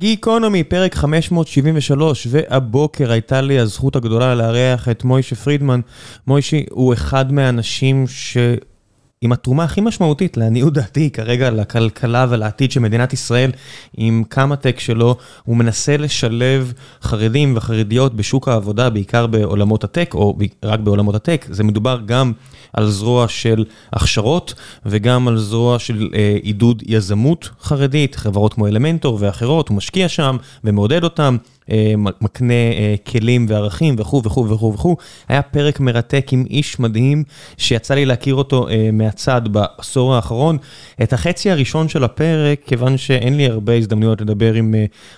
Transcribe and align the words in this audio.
גיקונומי, 0.00 0.64
פרק 0.64 0.94
573, 0.94 2.26
והבוקר 2.30 3.12
הייתה 3.12 3.40
לי 3.40 3.58
הזכות 3.58 3.96
הגדולה 3.96 4.34
לארח 4.34 4.88
את 4.88 5.04
מוישה 5.04 5.36
פרידמן. 5.36 5.80
מוישה 6.26 6.56
הוא 6.70 6.92
אחד 6.92 7.32
מהאנשים 7.32 8.06
ש... 8.06 8.36
עם 9.24 9.32
התרומה 9.32 9.64
הכי 9.64 9.80
משמעותית, 9.80 10.36
לעניות 10.36 10.72
דעתי, 10.72 11.10
כרגע 11.10 11.50
לכלכלה 11.50 12.26
ולעתיד 12.30 12.72
של 12.72 12.80
מדינת 12.80 13.12
ישראל, 13.12 13.50
עם 13.96 14.24
קמא-טק 14.28 14.80
שלו, 14.80 15.16
הוא 15.44 15.56
מנסה 15.56 15.96
לשלב 15.96 16.72
חרדים 17.02 17.56
וחרדיות 17.56 18.14
בשוק 18.14 18.48
העבודה, 18.48 18.90
בעיקר 18.90 19.26
בעולמות 19.26 19.84
הטק, 19.84 20.14
או 20.14 20.38
רק 20.64 20.80
בעולמות 20.80 21.14
הטק. 21.14 21.46
זה 21.50 21.64
מדובר 21.64 22.00
גם 22.06 22.32
על 22.72 22.90
זרוע 22.90 23.28
של 23.28 23.64
הכשרות, 23.92 24.54
וגם 24.86 25.28
על 25.28 25.38
זרוע 25.38 25.78
של 25.78 26.08
אה, 26.14 26.36
עידוד 26.42 26.82
יזמות 26.86 27.50
חרדית, 27.62 28.14
חברות 28.14 28.54
כמו 28.54 28.66
אלמנטור 28.66 29.18
ואחרות, 29.20 29.68
הוא 29.68 29.76
משקיע 29.76 30.08
שם 30.08 30.36
ומעודד 30.64 31.04
אותם. 31.04 31.36
מקנה 32.20 32.54
כלים 33.06 33.46
וערכים 33.48 33.94
וכו' 33.98 34.22
וכו' 34.24 34.48
וכו' 34.48 34.72
וכו'. 34.74 34.96
היה 35.28 35.42
פרק 35.42 35.80
מרתק 35.80 36.26
עם 36.32 36.44
איש 36.50 36.80
מדהים 36.80 37.24
שיצא 37.56 37.94
לי 37.94 38.06
להכיר 38.06 38.34
אותו 38.34 38.66
מהצד 38.92 39.42
בעשור 39.50 40.14
האחרון. 40.14 40.58
את 41.02 41.12
החצי 41.12 41.50
הראשון 41.50 41.88
של 41.88 42.04
הפרק, 42.04 42.60
כיוון 42.66 42.96
שאין 42.96 43.36
לי 43.36 43.46
הרבה 43.46 43.74
הזדמנויות 43.74 44.20
לדבר 44.20 44.54
עם 44.54 44.74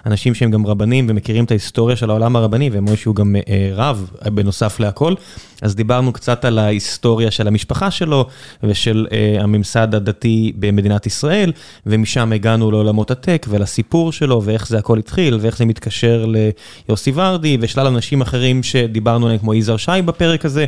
אנשים 0.07 0.35
שהם 0.35 0.51
גם 0.51 0.67
רבנים 0.67 1.07
ומכירים 1.09 1.45
את 1.45 1.51
ההיסטוריה 1.51 1.97
של 1.97 2.11
העולם 2.11 2.37
הרבני, 2.37 2.71
ומשה 2.73 3.03
הוא 3.07 3.17
גם 3.17 3.37
רב 3.75 4.11
בנוסף 4.25 4.81
להכל, 4.81 5.15
אז 5.63 5.75
דיברנו 5.75 6.13
קצת 6.13 6.45
על 6.45 6.59
ההיסטוריה 6.59 7.31
של 7.31 7.49
המשפחה 7.49 7.91
שלו 7.91 8.27
ושל 8.63 9.07
הממסד 9.41 9.95
הדתי 9.95 10.53
במדינת 10.57 11.07
ישראל, 11.07 11.53
ומשם 11.87 12.33
הגענו 12.33 12.71
לעולמות 12.71 13.11
הטק 13.11 13.47
ולסיפור 13.49 14.13
שלו 14.13 14.43
ואיך 14.45 14.69
זה 14.69 14.79
הכל 14.79 14.99
התחיל 14.99 15.39
ואיך 15.41 15.57
זה 15.57 15.65
מתקשר 15.65 16.27
ל... 16.27 16.37
יוסי 16.89 17.13
ורדי 17.15 17.57
ושלל 17.61 17.87
אנשים 17.87 18.21
אחרים 18.21 18.63
שדיברנו 18.63 19.27
עליהם 19.27 19.41
כמו 19.41 19.55
יזהר 19.55 19.77
שי 19.77 20.03
בפרק 20.05 20.45
הזה, 20.45 20.65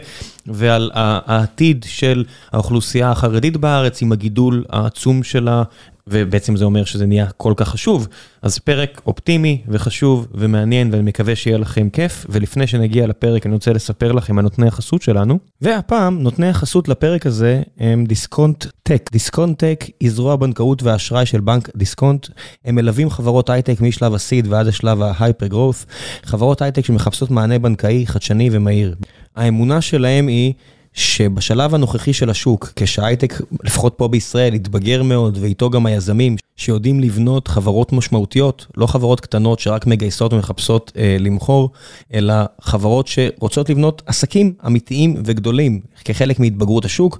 ועל 0.46 0.90
העתיד 0.94 1.84
של 1.88 2.24
האוכלוסייה 2.52 3.10
החרדית 3.10 3.56
בארץ 3.56 4.02
עם 4.02 4.12
הגידול 4.12 4.64
העצום 4.70 5.22
שלה. 5.22 5.62
ובעצם 6.06 6.56
זה 6.56 6.64
אומר 6.64 6.84
שזה 6.84 7.06
נהיה 7.06 7.26
כל 7.36 7.52
כך 7.56 7.68
חשוב, 7.68 8.08
אז 8.42 8.58
פרק 8.58 9.02
אופטימי 9.06 9.62
וחשוב 9.68 10.26
ומעניין 10.34 10.90
ואני 10.92 11.02
מקווה 11.02 11.36
שיהיה 11.36 11.58
לכם 11.58 11.88
כיף, 11.90 12.26
ולפני 12.28 12.66
שנגיע 12.66 13.06
לפרק 13.06 13.46
אני 13.46 13.54
רוצה 13.54 13.72
לספר 13.72 14.12
לכם 14.12 14.38
על 14.38 14.42
נותני 14.42 14.68
החסות 14.68 15.02
שלנו, 15.02 15.38
והפעם 15.60 16.22
נותני 16.22 16.48
החסות 16.48 16.88
לפרק 16.88 17.26
הזה 17.26 17.62
הם 17.78 18.04
דיסקונט 18.06 18.66
טק. 18.82 19.10
דיסקונט 19.12 19.58
טק 19.58 19.84
היא 20.00 20.10
זרוע 20.10 20.32
הבנקאות 20.32 20.82
והאשראי 20.82 21.26
של 21.26 21.40
בנק 21.40 21.70
דיסקונט, 21.76 22.26
הם 22.64 22.74
מלווים 22.74 23.10
חברות 23.10 23.50
הייטק 23.50 23.80
משלב 23.80 24.14
הסיד 24.14 24.46
ועד 24.46 24.66
השלב 24.66 25.02
ההייפר 25.02 25.46
גרוס, 25.46 25.86
חברות 26.22 26.62
הייטק 26.62 26.84
שמחפשות 26.84 27.30
מענה 27.30 27.58
בנקאי 27.58 28.06
חדשני 28.06 28.48
ומהיר. 28.52 28.94
האמונה 29.36 29.80
שלהם 29.80 30.26
היא 30.26 30.52
שבשלב 30.94 31.74
הנוכחי 31.74 32.12
של 32.12 32.30
השוק, 32.30 32.72
כשהייטק, 32.76 33.40
לפחות 33.64 33.94
פה 33.96 34.08
בישראל, 34.08 34.54
יתבגר 34.54 35.02
מאוד, 35.02 35.38
ואיתו 35.40 35.70
גם 35.70 35.86
היזמים 35.86 36.36
שיודעים 36.56 37.00
לבנות 37.00 37.48
חברות 37.48 37.92
משמעותיות, 37.92 38.66
לא 38.76 38.86
חברות 38.86 39.20
קטנות 39.20 39.60
שרק 39.60 39.86
מגייסות 39.86 40.32
ומחפשות 40.32 40.92
אה, 40.96 41.16
למכור, 41.20 41.70
אלא 42.14 42.34
חברות 42.60 43.06
שרוצות 43.06 43.70
לבנות 43.70 44.02
עסקים 44.06 44.52
אמיתיים 44.66 45.14
וגדולים, 45.24 45.80
כחלק 46.04 46.40
מהתבגרות 46.40 46.84
השוק, 46.84 47.18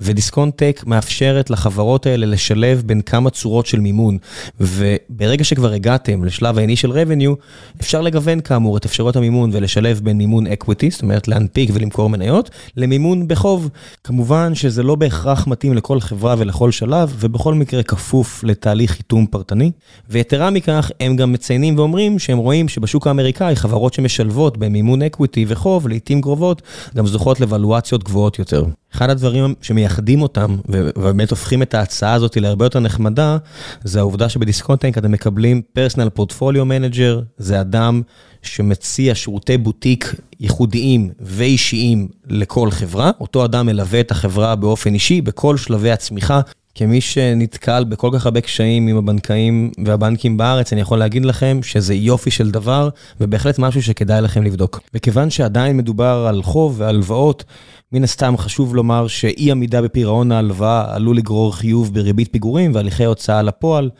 ודיסקונט-טק 0.00 0.82
מאפשרת 0.86 1.50
לחברות 1.50 2.06
האלה 2.06 2.26
לשלב 2.26 2.82
בין 2.86 3.00
כמה 3.00 3.30
צורות 3.30 3.66
של 3.66 3.80
מימון, 3.80 4.18
וברגע 4.60 5.44
שכבר 5.44 5.72
הגעתם 5.72 6.24
לשלב 6.24 6.58
העיני 6.58 6.76
של 6.76 6.92
revenue, 6.92 7.34
אפשר 7.80 8.00
לגוון 8.00 8.40
כאמור 8.40 8.76
את 8.76 8.84
אפשרויות 8.84 9.16
המימון 9.16 9.50
ולשלב 9.52 10.00
בין 10.04 10.18
מימון 10.18 10.46
equity, 10.46 10.90
זאת 10.90 11.02
אומרת 11.02 11.28
להנפיק 11.28 11.70
ולמכור 11.72 12.10
מניות, 12.10 12.50
למימון 12.76 13.11
בחוב. 13.20 13.68
כמובן 14.04 14.54
שזה 14.54 14.82
לא 14.82 14.94
בהכרח 14.94 15.46
מתאים 15.46 15.74
לכל 15.74 16.00
חברה 16.00 16.34
ולכל 16.38 16.70
שלב, 16.70 17.14
ובכל 17.18 17.54
מקרה 17.54 17.82
כפוף 17.82 18.44
לתהליך 18.44 18.90
חיתום 18.90 19.26
פרטני. 19.26 19.70
ויתרה 20.10 20.50
מכך, 20.50 20.90
הם 21.00 21.16
גם 21.16 21.32
מציינים 21.32 21.78
ואומרים 21.78 22.18
שהם 22.18 22.38
רואים 22.38 22.68
שבשוק 22.68 23.06
האמריקאי 23.06 23.56
חברות 23.56 23.94
שמשלבות 23.94 24.58
במימון 24.58 25.02
equity 25.02 25.40
וחוב, 25.46 25.88
לעיתים 25.88 26.20
קרובות, 26.20 26.62
גם 26.96 27.06
זוכות 27.06 27.40
לוולואציות 27.40 28.04
גבוהות 28.04 28.38
יותר. 28.38 28.64
אחד 28.94 29.10
הדברים 29.10 29.54
שמייחדים 29.62 30.22
אותם, 30.22 30.56
ובאמת 30.68 31.30
הופכים 31.30 31.62
את 31.62 31.74
ההצעה 31.74 32.12
הזאת 32.12 32.36
להרבה 32.36 32.66
יותר 32.66 32.80
נחמדה, 32.80 33.36
זה 33.84 33.98
העובדה 33.98 34.28
שבדיסקונט-טק 34.28 34.98
אתם 34.98 35.12
מקבלים 35.12 35.62
personal 35.72 36.08
portfolio 36.08 36.64
manager, 36.64 37.20
זה 37.38 37.60
אדם 37.60 38.02
שמציע 38.42 39.14
שירותי 39.14 39.58
בוטיק 39.58 40.14
ייחודיים 40.40 41.10
ואישיים 41.20 42.08
לכל 42.26 42.70
חברה. 42.70 43.10
אותו 43.20 43.44
אדם 43.44 43.66
מלווה 43.66 44.00
את 44.00 44.10
החברה 44.10 44.56
באופן 44.56 44.94
אישי 44.94 45.20
בכל 45.20 45.56
שלבי 45.56 45.90
הצמיחה. 45.90 46.40
כמי 46.74 47.00
שנתקל 47.00 47.84
בכל 47.84 48.10
כך 48.14 48.26
הרבה 48.26 48.40
קשיים 48.40 48.88
עם 48.88 48.96
הבנקאים 48.96 49.70
והבנקים 49.84 50.36
בארץ, 50.36 50.72
אני 50.72 50.80
יכול 50.80 50.98
להגיד 50.98 51.24
לכם 51.24 51.60
שזה 51.62 51.94
יופי 51.94 52.30
של 52.30 52.50
דבר, 52.50 52.88
ובהחלט 53.20 53.58
משהו 53.58 53.82
שכדאי 53.82 54.22
לכם 54.22 54.42
לבדוק. 54.42 54.80
וכיוון 54.94 55.30
שעדיין 55.30 55.76
מדובר 55.76 56.26
על 56.28 56.42
חוב 56.42 56.74
והלוואות, 56.78 57.44
מן 57.92 58.04
הסתם 58.04 58.36
חשוב 58.36 58.74
לומר 58.74 59.06
שאי 59.08 59.50
עמידה 59.50 59.82
בפירעון 59.82 60.32
ההלוואה 60.32 60.94
עלול 60.94 61.16
לגרור 61.16 61.56
חיוב 61.56 61.94
בריבית 61.94 62.32
פיגורים 62.32 62.74
והליכי 62.74 63.04
הוצאה 63.04 63.42
לפועל, 63.42 63.90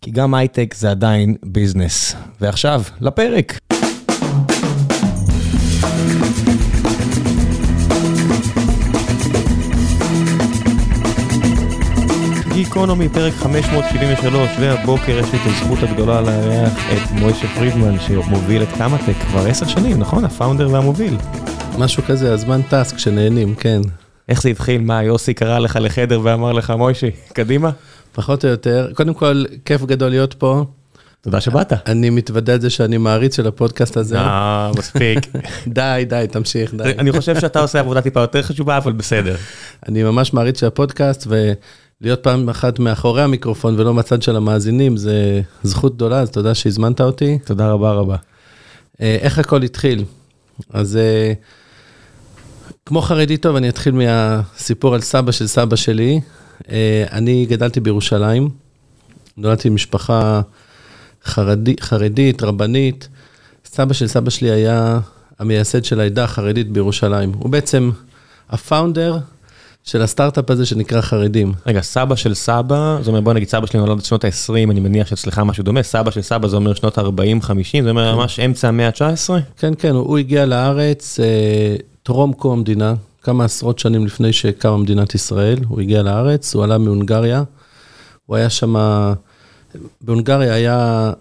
כי 0.00 0.10
גם 0.10 0.34
הייטק 0.34 0.74
זה 0.78 0.90
עדיין 0.90 1.36
ביזנס. 1.44 2.14
ועכשיו, 2.40 2.82
לפרק. 3.00 3.58
גיקונומי, 12.52 13.08
פרק 13.08 13.32
573, 13.32 14.50
והבוקר 14.60 15.18
יש 15.18 15.32
לי 15.32 15.38
את 15.38 15.46
הזכות 15.46 15.82
הגדולה 15.82 16.20
לארח 16.20 16.72
את 16.92 17.10
מוישה 17.10 17.48
פרידמן, 17.48 18.00
שמוביל 18.00 18.62
את 18.62 18.68
קמא-טק 18.78 19.16
כבר 19.30 19.46
עשר 19.46 19.66
שנים, 19.66 19.98
נכון? 19.98 20.24
הפאונדר 20.24 20.68
והמוביל. 20.72 21.16
משהו 21.78 22.02
כזה, 22.02 22.32
הזמן 22.34 22.60
טס 22.62 22.92
כשנהנים, 22.92 23.54
כן. 23.54 23.80
איך 24.28 24.42
זה 24.42 24.48
התחיל? 24.48 24.80
מה, 24.80 25.02
יוסי 25.02 25.34
קרא 25.34 25.58
לך 25.58 25.78
לחדר 25.80 26.20
ואמר 26.22 26.52
לך, 26.52 26.70
מוישה, 26.70 27.08
קדימה? 27.32 27.70
פחות 28.12 28.44
או 28.44 28.50
יותר. 28.50 28.90
קודם 28.94 29.14
כל, 29.14 29.44
כיף 29.64 29.82
גדול 29.82 30.08
להיות 30.08 30.34
פה. 30.34 30.64
תודה 31.20 31.40
שבאת. 31.40 31.72
אני 31.86 32.10
מתוודה 32.10 32.54
את 32.54 32.60
זה 32.60 32.70
שאני 32.70 32.98
מעריץ 32.98 33.36
של 33.36 33.46
הפודקאסט 33.46 33.96
הזה. 33.96 34.18
אה, 34.18 34.70
מספיק. 34.78 35.18
די, 35.66 36.04
די, 36.08 36.26
תמשיך, 36.30 36.74
די. 36.74 36.92
אני 36.98 37.12
חושב 37.12 37.40
שאתה 37.40 37.60
עושה 37.60 37.80
עבודה 37.80 38.00
טיפה 38.00 38.20
יותר 38.20 38.42
חשובה, 38.42 38.76
אבל 38.76 38.92
בסדר. 38.92 39.36
אני 39.88 40.02
ממש 40.02 40.32
מעריץ 40.32 40.60
של 40.60 40.66
הפודקאסט, 40.66 41.26
ולהיות 41.26 42.22
פעם 42.22 42.48
אחת 42.48 42.78
מאחורי 42.78 43.22
המיקרופון 43.22 43.80
ולא 43.80 43.94
מהצד 43.94 44.22
של 44.22 44.36
המאזינים, 44.36 44.96
זה 44.96 45.40
זכות 45.62 45.94
גדולה, 45.94 46.20
אז 46.20 46.30
תודה 46.30 46.54
שהזמנת 46.54 47.00
אותי. 47.00 47.38
תודה 47.44 47.70
רבה 47.70 47.92
רבה. 47.92 48.16
איך 49.00 49.38
הכל 49.38 49.62
התחיל? 49.62 50.04
אז 50.72 50.98
כמו 52.86 53.02
חרדי 53.02 53.36
טוב, 53.36 53.56
אני 53.56 53.68
אתחיל 53.68 53.94
מהסיפור 53.94 54.94
על 54.94 55.00
סבא 55.00 55.32
של 55.32 55.46
סבא 55.46 55.76
שלי. 55.76 56.20
אני 57.12 57.46
גדלתי 57.46 57.80
בירושלים, 57.80 58.48
נולדתי 59.36 59.70
במשפחה 59.70 60.40
חרדי, 61.24 61.76
חרדית, 61.80 62.42
רבנית. 62.42 63.08
סבא 63.64 63.92
של 63.92 64.06
סבא 64.06 64.30
שלי 64.30 64.50
היה 64.50 65.00
המייסד 65.38 65.84
של 65.84 66.00
העדה 66.00 66.24
החרדית 66.24 66.72
בירושלים. 66.72 67.32
הוא 67.38 67.50
בעצם 67.50 67.90
הפאונדר 68.50 69.18
של 69.84 70.02
הסטארט-אפ 70.02 70.50
הזה 70.50 70.66
שנקרא 70.66 71.00
חרדים. 71.00 71.52
רגע, 71.66 71.80
סבא 71.80 72.16
של 72.16 72.34
סבא, 72.34 72.96
זאת 72.98 73.08
אומרת, 73.08 73.24
בוא 73.24 73.32
נגיד 73.32 73.48
סבא 73.48 73.66
שלי 73.66 73.80
נולד 73.80 73.98
בשנות 73.98 74.24
ה-20, 74.24 74.70
אני 74.70 74.80
מניח 74.80 75.06
שאצלך 75.06 75.38
משהו 75.38 75.64
דומה, 75.64 75.82
סבא 75.82 76.10
של 76.10 76.22
סבא 76.22 76.48
זה 76.48 76.56
אומר 76.56 76.74
שנות 76.74 76.98
ה-40-50, 76.98 77.82
זה 77.82 77.90
אומר 77.90 78.16
ממש 78.16 78.40
אמצע 78.40 78.68
המאה 78.68 78.86
ה-19? 78.86 79.30
כן, 79.56 79.72
כן, 79.78 79.90
הוא 79.90 80.18
הגיע 80.18 80.46
לארץ 80.46 81.20
אה, 81.20 81.76
טרום 82.02 82.32
קום 82.32 82.58
המדינה, 82.58 82.94
כמה 83.22 83.44
עשרות 83.44 83.78
שנים 83.78 84.06
לפני 84.06 84.32
שקמה 84.32 84.76
מדינת 84.76 85.14
ישראל, 85.14 85.58
הוא 85.68 85.80
הגיע 85.80 86.02
לארץ, 86.02 86.54
הוא 86.54 86.64
עלה 86.64 86.78
מהונגריה, 86.78 87.42
הוא 88.26 88.36
היה 88.36 88.50
שם, 88.50 88.74
בהונגריה 90.00 90.54
היה 90.54 91.12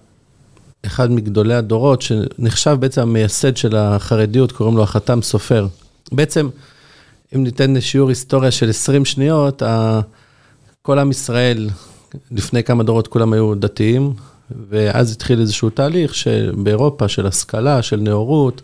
אחד 0.85 1.11
מגדולי 1.11 1.53
הדורות, 1.53 2.01
שנחשב 2.01 2.77
בעצם 2.79 3.01
המייסד 3.01 3.57
של 3.57 3.75
החרדיות, 3.75 4.51
קוראים 4.51 4.77
לו 4.77 4.83
החתם 4.83 5.21
סופר. 5.21 5.67
בעצם, 6.11 6.49
אם 7.35 7.43
ניתן 7.43 7.81
שיעור 7.81 8.09
היסטוריה 8.09 8.51
של 8.51 8.69
20 8.69 9.05
שניות, 9.05 9.63
כל 10.81 10.99
עם 10.99 11.11
ישראל, 11.11 11.69
לפני 12.31 12.63
כמה 12.63 12.83
דורות 12.83 13.07
כולם 13.07 13.33
היו 13.33 13.55
דתיים, 13.55 14.13
ואז 14.69 15.11
התחיל 15.11 15.39
איזשהו 15.39 15.69
תהליך 15.69 16.13
באירופה 16.63 17.07
של 17.07 17.27
השכלה, 17.27 17.81
של 17.81 17.99
נאורות, 17.99 18.61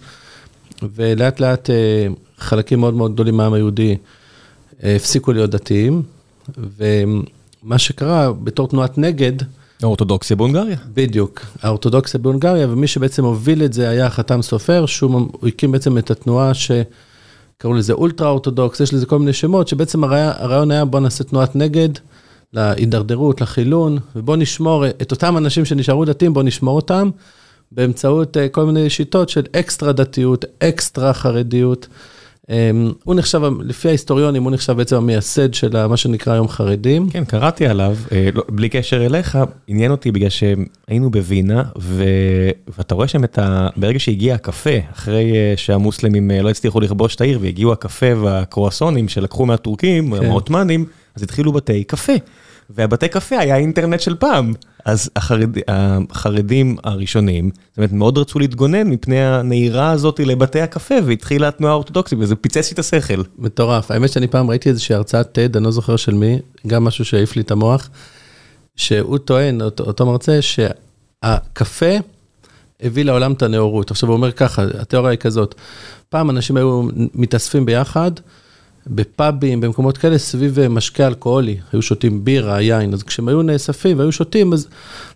ולאט 0.95 1.39
לאט 1.39 1.69
חלקים 2.37 2.79
מאוד 2.79 2.93
מאוד 2.93 3.13
גדולים 3.13 3.37
מהעם 3.37 3.53
היהודי 3.53 3.97
הפסיקו 4.83 5.33
להיות 5.33 5.49
דתיים, 5.49 6.01
ומה 6.77 7.77
שקרה 7.77 8.33
בתור 8.33 8.67
תנועת 8.67 8.97
נגד, 8.97 9.33
האורתודוקסיה 9.83 10.35
בהונגריה. 10.35 10.77
בדיוק, 10.93 11.45
האורתודוקסיה 11.61 12.19
בהונגריה, 12.19 12.67
ומי 12.69 12.87
שבעצם 12.87 13.23
הוביל 13.25 13.63
את 13.63 13.73
זה 13.73 13.89
היה 13.89 14.05
החתם 14.05 14.41
סופר, 14.41 14.85
שהוא 14.85 15.27
הקים 15.43 15.71
בעצם 15.71 15.97
את 15.97 16.11
התנועה 16.11 16.51
שקראו 16.53 17.73
לזה 17.73 17.93
אולטרה 17.93 18.29
אורתודוקס, 18.29 18.79
יש 18.79 18.93
לזה 18.93 19.05
כל 19.05 19.19
מיני 19.19 19.33
שמות, 19.33 19.67
שבעצם 19.67 20.03
הרעיון 20.03 20.71
היה 20.71 20.85
בוא 20.85 20.99
נעשה 20.99 21.23
תנועת 21.23 21.55
נגד 21.55 21.89
להידרדרות, 22.53 23.41
לחילון, 23.41 23.97
ובוא 24.15 24.35
נשמור 24.35 24.87
את 24.87 25.11
אותם 25.11 25.37
אנשים 25.37 25.65
שנשארו 25.65 26.05
דתיים, 26.05 26.33
בוא 26.33 26.43
נשמור 26.43 26.75
אותם 26.75 27.09
באמצעות 27.71 28.37
כל 28.51 28.65
מיני 28.65 28.89
שיטות 28.89 29.29
של 29.29 29.43
אקסטרה 29.51 29.91
דתיות, 29.91 30.45
אקסטרה 30.59 31.13
חרדיות. 31.13 31.87
הוא 33.03 33.15
נחשב, 33.15 33.41
לפי 33.59 33.87
ההיסטוריונים, 33.87 34.43
הוא 34.43 34.51
נחשב 34.51 34.73
בעצם 34.73 34.95
המייסד 34.95 35.53
של 35.53 35.87
מה 35.87 35.97
שנקרא 35.97 36.33
היום 36.33 36.47
חרדים. 36.47 37.09
כן, 37.09 37.25
קראתי 37.25 37.67
עליו, 37.67 37.97
בלי 38.49 38.69
קשר 38.69 39.05
אליך, 39.05 39.37
עניין 39.67 39.91
אותי 39.91 40.11
בגלל 40.11 40.29
שהיינו 40.29 41.11
בווינה, 41.11 41.63
ואתה 42.77 42.95
רואה 42.95 43.07
שם 43.07 43.23
את 43.23 43.39
ה... 43.39 43.67
ברגע 43.75 43.99
שהגיע 43.99 44.35
הקפה, 44.35 44.69
אחרי 44.93 45.33
שהמוסלמים 45.55 46.31
לא 46.31 46.49
הצליחו 46.49 46.79
לכבוש 46.79 47.15
את 47.15 47.21
העיר, 47.21 47.39
והגיעו 47.41 47.71
הקפה 47.71 48.17
והקרואסונים 48.21 49.09
שלקחו 49.09 49.45
מהטורקים, 49.45 50.09
מהעות'מאנים, 50.09 50.85
אז 51.15 51.23
התחילו 51.23 51.51
בתי 51.51 51.83
קפה. 51.83 52.13
והבתי 52.69 53.07
קפה 53.07 53.39
היה 53.39 53.57
אינטרנט 53.57 53.99
של 53.99 54.15
פעם, 54.15 54.53
אז 54.85 55.09
החרדים 55.67 56.77
הראשונים, 56.83 57.51
זאת 57.69 57.77
אומרת, 57.77 57.91
מאוד 57.91 58.17
רצו 58.17 58.39
להתגונן 58.39 58.87
מפני 58.87 59.25
הנהירה 59.25 59.91
הזאת 59.91 60.19
לבתי 60.19 60.61
הקפה, 60.61 60.95
והתחילה 61.05 61.47
התנועה 61.47 61.73
האורתודוקסית, 61.73 62.19
וזה 62.21 62.35
פיצץ 62.35 62.69
לי 62.69 62.73
את 62.73 62.79
השכל. 62.79 63.21
מטורף, 63.37 63.91
האמת 63.91 64.11
שאני 64.11 64.27
פעם 64.27 64.49
ראיתי 64.49 64.69
איזושהי 64.69 64.95
הרצאת 64.95 65.37
TED, 65.37 65.57
אני 65.57 65.63
לא 65.65 65.71
זוכר 65.71 65.95
של 65.95 66.13
מי, 66.13 66.39
גם 66.67 66.83
משהו 66.83 67.05
שהעיף 67.05 67.35
לי 67.35 67.41
את 67.41 67.51
המוח, 67.51 67.89
שהוא 68.75 69.17
טוען, 69.17 69.61
אותו 69.61 70.05
מרצה, 70.05 70.39
שהקפה 70.41 71.95
הביא 72.81 73.05
לעולם 73.05 73.33
את 73.33 73.41
הנאורות. 73.41 73.91
עכשיו 73.91 74.09
הוא 74.09 74.15
אומר 74.15 74.31
ככה, 74.31 74.63
התיאוריה 74.79 75.11
היא 75.11 75.19
כזאת, 75.19 75.55
פעם 76.09 76.29
אנשים 76.29 76.57
היו 76.57 76.83
מתאספים 76.93 77.65
ביחד, 77.65 78.11
בפאבים, 78.89 79.61
במקומות 79.61 79.97
כאלה, 79.97 80.17
סביב 80.17 80.67
משקה 80.67 81.07
אלכוהולי, 81.07 81.57
היו 81.73 81.81
שותים 81.81 82.25
בירה, 82.25 82.61
יין, 82.61 82.93
אז 82.93 83.03
כשהם 83.03 83.27
היו 83.27 83.41
נאספים 83.41 83.99
והיו 83.99 84.11
שותים, 84.11 84.53
אז 84.53 84.67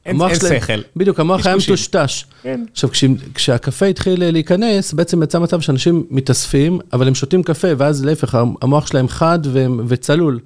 המוח 0.06 0.34
שלהם... 0.34 0.54
אין 0.54 0.62
שכל. 0.62 0.82
בדיוק, 0.96 1.20
המוח 1.20 1.46
היה 1.46 1.56
מטושטש. 1.56 2.26
כן. 2.44 2.64
עכשיו, 2.72 2.90
כשהקפה 3.34 3.86
התחיל 3.86 4.32
להיכנס, 4.32 4.94
בעצם 4.94 5.24
יצא 5.24 5.40
מצב 5.40 5.62
שאנשים 5.62 6.06
מתאספים, 6.10 6.80
אבל 6.94 7.08
הם 7.08 7.16
שותים 7.16 7.44
קפה, 7.44 7.68
ואז 7.78 8.06
להפך, 8.06 8.36
המוח 8.62 8.88
שלהם 8.88 9.08
חד 9.08 9.40
וצלול. 9.88 10.40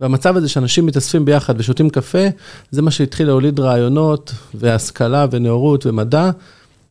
והמצב 0.00 0.36
הזה 0.36 0.48
שאנשים 0.48 0.86
מתאספים 0.86 1.24
ביחד 1.24 1.54
ושותים 1.58 1.90
קפה, 1.90 2.26
זה 2.70 2.82
מה 2.82 2.90
שהתחיל 2.90 3.26
להוליד 3.26 3.60
רעיונות, 3.60 4.32
והשכלה, 4.54 5.26
ונאורות, 5.30 5.86
ומדע, 5.86 6.30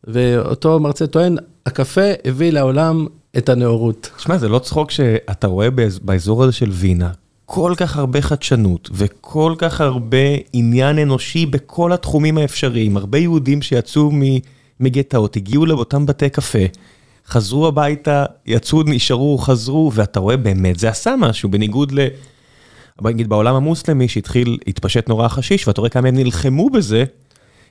ואותו 0.04 0.80
מרצה 0.80 1.08
טוען, 1.08 1.38
הקפה 1.66 2.02
הביא 2.26 2.52
לעולם 2.52 3.06
את 3.38 3.50
הנאורות. 3.50 4.10
תשמע, 4.18 4.38
זה 4.38 4.50
לא 4.50 4.60
צחוק 4.60 4.92
שאתה 4.92 5.48
רואה 5.48 5.68
באזור 6.02 6.44
הזה 6.44 6.52
של 6.52 6.70
וינה, 6.70 7.12
כל 7.46 7.74
כך 7.78 7.98
הרבה 7.98 8.22
חדשנות, 8.22 8.90
וכל 8.94 9.56
כך 9.58 9.82
הרבה 9.82 10.18
עניין 10.54 11.00
אנושי 11.00 11.46
בכל 11.46 11.94
התחומים 11.94 12.38
האפשריים. 12.38 12.98
הרבה 12.98 13.18
יהודים 13.18 13.62
שיצאו 13.62 14.12
מגטאות, 14.80 15.36
הגיעו 15.36 15.66
לאותם 15.66 16.06
בתי 16.06 16.30
קפה, 16.30 16.66
חזרו 17.28 17.68
הביתה, 17.68 18.26
יצאו, 18.46 18.84
נשארו, 18.84 19.38
חזרו, 19.38 19.92
ואתה 19.94 20.20
רואה 20.20 20.38
באמת, 20.38 20.80
זה 20.80 20.90
עשה 20.90 21.16
משהו, 21.20 21.50
בניגוד 21.50 21.92
ל... 21.92 22.08
נגיד 23.02 23.30
בעולם 23.30 23.56
המוסלמי 23.56 24.08
שהתחיל, 24.08 24.58
התפשט 24.68 25.10
נורא 25.10 25.28
חשיש, 25.28 25.68
ואתה 25.68 25.82
רואה 25.82 25.90
כמה 25.90 26.08
הם 26.08 26.16
נלחמו 26.16 26.70
בזה, 26.70 27.04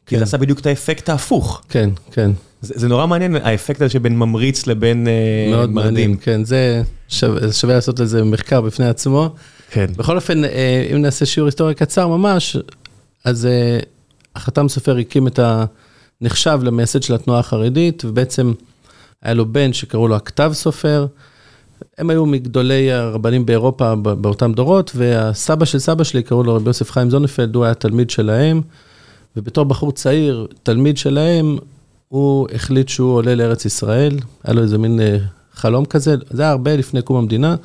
כי 0.08 0.18
זה 0.18 0.24
עשה 0.24 0.36
בדיוק 0.36 0.60
את 0.60 0.66
האפקט 0.66 1.08
ההפוך. 1.08 1.62
כן, 1.68 1.90
כן. 2.12 2.30
זה 2.62 2.88
נורא 2.88 3.06
מעניין, 3.06 3.36
האפקט 3.36 3.82
הזה 3.82 3.90
שבין 3.90 4.18
ממריץ 4.18 4.66
לבין 4.66 5.04
מרדים. 5.04 5.50
מאוד 5.50 5.70
מעניין, 5.70 6.16
כן, 6.20 6.44
זה 6.44 6.82
שווה 7.50 7.74
לעשות 7.74 8.00
לזה 8.00 8.24
מחקר 8.24 8.60
בפני 8.60 8.88
עצמו. 8.88 9.34
כן. 9.70 9.86
בכל 9.96 10.16
אופן, 10.16 10.42
אם 10.92 11.02
נעשה 11.02 11.26
שיעור 11.26 11.46
היסטוריה 11.46 11.74
קצר 11.74 12.08
ממש, 12.08 12.56
אז 13.24 13.48
החתם 14.36 14.68
סופר 14.68 14.96
הקים 14.96 15.26
את 15.26 15.40
הנחשב 16.22 16.60
למייסד 16.62 17.02
של 17.02 17.14
התנועה 17.14 17.40
החרדית, 17.40 18.04
ובעצם 18.04 18.52
היה 19.22 19.34
לו 19.34 19.52
בן 19.52 19.72
שקראו 19.72 20.08
לו 20.08 20.16
הכתב 20.16 20.50
סופר. 20.54 21.06
הם 21.98 22.10
היו 22.10 22.26
מגדולי 22.26 22.92
הרבנים 22.92 23.46
באירופה 23.46 23.94
באותם 23.94 24.52
דורות, 24.52 24.92
והסבא 24.94 25.64
של 25.64 25.78
סבא 25.78 26.04
שלי, 26.04 26.22
קראו 26.22 26.42
לו 26.42 26.54
רבי 26.54 26.70
יוסף 26.70 26.90
חיים 26.90 27.10
זונפלד, 27.10 27.54
הוא 27.54 27.64
היה 27.64 27.74
תלמיד 27.74 28.10
שלהם. 28.10 28.62
ובתור 29.38 29.64
בחור 29.64 29.92
צעיר, 29.92 30.46
תלמיד 30.62 30.98
שלהם, 30.98 31.58
הוא 32.08 32.48
החליט 32.54 32.88
שהוא 32.88 33.14
עולה 33.14 33.34
לארץ 33.34 33.64
ישראל, 33.64 34.18
היה 34.44 34.54
לו 34.54 34.62
איזה 34.62 34.78
מין 34.78 35.00
חלום 35.52 35.84
כזה, 35.84 36.14
זה 36.30 36.42
היה 36.42 36.50
הרבה 36.50 36.76
לפני 36.76 37.02
קום 37.02 37.16
המדינה, 37.16 37.56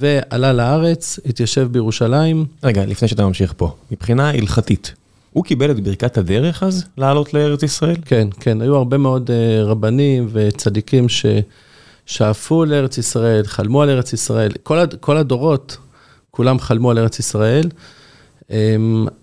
ועלה 0.00 0.52
לארץ, 0.52 1.18
התיישב 1.26 1.68
בירושלים. 1.72 2.46
רגע, 2.64 2.86
לפני 2.86 3.08
שאתה 3.08 3.26
ממשיך 3.26 3.54
פה, 3.56 3.74
מבחינה 3.90 4.30
הלכתית, 4.30 4.94
הוא 5.32 5.44
קיבל 5.44 5.70
את 5.70 5.80
ברכת 5.80 6.18
הדרך 6.18 6.62
אז, 6.62 6.84
לעלות 6.98 7.34
לארץ 7.34 7.62
ישראל? 7.62 7.96
כן, 8.04 8.28
כן, 8.40 8.60
היו 8.60 8.76
הרבה 8.76 8.98
מאוד 8.98 9.30
רבנים 9.64 10.28
וצדיקים 10.32 11.06
ששאפו 12.06 12.64
לארץ 12.64 12.98
ישראל, 12.98 13.46
חלמו 13.46 13.82
על 13.82 13.90
ארץ 13.90 14.12
ישראל, 14.12 14.52
כל, 14.62 14.78
כל 15.00 15.16
הדורות, 15.16 15.76
כולם 16.30 16.58
חלמו 16.58 16.90
על 16.90 16.98
ארץ 16.98 17.18
ישראל. 17.18 17.68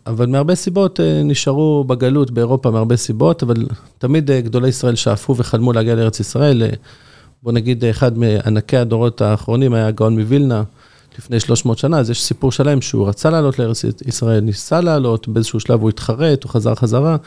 אבל 0.07 0.25
מהרבה 0.27 0.56
סיבות 0.56 1.00
נשארו 1.23 1.83
בגלות 1.83 2.31
באירופה 2.31 2.71
מהרבה 2.71 2.95
סיבות, 2.95 3.44
אבל 3.44 3.56
תמיד 3.97 4.31
גדולי 4.31 4.68
ישראל 4.68 4.95
שאפו 4.95 5.35
וחלמו 5.38 5.73
להגיע 5.73 5.95
לארץ 5.95 6.19
ישראל. 6.19 6.63
בוא 7.44 7.51
נגיד, 7.51 7.85
אחד 7.85 8.18
מענקי 8.18 8.77
הדורות 8.77 9.21
האחרונים 9.21 9.73
היה 9.73 9.91
גאון 9.91 10.19
מווילנה 10.19 10.63
לפני 11.18 11.39
300 11.39 11.77
שנה, 11.77 12.00
אז 12.00 12.09
יש 12.09 12.23
סיפור 12.23 12.51
שלם 12.51 12.81
שהוא 12.81 13.07
רצה 13.07 13.29
לעלות 13.29 13.59
לארץ 13.59 13.83
ישראל, 14.06 14.39
ניסה 14.39 14.81
לעלות, 14.81 15.27
באיזשהו 15.27 15.59
שלב 15.59 15.81
הוא 15.81 15.89
התחרט, 15.89 16.44
הוא 16.44 16.51
חזר 16.51 16.75
חזרה, 16.75 17.17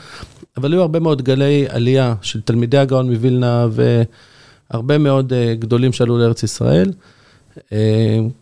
אבל 0.57 0.73
היו 0.73 0.81
הרבה 0.81 0.99
מאוד 0.99 1.21
גלי 1.21 1.65
עלייה 1.69 2.15
של 2.21 2.41
תלמידי 2.41 2.77
הגאון 2.77 3.11
מווילנה 3.11 3.67
והרבה 4.71 4.97
מאוד 4.97 5.33
גדולים 5.59 5.93
שעלו 5.93 6.17
לארץ 6.17 6.43
ישראל. 6.43 6.91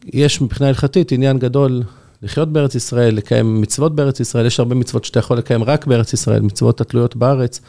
יש 0.05 0.41
מבחינה 0.41 0.67
הלכתית 0.67 1.11
עניין 1.11 1.39
גדול 1.39 1.83
לחיות 2.23 2.53
בארץ 2.53 2.75
ישראל, 2.75 3.15
לקיים 3.15 3.61
מצוות 3.61 3.95
בארץ 3.95 4.19
ישראל, 4.19 4.45
יש 4.45 4.59
הרבה 4.59 4.75
מצוות 4.75 5.05
שאתה 5.05 5.19
יכול 5.19 5.37
לקיים 5.37 5.63
רק 5.63 5.85
בארץ 5.85 6.13
ישראל, 6.13 6.41
מצוות 6.41 6.81
התלויות 6.81 7.15
בארץ. 7.15 7.61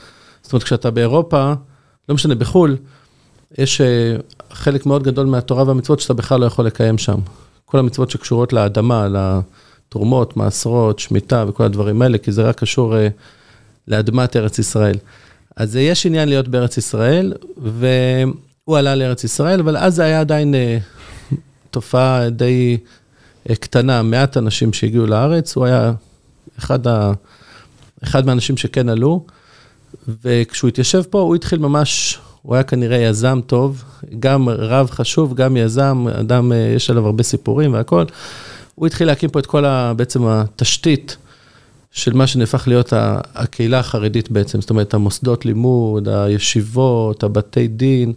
זאת 0.43 0.53
אומרת, 0.53 0.63
כשאתה 0.63 0.91
באירופה, 0.91 1.53
לא 2.09 2.15
משנה, 2.15 2.35
בחו"ל, 2.35 2.77
יש 3.59 3.81
חלק 4.53 4.87
מאוד 4.87 5.03
גדול 5.03 5.27
מהתורה 5.27 5.65
והמצוות 5.67 6.01
שאתה 6.01 6.15
בכלל 6.15 6.41
לא 6.41 6.47
יכול 6.47 6.67
לקיים 6.67 6.99
שם. 6.99 7.19
כל 7.65 7.79
המצוות 7.79 8.11
שקשורות 8.11 8.53
לאדמה, 8.53 9.09
לתרומות, 9.89 10.37
מעשרות, 10.37 10.99
שמיטה 10.99 11.45
וכל 11.49 11.65
הדברים 11.65 12.03
האלה, 12.03 12.19
כי 12.19 12.33
זה 12.33 12.43
רק 12.43 12.59
קשור 12.59 12.95
לאדמת 13.89 14.37
ארץ 14.37 14.59
ישראל. 14.59 14.97
אז 15.57 15.77
יש 15.77 16.07
עניין 16.07 16.29
להיות 16.29 16.49
בארץ 16.49 16.77
ישראל, 16.77 17.33
והוא 17.57 18.79
עלה 18.79 18.95
לארץ 18.95 19.25
ישראל, 19.25 19.61
אבל 19.61 19.77
אז 19.77 19.95
זה 19.95 20.05
היה 20.05 20.21
עדיין 20.21 20.55
תופעה 21.71 22.31
די... 22.31 22.79
קטנה, 23.53 24.03
מעט 24.03 24.37
אנשים 24.37 24.73
שהגיעו 24.73 25.07
לארץ, 25.07 25.57
הוא 25.57 25.65
היה 25.65 25.93
אחד, 26.59 26.87
ה... 26.87 27.13
אחד 28.05 28.27
מהאנשים 28.27 28.57
שכן 28.57 28.89
עלו, 28.89 29.25
וכשהוא 30.25 30.69
התיישב 30.69 31.03
פה, 31.11 31.21
הוא 31.21 31.35
התחיל 31.35 31.59
ממש, 31.59 32.19
הוא 32.43 32.55
היה 32.55 32.63
כנראה 32.63 32.97
יזם 32.97 33.41
טוב, 33.47 33.85
גם 34.21 34.49
רב 34.49 34.91
חשוב, 34.91 35.35
גם 35.35 35.57
יזם, 35.57 36.07
אדם, 36.21 36.53
יש 36.77 36.91
עליו 36.91 37.07
הרבה 37.07 37.23
סיפורים 37.23 37.73
והכול. 37.73 38.07
הוא 38.75 38.87
התחיל 38.87 39.07
להקים 39.07 39.31
פה 39.31 39.39
את 39.39 39.47
כל 39.47 39.65
ה... 39.65 39.93
בעצם 39.97 40.27
התשתית 40.27 41.17
של 41.91 42.13
מה 42.13 42.27
שנהפך 42.27 42.69
להיות 42.69 42.93
הקהילה 43.35 43.79
החרדית 43.79 44.31
בעצם, 44.31 44.61
זאת 44.61 44.71
אומרת, 44.71 44.95
המוסדות 44.95 45.47
לימוד, 45.47 46.09
הישיבות, 46.09 47.23
הבתי 47.23 47.69
דין, 47.69 48.13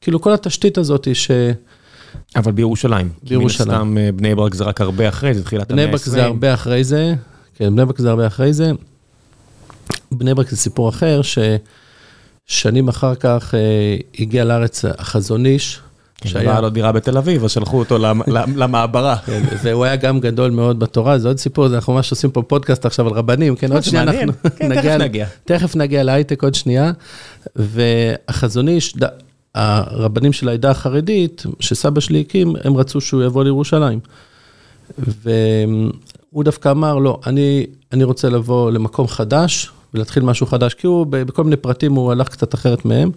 כאילו 0.00 0.20
כל 0.20 0.32
התשתית 0.32 0.78
הזאת 0.78 1.08
ש... 1.14 1.30
אבל 2.36 2.52
בירושלים. 2.52 3.08
בירושלים. 3.22 3.68
מן 3.68 3.74
הסתם 3.74 4.16
בני 4.16 4.34
ברק 4.34 4.54
זה 4.54 4.64
רק 4.64 4.80
הרבה 4.80 5.08
אחרי 5.08 5.34
זה, 5.34 5.44
תחילת 5.44 5.70
המאה 5.70 5.84
ה-20. 5.84 5.88
בני 5.88 5.98
ברק 5.98 6.06
זה 6.06 6.24
הרבה 6.24 6.54
אחרי 6.54 6.84
זה, 6.84 7.14
כן, 7.54 7.74
בני 7.74 7.84
ברק 7.84 7.98
זה 7.98 8.10
הרבה 8.10 8.26
אחרי 8.26 8.52
זה. 8.52 8.72
בני 10.12 10.34
ברק 10.34 10.50
זה 10.50 10.56
סיפור 10.56 10.88
אחר, 10.88 11.20
ששנים 12.48 12.88
אחר 12.88 13.14
כך 13.14 13.54
הגיע 14.18 14.44
לארץ 14.44 14.84
החזון 14.84 15.46
איש. 15.46 15.80
שהיה 16.24 16.60
לו 16.60 16.70
דירה 16.70 16.92
בתל 16.92 17.18
אביב, 17.18 17.44
אז 17.44 17.50
שלחו 17.50 17.78
אותו 17.78 17.98
למעברה. 18.56 19.16
והוא 19.62 19.84
היה 19.84 19.96
גם 19.96 20.20
גדול 20.20 20.50
מאוד 20.50 20.78
בתורה, 20.78 21.18
זה 21.18 21.28
עוד 21.28 21.38
סיפור, 21.38 21.66
אנחנו 21.66 21.92
ממש 21.92 22.10
עושים 22.10 22.30
פה 22.30 22.42
פודקאסט 22.42 22.86
עכשיו 22.86 23.06
על 23.06 23.12
רבנים, 23.12 23.56
כן, 23.56 23.72
עוד 23.72 23.82
שנייה 23.82 24.02
אנחנו 24.02 24.32
נגיע. 24.98 25.26
תכף 25.44 25.76
נגיע 25.76 26.02
להייטק 26.02 26.42
עוד 26.42 26.54
שנייה. 26.54 26.92
והחזון 27.56 28.68
איש, 28.68 28.94
הרבנים 29.54 30.32
של 30.32 30.48
העדה 30.48 30.70
החרדית, 30.70 31.42
שסבא 31.60 32.00
שלי 32.00 32.20
הקים, 32.20 32.56
הם 32.64 32.76
רצו 32.76 33.00
שהוא 33.00 33.22
יבוא 33.22 33.44
לירושלים. 33.44 34.00
והוא 34.98 35.92
הוא 36.30 36.44
דווקא 36.44 36.70
אמר, 36.70 36.98
לא, 36.98 37.20
אני, 37.26 37.66
אני 37.92 38.04
רוצה 38.04 38.28
לבוא 38.28 38.70
למקום 38.70 39.08
חדש 39.08 39.70
ולהתחיל 39.94 40.22
משהו 40.22 40.46
חדש, 40.46 40.74
כי 40.74 40.86
הוא, 40.86 41.06
בכל 41.06 41.44
מיני 41.44 41.56
פרטים 41.56 41.92
הוא 41.92 42.12
הלך 42.12 42.28
קצת 42.28 42.54
אחרת 42.54 42.84
מהם. 42.84 43.10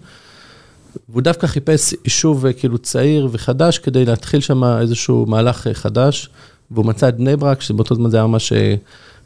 והוא 1.08 1.22
דווקא 1.22 1.46
חיפש 1.46 1.94
יישוב 2.04 2.52
כאילו 2.52 2.78
צעיר 2.78 3.28
וחדש 3.32 3.78
כדי 3.78 4.04
להתחיל 4.04 4.40
שם 4.40 4.64
איזשהו 4.64 5.26
מהלך 5.28 5.68
חדש, 5.72 6.28
והוא 6.70 6.86
מצא 6.86 7.08
את 7.08 7.16
בני 7.16 7.36
ברק, 7.36 7.60
שבאותו 7.60 7.94
זמן 7.94 8.10
זה 8.10 8.16
היה 8.16 8.26
ממש 8.26 8.52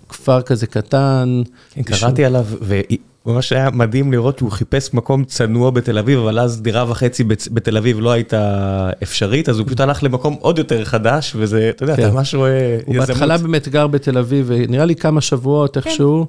כפר 0.09 0.43
כזה 0.43 0.67
קטן. 0.67 1.43
כן, 1.71 1.83
קראתי 1.83 2.25
עליו, 2.25 2.47
ממש 3.27 3.53
היה 3.53 3.71
מדהים 3.71 4.13
לראות 4.13 4.39
שהוא 4.39 4.51
חיפש 4.51 4.95
מקום 4.95 5.25
צנוע 5.25 5.71
בתל 5.71 5.99
אביב, 5.99 6.19
אבל 6.19 6.39
אז 6.39 6.63
דירה 6.63 6.91
וחצי 6.91 7.25
בתל 7.25 7.77
אביב 7.77 8.01
לא 8.01 8.11
הייתה 8.11 8.91
אפשרית, 9.03 9.49
אז 9.49 9.59
הוא 9.59 9.67
פשוט 9.67 9.81
הלך 9.81 10.03
למקום 10.03 10.37
עוד 10.41 10.59
יותר 10.59 10.85
חדש, 10.85 11.33
וזה, 11.37 11.71
אתה 11.71 11.83
יודע, 11.83 11.95
אתה 11.95 12.03
כן. 12.03 12.11
ממש 12.11 12.35
רואה 12.35 12.77
יזמות. 12.79 12.87
הוא 12.87 13.07
בהתחלה 13.07 13.39
באמת 13.39 13.69
גר 13.69 13.87
בתל 13.87 14.19
אביב, 14.19 14.45
ונראה 14.49 14.85
לי 14.85 14.95
כמה 14.95 15.21
שבועות 15.21 15.77
כן. 15.77 15.81
איכשהו. 15.81 16.27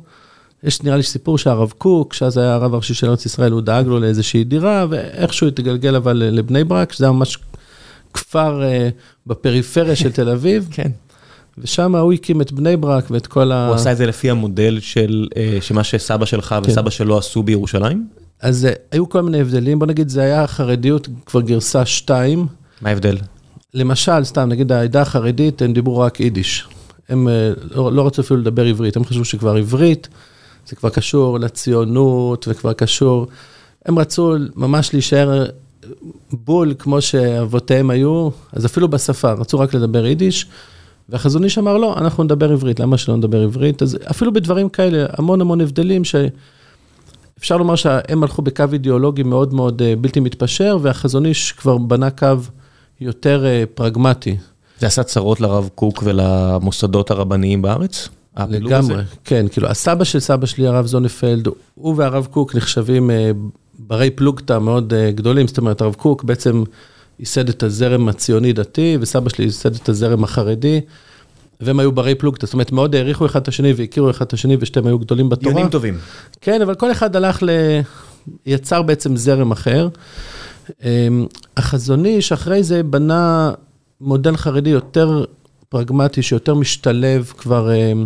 יש 0.64 0.84
נראה 0.84 0.98
לי 0.98 1.04
סיפור 1.04 1.38
שהרב 1.38 1.74
קוק, 1.78 2.14
שאז 2.14 2.38
היה 2.38 2.54
הרב 2.54 2.74
הראשי 2.74 2.94
של 2.94 3.10
ארץ 3.10 3.26
ישראל, 3.26 3.52
הוא 3.52 3.62
דאג 3.62 3.88
לו 3.88 4.00
לאיזושהי 4.00 4.44
דירה, 4.44 4.86
ואיכשהו 4.90 5.48
התגלגל 5.48 5.96
אבל 5.96 6.24
לבני 6.32 6.64
ברק, 6.64 6.92
שזה 6.92 7.06
היה 7.06 7.12
ממש 7.12 7.38
כפר 8.14 8.64
אה, 8.64 8.90
בפריפריה 9.28 9.96
של 9.96 10.12
תל 10.12 10.30
אביב. 10.30 10.68
כן. 10.76 10.92
ושם 11.62 11.96
הוא 11.96 12.14
הקים 12.14 12.42
את 12.42 12.52
בני 12.52 12.78
ברק 12.78 13.12
ואת 13.12 13.28
כל 13.28 13.52
ה... 13.52 13.68
הוא 13.68 13.76
עשה 13.76 13.92
את 13.92 13.98
זה 13.98 14.06
לפי 14.06 14.30
המודל 14.30 14.80
של 14.80 15.28
אה, 15.38 15.60
מה 15.74 15.84
שסבא 15.84 16.26
שלך 16.26 16.56
כן. 16.64 16.72
וסבא 16.72 16.90
שלו 16.90 17.18
עשו 17.18 17.44
בירושלים? 17.44 18.08
אז 18.42 18.66
אה, 18.66 18.72
היו 18.92 19.10
כל 19.10 19.22
מיני 19.22 19.42
הבדלים, 19.42 19.80
בוא 19.80 19.88
נגיד, 19.88 20.10
זה 20.10 20.22
היה 20.22 20.48
חרדיות 20.48 21.08
כבר 21.26 21.42
גרסה 21.42 21.86
2. 21.86 22.48
מה 22.82 22.90
ההבדל? 22.90 23.18
למשל, 23.74 24.24
סתם, 24.24 24.50
נגיד 24.50 24.72
העדה 24.72 25.02
החרדית, 25.02 25.62
הם 25.62 25.74
דיברו 25.74 26.00
רק 26.00 26.20
יידיש. 26.20 26.68
הם 27.10 27.28
אה, 27.28 27.52
לא, 27.72 27.94
לא 27.94 28.08
רצו 28.08 28.22
אפילו 28.22 28.40
לדבר 28.40 28.66
עברית, 28.66 28.96
הם 28.96 29.06
חשבו 29.06 29.26
שכבר 29.26 29.56
עברית, 29.56 30.08
זה 30.68 30.76
כבר 30.76 30.90
קשור 30.90 31.40
לציונות 31.40 32.48
וכבר 32.48 32.74
קשור... 32.74 33.28
הם 33.86 34.00
רצו 34.00 34.36
ממש 34.56 34.94
להישאר 34.94 35.46
בול 36.32 36.74
כמו 36.80 37.02
שאבותיהם 37.02 37.90
היו, 37.90 38.30
אז 38.54 38.66
אפילו 38.66 38.88
בשפה, 38.88 39.32
רצו 39.32 39.60
רק 39.60 39.74
לדבר 39.74 40.06
יידיש. 40.06 40.46
והחזון 41.12 41.44
איש 41.44 41.58
אמר, 41.58 41.78
לא, 41.78 41.98
אנחנו 41.98 42.24
נדבר 42.24 42.52
עברית, 42.52 42.80
למה 42.80 42.98
שלא 42.98 43.18
נדבר 43.18 43.42
עברית? 43.42 43.82
אז 43.82 43.98
אפילו 44.10 44.34
בדברים 44.34 44.70
כאלה, 44.70 45.06
המון 45.18 45.42
המון 45.42 45.62
הבדלים 45.62 46.02
שאפשר 46.04 47.58
לומר 47.58 47.76
שהם 47.76 48.24
הלכו 48.24 48.42
בקו 48.42 48.64
אידיאולוגי 48.74 49.24
מאוד 49.24 49.54
מאוד 49.54 49.82
אה, 49.82 49.94
בלתי 49.96 50.20
מתפשר, 50.20 50.78
והחזון 50.82 51.26
איש 51.26 51.52
כבר 51.52 51.78
בנה 51.78 52.10
קו 52.10 52.28
יותר 53.02 53.46
אה, 53.46 53.64
פרגמטי. 53.74 54.38
זה 54.80 54.88
עשה 54.88 55.04
צרות 55.04 55.42
לרב 55.42 55.70
קוק 55.76 56.04
ולמוסדות 56.06 57.12
הרבניים 57.12 57.62
בארץ? 57.62 58.10
לגמרי, 58.50 59.04
כן, 59.24 59.46
כאילו, 59.52 59.68
הסבא 59.68 60.04
של 60.04 60.20
סבא 60.20 60.46
שלי, 60.46 60.68
הרב 60.68 60.86
זונפלד, 60.86 61.48
הוא 61.76 61.96
והרב 61.98 62.28
קוק 62.32 62.56
נחשבים 62.56 63.12
אה, 63.12 63.32
ברי 63.80 64.10
פלוגתא 64.10 64.60
מאוד 64.60 64.94
גדולים, 65.16 65.48
זאת 65.48 65.58
אומרת, 65.58 65.82
הרב 65.82 65.94
קוק 65.94 66.24
בעצם... 66.24 66.64
ייסד 67.22 67.50
את 67.50 67.64
הזרם 67.64 68.10
הציוני-דתי, 68.10 68.98
וסבא 69.02 69.30
שלי 69.30 69.46
ייסד 69.46 69.76
את 69.76 69.90
הזרם 69.90 70.24
החרדי, 70.24 70.82
והם 71.62 71.80
היו 71.80 71.92
ברי 71.92 72.16
פלוגתא, 72.16 72.46
זאת 72.46 72.54
אומרת, 72.54 72.72
מאוד 72.72 72.96
העריכו 72.96 73.26
אחד 73.26 73.42
את 73.42 73.48
השני 73.48 73.74
והכירו 73.74 74.10
אחד 74.10 74.26
את 74.26 74.34
השני, 74.34 74.58
ושתיהם 74.60 74.88
היו 74.88 75.00
גדולים 75.00 75.30
בתורה. 75.30 75.54
דיונים 75.54 75.72
טובים. 75.72 75.98
כן, 76.42 76.62
אבל 76.62 76.76
כל 76.76 76.92
אחד 76.92 77.16
הלך 77.16 77.44
ל... 77.44 77.50
יצר 78.46 78.82
בעצם 78.82 79.16
זרם 79.16 79.52
אחר. 79.52 79.90
אמ, 80.84 81.26
החזון 81.58 82.06
איש 82.06 82.32
אחרי 82.32 82.64
זה 82.64 82.84
בנה 82.84 83.52
מודל 84.02 84.38
חרדי 84.38 84.70
יותר 84.70 85.26
פרגמטי, 85.70 86.22
שיותר 86.22 86.56
משתלב 86.56 87.34
כבר, 87.38 87.76
אמ, 87.76 88.06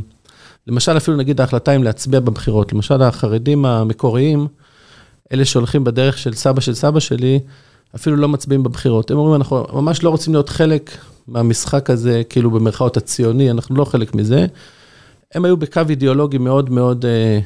למשל 0.67 0.97
אפילו 0.97 1.17
נגיד 1.17 1.41
ההחלטה 1.41 1.75
אם 1.75 1.83
להצביע 1.83 2.19
בבחירות, 2.19 2.73
למשל 2.73 3.01
החרדים 3.01 3.65
המקוריים, 3.65 4.47
אלה 5.33 5.45
שהולכים 5.45 5.83
בדרך 5.83 6.17
של 6.17 6.33
סבא 6.33 6.61
של 6.61 6.73
סבא 6.73 6.99
שלי, 6.99 7.39
אפילו 7.95 8.15
לא 8.15 8.27
מצביעים 8.27 8.63
בבחירות. 8.63 9.11
הם 9.11 9.17
אומרים, 9.17 9.35
אנחנו 9.35 9.65
ממש 9.73 10.03
לא 10.03 10.09
רוצים 10.09 10.33
להיות 10.33 10.49
חלק 10.49 10.97
מהמשחק 11.27 11.89
הזה, 11.89 12.21
כאילו 12.29 12.51
במרכאות 12.51 12.97
הציוני, 12.97 13.51
אנחנו 13.51 13.75
לא 13.75 13.85
חלק 13.85 14.15
מזה. 14.15 14.45
הם 15.33 15.45
היו 15.45 15.57
בקו 15.57 15.81
אידיאולוגי 15.89 16.37
מאוד 16.37 16.69
מאוד 16.69 17.05
אה, 17.05 17.39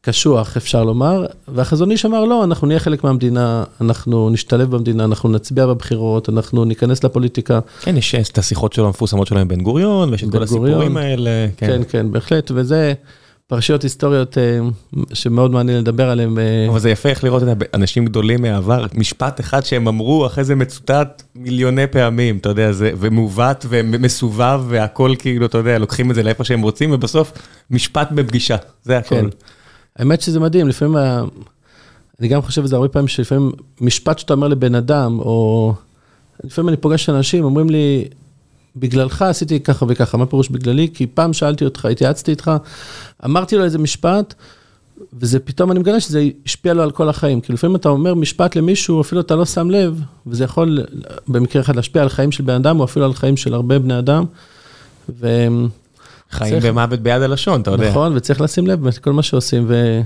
קשוח, 0.00 0.56
אפשר 0.56 0.84
לומר, 0.84 1.26
והחזון 1.48 1.90
איש 1.90 2.06
אמר, 2.06 2.24
לא, 2.24 2.44
אנחנו 2.44 2.66
נהיה 2.66 2.80
חלק 2.80 3.04
מהמדינה, 3.04 3.64
אנחנו 3.80 4.30
נשתלב 4.30 4.70
במדינה, 4.70 5.04
אנחנו 5.04 5.28
נצביע 5.28 5.66
בבחירות, 5.66 6.28
אנחנו 6.28 6.64
ניכנס 6.64 7.04
לפוליטיקה. 7.04 7.60
כן, 7.80 7.96
יש 7.96 8.14
את 8.14 8.38
השיחות 8.38 8.72
שלו 8.72 8.86
המפורסמות 8.86 9.26
שלו 9.26 9.38
עם 9.38 9.48
בן 9.48 9.60
גוריון, 9.60 10.10
ויש 10.10 10.24
את 10.24 10.30
כל 10.30 10.42
הסיפורים 10.42 10.96
האלה. 10.96 11.46
כן, 11.56 11.66
כן, 11.66 11.82
כן, 11.88 12.12
בהחלט, 12.12 12.50
וזה... 12.54 12.92
פרשיות 13.50 13.82
היסטוריות 13.82 14.38
אה, 14.38 14.58
שמאוד 15.12 15.50
מעניין 15.50 15.78
לדבר 15.78 16.10
עליהן. 16.10 16.38
אה. 16.38 16.66
אבל 16.68 16.78
זה 16.78 16.90
יפה 16.90 17.08
איך 17.08 17.24
לראות 17.24 17.42
את 17.42 17.74
אנשים 17.74 18.04
גדולים 18.04 18.42
מהעבר, 18.42 18.86
משפט 18.94 19.40
אחד 19.40 19.64
שהם 19.64 19.88
אמרו, 19.88 20.26
אחרי 20.26 20.44
זה 20.44 20.54
מצוטט 20.54 21.22
מיליוני 21.34 21.86
פעמים, 21.86 22.36
אתה 22.36 22.48
יודע, 22.48 22.72
זה 22.72 22.92
ומעוות 22.98 23.66
ומסובב 23.68 24.62
והכל 24.68 25.14
כאילו, 25.18 25.46
אתה 25.46 25.58
יודע, 25.58 25.78
לוקחים 25.78 26.10
את 26.10 26.14
זה 26.14 26.22
לאיפה 26.22 26.44
שהם 26.44 26.62
רוצים, 26.62 26.92
ובסוף 26.92 27.32
משפט 27.70 28.08
בפגישה, 28.12 28.56
זה 28.82 28.98
הכל. 28.98 29.14
כן. 29.14 29.26
האמת 29.96 30.20
שזה 30.20 30.40
מדהים, 30.40 30.68
לפעמים, 30.68 30.96
אני 32.20 32.28
גם 32.28 32.42
חושב 32.42 32.62
על 32.62 32.68
זה 32.68 32.76
הרבה 32.76 32.88
פעמים, 32.88 33.08
שלפעמים 33.08 33.52
משפט 33.80 34.18
שאתה 34.18 34.34
אומר 34.34 34.48
לבן 34.48 34.74
אדם, 34.74 35.18
או 35.18 35.74
לפעמים 36.44 36.68
אני 36.68 36.76
פוגש 36.76 37.08
אנשים, 37.08 37.44
אומרים 37.44 37.70
לי, 37.70 38.04
בגללך 38.76 39.22
עשיתי 39.22 39.60
ככה 39.60 39.86
וככה, 39.88 40.18
מה 40.18 40.26
פירוש 40.26 40.48
בגללי? 40.48 40.88
כי 40.94 41.06
פעם 41.06 41.32
שאלתי 41.32 41.64
אותך, 41.64 41.84
התייעצתי 41.84 42.30
איתך, 42.30 42.50
אמרתי 43.24 43.56
לו 43.56 43.64
איזה 43.64 43.78
משפט, 43.78 44.34
וזה 45.12 45.40
פתאום, 45.40 45.70
אני 45.70 45.80
מגלה 45.80 46.00
שזה 46.00 46.28
השפיע 46.46 46.74
לו 46.74 46.82
על 46.82 46.90
כל 46.90 47.08
החיים. 47.08 47.40
כי 47.40 47.52
לפעמים 47.52 47.76
אתה 47.76 47.88
אומר 47.88 48.14
משפט 48.14 48.56
למישהו, 48.56 49.00
אפילו 49.00 49.20
אתה 49.20 49.36
לא 49.36 49.44
שם 49.44 49.70
לב, 49.70 50.00
וזה 50.26 50.44
יכול 50.44 50.86
במקרה 51.28 51.62
אחד 51.62 51.76
להשפיע 51.76 52.02
על 52.02 52.08
חיים 52.08 52.32
של 52.32 52.44
בן 52.44 52.54
אדם, 52.54 52.80
או 52.80 52.84
אפילו 52.84 53.04
על 53.04 53.14
חיים 53.14 53.36
של 53.36 53.54
הרבה 53.54 53.78
בני 53.78 53.98
אדם. 53.98 54.24
ו... 55.08 55.48
חיים 56.30 56.50
צריך... 56.50 56.64
במוות 56.64 57.00
ביד 57.00 57.22
הלשון, 57.22 57.60
אתה 57.60 57.70
יודע. 57.70 57.90
נכון, 57.90 58.16
וצריך 58.16 58.40
לשים 58.40 58.66
לב 58.66 58.88
בכל 58.88 59.12
מה 59.12 59.22
שעושים. 59.22 59.64
ו... 59.68 60.00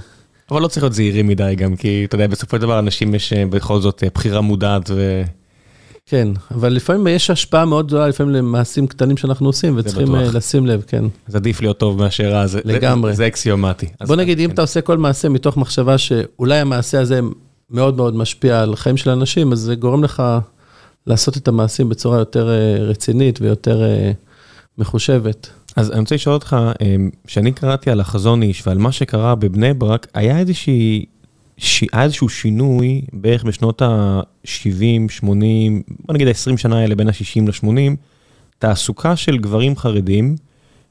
אבל 0.51 0.63
לא 0.63 0.69
צריך 0.69 0.83
להיות 0.83 0.93
זהירים 0.93 1.27
מדי 1.27 1.55
גם, 1.57 1.77
כי 1.77 2.05
אתה 2.09 2.15
יודע, 2.15 2.27
בסופו 2.27 2.57
של 2.57 2.63
דבר 2.63 2.79
אנשים 2.79 3.15
יש 3.15 3.33
אה, 3.33 3.47
בכל 3.47 3.81
זאת 3.81 4.05
אה, 4.05 4.09
בחירה 4.15 4.41
מודעת 4.41 4.91
ו... 4.91 5.23
כן, 6.07 6.29
אבל 6.51 6.73
לפעמים 6.73 7.07
יש 7.07 7.31
השפעה 7.31 7.65
מאוד 7.65 7.87
גדולה, 7.87 8.09
לפעמים 8.09 8.35
למעשים 8.35 8.87
קטנים 8.87 9.17
שאנחנו 9.17 9.47
עושים, 9.47 9.75
וצריכים 9.77 10.15
אה, 10.15 10.23
לשים 10.33 10.67
לב, 10.67 10.85
כן. 10.87 11.05
אז 11.29 11.37
עדיף 11.37 11.61
להיות 11.61 11.79
טוב 11.79 11.99
מאשר 11.99 12.29
רע, 12.33 12.45
לגמרי. 12.65 13.15
זה 13.15 13.27
אקסיומטי. 13.27 13.87
בוא 14.07 14.17
נגיד, 14.17 14.39
אם 14.39 14.47
כן. 14.47 14.53
אתה 14.53 14.63
עושה 14.63 14.81
כל 14.81 14.99
מעשה 14.99 15.29
מתוך 15.29 15.57
מחשבה 15.57 15.99
שאולי 15.99 16.59
המעשה 16.59 17.01
הזה 17.01 17.21
מאוד 17.71 17.97
מאוד 17.97 18.17
משפיע 18.17 18.61
על 18.61 18.77
חיים 18.77 18.97
של 18.97 19.11
אנשים, 19.11 19.53
אז 19.53 19.59
זה 19.59 19.75
גורם 19.75 20.05
לך 20.05 20.23
לעשות 21.07 21.37
את 21.37 21.49
המעשים 21.49 21.89
בצורה 21.89 22.19
יותר 22.19 22.51
אה, 22.51 22.85
רצינית 22.85 23.41
ויותר 23.41 23.83
אה, 23.83 24.13
מחושבת. 24.79 25.51
אז 25.77 25.91
אני 25.91 26.01
רוצה 26.01 26.15
לשאול 26.15 26.35
אותך, 26.35 26.57
כשאני 27.27 27.53
קראתי 27.53 27.91
על 27.91 28.01
החזון 28.01 28.43
איש 28.43 28.67
ועל 28.67 28.79
מה 28.79 28.93
שקרה 28.93 29.35
בבני 29.35 29.75
ברק, 29.75 30.07
היה 30.15 30.39
איזושהי 30.39 31.05
היה 31.93 32.03
איזשהו 32.03 32.29
שינוי 32.29 33.03
בערך 33.13 33.45
בשנות 33.45 33.83
ה-70, 33.83 35.09
80, 35.09 35.83
בוא 36.07 36.15
נגיד 36.15 36.29
ה-20 36.29 36.57
שנה 36.57 36.79
האלה 36.79 36.95
בין 36.95 37.09
ה-60 37.09 37.43
ל-80, 37.47 37.97
תעסוקה 38.59 39.17
של 39.17 39.39
גברים 39.39 39.77
חרדים 39.77 40.37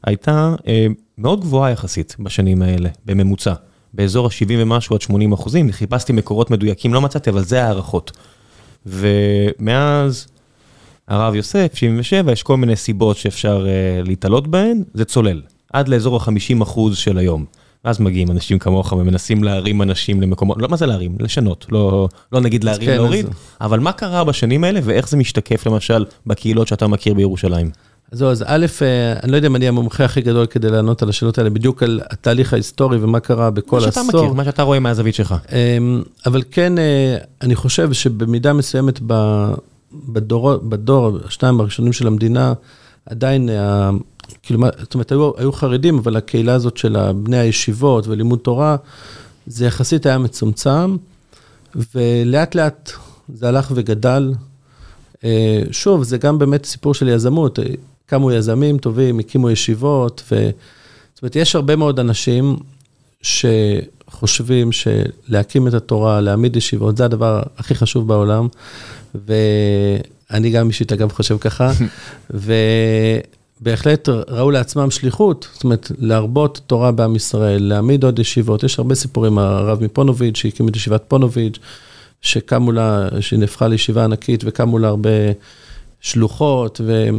הייתה 0.03 0.55
אה, 0.67 0.87
מאוד 1.17 1.41
גבוהה 1.41 1.71
יחסית 1.71 2.15
בשנים 2.19 2.61
האלה, 2.61 2.89
בממוצע. 3.05 3.53
באזור 3.93 4.25
ה-70 4.25 4.53
ומשהו 4.57 4.95
עד 4.95 5.01
80 5.01 5.33
אחוזים, 5.33 5.71
חיפשתי 5.71 6.13
מקורות 6.13 6.51
מדויקים, 6.51 6.93
לא 6.93 7.01
מצאתי, 7.01 7.29
אבל 7.29 7.43
זה 7.43 7.63
הערכות. 7.63 8.11
ומאז 8.85 10.27
הרב 11.07 11.35
יוסף, 11.35 11.71
77, 11.73 12.31
יש 12.31 12.43
כל 12.43 12.57
מיני 12.57 12.75
סיבות 12.75 13.17
שאפשר 13.17 13.65
uh, 13.65 14.07
להתעלות 14.07 14.47
בהן, 14.47 14.83
זה 14.93 15.05
צולל, 15.05 15.41
עד 15.73 15.87
לאזור 15.87 16.15
ה-50 16.15 16.63
אחוז 16.63 16.97
של 16.97 17.17
היום. 17.17 17.45
ואז 17.85 17.99
מגיעים 17.99 18.31
אנשים 18.31 18.59
כמוך 18.59 18.91
ומנסים 18.91 19.43
להרים 19.43 19.81
אנשים 19.81 20.21
למקומות, 20.21 20.57
לא 20.61 20.67
מה 20.69 20.77
זה 20.77 20.85
להרים, 20.85 21.15
לשנות, 21.19 21.65
לא, 21.71 22.09
לא 22.31 22.41
נגיד 22.41 22.63
להרים, 22.63 22.87
כן, 22.87 22.95
להוריד, 22.95 23.25
אז... 23.25 23.31
אבל 23.61 23.79
מה 23.79 23.91
קרה 23.91 24.23
בשנים 24.23 24.63
האלה 24.63 24.79
ואיך 24.83 25.09
זה 25.09 25.17
משתקף 25.17 25.67
למשל 25.67 26.05
בקהילות 26.27 26.67
שאתה 26.67 26.87
מכיר 26.87 27.13
בירושלים? 27.13 27.71
אז 28.11 28.19
זהו, 28.19 28.29
אז 28.29 28.43
א', 28.47 28.65
אה, 28.81 29.19
אני 29.23 29.31
לא 29.31 29.35
יודע 29.35 29.47
אם 29.47 29.55
אני 29.55 29.67
המומחה 29.67 30.05
הכי 30.05 30.21
גדול 30.21 30.45
כדי 30.45 30.69
לענות 30.69 31.01
על 31.01 31.09
השאלות 31.09 31.37
האלה, 31.37 31.49
בדיוק 31.49 31.83
על 31.83 32.01
התהליך 32.09 32.53
ההיסטורי 32.53 32.97
ומה 33.01 33.19
קרה 33.19 33.49
בכל 33.51 33.77
עשור. 33.77 34.03
מה 34.03 34.11
שאתה 34.11 34.17
מכיר, 34.17 34.33
מה 34.33 34.45
שאתה 34.45 34.63
רואה 34.63 34.79
מהזווית 34.79 35.15
שלך. 35.15 35.35
אמ, 35.51 36.03
אבל 36.25 36.41
כן, 36.51 36.77
אה, 36.77 37.17
אני 37.41 37.55
חושב 37.55 37.93
שבמידה 37.93 38.53
מסוימת 38.53 38.99
בדור, 39.93 40.57
בדור, 40.57 41.17
השניים 41.25 41.59
הראשונים 41.59 41.93
של 41.93 42.07
המדינה, 42.07 42.53
עדיין 43.05 43.49
כאילו, 44.43 44.59
זאת 44.79 44.93
אומרת, 44.93 45.11
היו, 45.11 45.31
היו 45.37 45.51
חרדים, 45.51 45.97
אבל 45.97 46.15
הקהילה 46.15 46.53
הזאת 46.53 46.77
של 46.77 46.97
בני 47.11 47.37
הישיבות 47.37 48.07
ולימוד 48.07 48.39
תורה, 48.39 48.75
זה 49.47 49.65
יחסית 49.65 50.05
היה 50.05 50.17
מצומצם, 50.17 50.97
ולאט 51.95 52.55
לאט 52.55 52.91
זה 53.33 53.47
הלך 53.47 53.71
וגדל. 53.75 54.33
אה, 55.23 55.61
שוב, 55.71 56.03
זה 56.03 56.17
גם 56.17 56.39
באמת 56.39 56.65
סיפור 56.65 56.93
של 56.93 57.07
יזמות. 57.07 57.59
קמו 58.05 58.31
יזמים 58.31 58.77
טובים, 58.77 59.19
הקימו 59.19 59.49
ישיבות, 59.49 60.23
ו... 60.31 60.49
זאת 61.13 61.21
אומרת, 61.21 61.35
יש 61.35 61.55
הרבה 61.55 61.75
מאוד 61.75 61.99
אנשים 61.99 62.57
שחושבים 63.21 64.69
שלהקים 64.71 65.67
את 65.67 65.73
התורה, 65.73 66.21
להעמיד 66.21 66.55
ישיבות, 66.55 66.97
זה 66.97 67.05
הדבר 67.05 67.41
הכי 67.57 67.75
חשוב 67.75 68.07
בעולם, 68.07 68.47
ואני 69.15 70.49
גם 70.49 70.67
אישית, 70.67 70.91
אגב, 70.91 71.11
חושב 71.11 71.37
ככה, 71.37 71.71
ובהחלט 73.63 74.09
ראו 74.09 74.51
לעצמם 74.51 74.91
שליחות, 74.91 75.47
זאת 75.53 75.63
אומרת, 75.63 75.91
להרבות 75.99 76.61
תורה 76.67 76.91
בעם 76.91 77.15
ישראל, 77.15 77.63
להעמיד 77.63 78.03
עוד 78.03 78.19
ישיבות, 78.19 78.63
יש 78.63 78.79
הרבה 78.79 78.95
סיפורים, 78.95 79.37
הרב 79.37 79.83
מפונוביץ' 79.83 80.37
שהקים 80.37 80.67
את 80.67 80.75
ישיבת 80.75 81.03
פונוביץ', 81.07 81.59
שקמו 82.21 82.71
לה, 82.71 83.07
שנהפכה 83.19 83.67
לישיבה 83.67 84.03
ענקית 84.03 84.43
וקמו 84.45 84.79
לה 84.79 84.87
הרבה 84.87 85.09
שלוחות, 86.01 86.81
ו... 86.85 87.09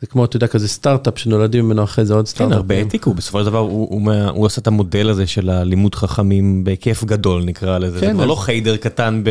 זה 0.00 0.06
כמו, 0.06 0.24
אתה 0.24 0.36
יודע, 0.36 0.46
כזה 0.46 0.68
סטארט-אפ 0.68 1.18
שנולדים 1.18 1.64
ממנו 1.64 1.84
אחרי 1.84 2.04
זה 2.04 2.14
עוד 2.14 2.26
סטארט-אפ. 2.26 2.52
כן, 2.52 2.56
הרבה 2.56 2.74
העתיקו, 2.74 3.14
בסופו 3.14 3.40
של 3.40 3.46
דבר 3.46 3.58
הוא, 3.58 3.88
הוא, 3.90 4.12
הוא, 4.12 4.12
הוא 4.30 4.46
עשה 4.46 4.60
את 4.60 4.66
המודל 4.66 5.08
הזה 5.08 5.26
של 5.26 5.50
הלימוד 5.50 5.94
חכמים 5.94 6.64
בהיקף 6.64 7.04
גדול, 7.04 7.44
נקרא 7.44 7.78
לזה. 7.78 8.00
כן, 8.00 8.06
זה 8.06 8.12
כבר 8.12 8.22
אז... 8.22 8.28
לא 8.28 8.34
חיידר 8.34 8.76
קטן 8.76 9.22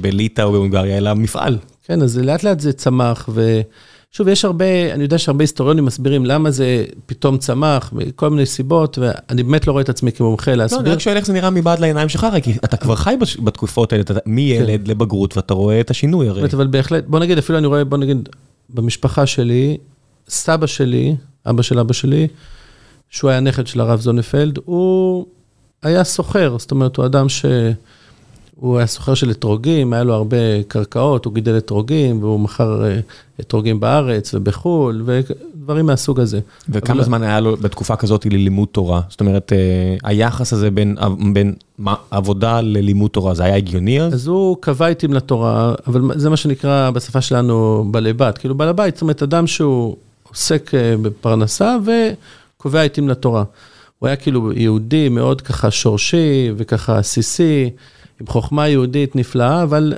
בליטא 0.00 0.42
או 0.42 0.52
בהונגריה, 0.52 0.98
אלא 0.98 1.14
מפעל. 1.14 1.58
כן, 1.84 2.02
אז 2.02 2.18
לאט 2.18 2.42
לאט 2.42 2.60
זה 2.60 2.72
צמח, 2.72 3.28
ושוב, 4.12 4.28
יש 4.28 4.44
הרבה, 4.44 4.94
אני 4.94 5.02
יודע 5.02 5.18
שהרבה 5.18 5.42
היסטוריונים 5.42 5.84
מסבירים 5.84 6.26
למה 6.26 6.50
זה 6.50 6.84
פתאום 7.06 7.38
צמח, 7.38 7.92
מכל 7.92 8.30
מיני 8.30 8.46
סיבות, 8.46 8.98
ואני 8.98 9.42
באמת 9.42 9.66
לא 9.66 9.72
רואה 9.72 9.82
את 9.82 9.88
עצמי 9.88 10.12
כמומחה 10.12 10.54
להסביר. 10.54 10.80
לא, 10.80 10.84
אני 10.86 10.94
רק 10.94 11.00
שואל 11.00 11.16
איך 11.16 11.26
זה 11.26 11.32
נראה 11.32 11.50
מבעד 11.50 11.78
לעיניים 11.78 12.08
שלך, 12.08 12.26
כי 12.42 12.52
אתה 12.64 12.76
כבר 12.76 12.96
חי 12.96 13.14
בתקופות 13.44 13.92
האלה, 13.92 14.02
אתה 14.02 14.14
מילד 14.26 14.80
כן. 14.84 14.90
לבגרות, 14.90 15.36
ואתה 15.36 15.54
רואה 15.54 15.80
את 15.80 15.90
השינוי 15.90 16.28
הרי. 16.28 16.44
אבל 16.52 16.66
בהחלט, 16.66 17.04
בוא 17.06 17.18
נגיד, 17.18 17.38
אפילו 17.38 17.58
אני 17.58 17.66
רואה, 17.66 17.84
בוא 17.84 17.98
נגיד, 17.98 18.28
במשפחה 18.70 19.26
שלי, 19.26 19.76
סבא 20.28 20.66
שלי, 20.66 21.16
אבא 21.46 21.62
של 21.62 21.78
אבא 21.78 21.92
שלי, 21.92 22.28
שהוא 23.10 23.30
היה 23.30 23.40
נכד 23.40 23.66
של 23.66 23.80
הרב 23.80 24.00
זונפלד, 24.00 24.58
הוא 24.64 25.26
היה 25.82 26.04
סוחר, 26.04 26.56
זאת 26.58 26.70
אומרת, 26.70 26.96
הוא 26.96 27.06
אדם 27.06 27.28
ש... 27.28 27.44
הוא 28.60 28.78
היה 28.78 28.86
סוחר 28.86 29.14
של 29.14 29.30
אתרוגים, 29.30 29.92
היה 29.92 30.04
לו 30.04 30.14
הרבה 30.14 30.62
קרקעות, 30.68 31.24
הוא 31.24 31.34
גידל 31.34 31.58
אתרוגים, 31.58 32.22
והוא 32.22 32.40
מכר 32.40 32.84
אה, 32.84 33.00
אתרוגים 33.40 33.80
בארץ 33.80 34.34
ובחו"ל, 34.34 35.02
ודברים 35.04 35.86
מהסוג 35.86 36.20
הזה. 36.20 36.40
וכמה 36.68 36.94
אבל... 36.94 37.04
זמן 37.04 37.22
היה 37.22 37.40
לו 37.40 37.56
בתקופה 37.56 37.96
כזאת 37.96 38.26
ללימוד 38.26 38.68
תורה? 38.72 39.00
זאת 39.08 39.20
אומרת, 39.20 39.52
אה, 39.52 39.96
היחס 40.02 40.52
הזה 40.52 40.70
בין, 40.70 40.96
בין 41.32 41.54
מה, 41.78 41.94
עבודה 42.10 42.60
ללימוד 42.60 43.10
תורה, 43.10 43.34
זה 43.34 43.44
היה 43.44 43.56
הגיוני 43.56 44.02
אז? 44.02 44.14
אז 44.14 44.26
הוא 44.26 44.56
קבע 44.60 44.86
עיתים 44.86 45.12
לתורה, 45.12 45.74
אבל 45.86 46.02
זה 46.14 46.30
מה 46.30 46.36
שנקרא 46.36 46.90
בשפה 46.90 47.20
שלנו 47.20 47.84
בעלי 47.90 48.12
בת, 48.12 48.38
כאילו 48.38 48.54
בעל 48.54 48.68
הבית, 48.68 48.94
זאת 48.94 49.02
אומרת, 49.02 49.22
אדם 49.22 49.46
שהוא 49.46 49.96
עוסק 50.30 50.74
אה, 50.74 50.94
בפרנסה 51.02 51.76
וקובע 51.84 52.80
עיתים 52.80 53.08
לתורה. 53.08 53.44
הוא 53.98 54.06
היה 54.06 54.16
כאילו 54.16 54.52
יהודי 54.52 55.08
מאוד 55.08 55.40
ככה 55.40 55.70
שורשי 55.70 56.52
וככה 56.56 56.98
עסיסי, 56.98 57.70
עם 58.20 58.26
חוכמה 58.26 58.68
יהודית 58.68 59.16
נפלאה, 59.16 59.62
אבל 59.62 59.94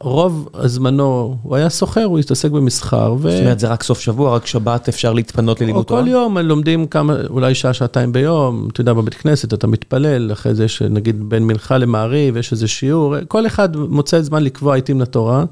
רוב 0.00 0.48
זמנו 0.64 1.36
הוא 1.42 1.56
היה 1.56 1.68
סוחר, 1.68 2.04
הוא 2.04 2.18
התעסק 2.18 2.50
במסחר. 2.50 3.14
ו... 3.18 3.30
זאת 3.30 3.40
אומרת, 3.40 3.58
זה 3.58 3.68
רק 3.68 3.82
סוף 3.82 4.00
שבוע, 4.00 4.34
רק 4.34 4.46
שבת 4.46 4.88
אפשר 4.88 5.12
להתפנות 5.12 5.60
ללימוד 5.60 5.84
תורה? 5.84 6.00
או 6.00 6.04
כל 6.04 6.10
יום 6.10 6.38
לומדים 6.38 6.86
כמה, 6.86 7.16
אולי 7.30 7.54
שעה, 7.54 7.72
שעתיים 7.72 8.12
ביום, 8.12 8.68
אתה 8.72 8.80
יודע, 8.80 8.92
בבית 8.92 9.14
כנסת 9.14 9.54
אתה 9.54 9.66
מתפלל, 9.66 10.32
אחרי 10.32 10.54
זה 10.54 10.64
יש 10.64 10.82
נגיד 10.82 11.28
בין 11.28 11.46
מנחה 11.46 11.78
למעריב, 11.78 12.36
יש 12.36 12.52
איזה 12.52 12.68
שיעור, 12.68 13.14
כל 13.28 13.46
אחד 13.46 13.76
מוצא 13.76 14.20
זמן 14.22 14.42
לקבוע 14.42 14.74
עיתים 14.74 15.00
לתורה, 15.00 15.44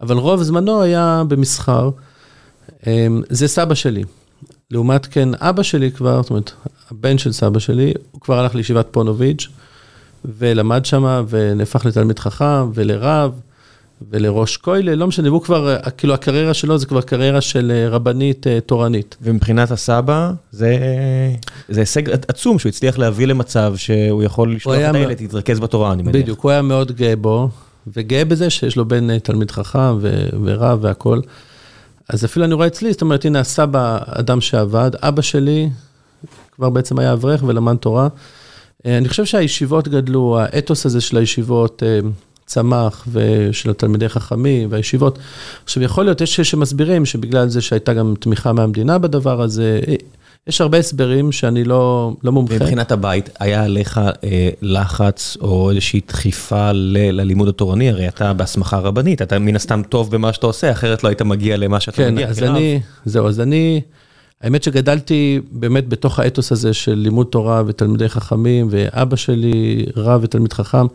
אבל 0.00 0.16
רוב 0.16 0.42
זמנו 0.42 0.82
היה 0.82 1.22
במסחר. 1.28 1.90
אמ, 2.86 3.22
זה 3.28 3.48
סבא 3.48 3.74
שלי. 3.74 4.04
לעומת 4.70 5.06
כן, 5.06 5.28
אבא 5.34 5.62
שלי 5.62 5.90
כבר, 5.90 6.22
זאת 6.22 6.30
אומרת, 6.30 6.52
הבן 6.90 7.18
של 7.18 7.32
סבא 7.32 7.58
שלי, 7.58 7.92
הוא 8.12 8.20
כבר 8.20 8.38
הלך 8.38 8.54
לישיבת 8.54 8.86
פונוביץ', 8.90 9.48
ולמד 10.24 10.84
שם, 10.84 11.24
ונהפך 11.28 11.86
לתלמיד 11.86 12.18
חכם, 12.18 12.70
ולרב, 12.74 13.32
ולראש 14.10 14.56
כולל, 14.56 14.94
לא 14.94 15.06
משנה, 15.06 15.28
הוא 15.28 15.42
כבר, 15.42 15.76
כאילו 15.96 16.14
הקריירה 16.14 16.54
שלו 16.54 16.78
זה 16.78 16.86
כבר 16.86 17.00
קריירה 17.00 17.40
של 17.40 17.72
אה, 17.74 17.88
רבנית 17.88 18.46
אה, 18.46 18.60
תורנית. 18.60 19.16
ומבחינת 19.22 19.70
הסבא, 19.70 20.32
זה, 20.50 20.78
זה 21.68 21.80
הישג 21.80 22.10
עצום 22.10 22.58
שהוא 22.58 22.70
הצליח 22.70 22.98
להביא 22.98 23.26
למצב 23.26 23.74
שהוא 23.76 24.22
יכול 24.22 24.54
לשלוח 24.54 24.76
את 24.90 24.94
הילד, 24.94 25.20
להתרכז 25.20 25.60
בתורה, 25.60 25.92
אני 25.92 26.02
מניח. 26.02 26.22
בדיוק, 26.22 26.40
הוא 26.40 26.50
היה 26.50 26.62
מאוד 26.62 26.92
גאה 26.92 27.16
בו, 27.16 27.48
וגאה 27.96 28.24
בזה 28.24 28.50
שיש 28.50 28.76
לו 28.76 28.88
בן 28.88 29.10
אה, 29.10 29.18
תלמיד 29.18 29.50
חכם 29.50 29.98
ורב 30.44 30.78
והכול. 30.82 31.22
אז 32.08 32.24
אפילו 32.24 32.44
אני 32.44 32.54
רואה 32.54 32.66
אצלי, 32.66 32.92
זאת 32.92 33.02
אומרת, 33.02 33.24
הנה 33.24 33.40
הסבא, 33.40 33.98
אדם 34.06 34.40
שעבד, 34.40 34.90
אבא 35.02 35.22
שלי 35.22 35.70
כבר 36.52 36.70
בעצם 36.70 36.98
היה 36.98 37.12
אברך 37.12 37.42
ולמד 37.46 37.76
תורה. 37.76 38.08
אה, 38.86 38.98
אני 38.98 39.08
חושב 39.08 39.24
שהישיבות 39.24 39.88
גדלו, 39.88 40.38
האתוס 40.38 40.86
הזה 40.86 41.00
של 41.00 41.16
הישיבות 41.16 41.82
אה, 41.82 41.98
צמח, 42.46 43.08
ושל 43.12 43.70
התלמידי 43.70 44.08
חכמים 44.08 44.68
והישיבות. 44.72 45.18
עכשיו, 45.64 45.82
יכול 45.82 46.04
להיות, 46.04 46.20
יש 46.20 46.40
שמסבירים 46.40 47.06
שבגלל 47.06 47.48
זה 47.48 47.60
שהייתה 47.60 47.94
גם 47.94 48.14
תמיכה 48.20 48.52
מהמדינה 48.52 48.98
בדבר 48.98 49.42
הזה, 49.42 49.80
אה, 49.88 49.94
יש 50.46 50.60
הרבה 50.60 50.78
הסברים 50.78 51.32
שאני 51.32 51.64
לא, 51.64 52.12
לא 52.24 52.32
מומחה. 52.32 52.54
מבחינת 52.54 52.92
הבית, 52.92 53.30
היה 53.40 53.64
עליך 53.64 54.00
אה, 54.24 54.50
לחץ 54.62 55.36
או 55.40 55.70
איזושהי 55.70 56.00
דחיפה 56.08 56.72
ל, 56.72 56.96
ללימוד 57.20 57.48
התורני? 57.48 57.90
הרי 57.90 58.08
אתה 58.08 58.32
בהסמכה 58.32 58.78
רבנית, 58.78 59.22
אתה 59.22 59.38
מן 59.38 59.56
הסתם 59.56 59.82
טוב 59.88 60.10
במה 60.10 60.32
שאתה 60.32 60.46
עושה, 60.46 60.72
אחרת 60.72 61.04
לא 61.04 61.08
היית 61.08 61.22
מגיע 61.22 61.56
למה 61.56 61.80
שאתה 61.80 61.96
כן, 61.96 62.14
מגיע. 62.14 62.26
כן, 62.26 62.30
אז 62.30 62.38
כרב. 62.38 62.48
אני, 62.50 62.80
זהו, 63.04 63.28
אז 63.28 63.40
אני, 63.40 63.80
האמת 64.42 64.62
שגדלתי 64.62 65.40
באמת 65.50 65.88
בתוך 65.88 66.18
האתוס 66.18 66.52
הזה 66.52 66.74
של 66.74 66.94
לימוד 66.94 67.26
תורה 67.26 67.62
ותלמידי 67.66 68.08
חכמים, 68.08 68.68
ואבא 68.70 69.16
שלי 69.16 69.86
רב 69.96 70.20
ותלמיד 70.24 70.52
חכם, 70.52 70.86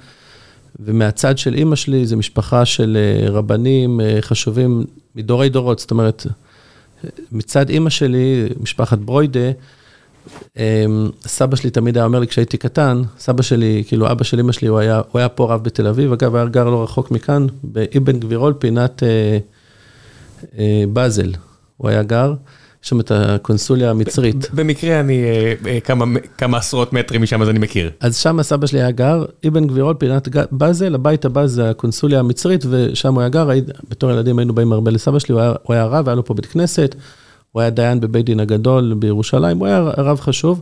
ומהצד 0.79 1.37
של 1.37 1.53
אימא 1.53 1.75
שלי 1.75 2.05
זה 2.05 2.15
משפחה 2.15 2.65
של 2.65 2.97
אה, 2.97 3.29
רבנים 3.29 4.01
אה, 4.01 4.17
חשובים 4.21 4.83
מדורי 5.15 5.49
דורות, 5.49 5.79
זאת 5.79 5.91
אומרת, 5.91 6.27
מצד 7.31 7.69
אימא 7.69 7.89
שלי, 7.89 8.49
משפחת 8.59 8.97
ברוידה, 8.97 9.51
אמ, 10.57 11.09
סבא 11.21 11.55
שלי 11.55 11.69
תמיד 11.69 11.97
היה 11.97 12.05
אומר 12.05 12.19
לי 12.19 12.27
כשהייתי 12.27 12.57
קטן, 12.57 13.01
סבא 13.19 13.41
שלי, 13.41 13.83
כאילו 13.87 14.11
אבא 14.11 14.23
של 14.23 14.37
אימא 14.37 14.51
שלי, 14.51 14.67
הוא 14.67 14.79
היה, 14.79 15.01
הוא 15.11 15.19
היה 15.19 15.29
פה 15.29 15.53
רב 15.53 15.63
בתל 15.63 15.87
אביב, 15.87 16.11
אגב, 16.11 16.35
היה 16.35 16.45
גר 16.45 16.69
לא 16.69 16.83
רחוק 16.83 17.11
מכאן, 17.11 17.47
באבן 17.63 18.19
גבירול, 18.19 18.53
פינת 18.53 19.03
אה, 19.03 19.37
אה, 20.57 20.83
באזל, 20.93 21.31
הוא 21.77 21.89
היה 21.89 22.03
גר. 22.03 22.33
יש 22.83 22.89
שם 22.89 22.99
את 22.99 23.11
הקונסוליה 23.11 23.89
המצרית. 23.89 24.51
במקרה 24.53 24.99
אני 24.99 25.23
אה, 25.23 25.53
אה, 25.67 25.79
כמה 26.37 26.57
עשרות 26.57 26.93
מטרים 26.93 27.21
משם, 27.21 27.41
אז 27.41 27.49
אני 27.49 27.59
מכיר. 27.59 27.91
אז 27.99 28.17
שם 28.17 28.43
סבא 28.43 28.67
שלי 28.67 28.79
היה 28.79 28.91
גר, 28.91 29.25
אבן 29.47 29.67
גבירול, 29.67 29.93
פינת 29.93 30.27
באזל, 30.51 30.95
הבית 30.95 31.25
הבא 31.25 31.47
זה 31.47 31.69
הקונסוליה 31.69 32.19
המצרית, 32.19 32.65
ושם 32.69 33.13
הוא 33.13 33.21
היה 33.21 33.29
גר, 33.29 33.49
בתור 33.89 34.11
ילדים 34.11 34.39
היינו 34.39 34.55
באים 34.55 34.73
הרבה 34.73 34.91
לסבא 34.91 35.19
שלי, 35.19 35.35
הוא 35.35 35.73
היה 35.73 35.85
רב, 35.85 36.07
היה 36.07 36.15
לו 36.15 36.25
פה 36.25 36.33
בית 36.33 36.45
כנסת, 36.45 36.95
הוא 37.51 37.61
היה 37.61 37.69
דיין 37.69 37.99
בבית 37.99 38.25
דין 38.25 38.39
הגדול 38.39 38.93
בירושלים, 38.93 39.57
הוא 39.57 39.67
היה 39.67 39.79
רב 39.79 40.19
חשוב, 40.19 40.61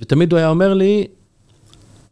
ותמיד 0.00 0.32
הוא 0.32 0.38
היה 0.38 0.48
אומר 0.48 0.74
לי, 0.74 1.06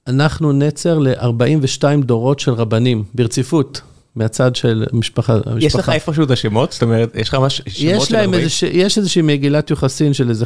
אנחנו 0.06 0.52
נצר 0.52 0.98
ל-42 0.98 1.84
דורות 2.04 2.40
של 2.40 2.52
רבנים, 2.52 3.04
ברציפות. 3.14 3.80
מהצד 4.16 4.56
של 4.56 4.84
המשפחה. 4.92 5.38
יש 5.58 5.76
לך 5.76 5.88
איפשהו 5.88 6.24
את 6.24 6.30
השמות? 6.30 6.72
זאת 6.72 6.82
אומרת, 6.82 7.12
יש 7.14 7.28
לך 7.28 7.34
ממש 7.34 7.62
שמות 7.66 8.06
של 8.06 8.16
הרבה? 8.16 8.38
יש 8.72 8.98
איזושהי 8.98 9.22
מגילת 9.22 9.70
יוחסין 9.70 10.12
של 10.12 10.30
איזה 10.30 10.44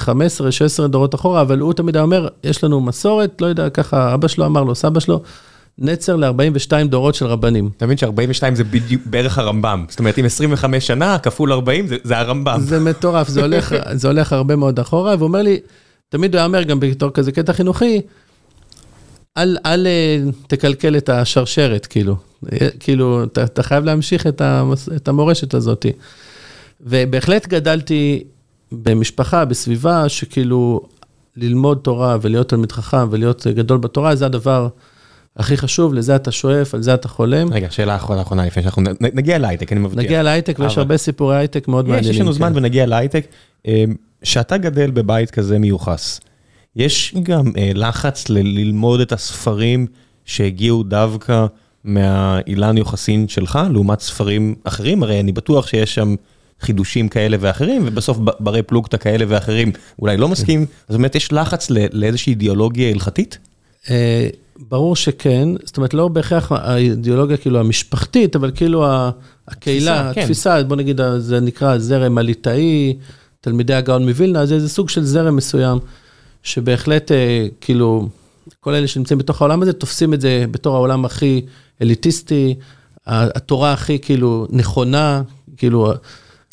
15-16 0.84 0.86
דורות 0.86 1.14
אחורה, 1.14 1.40
אבל 1.40 1.58
הוא 1.58 1.72
תמיד 1.72 1.96
אומר, 1.96 2.28
יש 2.44 2.64
לנו 2.64 2.80
מסורת, 2.80 3.40
לא 3.40 3.46
יודע, 3.46 3.70
ככה 3.70 4.14
אבא 4.14 4.28
שלו 4.28 4.46
אמר 4.46 4.64
לו, 4.64 4.74
סבא 4.74 5.00
שלו, 5.00 5.22
נצר 5.78 6.16
ל-42 6.16 6.72
דורות 6.84 7.14
של 7.14 7.26
רבנים. 7.26 7.70
אתה 7.76 7.86
מבין 7.86 7.96
ש-42 7.96 8.54
זה 8.54 8.64
בדיוק 8.64 9.02
בערך 9.06 9.38
הרמב"ם. 9.38 9.84
זאת 9.88 9.98
אומרת, 9.98 10.18
אם 10.18 10.24
25 10.24 10.86
שנה 10.86 11.18
כפול 11.18 11.52
40 11.52 11.86
זה, 11.86 11.96
זה 12.04 12.18
הרמב"ם. 12.18 12.60
זה 12.60 12.80
מטורף, 12.80 13.28
זה 13.28 13.40
הולך, 13.40 13.74
זה 14.00 14.08
הולך 14.08 14.32
הרבה 14.32 14.56
מאוד 14.56 14.80
אחורה, 14.80 15.14
והוא 15.18 15.28
אומר 15.28 15.42
לי, 15.42 15.60
תמיד 16.08 16.34
הוא 16.34 16.38
היה 16.38 16.46
אומר, 16.46 16.62
גם 16.62 16.80
בתור 16.80 17.10
כזה 17.10 17.32
קטע 17.32 17.52
חינוכי, 17.52 18.00
אל, 19.38 19.56
אל 19.66 19.86
אה, 19.86 20.18
תקלקל 20.46 20.96
את 20.96 21.08
השרשרת, 21.08 21.86
כאילו. 21.86 22.16
כאילו, 22.80 23.24
אתה, 23.24 23.44
אתה 23.44 23.62
חייב 23.62 23.84
להמשיך 23.84 24.26
את, 24.26 24.40
המס, 24.40 24.88
את 24.96 25.08
המורשת 25.08 25.54
הזאת. 25.54 25.86
ובהחלט 26.80 27.46
גדלתי 27.46 28.24
במשפחה, 28.72 29.44
בסביבה, 29.44 30.08
שכאילו 30.08 30.80
ללמוד 31.36 31.78
תורה 31.82 32.16
ולהיות 32.20 32.48
תלמיד 32.48 32.72
חכם 32.72 33.08
ולהיות 33.10 33.46
גדול 33.46 33.78
בתורה, 33.78 34.16
זה 34.16 34.26
הדבר 34.26 34.68
הכי 35.36 35.56
חשוב, 35.56 35.94
לזה 35.94 36.16
אתה 36.16 36.32
שואף, 36.32 36.74
על 36.74 36.82
זה 36.82 36.94
אתה 36.94 37.08
חולם. 37.08 37.52
רגע, 37.52 37.70
שאלה 37.70 37.96
אחרונה 37.96 38.22
אחרונה 38.22 38.46
לפני 38.46 38.62
שאנחנו 38.62 38.82
נגיע 39.00 39.38
להייטק, 39.38 39.72
אני 39.72 39.80
מבטיח. 39.80 39.98
נגיע 39.98 40.22
להייטק, 40.22 40.58
ויש 40.58 40.78
הרבה 40.78 40.96
סיפורי 40.96 41.36
הייטק 41.36 41.68
מאוד 41.68 41.88
מעניינים. 41.88 42.10
יש 42.10 42.20
לנו 42.20 42.32
זמן 42.32 42.52
כן. 42.52 42.58
ונגיע 42.58 42.86
להייטק. 42.86 43.26
כשאתה 44.22 44.56
גדל 44.58 44.90
בבית 44.90 45.30
כזה 45.30 45.58
מיוחס, 45.58 46.20
יש 46.76 47.14
גם 47.22 47.52
אה, 47.56 47.70
לחץ 47.74 48.28
ללמוד 48.28 49.00
את 49.00 49.12
הספרים 49.12 49.86
שהגיעו 50.24 50.82
דווקא 50.82 51.46
מהאילן 51.84 52.78
יוחסין 52.78 53.28
שלך, 53.28 53.58
לעומת 53.72 54.00
ספרים 54.00 54.54
אחרים? 54.64 55.02
הרי 55.02 55.20
אני 55.20 55.32
בטוח 55.32 55.66
שיש 55.66 55.94
שם 55.94 56.14
חידושים 56.60 57.08
כאלה 57.08 57.36
ואחרים, 57.40 57.82
ובסוף 57.86 58.18
ברי 58.40 58.62
פלוגתא 58.62 58.96
כאלה 58.96 59.24
ואחרים 59.28 59.72
אולי 59.98 60.16
לא 60.16 60.28
מסכים, 60.28 60.66
אז 60.88 60.96
באמת 60.96 61.14
יש 61.14 61.32
לחץ 61.32 61.70
לאיזושהי 61.92 62.30
אידיאולוגיה 62.30 62.90
הלכתית? 62.90 63.38
ברור 64.68 64.96
שכן, 64.96 65.48
זאת 65.64 65.76
אומרת, 65.76 65.94
לא 65.94 66.08
בהכרח 66.08 66.52
האידיאולוגיה 66.52 67.36
כאילו 67.36 67.60
המשפחתית, 67.60 68.36
אבל 68.36 68.50
כאילו 68.54 68.84
הקהילה, 69.48 70.10
כן. 70.14 70.20
התפיסה, 70.20 70.62
בוא 70.62 70.76
נגיד, 70.76 71.00
זה 71.18 71.40
נקרא 71.40 71.78
זרם 71.78 72.18
הליטאי, 72.18 72.96
תלמידי 73.40 73.74
הגאון 73.74 74.08
מווילנה, 74.08 74.46
זה 74.46 74.54
איזה 74.54 74.68
סוג 74.68 74.88
של 74.88 75.04
זרם 75.04 75.36
מסוים, 75.36 75.78
שבהחלט, 76.42 77.12
אה, 77.12 77.46
כאילו, 77.60 78.08
כל 78.60 78.74
אלה 78.74 78.86
שנמצאים 78.86 79.18
בתוך 79.18 79.42
העולם 79.42 79.62
הזה, 79.62 79.72
תופסים 79.72 80.14
את 80.14 80.20
זה 80.20 80.44
בתור 80.50 80.76
העולם 80.76 81.04
הכי 81.04 81.42
אליטיסטי, 81.82 82.54
התורה 83.06 83.72
הכי 83.72 83.98
כאילו 83.98 84.46
נכונה, 84.50 85.22
כאילו... 85.56 85.92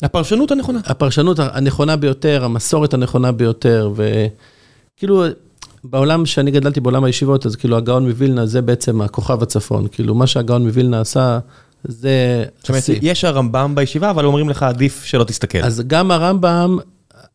הפרשנות 0.02 0.50
הנכונה. 0.50 0.80
הפרשנות 0.84 1.38
הנכונה 1.38 1.96
ביותר, 1.96 2.44
המסורת 2.44 2.94
הנכונה 2.94 3.32
ביותר, 3.32 3.92
וכאילו, 3.94 5.24
בעולם 5.84 6.26
שאני 6.26 6.50
גדלתי, 6.50 6.80
בעולם 6.80 7.04
הישיבות, 7.04 7.46
אז 7.46 7.56
כאילו 7.56 7.76
הגאון 7.76 8.08
מווילנה 8.08 8.46
זה 8.46 8.62
בעצם 8.62 9.00
הכוכב 9.00 9.42
הצפון. 9.42 9.86
כאילו, 9.92 10.14
מה 10.14 10.26
שהגאון 10.26 10.66
מווילנה 10.66 11.00
עשה, 11.00 11.38
זה... 11.84 12.44
זאת 12.58 12.68
אומרת, 12.68 12.82
יש 13.02 13.24
הרמב"ם 13.24 13.74
בישיבה, 13.74 14.10
אבל 14.10 14.24
אומרים 14.24 14.48
לך, 14.48 14.62
עדיף 14.62 15.04
שלא 15.04 15.24
תסתכל. 15.24 15.58
אז 15.58 15.82
גם 15.86 16.10
הרמב"ם, 16.10 16.78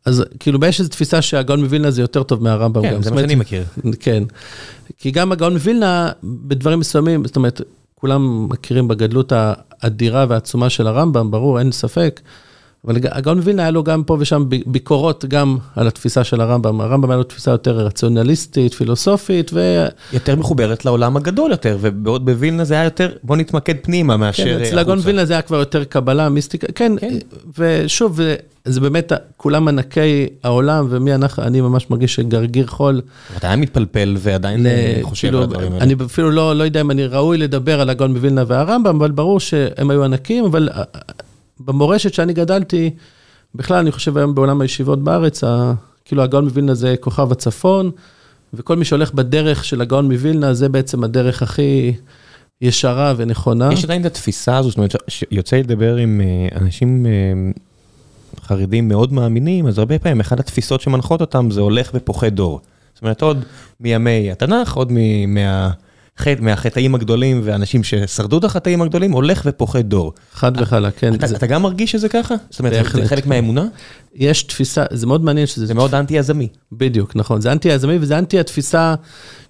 אז 0.05 0.23
כאילו, 0.39 0.59
יש 0.67 0.79
איזו 0.79 0.89
תפיסה 0.89 1.21
שהגאון 1.21 1.63
מווילנה 1.63 1.91
זה 1.91 2.01
יותר 2.01 2.23
טוב 2.23 2.43
מהרמב"ם. 2.43 2.81
כן, 2.81 3.01
זה 3.01 3.11
מה 3.11 3.21
שאני 3.21 3.35
מכיר. 3.35 3.63
כן. 3.99 4.23
כי 4.97 5.11
גם 5.11 5.31
הגאון 5.31 5.53
מווילנה, 5.53 6.11
בדברים 6.23 6.79
מסוימים, 6.79 7.25
זאת 7.25 7.35
אומרת, 7.35 7.61
כולם 7.95 8.49
מכירים 8.49 8.87
בגדלות 8.87 9.33
האדירה 9.35 10.25
והעצומה 10.29 10.69
של 10.69 10.87
הרמב"ם, 10.87 11.31
ברור, 11.31 11.59
אין 11.59 11.71
ספק. 11.71 12.21
אבל 12.87 12.95
הגאון 13.11 13.37
מווילנה 13.37 13.61
היה 13.61 13.71
לו 13.71 13.83
גם 13.83 14.03
פה 14.03 14.17
ושם 14.19 14.43
ביקורות 14.65 15.25
גם 15.25 15.57
על 15.75 15.87
התפיסה 15.87 16.23
של 16.23 16.41
הרמב"ם. 16.41 16.81
הרמב"ם 16.81 17.09
היה 17.09 17.17
לו 17.17 17.23
תפיסה 17.23 17.51
יותר 17.51 17.77
רציונליסטית, 17.77 18.73
פילוסופית 18.73 19.51
ו... 19.53 19.85
יותר 20.13 20.35
מחוברת 20.35 20.85
לעולם 20.85 21.17
הגדול 21.17 21.51
יותר, 21.51 21.77
ובעוד 21.81 22.25
בווילנה 22.25 22.63
זה 22.63 22.73
היה 22.73 22.83
יותר, 22.83 23.11
בוא 23.23 23.35
נתמקד 23.35 23.73
פנימה 23.81 24.17
מאשר... 24.17 24.43
כן, 24.43 24.61
אצל 24.63 24.79
הגאון 24.79 24.97
מווילנה 24.97 25.25
זה 25.25 25.33
היה 25.33 25.41
כבר 25.41 25.57
יותר 25.57 25.83
קבלה, 25.83 26.29
מיסטיקה, 26.29 26.67
כן, 26.75 26.91
כן. 26.99 27.13
ושוב, 27.57 28.19
זה 28.65 28.81
באמת, 28.81 29.11
כולם 29.37 29.67
ענקי 29.67 30.27
העולם, 30.43 30.87
ומי 30.89 31.15
אנחנו, 31.15 31.43
אני 31.43 31.61
ממש 31.61 31.89
מרגיש 31.89 32.15
שגרגיר 32.15 32.67
חול. 32.67 33.01
אתה 33.37 33.47
היה 33.47 33.55
מתפלפל 33.55 34.15
ועדיין 34.19 34.65
חושב 35.01 35.27
על 35.27 35.43
הדברים 35.43 35.71
האלה. 35.73 35.83
אני 35.83 35.95
אפילו 36.05 36.31
לא, 36.31 36.55
לא 36.55 36.63
יודע 36.63 36.81
אם 36.81 36.91
אני 36.91 37.05
ראוי 37.05 37.37
לדבר 37.37 37.81
על 37.81 37.89
הגאון 37.89 38.11
מווילנה 38.11 38.43
והרמב"ם, 38.47 38.95
אבל 38.95 39.11
ברור 39.11 39.39
שהם 39.39 39.89
היו 39.89 40.03
ענקים, 40.03 40.45
אבל... 40.45 40.69
במורשת 41.59 42.13
שאני 42.13 42.33
גדלתי, 42.33 42.89
בכלל, 43.55 43.77
אני 43.77 43.91
חושב 43.91 44.17
היום 44.17 44.35
בעולם 44.35 44.61
הישיבות 44.61 45.03
בארץ, 45.03 45.43
ה, 45.43 45.73
כאילו 46.05 46.23
הגאון 46.23 46.43
מווילנה 46.43 46.73
זה 46.73 46.95
כוכב 46.99 47.31
הצפון, 47.31 47.91
וכל 48.53 48.75
מי 48.75 48.85
שהולך 48.85 49.13
בדרך 49.13 49.65
של 49.65 49.81
הגאון 49.81 50.11
מווילנה, 50.11 50.53
זה 50.53 50.69
בעצם 50.69 51.03
הדרך 51.03 51.41
הכי 51.41 51.93
ישרה 52.61 53.13
ונכונה. 53.17 53.69
יש 53.73 53.83
עדיין 53.83 54.01
את 54.01 54.05
התפיסה 54.05 54.57
הזו, 54.57 54.69
זאת 54.69 54.77
אומרת, 54.77 54.95
שיוצא 55.07 55.57
לדבר 55.57 55.95
עם 55.95 56.21
אה, 56.21 56.57
אנשים 56.57 57.05
אה, 57.05 57.11
חרדים 58.41 58.87
מאוד 58.87 59.13
מאמינים, 59.13 59.67
אז 59.67 59.79
הרבה 59.79 59.99
פעמים, 59.99 60.19
אחת 60.19 60.39
התפיסות 60.39 60.81
שמנחות 60.81 61.21
אותם 61.21 61.51
זה 61.51 61.61
הולך 61.61 61.91
ופוחד 61.93 62.35
דור. 62.35 62.61
זאת 62.93 63.01
אומרת, 63.01 63.21
עוד 63.21 63.43
מימי 63.79 64.31
התנ"ך, 64.31 64.73
עוד 64.73 64.91
מה... 65.27 65.71
מהחטאים 66.39 66.95
הגדולים 66.95 67.41
ואנשים 67.43 67.83
ששרדו 67.83 68.37
את 68.37 68.43
החטאים 68.43 68.81
הגדולים, 68.81 69.11
הולך 69.11 69.41
ופוחד 69.45 69.89
דור. 69.89 70.13
חד 70.33 70.51
וחלק, 70.61 70.93
כן. 70.97 71.13
אתה, 71.13 71.27
זה... 71.27 71.35
אתה 71.35 71.47
גם 71.47 71.61
מרגיש 71.61 71.91
שזה 71.91 72.09
ככה? 72.09 72.35
זאת 72.49 72.59
אומרת, 72.59 72.73
זה 72.93 73.05
חלק 73.07 73.25
מהאמונה? 73.25 73.65
יש 74.15 74.43
תפיסה, 74.43 74.83
זה 74.91 75.07
מאוד 75.07 75.23
מעניין 75.23 75.47
שזה... 75.47 75.65
זה 75.65 75.73
מאוד 75.73 75.95
אנטי-יזמי. 75.95 76.47
בדיוק, 76.71 77.15
נכון. 77.15 77.41
זה 77.41 77.51
אנטי-יזמי 77.51 77.97
וזה 78.01 78.17
אנטי-התפיסה 78.17 78.95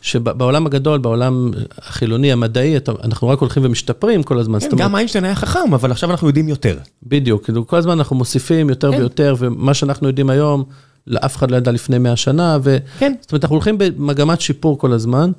שבעולם 0.01 0.65
הגדול, 0.65 0.99
בעולם 0.99 1.51
החילוני, 1.77 2.31
המדעי, 2.31 2.75
אנחנו 3.03 3.29
רק 3.29 3.39
הולכים 3.39 3.65
ומשתפרים 3.65 4.23
כל 4.23 4.39
הזמן. 4.39 4.59
כן, 4.59 4.77
גם. 4.77 4.95
איינשטיין 4.95 5.25
היה 5.25 5.35
חכם, 5.35 5.73
אבל 5.73 5.91
עכשיו 5.91 6.11
אנחנו 6.11 6.27
יודעים 6.27 6.49
יותר. 6.49 6.77
בדיוק, 7.03 7.43
כאילו 7.43 7.67
כל 7.67 7.77
הזמן 7.77 7.97
אנחנו 7.97 8.15
מוסיפים 8.15 8.69
יותר 8.69 8.91
כן. 8.91 8.97
ויותר, 8.97 9.35
ומה 9.39 9.73
שאנחנו 9.73 10.07
יודעים 10.07 10.29
היום, 10.29 10.63
לאף 11.07 11.35
אחד 11.35 11.51
לא 11.51 11.57
ידע 11.57 11.71
לפני 11.71 11.97
100 11.97 12.15
שנה, 12.15 12.57
ו... 12.63 12.77
כן. 12.99 13.13
זאת 13.21 13.31
אומרת, 13.31 13.43
אנחנו 13.43 13.55
הולכים 13.55 13.77
במגמת 13.77 14.41
שיפור 14.41 14.77
כל 14.77 14.93
הזמן. 14.93 15.31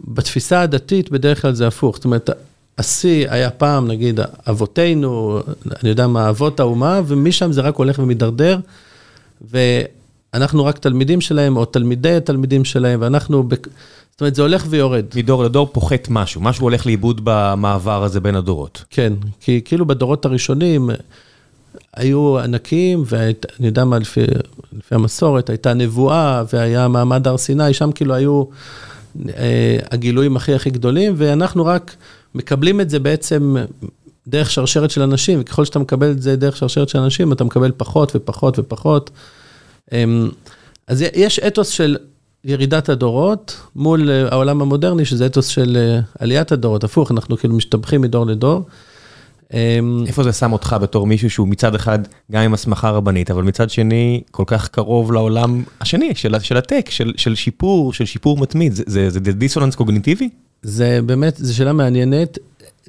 בתפיסה 0.00 0.60
הדתית 0.60 1.10
בדרך 1.10 1.42
כלל 1.42 1.54
זה 1.54 1.66
הפוך, 1.66 1.96
זאת 1.96 2.04
אומרת, 2.04 2.30
השיא 2.78 3.26
היה 3.30 3.50
פעם, 3.50 3.88
נגיד, 3.88 4.20
אבותינו, 4.50 5.40
אני 5.82 5.88
יודע 5.88 6.06
מה, 6.06 6.28
אבות 6.28 6.60
האומה, 6.60 7.00
ומשם 7.06 7.52
זה 7.52 7.60
רק 7.60 7.76
הולך 7.76 7.98
ומידרדר, 7.98 8.58
ואנחנו 9.50 10.64
רק 10.64 10.78
תלמידים 10.78 11.20
שלהם, 11.20 11.56
או 11.56 11.64
תלמידי 11.64 12.14
התלמידים 12.14 12.64
שלהם, 12.64 13.00
ואנחנו, 13.02 13.42
ב... 13.48 13.54
זאת 14.10 14.20
אומרת, 14.20 14.34
זה 14.34 14.42
הולך 14.42 14.66
ויורד. 14.68 15.04
מדור 15.16 15.44
לדור 15.44 15.68
פוחת 15.72 16.08
משהו, 16.10 16.40
משהו 16.40 16.62
הולך 16.62 16.86
לאיבוד 16.86 17.20
במעבר 17.24 18.04
הזה 18.04 18.20
בין 18.20 18.34
הדורות. 18.34 18.84
כן, 18.90 19.12
כי 19.40 19.60
כאילו 19.64 19.86
בדורות 19.86 20.24
הראשונים 20.24 20.90
היו 21.96 22.38
ענקים, 22.38 23.04
ואני 23.06 23.32
יודע 23.60 23.84
מה, 23.84 23.98
לפי, 23.98 24.20
לפי 24.78 24.94
המסורת, 24.94 25.50
הייתה 25.50 25.74
נבואה, 25.74 26.42
והיה 26.52 26.88
מעמד 26.88 27.28
הר 27.28 27.36
סיני, 27.36 27.74
שם 27.74 27.92
כאילו 27.92 28.14
היו... 28.14 28.44
אה, 29.36 29.78
הגילויים 29.90 30.36
הכי 30.36 30.54
הכי 30.54 30.70
גדולים, 30.70 31.14
ואנחנו 31.16 31.66
רק 31.66 31.96
מקבלים 32.34 32.80
את 32.80 32.90
זה 32.90 32.98
בעצם 32.98 33.56
דרך 34.28 34.50
שרשרת 34.50 34.90
של 34.90 35.02
אנשים, 35.02 35.40
וככל 35.40 35.64
שאתה 35.64 35.78
מקבל 35.78 36.10
את 36.10 36.22
זה 36.22 36.36
דרך 36.36 36.56
שרשרת 36.56 36.88
של 36.88 36.98
אנשים, 36.98 37.32
אתה 37.32 37.44
מקבל 37.44 37.72
פחות 37.76 38.12
ופחות 38.14 38.58
ופחות. 38.58 39.10
אמ, 39.92 40.30
אז 40.86 41.04
יש 41.14 41.38
אתוס 41.38 41.68
של 41.68 41.96
ירידת 42.44 42.88
הדורות 42.88 43.56
מול 43.76 44.10
אה, 44.10 44.28
העולם 44.30 44.62
המודרני, 44.62 45.04
שזה 45.04 45.26
אתוס 45.26 45.46
של 45.46 45.76
אה, 45.76 46.00
עליית 46.18 46.52
הדורות, 46.52 46.84
הפוך, 46.84 47.10
אנחנו 47.10 47.36
כאילו 47.36 47.54
משתבחים 47.54 48.00
מדור 48.00 48.26
לדור. 48.26 48.62
אמ, 49.54 50.04
איפה 50.06 50.22
זה 50.22 50.32
שם 50.32 50.52
אותך 50.52 50.76
בתור 50.80 51.06
מישהו 51.06 51.30
שהוא 51.30 51.48
מצד 51.48 51.74
אחד 51.74 51.98
גם 52.32 52.42
עם 52.42 52.54
הסמכה 52.54 52.90
רבנית, 52.90 53.30
אבל 53.30 53.42
מצד 53.42 53.70
שני 53.70 54.22
כל 54.30 54.44
כך 54.46 54.68
קרוב 54.68 55.12
לעולם 55.12 55.62
השני 55.80 56.14
של, 56.14 56.38
של 56.38 56.56
הטק, 56.56 56.86
של, 56.90 57.12
של 57.16 57.34
שיפור, 57.34 57.92
של 57.92 58.04
שיפור 58.04 58.38
מתמיד, 58.38 58.72
זה, 58.74 58.82
זה, 58.86 59.10
זה 59.10 59.20
דיסוננס 59.20 59.74
קוגניטיבי? 59.74 60.28
זה 60.62 61.00
באמת, 61.06 61.36
זו 61.36 61.56
שאלה 61.56 61.72
מעניינת. 61.72 62.38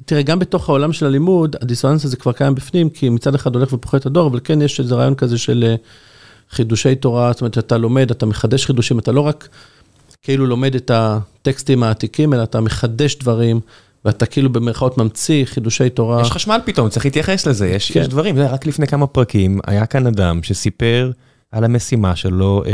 תראה, 0.04 0.22
גם 0.22 0.38
בתוך 0.38 0.68
העולם 0.68 0.92
של 0.92 1.06
הלימוד, 1.06 1.56
הדיסוננס 1.60 2.04
הזה 2.04 2.16
כבר 2.16 2.32
קיים 2.32 2.54
בפנים, 2.54 2.90
כי 2.90 3.08
מצד 3.08 3.34
אחד 3.34 3.54
הולך 3.54 3.72
ופוחת 3.72 4.06
הדור, 4.06 4.28
אבל 4.28 4.40
כן 4.44 4.62
יש 4.62 4.80
איזה 4.80 4.94
רעיון 4.94 5.14
כזה 5.14 5.38
של 5.38 5.64
אה, 5.66 5.74
חידושי 6.50 6.94
תורה, 6.94 7.32
זאת 7.32 7.40
אומרת, 7.40 7.58
אתה 7.58 7.78
לומד, 7.78 8.10
אתה 8.10 8.26
מחדש 8.26 8.66
חידושים, 8.66 8.98
אתה 8.98 9.12
לא 9.12 9.20
רק 9.20 9.48
כאילו 10.22 10.46
לומד 10.46 10.74
את 10.74 10.90
הטקסטים 10.94 11.82
העתיקים, 11.82 12.34
אלא 12.34 12.42
אתה 12.42 12.60
מחדש 12.60 13.16
דברים. 13.16 13.60
ואתה 14.06 14.26
כאילו 14.26 14.52
במרכאות 14.52 14.98
ממציא 14.98 15.44
חידושי 15.44 15.90
תורה. 15.90 16.22
יש 16.22 16.30
חשמל 16.30 16.60
פתאום, 16.64 16.88
צריך 16.88 17.04
להתייחס 17.04 17.46
לזה, 17.46 17.68
יש, 17.68 17.92
כן. 17.92 18.00
יש 18.00 18.08
דברים. 18.08 18.38
רק 18.38 18.66
לפני 18.66 18.86
כמה 18.86 19.06
פרקים 19.06 19.60
היה 19.66 19.86
כאן 19.86 20.06
אדם 20.06 20.42
שסיפר 20.42 21.10
על 21.52 21.64
המשימה 21.64 22.16
שלו 22.16 22.62
אה, 22.66 22.72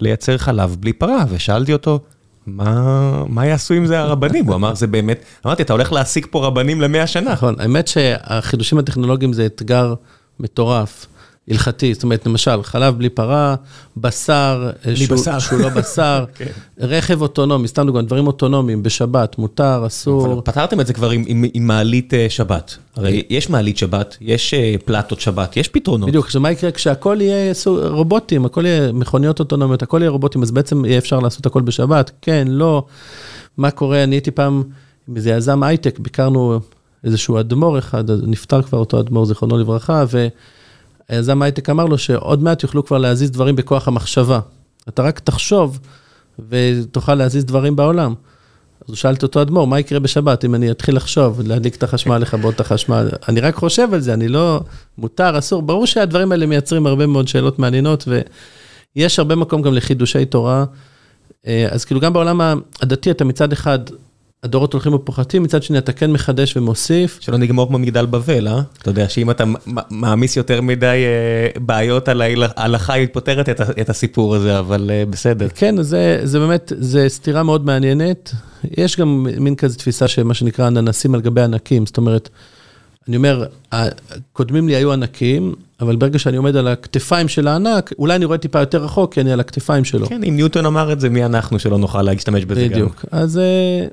לייצר 0.00 0.38
חלב 0.38 0.76
בלי 0.80 0.92
פרה, 0.92 1.24
ושאלתי 1.28 1.72
אותו, 1.72 2.00
מה, 2.46 3.24
מה 3.28 3.46
יעשו 3.46 3.74
עם 3.74 3.86
זה 3.86 4.00
הרבנים? 4.00 4.46
הוא 4.46 4.54
אמר, 4.54 4.74
זה 4.74 4.86
באמת, 4.86 5.24
אמרתי, 5.46 5.62
אתה 5.62 5.72
הולך 5.72 5.92
להעסיק 5.92 6.26
פה 6.30 6.46
רבנים 6.46 6.80
למאה 6.80 7.06
שנה. 7.06 7.32
נכון, 7.32 7.54
האמת 7.58 7.88
שהחידושים 7.88 8.78
הטכנולוגיים 8.78 9.32
זה 9.32 9.46
אתגר 9.46 9.94
מטורף. 10.40 11.06
הלכתי, 11.48 11.94
זאת 11.94 12.02
אומרת, 12.02 12.26
למשל, 12.26 12.62
חלב 12.62 12.98
בלי 12.98 13.08
פרה, 13.08 13.54
בשר, 13.96 14.70
שהוא, 14.94 15.16
בשר. 15.16 15.38
שהוא 15.38 15.60
לא 15.60 15.68
בשר, 15.68 16.24
כן. 16.36 16.44
רכב 16.78 17.22
אוטונומי, 17.22 17.68
סתם 17.68 17.86
דוגמא, 17.86 18.02
דברים 18.02 18.26
אוטונומיים, 18.26 18.82
בשבת, 18.82 19.38
מותר, 19.38 19.82
אסור. 19.86 20.42
פתרתם 20.44 20.80
את 20.80 20.86
זה 20.86 20.92
כבר 20.92 21.10
עם, 21.10 21.24
עם, 21.26 21.44
עם 21.54 21.66
מעלית 21.66 22.12
uh, 22.12 22.16
שבת. 22.28 22.76
הרי 22.96 23.22
יש 23.30 23.50
מעלית 23.50 23.76
שבת, 23.76 24.16
יש 24.20 24.54
uh, 24.54 24.82
פלטות 24.84 25.20
שבת, 25.20 25.56
יש 25.56 25.68
פתרונות. 25.68 26.08
בדיוק, 26.08 26.26
עכשיו 26.26 26.40
מה 26.40 26.50
יקרה 26.50 26.70
כשהכול 26.70 27.20
יהיה 27.20 27.52
רובוטים, 27.88 28.44
הכל 28.44 28.66
יהיה 28.66 28.92
מכוניות 28.92 29.40
אוטונומיות, 29.40 29.82
הכל 29.82 29.98
יהיה 30.00 30.10
רובוטים, 30.10 30.42
אז 30.42 30.50
בעצם 30.50 30.84
יהיה 30.84 30.98
אפשר 30.98 31.20
לעשות 31.20 31.46
הכל 31.46 31.62
בשבת, 31.62 32.10
כן, 32.22 32.48
לא. 32.50 32.84
מה 33.56 33.70
קורה, 33.70 34.04
אני 34.04 34.14
הייתי 34.14 34.30
פעם 34.30 34.62
עם 35.08 35.16
איזה 35.16 35.30
יזם 35.30 35.62
הייטק, 35.62 35.98
ביקרנו 35.98 36.60
איזשהו 37.04 37.40
אדמו"ר 37.40 37.78
אחד, 37.78 38.10
נפטר 38.10 38.62
כבר 38.62 38.78
אותו 38.78 39.00
אדמו"ר, 39.00 39.24
זיכרונו 39.24 39.58
לברכה, 39.58 40.04
ו... 40.10 40.28
היזם 41.10 41.42
הייטק 41.42 41.70
אמר 41.70 41.84
לו 41.84 41.98
שעוד 41.98 42.42
מעט 42.42 42.62
יוכלו 42.62 42.84
כבר 42.84 42.98
להזיז 42.98 43.30
דברים 43.30 43.56
בכוח 43.56 43.88
המחשבה. 43.88 44.40
אתה 44.88 45.02
רק 45.02 45.18
תחשוב 45.18 45.78
ותוכל 46.48 47.14
להזיז 47.14 47.44
דברים 47.44 47.76
בעולם. 47.76 48.14
אז 48.80 48.88
הוא 48.88 48.96
שאל 48.96 49.14
את 49.14 49.22
אותו 49.22 49.42
אדמו"ר, 49.42 49.66
מה 49.66 49.80
יקרה 49.80 49.98
בשבת 49.98 50.44
אם 50.44 50.54
אני 50.54 50.70
אתחיל 50.70 50.96
לחשוב, 50.96 51.40
להדליק 51.44 51.76
את 51.76 51.82
החשמל, 51.82 52.18
לכבות 52.18 52.54
את 52.54 52.60
החשמל? 52.60 53.08
אני 53.28 53.40
רק 53.40 53.54
חושב 53.54 53.88
על 53.94 54.00
זה, 54.00 54.14
אני 54.14 54.28
לא... 54.28 54.60
מותר, 54.98 55.38
אסור. 55.38 55.62
ברור 55.62 55.86
שהדברים 55.86 56.32
האלה 56.32 56.46
מייצרים 56.46 56.86
הרבה 56.86 57.06
מאוד 57.06 57.28
שאלות 57.28 57.58
מעניינות, 57.58 58.08
ויש 58.96 59.18
הרבה 59.18 59.34
מקום 59.34 59.62
גם 59.62 59.74
לחידושי 59.74 60.24
תורה. 60.24 60.64
אה, 61.46 61.68
אז 61.70 61.84
כאילו 61.84 62.00
גם 62.00 62.12
בעולם 62.12 62.60
הדתי 62.82 63.10
אתה 63.10 63.24
מצד 63.24 63.52
אחד 63.52 63.78
הדורות 64.42 64.72
הולכים 64.72 64.94
ופוחתים, 64.94 65.42
מצד 65.42 65.62
שני 65.62 65.78
אתה 65.78 65.92
כן 65.92 66.12
מחדש 66.12 66.56
ומוסיף. 66.56 67.18
שלא 67.20 67.38
נגמור 67.38 67.68
כמו 67.68 67.78
מגדל 67.78 68.06
בבל, 68.06 68.48
אה? 68.48 68.60
אתה 68.82 68.90
יודע 68.90 69.08
שאם 69.08 69.30
אתה 69.30 69.44
מעמיס 69.90 70.36
יותר 70.36 70.60
מדי 70.60 70.86
אה, 70.86 71.60
בעיות 71.60 72.08
על 72.08 72.22
ההלכה, 72.56 72.92
היא 72.92 73.08
פותרת 73.12 73.48
את 73.80 73.90
הסיפור 73.90 74.34
הזה, 74.34 74.58
אבל 74.58 74.90
אה, 74.90 75.04
בסדר. 75.10 75.48
כן, 75.54 75.82
זה, 75.82 76.20
זה 76.22 76.38
באמת, 76.38 76.72
זה 76.78 77.08
סתירה 77.08 77.42
מאוד 77.42 77.66
מעניינת. 77.66 78.32
יש 78.78 78.96
גם 78.96 79.26
מין 79.38 79.54
כזה 79.54 79.78
תפיסה 79.78 80.08
שמה 80.08 80.34
שנקרא 80.34 80.68
אננסים 80.68 81.14
על 81.14 81.20
גבי 81.20 81.40
ענקים, 81.40 81.86
זאת 81.86 81.96
אומרת, 81.96 82.28
אני 83.08 83.16
אומר, 83.16 83.44
קודמים 84.32 84.68
לי 84.68 84.76
היו 84.76 84.92
ענקים, 84.92 85.54
אבל 85.80 85.96
ברגע 85.96 86.18
שאני 86.18 86.36
עומד 86.36 86.56
על 86.56 86.68
הכתפיים 86.68 87.28
של 87.28 87.48
הענק, 87.48 87.92
אולי 87.98 88.16
אני 88.16 88.24
רואה 88.24 88.38
טיפה 88.38 88.60
יותר 88.60 88.84
רחוק, 88.84 89.14
כי 89.14 89.20
אני 89.20 89.32
על 89.32 89.40
הכתפיים 89.40 89.84
שלו. 89.84 90.06
כן, 90.06 90.24
אם 90.24 90.36
ניוטון 90.36 90.66
אמר 90.66 90.92
את 90.92 91.00
זה, 91.00 91.08
מי 91.08 91.24
אנחנו 91.24 91.58
שלא 91.58 91.78
נוכל 91.78 92.02
להשתמש 92.02 92.44
בזה 92.44 92.62
גם. 92.62 92.68
בדיוק. 92.70 93.04
אז 93.10 93.38
אה, 93.38 93.86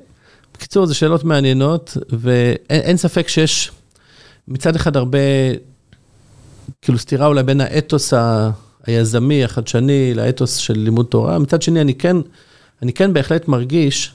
בקיצור, 0.58 0.86
זה 0.86 0.94
שאלות 0.94 1.24
מעניינות, 1.24 1.96
ואין 2.10 2.96
ספק 2.96 3.28
שיש 3.28 3.70
מצד 4.48 4.76
אחד 4.76 4.96
הרבה, 4.96 5.18
כאילו 6.82 6.98
סתירה 6.98 7.26
אולי 7.26 7.42
בין 7.42 7.60
האתוס 7.60 8.12
ה... 8.12 8.50
היזמי, 8.88 9.44
החדשני, 9.44 10.14
לאתוס 10.14 10.56
של 10.56 10.78
לימוד 10.78 11.06
תורה. 11.06 11.38
מצד 11.38 11.62
שני, 11.62 11.80
אני 11.80 11.94
כן, 11.94 12.16
אני 12.82 12.92
כן 12.92 13.12
בהחלט 13.12 13.48
מרגיש 13.48 14.12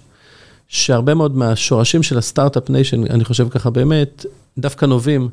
שהרבה 0.68 1.14
מאוד 1.14 1.38
מהשורשים 1.38 2.04
של 2.04 2.18
ה 2.18 2.24
start-up 2.24 2.70
nation, 2.70 3.04
אני 3.10 3.26
חושב 3.26 3.50
ככה 3.50 3.70
באמת, 3.70 4.26
דווקא 4.58 4.86
נובעים 4.86 5.30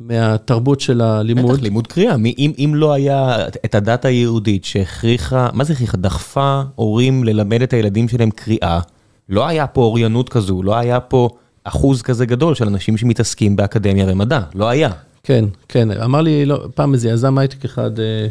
מהתרבות 0.00 0.80
של 0.80 1.00
הלימוד. 1.00 1.52
בטח, 1.52 1.62
לימוד 1.62 1.86
קריאה. 1.86 2.14
אם, 2.38 2.52
אם 2.58 2.72
לא 2.74 2.92
היה 2.92 3.46
את 3.64 3.74
הדת 3.74 4.04
היהודית 4.04 4.64
שהכריחה, 4.64 5.48
מה 5.52 5.64
זה 5.64 5.72
הכריחה? 5.72 5.96
דחפה 5.96 6.62
הורים 6.74 7.24
ללמד 7.24 7.62
את 7.62 7.72
הילדים 7.72 8.08
שלהם 8.08 8.30
קריאה. 8.30 8.80
לא 9.28 9.46
היה 9.46 9.66
פה 9.66 9.80
אוריינות 9.80 10.28
כזו, 10.28 10.62
לא 10.62 10.76
היה 10.76 11.00
פה 11.00 11.28
אחוז 11.64 12.02
כזה 12.02 12.26
גדול 12.26 12.54
של 12.54 12.66
אנשים 12.66 12.96
שמתעסקים 12.96 13.56
באקדמיה 13.56 14.06
ומדע, 14.08 14.40
לא 14.54 14.68
היה. 14.68 14.90
כן, 15.22 15.44
כן, 15.68 15.90
אמר 15.90 16.20
לי 16.20 16.46
לא, 16.46 16.66
פעם 16.74 16.94
איזה 16.94 17.08
יזם 17.08 17.38
הייטק 17.38 17.64
אחד, 17.64 18.00
אה, 18.00 18.26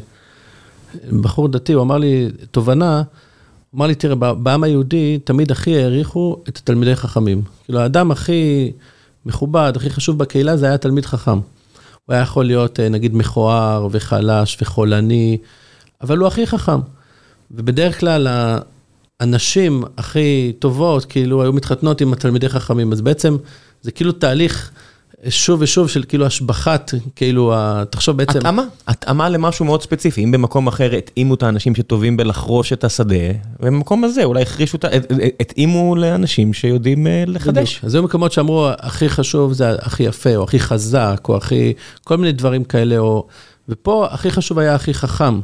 בחור 1.21 1.47
דתי, 1.47 1.73
הוא 1.73 1.83
אמר 1.83 1.97
לי, 1.97 2.29
תובנה, 2.51 2.97
הוא 2.97 3.77
אמר 3.77 3.88
לי, 3.88 3.95
תראה, 3.95 4.15
בעם 4.15 4.63
היהודי 4.63 5.19
תמיד 5.23 5.51
הכי 5.51 5.77
העריכו 5.77 6.43
את 6.49 6.57
התלמידי 6.57 6.95
חכמים. 6.95 7.41
כאילו, 7.65 7.79
האדם 7.79 8.12
הכי 8.12 8.71
מכובד, 9.25 9.73
הכי 9.75 9.89
חשוב 9.89 10.17
בקהילה, 10.17 10.57
זה 10.57 10.65
היה 10.65 10.77
תלמיד 10.77 11.05
חכם. 11.05 11.39
הוא 12.05 12.13
היה 12.13 12.21
יכול 12.21 12.45
להיות, 12.45 12.79
אה, 12.79 12.89
נגיד, 12.89 13.15
מכוער 13.15 13.88
וחלש 13.91 14.57
וחולני, 14.62 15.38
אבל 16.01 16.17
הוא 16.17 16.27
הכי 16.27 16.47
חכם. 16.47 16.79
ובדרך 17.51 17.99
כלל, 17.99 18.27
הנשים 19.19 19.84
הכי 19.97 20.53
טובות, 20.60 21.06
כאילו, 21.06 21.41
היו 21.41 21.53
מתחתנות 21.53 22.01
עם 22.01 22.13
התלמידי 22.13 22.49
חכמים. 22.49 22.91
אז 22.91 23.01
בעצם, 23.01 23.38
זה 23.82 23.91
כאילו 23.91 24.12
תהליך 24.12 24.71
שוב 25.30 25.62
ושוב 25.62 25.89
של 25.89 26.03
כאילו 26.08 26.25
השבחת, 26.25 26.93
כאילו, 27.15 27.53
תחשוב 27.89 28.17
בעצם... 28.17 28.39
התאמה, 28.39 28.63
התאמה 28.88 29.30
למשהו 29.30 29.65
מאוד 29.65 29.84
ספציפי. 29.84 30.23
אם 30.23 30.32
במקום 30.32 30.67
אחר 30.67 30.95
התאימו 30.95 31.34
את 31.34 31.43
האנשים 31.43 31.75
שטובים 31.75 32.17
בלחרוש 32.17 32.73
את 32.73 32.84
השדה, 32.84 33.15
ובמקום 33.60 34.03
הזה 34.03 34.23
אולי 34.23 34.41
החרישו, 34.41 34.77
התאימו 35.39 35.95
לאנשים 35.95 36.53
שיודעים 36.53 37.08
אה, 37.08 37.23
לחדש. 37.27 37.82
אז 37.84 37.95
היו 37.95 38.03
מקומות 38.03 38.32
שאמרו, 38.32 38.67
הכי 38.80 39.10
חשוב 39.10 39.53
זה 39.53 39.69
הכי 39.69 40.03
יפה, 40.03 40.36
או 40.36 40.43
הכי 40.43 40.60
חזק, 40.60 41.25
או 41.30 41.38
הכי... 41.38 41.73
כל 42.03 42.17
מיני 42.17 42.32
דברים 42.32 42.63
כאלה, 42.63 42.97
או... 42.97 43.27
ופה 43.69 44.08
הכי 44.12 44.32
חשוב 44.32 44.60
היה 44.60 44.75
הכי 44.75 44.93
חכם. 44.93 45.39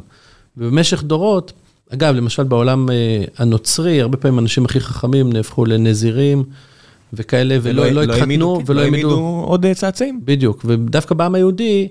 ובמשך 0.56 1.02
דורות, 1.02 1.52
אגב, 1.92 2.14
למשל 2.14 2.42
בעולם 2.42 2.90
אה, 2.90 3.24
הנוצרי, 3.38 4.00
הרבה 4.00 4.16
פעמים 4.16 4.38
האנשים 4.38 4.64
הכי 4.64 4.80
חכמים 4.80 5.32
נהפכו 5.32 5.64
לנזירים. 5.64 6.44
וכאלה, 7.16 7.58
ולא 7.62 7.90
לא 7.90 8.02
התחתנו, 8.02 8.62
ולא 8.66 8.80
העמידו 8.80 9.44
עוד 9.46 9.66
אה, 9.66 9.74
צאצאים. 9.74 10.20
בדיוק, 10.24 10.64
ודווקא 10.64 11.14
בעם 11.14 11.34
היהודי, 11.34 11.88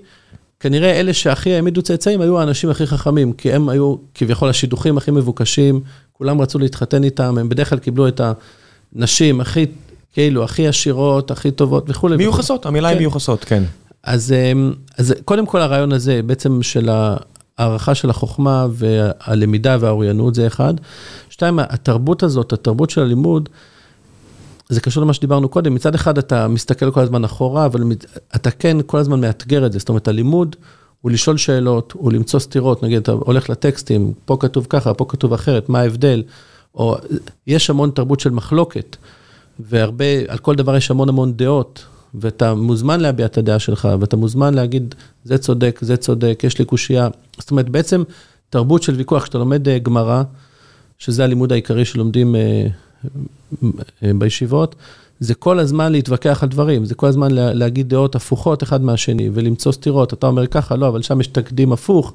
כנראה 0.60 1.00
אלה 1.00 1.12
שהכי 1.12 1.54
העמידו 1.54 1.82
צאצאים 1.82 2.20
היו 2.20 2.40
האנשים 2.40 2.70
הכי 2.70 2.86
חכמים, 2.86 3.32
כי 3.32 3.52
הם 3.52 3.68
היו 3.68 3.96
כביכול 4.14 4.48
השידוכים 4.48 4.98
הכי 4.98 5.10
מבוקשים, 5.10 5.80
כולם 6.12 6.40
רצו 6.40 6.58
להתחתן 6.58 7.04
איתם, 7.04 7.38
הם 7.38 7.48
בדרך 7.48 7.70
כלל 7.70 7.78
קיבלו 7.78 8.08
את 8.08 8.20
הנשים 8.94 9.40
הכי, 9.40 9.66
כאילו, 10.12 10.44
הכי 10.44 10.66
עשירות, 10.66 11.30
הכי 11.30 11.50
טובות 11.50 11.90
וכולי. 11.90 12.16
מיוחסות, 12.16 12.66
המילה 12.66 12.88
היא 12.88 12.94
כן. 12.94 13.00
מיוחסות, 13.00 13.44
כן. 13.44 13.62
אז, 14.02 14.32
אה, 14.32 14.52
אז 14.98 15.14
קודם 15.24 15.46
כל 15.46 15.60
הרעיון 15.60 15.92
הזה, 15.92 16.20
בעצם 16.26 16.62
של 16.62 16.90
הערכה 17.58 17.94
של 17.94 18.10
החוכמה 18.10 18.66
והלמידה 18.70 19.76
והאוריינות 19.80 20.34
זה 20.34 20.46
אחד. 20.46 20.74
שתיים, 21.30 21.58
התרבות 21.58 22.22
הזאת, 22.22 22.52
התרבות 22.52 22.90
של 22.90 23.00
הלימוד, 23.00 23.48
זה 24.68 24.80
קשור 24.80 25.02
למה 25.02 25.12
שדיברנו 25.12 25.48
קודם, 25.48 25.74
מצד 25.74 25.94
אחד 25.94 26.18
אתה 26.18 26.48
מסתכל 26.48 26.90
כל 26.90 27.00
הזמן 27.00 27.24
אחורה, 27.24 27.66
אבל 27.66 27.82
אתה 28.36 28.50
כן 28.50 28.76
כל 28.86 28.98
הזמן 28.98 29.20
מאתגר 29.20 29.66
את 29.66 29.72
זה, 29.72 29.78
זאת 29.78 29.88
אומרת, 29.88 30.08
הלימוד 30.08 30.56
הוא 31.00 31.10
לשאול 31.10 31.36
שאלות, 31.36 31.92
הוא 31.92 32.12
למצוא 32.12 32.40
סתירות, 32.40 32.82
נגיד 32.82 32.98
אתה 32.98 33.12
הולך 33.12 33.50
לטקסטים, 33.50 34.12
פה 34.24 34.36
כתוב 34.40 34.66
ככה, 34.68 34.94
פה 34.94 35.04
כתוב 35.08 35.32
אחרת, 35.32 35.68
מה 35.68 35.80
ההבדל, 35.80 36.22
או 36.74 36.96
יש 37.46 37.70
המון 37.70 37.90
תרבות 37.90 38.20
של 38.20 38.30
מחלוקת, 38.30 38.96
והרבה, 39.60 40.04
על 40.28 40.38
כל 40.38 40.54
דבר 40.54 40.76
יש 40.76 40.90
המון 40.90 41.08
המון 41.08 41.32
דעות, 41.36 41.84
ואתה 42.14 42.54
מוזמן 42.54 43.00
להביע 43.00 43.26
את 43.26 43.38
הדעה 43.38 43.58
שלך, 43.58 43.88
ואתה 44.00 44.16
מוזמן 44.16 44.54
להגיד, 44.54 44.94
זה 45.24 45.38
צודק, 45.38 45.78
זה 45.82 45.96
צודק, 45.96 46.40
יש 46.44 46.58
לי 46.58 46.64
קושייה. 46.64 47.08
זאת 47.38 47.50
אומרת, 47.50 47.68
בעצם 47.68 48.02
תרבות 48.50 48.82
של 48.82 48.94
ויכוח, 48.94 49.22
כשאתה 49.22 49.38
לומד 49.38 49.68
אה, 49.68 49.78
גמרא, 49.78 50.22
שזה 50.98 51.24
הלימוד 51.24 51.52
העיקרי 51.52 51.84
שלומדים 51.84 52.36
אה, 52.36 52.66
בישיבות, 54.18 54.74
זה 55.24 55.34
כל 55.34 55.58
הזמן 55.58 55.92
להתווכח 55.92 56.42
על 56.42 56.48
דברים, 56.48 56.84
זה 56.84 56.94
כל 56.94 57.06
הזמן 57.06 57.28
להגיד 57.30 57.88
דעות 57.88 58.14
הפוכות 58.14 58.62
אחד 58.62 58.82
מהשני 58.82 59.30
ולמצוא 59.32 59.72
סתירות. 59.72 60.12
אתה 60.12 60.26
אומר 60.26 60.46
ככה, 60.46 60.76
לא, 60.76 60.88
אבל 60.88 61.02
שם 61.02 61.20
יש 61.20 61.26
תקדים 61.26 61.72
הפוך, 61.72 62.12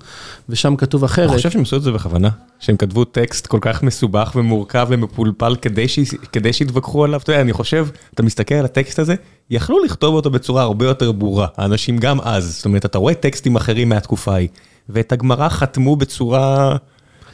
ושם 0.49 0.75
כתוב 0.75 1.03
אחרת. 1.03 1.29
אתה 1.29 1.37
חושב 1.37 1.49
שהם 1.49 1.61
עשו 1.61 1.75
את 1.75 1.81
זה 1.81 1.91
בכוונה? 1.91 2.29
שהם 2.59 2.77
כתבו 2.77 3.05
טקסט 3.05 3.47
כל 3.47 3.57
כך 3.61 3.83
מסובך 3.83 4.31
ומורכב 4.35 4.87
ומפולפל 4.89 5.55
כדי, 5.61 5.87
ש... 5.87 5.99
כדי 6.31 6.53
שיתווכחו 6.53 7.03
עליו? 7.03 7.19
אתה 7.23 7.31
יודע, 7.31 7.41
אני 7.41 7.53
חושב, 7.53 7.87
אתה 8.13 8.23
מסתכל 8.23 8.55
על 8.55 8.65
הטקסט 8.65 8.99
הזה, 8.99 9.15
יכלו 9.49 9.83
לכתוב 9.83 10.15
אותו 10.15 10.29
בצורה 10.29 10.63
הרבה 10.63 10.85
יותר 10.85 11.11
ברורה, 11.11 11.47
האנשים 11.57 11.97
גם 11.97 12.21
אז. 12.21 12.55
זאת 12.55 12.65
אומרת, 12.65 12.85
אתה 12.85 12.97
רואה 12.97 13.13
טקסטים 13.13 13.55
אחרים 13.55 13.89
מהתקופה 13.89 14.33
ההיא, 14.33 14.47
ואת 14.89 15.11
הגמרא 15.11 15.49
חתמו 15.49 15.95
בצורה 15.95 16.75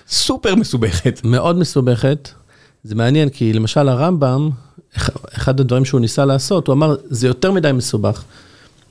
סופר 0.08 0.56
מסובכת. 0.56 1.22
מאוד 1.24 1.58
מסובכת. 1.58 2.30
זה 2.86 2.95
מעניין, 2.95 3.30
כי 3.30 3.54
למשל 3.54 3.89
הרמב"ם, 3.89 4.50
אחד 5.38 5.60
הדברים 5.60 5.86
שהוא 5.86 6.02
ניסה 6.02 6.26
לעשות, 6.26 6.67
הוא 6.67 6.74
אמר, 6.74 6.95
זה 7.06 7.28
יותר 7.28 7.52
מדי 7.52 7.71
מסובך. 7.71 8.24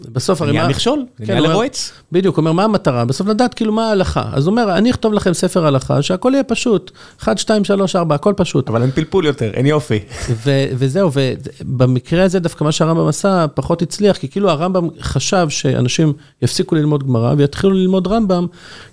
בסוף 0.01 0.43
הרי 0.43 0.53
מה... 0.53 0.59
נהיה 0.59 0.69
מכשול, 0.69 1.05
כן, 1.19 1.25
נהיה 1.27 1.41
לרועץ. 1.41 1.93
בדיוק, 2.13 2.37
אומר, 2.37 2.53
מה 2.53 2.65
המטרה? 2.65 3.05
בסוף 3.05 3.27
לדעת 3.27 3.55
כאילו 3.55 3.73
מה 3.73 3.89
ההלכה. 3.89 4.25
אז 4.33 4.47
הוא 4.47 4.51
אומר, 4.51 4.77
אני 4.77 4.91
אכתוב 4.91 5.13
לכם 5.13 5.35
ספר 5.35 5.67
הלכה, 5.67 6.03
שהכל 6.03 6.31
יהיה 6.33 6.43
פשוט. 6.45 6.91
1, 7.23 7.39
2, 7.39 7.65
3, 7.65 7.97
4, 7.97 8.15
הכל 8.15 8.33
פשוט. 8.37 8.69
אבל 8.69 8.83
אין 8.83 8.91
פלפול 8.91 9.27
יותר, 9.27 9.51
אין 9.55 9.67
יופי. 9.67 9.99
וזהו, 10.77 11.11
ובמקרה 11.15 12.25
הזה 12.25 12.41
דווקא 12.41 12.65
מה 12.65 12.73
שהרמב"ם 12.73 13.07
עשה 13.09 13.47
פחות 13.55 13.83
הצליח, 13.83 14.17
כי 14.17 14.29
כאילו 14.29 14.51
הרמב"ם 14.51 14.89
חשב 15.01 15.47
שאנשים 15.49 16.13
יפסיקו 16.43 16.75
ללמוד 16.75 17.07
גמרא 17.07 17.35
ויתחילו 17.39 17.73
ללמוד 17.73 18.07
רמב"ם, 18.07 18.47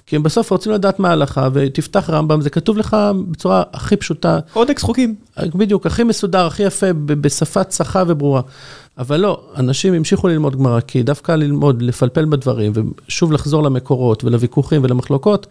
כי 0.06 0.16
הם 0.16 0.24
בסוף 0.24 0.52
רוצים 0.52 0.72
לדעת 0.72 1.00
מה 1.00 1.10
ההלכה, 1.10 1.50
ותפתח 1.54 2.10
רמב"ם, 2.10 2.42
זה 2.42 2.50
כתוב 2.50 2.78
לך 2.78 2.98
בצורה 3.30 3.64
הכי 3.74 3.96
פשוטה. 3.96 4.40
קודקס 4.54 4.84
חוקים. 4.84 5.16
בדיוק, 5.56 5.86
הכי 5.86 6.04
מסודר, 6.04 6.46
הכי 6.46 6.64
יפה, 6.64 6.94
בשפה 6.94 7.64
צחה 7.64 8.04
וברורה. 8.08 8.42
אבל 8.98 9.20
לא, 9.20 9.42
אנשים 9.58 9.94
המשיכו 9.94 10.28
ללמוד 10.28 10.56
גמרא, 10.56 10.80
כי 10.80 11.04
דווקא 11.04 11.32
ללמוד, 11.32 11.82
לפלפל 11.82 12.26
בדברים, 12.26 12.72
ושוב 13.08 13.32
לחזור 13.32 13.64
למקורות 13.64 14.24
ולוויכוחים 14.24 14.84
ולמחלוקות, 14.84 15.48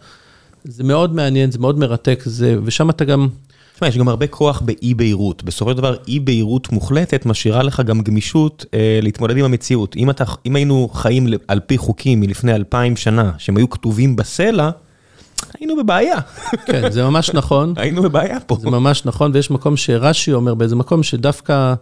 זה 0.63 0.83
מאוד 0.83 1.15
מעניין, 1.15 1.51
זה 1.51 1.59
מאוד 1.59 1.79
מרתק, 1.79 2.21
זה, 2.25 2.55
ושם 2.63 2.89
אתה 2.89 3.05
גם... 3.05 3.27
תשמע, 3.75 3.87
יש 3.87 3.97
גם 3.97 4.07
הרבה 4.07 4.27
כוח 4.27 4.61
באי 4.61 4.93
בהירות. 4.93 5.43
בסופו 5.43 5.71
של 5.71 5.77
דבר, 5.77 5.95
אי 6.07 6.19
בהירות 6.19 6.71
מוחלטת 6.71 7.25
משאירה 7.25 7.63
לך 7.63 7.81
גם 7.85 8.01
גמישות 8.01 8.65
אה, 8.73 8.99
להתמודד 9.01 9.37
עם 9.37 9.45
המציאות. 9.45 9.95
אם, 9.95 10.09
אתה, 10.09 10.23
אם 10.45 10.55
היינו 10.55 10.89
חיים 10.93 11.27
על 11.47 11.59
פי 11.59 11.77
חוקים 11.77 12.19
מלפני 12.19 12.55
אלפיים 12.55 12.95
שנה, 12.95 13.31
שהם 13.37 13.57
היו 13.57 13.69
כתובים 13.69 14.15
בסלע, 14.15 14.69
היינו 15.59 15.75
בבעיה. 15.77 16.17
כן, 16.65 16.91
זה 16.91 17.03
ממש 17.03 17.29
נכון. 17.33 17.73
היינו 17.77 18.01
בבעיה 18.01 18.39
פה. 18.39 18.57
זה 18.59 18.69
ממש 18.69 19.05
נכון, 19.05 19.31
ויש 19.33 19.51
מקום 19.51 19.77
שרש"י 19.77 20.33
אומר 20.33 20.53
באיזה 20.53 20.75
מקום 20.75 21.03
שדווקא... 21.03 21.73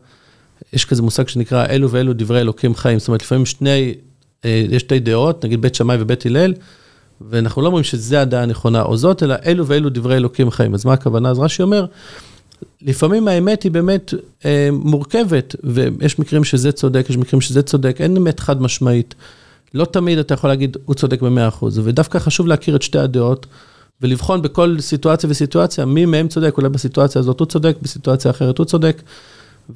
יש 0.74 0.86
כזה 0.86 1.02
מושג 1.02 1.28
שנקרא 1.28 1.66
אלו 1.66 1.92
ואלו 1.92 2.14
דברי 2.14 2.42
אלוקים 2.42 2.76
חיים. 2.76 3.00
זאת 3.00 3.08
אומרת, 3.08 3.22
לפעמים 3.22 3.46
שני, 3.46 3.94
אה, 4.46 4.66
יש 4.70 4.82
שתי 4.82 5.00
דעות, 5.00 5.46
נגיד 5.46 5.62
בית 5.62 5.76
שמאי 5.76 5.98
ובית 6.00 6.26
הלל, 6.26 6.54
ואנחנו 7.22 7.62
לא 7.62 7.68
אומרים 7.68 7.84
שזה 7.84 8.22
הדעה 8.22 8.44
הנכונה 8.44 8.82
או 8.82 8.98
זאת, 8.98 9.24
אלא 9.24 9.36
אלו 9.46 9.68
ואלו 9.68 9.90
דברי 9.90 10.18
אלוקים 10.18 10.52
חיים. 10.52 10.74
אז 10.74 10.86
מה 10.86 10.94
הכוונה? 10.94 11.30
אז 11.30 11.40
רש"י 11.40 11.64
אומר, 11.64 11.86
לפעמים 12.82 13.28
האמת 13.28 13.64
היא 13.64 13.72
באמת 13.72 14.14
אה, 14.46 14.70
מורכבת, 14.72 15.56
ויש 15.64 16.20
מקרים 16.20 16.44
שזה 16.44 16.72
צודק, 16.72 17.06
יש 17.10 17.18
מקרים 17.18 17.42
שזה 17.42 17.62
צודק, 17.62 17.96
אין 18.00 18.18
אמת 18.18 18.40
חד 18.40 18.62
משמעית. 18.62 19.16
לא 19.74 19.86
תמיד 19.86 20.18
אתה 20.18 20.34
יכול 20.34 20.50
להגיד, 20.50 20.78
הוא 20.86 20.96
צודק 20.96 21.22
במאה 21.22 21.48
אחוז, 21.48 21.80
ודווקא 21.84 22.20
חשוב 22.20 22.48
להכיר 22.48 22.76
את 22.76 22.82
שתי 22.82 23.00
הדעות, 23.00 23.46
ולבחון 24.02 24.42
בכל 24.42 24.76
סיטואציה 24.80 25.30
וסיטואציה, 25.30 25.86
מי 25.86 26.06
מהם 26.06 26.28
צודק, 26.28 26.54
אולי 26.58 26.70
בסיטואציה 26.70 27.20
הזאת 27.20 27.40
הוא 27.40 27.48
צודק, 27.48 27.76
בסיטואציה 27.82 28.32
אחרת 28.32 28.58
הוא 28.58 28.66
צודק. 28.66 29.02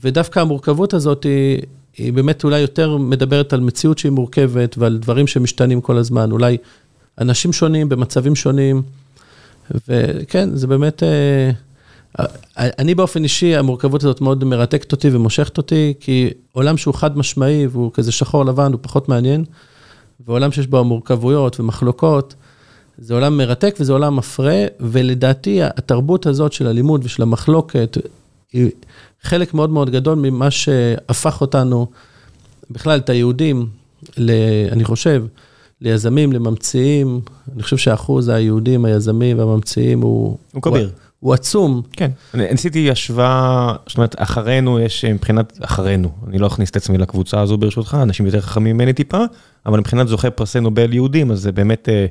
ודווקא 0.02 0.40
המורכבות 0.40 0.94
הזאת 0.94 1.24
היא, 1.24 1.62
היא 1.98 2.14
באמת 2.14 2.44
אולי 2.44 2.60
יותר 2.60 2.98
מדברת 2.98 3.54
על 3.54 3.60
מציאות 3.60 3.98
שהיא 3.98 4.12
מורכבת 4.12 4.78
ועל 4.78 4.98
דברים 4.98 5.28
שמשתנים 5.28 5.82
כל 5.82 5.98
הזמן, 5.98 6.32
אולי 6.32 6.58
אנשים 7.20 7.54
שונים 7.54 7.90
במצבים 7.90 8.36
שונים, 8.36 8.82
וכן, 9.88 10.56
זה 10.56 10.68
באמת... 10.68 11.04
אה, 11.04 11.52
אני 12.58 12.96
באופן 12.96 13.24
אישי, 13.24 13.56
המורכבות 13.56 14.04
הזאת 14.04 14.22
מאוד 14.22 14.44
מרתקת 14.44 14.92
אותי 14.92 15.10
ומושכת 15.12 15.58
אותי, 15.58 15.94
כי 16.00 16.30
עולם 16.52 16.78
שהוא 16.78 16.94
חד 16.94 17.18
משמעי 17.18 17.68
והוא 17.68 17.92
כזה 17.94 18.12
שחור 18.12 18.46
לבן, 18.46 18.72
הוא 18.72 18.80
פחות 18.82 19.10
מעניין, 19.10 19.44
ועולם 20.26 20.52
שיש 20.52 20.68
בו 20.68 20.84
מורכבויות 20.84 21.60
ומחלוקות, 21.60 22.36
זה 22.98 23.14
עולם 23.14 23.38
מרתק 23.38 23.76
וזה 23.80 23.94
עולם 23.94 24.16
מפרה, 24.16 24.66
ולדעתי 24.80 25.64
התרבות 25.64 26.26
הזאת 26.26 26.54
של 26.54 26.68
הלימוד 26.68 27.02
ושל 27.04 27.22
המחלוקת, 27.22 27.98
היא 28.54 28.70
חלק 29.22 29.54
מאוד 29.54 29.70
מאוד 29.70 29.90
גדול 29.90 30.18
ממה 30.18 30.52
שהפך 30.52 31.42
אותנו, 31.42 31.88
בכלל 32.72 33.00
את 33.00 33.10
היהודים, 33.10 33.68
ל, 34.18 34.32
אני 34.72 34.84
חושב, 34.84 35.26
ליזמים, 35.82 36.34
לממציאים. 36.34 37.22
אני 37.56 37.64
חושב 37.64 37.78
שאחוז 37.78 38.30
היהודים, 38.30 38.86
היזמים 38.86 39.40
והממציאים 39.40 40.02
הוא... 40.02 40.38
הוא 40.54 40.62
כביר. 40.62 40.90
הוא 41.20 41.34
עצום. 41.34 41.82
כן, 41.92 42.12
אני 42.34 42.48
עשיתי 42.48 42.92
השוואה, 42.92 43.76
זאת 43.88 43.98
אומרת, 43.98 44.16
אחרינו 44.18 44.80
יש 44.80 45.06
מבחינת, 45.06 45.60
אחרינו, 45.62 46.10
אני 46.28 46.38
לא 46.38 46.48
אכניס 46.48 46.70
את 46.70 46.76
עצמי 46.76 46.98
לקבוצה 46.98 47.42
הזו 47.42 47.58
ברשותך, 47.58 47.98
אנשים 48.02 48.26
יותר 48.26 48.42
חכמים 48.42 48.76
ממני 48.76 48.94
טיפה, 48.94 49.24
אבל 49.66 49.80
מבחינת 49.80 50.08
זוכי 50.08 50.30
פרסי 50.30 50.60
נובל 50.60 50.94
יהודים, 50.94 51.32
אז 51.32 51.40
זה 51.40 51.52
באמת 51.52 51.90
אה, 51.90 52.06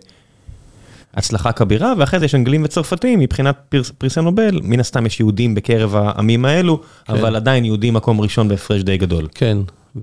הצלחה 1.15 1.53
כבירה, 1.53 1.93
ואחרי 1.99 2.19
זה 2.19 2.25
יש 2.25 2.35
אנגלים 2.35 2.65
וצרפתים, 2.65 3.19
מבחינת 3.19 3.57
פרס, 3.69 3.91
פרסי 3.91 4.21
נובל, 4.21 4.61
מן 4.63 4.81
הסתם 4.81 5.07
יש 5.07 5.21
יהודים 5.21 5.55
בקרב 5.55 5.95
העמים 5.95 6.45
האלו, 6.45 6.81
כן. 7.05 7.13
אבל 7.13 7.37
עדיין 7.37 7.65
יהודים 7.65 7.95
מקום 7.95 8.21
ראשון 8.21 8.49
בהפרש 8.49 8.83
די 8.83 8.97
גדול. 8.97 9.29
כן, 9.35 9.59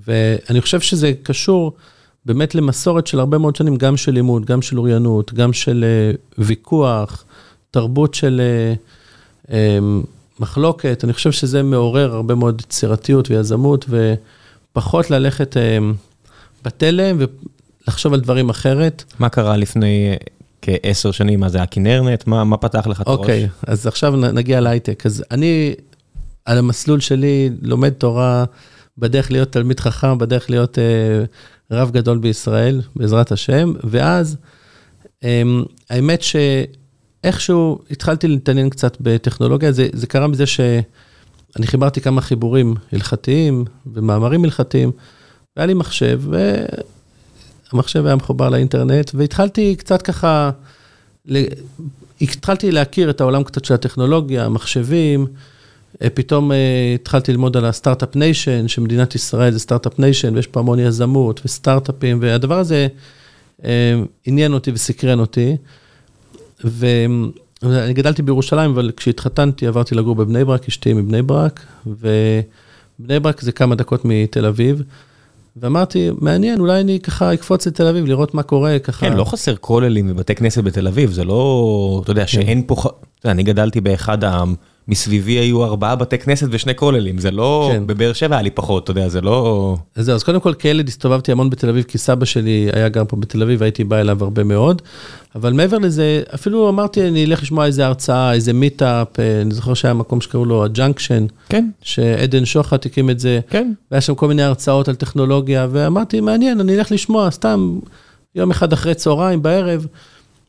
ואני 0.07 0.61
חושב 0.61 0.79
שזה 0.79 1.11
קשור 1.23 1.73
באמת 2.25 2.55
למסורת 2.55 3.07
של 3.07 3.19
הרבה 3.19 3.37
מאוד 3.37 3.55
שנים, 3.55 3.75
גם 3.75 3.97
של 3.97 4.11
לימוד, 4.11 4.45
גם 4.45 4.61
של 4.61 4.77
אוריינות, 4.77 5.33
גם 5.33 5.53
של 5.53 5.85
uh, 6.15 6.17
ויכוח, 6.37 7.23
תרבות 7.71 8.13
של... 8.13 8.41
Uh, 8.41 8.99
אמ, 9.51 10.03
מחלוקת, 10.39 11.03
אני 11.03 11.13
חושב 11.13 11.31
שזה 11.31 11.63
מעורר 11.63 12.15
הרבה 12.15 12.35
מאוד 12.35 12.61
יצירתיות 12.61 13.29
ויזמות, 13.29 13.85
ופחות 14.71 15.11
ללכת 15.11 15.57
אמ, 15.57 15.93
בתלם 16.63 17.17
ולחשוב 17.87 18.13
על 18.13 18.19
דברים 18.19 18.49
אחרת. 18.49 19.03
מה 19.19 19.29
קרה 19.29 19.57
לפני 19.57 20.15
כעשר 20.61 21.11
שנים? 21.11 21.39
מה 21.39 21.49
זה 21.49 21.61
הכנרנט? 21.61 22.27
מה, 22.27 22.43
מה 22.43 22.57
פתח 22.57 22.87
לך 22.87 23.01
את 23.01 23.07
הראש? 23.07 23.19
אוקיי, 23.19 23.47
אז 23.67 23.87
עכשיו 23.87 24.15
נגיע 24.15 24.59
להייטק. 24.59 25.05
אז 25.05 25.23
אני, 25.31 25.73
על 26.45 26.57
המסלול 26.57 26.99
שלי, 26.99 27.49
לומד 27.61 27.89
תורה 27.89 28.45
בדרך 28.97 29.31
להיות 29.31 29.51
תלמיד 29.51 29.79
חכם, 29.79 30.17
בדרך 30.17 30.49
להיות 30.49 30.79
אה, 30.79 31.23
רב 31.71 31.91
גדול 31.91 32.17
בישראל, 32.17 32.81
בעזרת 32.95 33.31
השם, 33.31 33.73
ואז 33.83 34.37
אה, 35.23 35.41
האמת 35.89 36.21
ש... 36.21 36.35
איכשהו 37.23 37.79
התחלתי 37.91 38.27
להתעניין 38.27 38.69
קצת 38.69 38.97
בטכנולוגיה, 39.01 39.71
זה, 39.71 39.87
זה 39.93 40.07
קרה 40.07 40.27
מזה 40.27 40.45
שאני 40.45 41.67
חיברתי 41.67 42.01
כמה 42.01 42.21
חיבורים 42.21 42.75
הלכתיים 42.91 43.65
ומאמרים 43.93 44.43
הלכתיים, 44.43 44.91
והיה 45.55 45.67
לי 45.67 45.73
מחשב, 45.73 46.21
והמחשב 47.73 48.05
היה 48.05 48.15
מחובר 48.15 48.49
לאינטרנט, 48.49 49.11
והתחלתי 49.13 49.75
קצת 49.75 50.01
ככה, 50.01 50.51
התחלתי 52.21 52.71
להכיר 52.71 53.09
את 53.09 53.21
העולם 53.21 53.43
קצת 53.43 53.65
של 53.65 53.73
הטכנולוגיה, 53.73 54.45
המחשבים, 54.45 55.27
פתאום 56.13 56.51
התחלתי 56.95 57.31
ללמוד 57.31 57.57
על 57.57 57.65
ה 57.65 57.71
start-up 57.71 58.15
nation, 58.15 58.67
שמדינת 58.67 59.15
ישראל 59.15 59.51
זה 59.51 59.59
start-up 59.59 59.99
nation, 59.99 60.35
ויש 60.35 60.47
פה 60.47 60.59
המון 60.59 60.79
יזמות 60.79 61.41
וסטארט-אפים, 61.45 62.17
והדבר 62.21 62.59
הזה 62.59 62.87
עניין 64.25 64.53
אותי 64.53 64.71
וסקרן 64.71 65.19
אותי. 65.19 65.55
ואני 67.63 67.93
גדלתי 67.93 68.21
בירושלים, 68.21 68.71
אבל 68.71 68.91
כשהתחתנתי 68.97 69.67
עברתי 69.67 69.95
לגור 69.95 70.15
בבני 70.15 70.45
ברק, 70.45 70.67
אשתי 70.67 70.93
מבני 70.93 71.21
ברק, 71.21 71.65
ובני 71.87 73.19
ברק 73.19 73.41
זה 73.41 73.51
כמה 73.51 73.75
דקות 73.75 74.01
מתל 74.05 74.45
אביב. 74.45 74.83
ואמרתי, 75.55 76.09
מעניין, 76.17 76.59
אולי 76.59 76.81
אני 76.81 76.99
ככה 76.99 77.33
אקפוץ 77.33 77.67
לתל 77.67 77.87
אביב, 77.87 78.05
לראות 78.05 78.33
מה 78.33 78.43
קורה 78.43 78.79
ככה. 78.79 79.09
כן, 79.09 79.13
לא 79.13 79.23
חסר 79.23 79.55
כוללים 79.55 80.07
בבתי 80.07 80.35
כנסת 80.35 80.63
בתל 80.63 80.87
אביב, 80.87 81.11
זה 81.11 81.23
לא, 81.23 81.99
אתה 82.03 82.11
יודע, 82.11 82.21
כן. 82.21 82.27
שאין 82.27 82.63
פה, 82.67 82.75
אני 83.25 83.43
גדלתי 83.43 83.81
באחד 83.81 84.23
העם. 84.23 84.55
מסביבי 84.89 85.31
היו 85.31 85.63
ארבעה 85.63 85.95
בתי 85.95 86.17
כנסת 86.17 86.47
ושני 86.51 86.75
כוללים, 86.75 87.17
זה 87.17 87.31
לא, 87.31 87.69
כן. 87.73 87.87
בבאר 87.87 88.13
שבע 88.13 88.35
היה 88.35 88.41
לי 88.41 88.49
פחות, 88.49 88.83
אתה 88.83 88.91
יודע, 88.91 89.09
זה 89.09 89.21
לא... 89.21 89.77
אז 89.95 90.05
זהו, 90.05 90.15
אז 90.15 90.23
קודם 90.23 90.39
כל 90.39 90.53
כילד 90.53 90.87
הסתובבתי 90.87 91.31
המון 91.31 91.49
בתל 91.49 91.69
אביב, 91.69 91.83
כי 91.83 91.97
סבא 91.97 92.25
שלי 92.25 92.69
היה 92.73 92.89
גר 92.89 93.03
פה 93.07 93.17
בתל 93.17 93.41
אביב, 93.41 93.61
והייתי 93.61 93.83
בא 93.83 93.97
אליו 94.01 94.23
הרבה 94.23 94.43
מאוד. 94.43 94.81
אבל 95.35 95.53
מעבר 95.53 95.77
לזה, 95.77 96.21
אפילו 96.35 96.69
אמרתי, 96.69 97.07
אני 97.07 97.25
אלך 97.25 97.43
לשמוע 97.43 97.65
איזה 97.65 97.85
הרצאה, 97.85 98.33
איזה 98.33 98.53
meetup, 98.53 99.19
אה, 99.19 99.41
אני 99.41 99.53
זוכר 99.53 99.73
שהיה 99.73 99.93
מקום 99.93 100.21
שקראו 100.21 100.45
לו 100.45 100.63
ה 100.63 100.69
Junction. 100.69 101.25
כן. 101.49 101.69
שעדן 101.81 102.45
שוחט 102.45 102.85
הקים 102.85 103.09
את 103.09 103.19
זה. 103.19 103.39
כן. 103.49 103.71
והיה 103.91 104.01
שם 104.01 104.15
כל 104.15 104.27
מיני 104.27 104.43
הרצאות 104.43 104.87
על 104.87 104.95
טכנולוגיה, 104.95 105.67
ואמרתי, 105.71 106.21
מעניין, 106.21 106.59
אני 106.59 106.77
אלך 106.77 106.91
לשמוע, 106.91 107.31
סתם 107.31 107.79
יום 108.35 108.51
אחד 108.51 108.73
אחרי 108.73 108.95
צהריים, 108.95 109.41
בערב. 109.41 109.87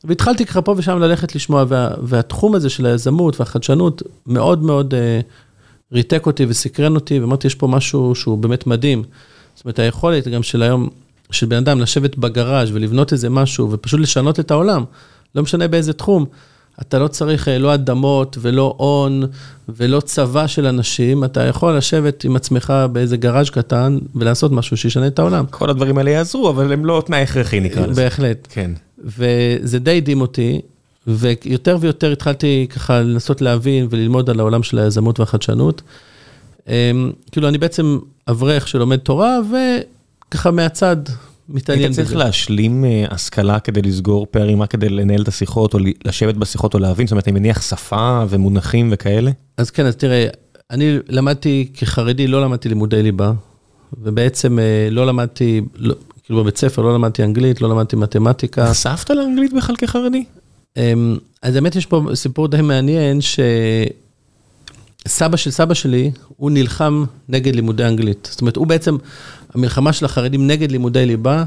והתחלתי 0.04 0.46
ככה 0.46 0.62
פה 0.62 0.74
ושם 0.76 0.98
ללכת 0.98 1.34
לשמוע, 1.34 1.64
וה, 1.68 1.88
והתחום 2.02 2.54
הזה 2.54 2.70
של 2.70 2.86
היזמות 2.86 3.40
והחדשנות 3.40 4.02
מאוד 4.26 4.62
מאוד 4.62 4.94
uh, 4.94 4.96
ריתק 5.92 6.26
אותי 6.26 6.46
וסקרן 6.48 6.94
אותי, 6.94 7.20
ואמרתי, 7.20 7.46
יש 7.46 7.54
פה 7.54 7.66
משהו 7.66 8.14
שהוא 8.14 8.38
באמת 8.38 8.66
מדהים. 8.66 9.02
זאת 9.54 9.64
אומרת, 9.64 9.78
היכולת 9.78 10.28
גם 10.28 10.42
של 10.42 10.62
היום, 10.62 10.88
של 11.30 11.46
בן 11.46 11.56
אדם 11.56 11.80
לשבת 11.80 12.16
בגראז' 12.16 12.70
ולבנות 12.72 13.12
איזה 13.12 13.30
משהו, 13.30 13.70
ופשוט 13.70 14.00
לשנות 14.00 14.40
את 14.40 14.50
העולם, 14.50 14.84
לא 15.34 15.42
משנה 15.42 15.68
באיזה 15.68 15.92
תחום. 15.92 16.26
אתה 16.80 16.98
לא 16.98 17.08
צריך 17.08 17.48
אה, 17.48 17.58
לא 17.58 17.74
אדמות 17.74 18.38
ולא 18.40 18.74
הון 18.76 19.24
ולא 19.68 20.00
צבא 20.00 20.46
של 20.46 20.66
אנשים, 20.66 21.24
אתה 21.24 21.42
יכול 21.42 21.76
לשבת 21.76 22.24
עם 22.24 22.36
עצמך 22.36 22.72
באיזה 22.92 23.16
גראז' 23.16 23.50
קטן 23.50 23.98
ולעשות 24.14 24.52
משהו 24.52 24.76
שישנה 24.76 25.06
את 25.06 25.18
העולם. 25.18 25.46
כל 25.46 25.70
הדברים 25.70 25.98
האלה 25.98 26.10
יעזרו, 26.10 26.50
אבל 26.50 26.72
הם 26.72 26.84
לא 26.84 27.02
תנאי 27.06 27.22
הכרחי 27.22 27.60
נקרא 27.60 27.86
לזה. 27.86 28.02
בהחלט. 28.02 28.48
כן. 28.50 28.70
וזה 29.04 29.78
די 29.78 29.96
הדהים 29.96 30.20
אותי, 30.20 30.60
ויותר 31.06 31.76
ויותר 31.80 32.12
התחלתי 32.12 32.66
ככה 32.70 33.00
לנסות 33.00 33.40
להבין 33.40 33.86
וללמוד 33.90 34.30
על 34.30 34.40
העולם 34.40 34.62
של 34.62 34.78
היזמות 34.78 35.20
והחדשנות. 35.20 35.82
אמ, 36.68 37.10
כאילו, 37.32 37.48
אני 37.48 37.58
בעצם 37.58 37.98
אברך 38.28 38.68
שלומד 38.68 38.96
תורה, 38.96 39.38
וככה 40.28 40.50
מהצד 40.50 40.96
מתעניין 41.48 41.90
בזה. 41.90 42.00
היית 42.00 42.08
צריך 42.08 42.18
להשלים 42.18 42.84
אה, 42.84 43.04
השכלה 43.10 43.60
כדי 43.60 43.82
לסגור 43.82 44.26
פערים, 44.30 44.62
רק 44.62 44.70
כדי 44.70 44.88
לנהל 44.88 45.22
את 45.22 45.28
השיחות, 45.28 45.74
או 45.74 45.78
לשבת 46.04 46.34
בשיחות, 46.34 46.74
או 46.74 46.78
להבין? 46.78 47.06
זאת 47.06 47.12
אומרת, 47.12 47.28
אני 47.28 47.40
מניח 47.40 47.62
שפה 47.62 48.24
ומונחים 48.28 48.88
וכאלה? 48.92 49.30
אז 49.56 49.70
כן, 49.70 49.86
אז 49.86 49.96
תראה, 49.96 50.26
אני 50.70 50.98
למדתי 51.08 51.68
כחרדי, 51.74 52.26
לא 52.26 52.42
למדתי 52.42 52.68
לימודי 52.68 53.02
ליבה, 53.02 53.32
ובעצם 54.02 54.58
אה, 54.58 54.88
לא 54.90 55.06
למדתי, 55.06 55.60
לא, 55.76 55.94
כאילו 56.30 56.42
בבית 56.42 56.56
ספר 56.56 56.82
לא 56.82 56.94
למדתי 56.94 57.24
אנגלית, 57.24 57.60
לא 57.60 57.68
למדתי 57.68 57.96
מתמטיקה. 57.96 58.64
נחשפת 58.64 59.10
לאנגלית 59.10 59.52
בכלל 59.52 59.76
כחרדי? 59.76 60.24
אמ, 60.76 61.16
אז 61.42 61.56
האמת 61.56 61.76
יש 61.76 61.86
פה 61.86 62.02
סיפור 62.14 62.48
די 62.48 62.62
מעניין, 62.62 63.18
שסבא 65.06 65.36
של 65.36 65.50
סבא 65.50 65.74
שלי, 65.74 66.10
הוא 66.36 66.50
נלחם 66.50 67.04
נגד 67.28 67.54
לימודי 67.54 67.84
אנגלית. 67.84 68.28
זאת 68.30 68.40
אומרת, 68.40 68.56
הוא 68.56 68.66
בעצם, 68.66 68.96
המלחמה 69.54 69.92
של 69.92 70.04
החרדים 70.04 70.46
נגד 70.46 70.70
לימודי 70.70 71.06
ליבה, 71.06 71.44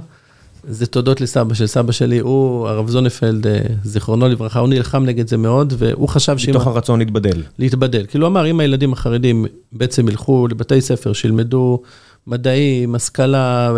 זה 0.67 0.85
תודות 0.85 1.21
לסבא 1.21 1.53
של 1.53 1.67
סבא 1.67 1.91
שלי, 1.91 2.19
הוא, 2.19 2.67
הרב 2.67 2.89
זונפלד, 2.89 3.47
אה, 3.47 3.59
זיכרונו 3.83 4.27
לברכה, 4.27 4.59
הוא 4.59 4.69
נלחם 4.69 5.03
נגד 5.03 5.27
זה 5.27 5.37
מאוד, 5.37 5.73
והוא 5.77 6.09
חשב 6.09 6.37
שאם... 6.37 6.51
מתוך 6.51 6.67
הרצון 6.67 6.99
להתבדל. 6.99 7.41
להתבדל. 7.59 8.05
כאילו, 8.07 8.25
הוא 8.25 8.31
אמר, 8.31 8.51
אם 8.51 8.59
הילדים 8.59 8.93
החרדים 8.93 9.45
בעצם 9.71 10.09
ילכו 10.09 10.47
לבתי 10.47 10.81
ספר, 10.81 11.13
שילמדו 11.13 11.81
מדעים, 12.27 12.95
השכלה, 12.95 13.71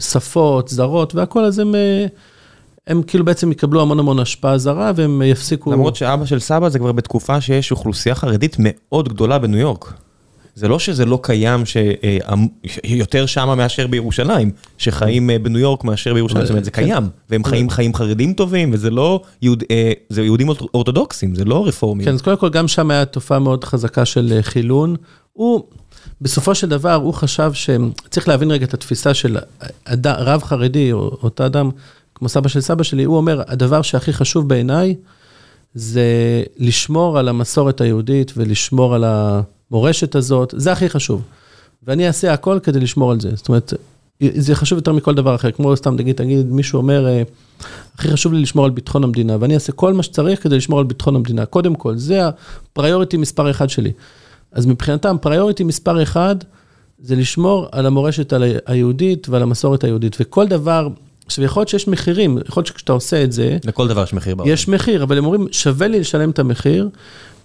שפות, 0.00 0.68
זרות 0.68 1.14
והכל, 1.14 1.44
אז 1.44 1.58
הם, 1.58 1.74
הם 2.86 3.02
כאילו 3.02 3.24
בעצם 3.24 3.52
יקבלו 3.52 3.82
המון 3.82 3.98
המון 3.98 4.18
השפעה 4.18 4.58
זרה 4.58 4.92
והם 4.96 5.22
יפסיקו... 5.22 5.72
למרות 5.72 5.96
שאבא 5.96 6.24
של 6.26 6.38
סבא 6.38 6.68
זה 6.68 6.78
כבר 6.78 6.92
בתקופה 6.92 7.40
שיש 7.40 7.70
אוכלוסייה 7.70 8.14
חרדית 8.14 8.56
מאוד 8.58 9.08
גדולה 9.08 9.38
בניו 9.38 9.58
יורק. 9.58 9.92
זה 10.54 10.68
לא 10.68 10.78
שזה 10.78 11.04
לא 11.04 11.18
קיים 11.22 11.62
שיותר 12.66 13.26
שמה 13.26 13.54
מאשר 13.54 13.86
בירושלים, 13.86 14.50
שחיים 14.78 15.30
אה, 15.30 15.38
בניו 15.38 15.60
יורק 15.60 15.84
מאשר 15.84 16.14
בירושלים, 16.14 16.44
זאת 16.44 16.50
אומרת 16.50 16.64
זה 16.64 16.70
כן. 16.70 16.82
קיים, 16.82 17.08
והם 17.30 17.44
חיים 17.44 17.70
חיים 17.70 17.94
חרדים 17.94 18.32
טובים, 18.32 18.70
וזה 18.72 18.90
לא, 18.90 19.22
אה, 19.44 19.92
זה 20.08 20.22
יהודים 20.22 20.48
אורתודוקסים, 20.74 21.34
זה 21.34 21.44
לא 21.44 21.66
רפורמים. 21.66 22.04
כן, 22.04 22.12
אז 22.12 22.22
קודם 22.22 22.36
כל 22.36 22.50
גם 22.50 22.68
שם 22.68 22.90
היה 22.90 23.04
תופעה 23.04 23.38
מאוד 23.38 23.64
חזקה 23.64 24.04
של 24.04 24.32
אה, 24.36 24.42
חילון. 24.42 24.96
הוא... 25.32 25.62
בסופו 26.20 26.54
של 26.54 26.68
דבר, 26.68 26.94
הוא 26.94 27.14
חשב 27.14 27.52
שצריך 27.52 28.28
להבין 28.28 28.50
רגע 28.50 28.64
את 28.64 28.74
התפיסה 28.74 29.14
של 29.14 29.38
אד... 29.84 30.06
רב 30.06 30.42
חרדי, 30.42 30.92
או 30.92 30.98
אותו 31.22 31.46
אדם, 31.46 31.70
כמו 32.14 32.28
סבא 32.28 32.48
של 32.48 32.60
סבא 32.60 32.82
שלי, 32.82 33.04
הוא 33.04 33.16
אומר, 33.16 33.42
הדבר 33.46 33.82
שהכי 33.82 34.12
חשוב 34.12 34.48
בעיניי, 34.48 34.94
זה 35.74 36.02
לשמור 36.58 37.18
על 37.18 37.28
המסורת 37.28 37.80
היהודית 37.80 38.32
ולשמור 38.36 38.94
על 38.94 39.04
המורשת 39.04 40.14
הזאת, 40.14 40.54
זה 40.56 40.72
הכי 40.72 40.88
חשוב. 40.88 41.22
ואני 41.86 42.06
אעשה 42.06 42.32
הכל 42.32 42.58
כדי 42.62 42.80
לשמור 42.80 43.10
על 43.10 43.20
זה. 43.20 43.30
זאת 43.34 43.48
אומרת, 43.48 43.72
זה 44.20 44.54
חשוב 44.54 44.76
יותר 44.76 44.92
מכל 44.92 45.14
דבר 45.14 45.34
אחר, 45.34 45.50
כמו 45.50 45.76
סתם 45.76 45.94
נגיד, 45.94 46.16
תגיד, 46.16 46.46
מישהו 46.46 46.76
אומר, 46.76 47.06
אה, 47.06 47.22
הכי 47.94 48.10
חשוב 48.10 48.32
לי 48.32 48.42
לשמור 48.42 48.64
על 48.64 48.70
ביטחון 48.70 49.04
המדינה, 49.04 49.36
ואני 49.40 49.54
אעשה 49.54 49.72
כל 49.72 49.92
מה 49.92 50.02
שצריך 50.02 50.42
כדי 50.42 50.56
לשמור 50.56 50.78
על 50.78 50.84
ביטחון 50.84 51.16
המדינה. 51.16 51.46
קודם 51.46 51.74
כל, 51.74 51.96
זה 51.96 52.20
הפריוריטי 52.26 53.16
מספר 53.16 53.50
אחד 53.50 53.70
שלי. 53.70 53.92
אז 54.52 54.66
מבחינתם, 54.66 55.16
פריוריטי 55.20 55.64
מספר 55.64 56.02
אחד 56.02 56.36
זה 56.98 57.16
לשמור 57.16 57.66
על 57.72 57.86
המורשת 57.86 58.32
היהודית 58.66 59.28
ועל 59.28 59.42
המסורת 59.42 59.84
היהודית. 59.84 60.16
וכל 60.20 60.46
דבר, 60.46 60.88
עכשיו 61.26 61.44
יכול 61.44 61.60
להיות 61.60 61.68
שיש 61.68 61.88
מחירים, 61.88 62.38
יכול 62.48 62.60
להיות 62.60 62.66
שכשאתה 62.66 62.92
עושה 62.92 63.24
את 63.24 63.32
זה, 63.32 63.58
לכל 63.64 63.88
דבר 63.88 64.02
יש 64.02 64.14
מחיר 64.14 64.34
בעולם. 64.34 64.52
יש 64.52 64.68
מחיר, 64.68 65.02
אבל 65.02 65.18
הם 65.18 65.24
אומרים, 65.24 65.46
שווה 65.52 65.88
לי 65.88 66.00
לשלם 66.00 66.30
את 66.30 66.38
המחיר, 66.38 66.88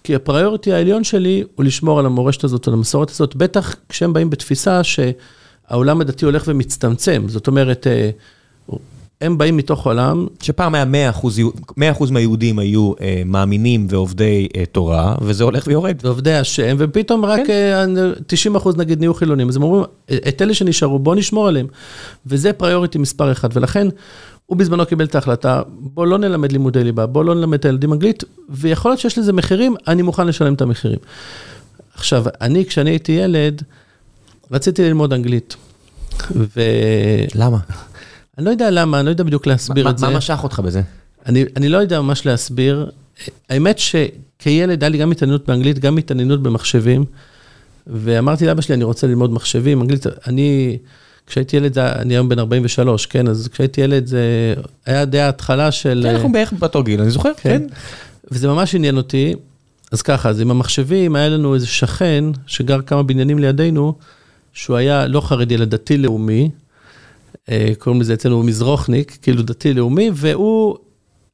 כי 0.04 0.16
הפריוריטי 0.16 0.74
העליון 0.74 1.04
שלי 1.04 1.44
הוא 1.56 1.66
לשמור 1.66 2.00
על 2.00 2.06
המורשת 2.06 2.44
הזאת, 2.44 2.68
על 2.68 2.74
המסורת 2.74 3.10
הזאת, 3.10 3.36
בטח 3.36 3.76
כשהם 3.90 4.14
באים 4.14 4.30
בתפיסה 4.30 4.82
שהעולם 4.84 6.02
הדתי 6.02 6.26
הולך 6.26 6.44
ומצטמצם. 6.48 7.24
זאת 7.28 7.48
אומרת, 7.48 7.88
אה, 7.88 8.10
הם 9.22 9.38
באים 9.38 9.58
מתוך 9.58 9.86
עולם... 9.86 10.28
שפעם 10.42 10.76
היה 10.76 10.86
100 10.86 11.10
אחוז, 11.10 11.40
100 11.78 11.92
אחוז 11.92 12.12
מהיהודים 12.12 12.60
היו 12.60 12.94
אה, 13.02 13.22
מאמינים 13.26 13.88
ועובדי 13.90 14.48
אה, 14.58 14.66
תורה, 14.66 15.16
וזה 15.22 15.44
הולך 15.44 15.68
ויורד. 15.68 15.96
ועובדי 16.04 16.34
השם, 16.34 16.76
ופתאום 16.80 17.26
רק 17.26 17.40
כן. 17.48 17.98
אה, 17.98 18.12
90 18.28 18.56
אחוז 18.56 18.78
נגיד 18.78 19.00
נהיו 19.00 19.14
חילונים. 19.14 19.50
אז 19.50 19.56
הם 19.56 19.64
אומרים, 19.64 19.84
את 20.28 20.42
אלה 20.42 20.54
שנשארו, 20.54 21.00
בואו 21.00 21.16
נשמור 21.16 21.48
עליהם. 21.48 21.68
וזה 22.26 22.54
פריוריטי 22.54 22.98
מספר 22.98 23.32
אחד, 23.32 23.50
ולכן 23.54 23.88
הוא 24.46 24.58
בזמנו 24.58 24.86
קיבל 24.86 25.06
את 25.06 25.16
ההחלטה, 25.16 25.62
בואו 25.70 26.06
לא 26.06 26.18
נלמד 26.18 26.52
לימודי 26.52 26.84
ליבה, 26.84 27.06
בואו 27.06 27.24
לא 27.24 27.36
נלמד 27.36 27.60
את 27.60 27.66
הילדים 27.66 27.94
אנגלית, 27.94 28.24
ויכול 28.50 28.92
להיות 28.92 29.00
שיש 29.00 29.18
לזה 29.18 29.34
מחירים, 29.34 29.76
אני 29.88 30.02
מוכן 30.02 30.28
לשלם 30.28 30.54
את 30.54 30.62
המחירים. 30.62 31.00
עכשיו, 31.94 32.24
אני, 32.42 32.66
כשאני 32.66 32.90
הייתי 32.90 33.12
ילד, 33.12 33.64
רציתי 34.52 34.84
ללמוד 34.84 35.14
אנגלית. 35.14 35.56
ו... 36.36 36.62
למה? 37.36 37.58
אני 38.38 38.46
לא 38.46 38.50
יודע 38.50 38.72
למה, 38.72 39.00
אני 39.00 39.06
לא 39.06 39.12
יודע 39.12 39.24
בדיוק 39.24 39.48
להסביר 39.48 39.90
את 39.90 39.98
זה. 39.98 40.08
מה 40.08 40.18
משך 40.18 40.40
אותך 40.44 40.60
בזה? 40.60 40.82
אני, 41.26 41.46
אני 41.56 41.70
לא 41.70 41.78
יודע 41.78 42.02
ממש 42.02 42.26
להסביר. 42.26 42.90
האמת 43.50 43.80
שכילד 43.80 44.84
היה 44.84 44.90
לי 44.90 44.98
גם 44.98 45.12
התעניינות 45.12 45.48
באנגלית, 45.48 45.80
גם 45.80 45.98
התעניינות 45.98 46.44
במחשבים, 46.44 47.06
ואמרתי 47.88 48.46
לאבא 48.46 48.62
שלי, 48.62 48.76
אני 48.76 48.84
רוצה 48.84 49.08
ללמוד 49.08 49.32
מחשבים, 49.32 49.82
אנגלית, 49.82 50.06
אני, 50.28 50.78
כשהייתי 51.28 51.58
ילד, 51.58 51.80
אני 51.80 52.14
היום 52.14 52.30
בן 52.30 52.40
43, 52.40 53.06
כן, 53.06 53.28
אז 53.28 53.48
כשהייתי 53.52 53.82
ילד 53.82 54.06
זה 54.06 54.54
היה 54.86 55.06
די 55.06 55.20
ההתחלה 55.20 55.72
של... 55.72 56.02
כן, 56.04 56.16
אנחנו 56.16 56.32
בערך 56.32 56.54
באותו 56.54 56.84
גיל, 56.84 57.02
אני 57.02 57.12
זוכר, 57.12 57.32
כן. 57.38 57.50
כן. 57.50 57.76
וזה 58.32 58.48
ממש 58.48 58.76
עניין 58.76 58.98
אותי. 58.98 59.34
אז 59.92 60.02
ככה, 60.02 60.30
אז 60.30 60.42
עם 60.42 60.52
המחשבים, 60.52 61.16
היה 61.16 61.30
לנו 61.30 61.56
איזה 61.56 61.68
שכן 61.68 62.24
שגר 62.48 62.82
כמה 62.82 63.04
בניינים 63.04 63.40
לידינו, 63.40 63.94
שהוא 64.54 64.78
היה 64.78 65.08
לא 65.08 65.22
חרדי, 65.22 65.56
אלא 65.56 65.66
דתי-לאומי. 65.66 66.50
אה, 67.50 67.72
קוראים 67.80 68.02
לזה 68.02 68.14
אצלנו 68.14 68.44
מזרוחניק, 68.44 69.18
כאילו 69.22 69.44
דתי-לאומי, 69.44 70.12
והוא 70.14 70.78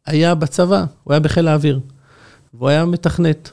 היה 0.05 0.35
בצבא, 0.35 0.85
הוא 1.03 1.13
היה 1.13 1.19
בחיל 1.19 1.47
האוויר, 1.47 1.79
והוא 2.53 2.69
היה 2.69 2.85
מתכנת. 2.85 3.51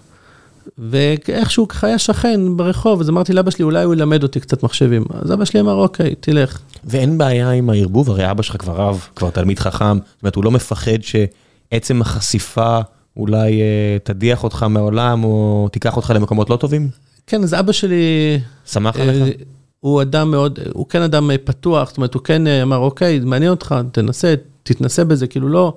ואיכשהו 0.78 1.68
ככה 1.68 1.86
היה 1.86 1.98
שכן 1.98 2.56
ברחוב, 2.56 3.00
אז 3.00 3.08
אמרתי 3.08 3.32
לאבא 3.32 3.50
שלי, 3.50 3.64
אולי 3.64 3.84
הוא 3.84 3.94
ילמד 3.94 4.22
אותי 4.22 4.40
קצת 4.40 4.62
מחשבים. 4.62 5.04
אז 5.22 5.32
אבא 5.32 5.44
שלי 5.44 5.60
אמר, 5.60 5.74
אוקיי, 5.74 6.14
תלך. 6.20 6.58
ואין 6.84 7.18
בעיה 7.18 7.50
עם 7.50 7.70
הערבוב, 7.70 8.10
הרי 8.10 8.30
אבא 8.30 8.42
שלך 8.42 8.56
כבר 8.56 8.72
רב, 8.72 9.08
כבר 9.16 9.30
תלמיד 9.30 9.58
חכם, 9.58 9.98
זאת 9.98 10.22
אומרת, 10.22 10.36
הוא 10.36 10.44
לא 10.44 10.50
מפחד 10.50 10.98
שעצם 11.02 12.00
החשיפה 12.00 12.78
אולי 13.16 13.60
אה, 13.60 13.96
תדיח 14.04 14.44
אותך 14.44 14.62
מהעולם, 14.62 15.24
או 15.24 15.68
תיקח 15.72 15.96
אותך 15.96 16.12
למקומות 16.14 16.50
לא 16.50 16.56
טובים? 16.56 16.88
כן, 17.26 17.42
אז 17.42 17.54
אבא 17.54 17.72
שלי... 17.72 18.38
שמח 18.66 18.96
אה, 18.96 19.02
עליך? 19.02 19.36
הוא 19.80 20.02
אדם 20.02 20.30
מאוד, 20.30 20.58
הוא 20.72 20.86
כן 20.88 21.02
אדם 21.02 21.30
פתוח, 21.44 21.88
זאת 21.88 21.96
אומרת, 21.96 22.14
הוא 22.14 22.22
כן 22.22 22.46
אמר, 22.46 22.76
אוקיי, 22.76 23.20
מעניין 23.20 23.50
אותך, 23.50 23.74
תנסה, 23.92 24.34
תתנסה 24.62 25.04
בזה, 25.04 25.26
כאילו 25.26 25.48
לא, 25.48 25.74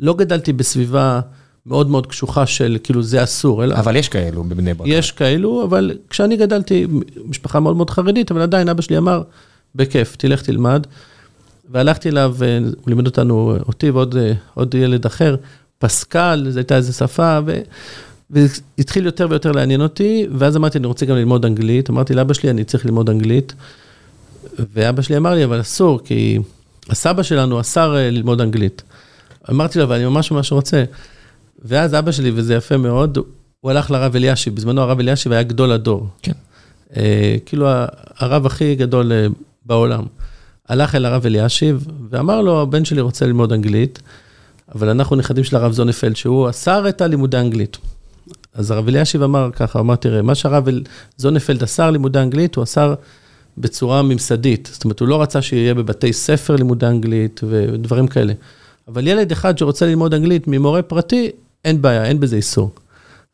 לא 0.00 0.14
גדלתי 0.14 0.52
בסביבה 0.52 1.20
מאוד 1.66 1.90
מאוד 1.90 2.06
קשוחה 2.06 2.46
של 2.46 2.76
כאילו 2.82 3.02
זה 3.02 3.22
אסור. 3.22 3.64
אלא, 3.64 3.74
אבל 3.74 3.96
יש 3.96 4.08
כאלו 4.08 4.44
בבני 4.44 4.74
ברק. 4.74 4.88
יש 4.90 5.12
כאלו, 5.12 5.64
אבל 5.64 5.92
כשאני 6.10 6.36
גדלתי, 6.36 6.86
משפחה 7.24 7.60
מאוד 7.60 7.76
מאוד 7.76 7.90
חרדית, 7.90 8.30
אבל 8.30 8.40
עדיין 8.40 8.68
אבא 8.68 8.82
שלי 8.82 8.98
אמר, 8.98 9.22
בכיף, 9.74 10.16
תלך 10.16 10.42
תלמד. 10.42 10.86
והלכתי 11.70 12.08
אליו, 12.08 12.36
הוא 12.76 12.86
לימד 12.86 13.06
אותנו, 13.06 13.56
אותי 13.66 13.90
ועוד 13.90 14.74
ילד 14.74 15.06
אחר, 15.06 15.36
פסקל, 15.78 16.46
זו 16.48 16.58
הייתה 16.58 16.76
איזו 16.76 16.92
שפה, 16.92 17.38
ו... 17.46 17.60
והתחיל 18.34 19.06
יותר 19.06 19.26
ויותר 19.30 19.52
לעניין 19.52 19.80
אותי, 19.80 20.26
ואז 20.38 20.56
אמרתי, 20.56 20.78
אני 20.78 20.86
רוצה 20.86 21.06
גם 21.06 21.16
ללמוד 21.16 21.44
אנגלית. 21.44 21.90
אמרתי 21.90 22.14
לאבא 22.14 22.34
שלי, 22.34 22.50
אני 22.50 22.64
צריך 22.64 22.86
ללמוד 22.86 23.10
אנגלית. 23.10 23.54
ואבא 24.58 25.02
שלי 25.02 25.16
אמר 25.16 25.34
לי, 25.34 25.44
אבל 25.44 25.60
אסור, 25.60 26.00
כי 26.04 26.38
הסבא 26.90 27.22
שלנו 27.22 27.60
אסר 27.60 27.96
אה, 27.96 28.10
ללמוד 28.10 28.40
אנגלית. 28.40 28.82
אמרתי 29.50 29.78
לו, 29.78 29.84
אבל 29.84 29.96
אני 29.96 30.04
ממש 30.04 30.30
ממש 30.30 30.52
רוצה. 30.52 30.84
ואז 31.64 31.94
אבא 31.94 32.12
שלי, 32.12 32.30
וזה 32.34 32.54
יפה 32.54 32.76
מאוד, 32.76 33.18
הוא 33.60 33.70
הלך 33.70 33.90
לרב 33.90 34.16
אלישיב, 34.16 34.54
בזמנו 34.54 34.80
הרב 34.80 35.00
אלישיב 35.00 35.32
היה 35.32 35.42
גדול 35.42 35.72
הדור. 35.72 36.08
כן. 36.22 36.32
אה, 36.96 37.36
כאילו 37.46 37.66
הרב 38.16 38.46
הכי 38.46 38.74
גדול 38.74 39.12
אה, 39.12 39.26
בעולם. 39.66 40.02
הלך 40.68 40.94
אל 40.94 41.04
הרב 41.04 41.26
אלישיב 41.26 41.86
ואמר 42.10 42.40
לו, 42.40 42.62
הבן 42.62 42.84
שלי 42.84 43.00
רוצה 43.00 43.26
ללמוד 43.26 43.52
אנגלית, 43.52 44.02
אבל 44.74 44.88
אנחנו 44.88 45.16
נכדים 45.16 45.44
של 45.44 45.56
הרב 45.56 45.72
זונפלד, 45.72 46.16
שהוא 46.16 46.50
אסר 46.50 46.88
את 46.88 47.00
הלימודי 47.00 47.36
אנגלית. 47.36 47.78
אז 48.54 48.70
הרב 48.70 48.88
אלישיב 48.88 49.22
אמר 49.22 49.50
ככה, 49.52 49.80
אמר, 49.80 49.96
תראה, 49.96 50.22
מה 50.22 50.34
שהרב 50.34 50.68
זונפלד 51.16 51.62
אסר 51.62 51.90
לימודי 51.90 52.18
אנגלית, 52.18 52.54
הוא 52.54 52.64
אסר 52.64 52.94
בצורה 53.58 54.02
ממסדית. 54.02 54.68
זאת 54.72 54.84
אומרת, 54.84 55.00
הוא 55.00 55.08
לא 55.08 55.22
רצה 55.22 55.42
שיהיה 55.42 55.74
בבתי 55.74 56.12
ספר 56.12 56.56
לימודי 56.56 56.86
אנגלית 56.86 57.40
ודברים 57.48 58.06
כאלה. 58.06 58.32
אבל 58.88 59.08
ילד 59.08 59.32
אחד 59.32 59.58
שרוצה 59.58 59.86
ללמוד 59.86 60.14
אנגלית 60.14 60.46
ממורה 60.46 60.82
פרטי, 60.82 61.30
אין 61.64 61.82
בעיה, 61.82 62.04
אין 62.04 62.20
בזה 62.20 62.36
איסור. 62.36 62.70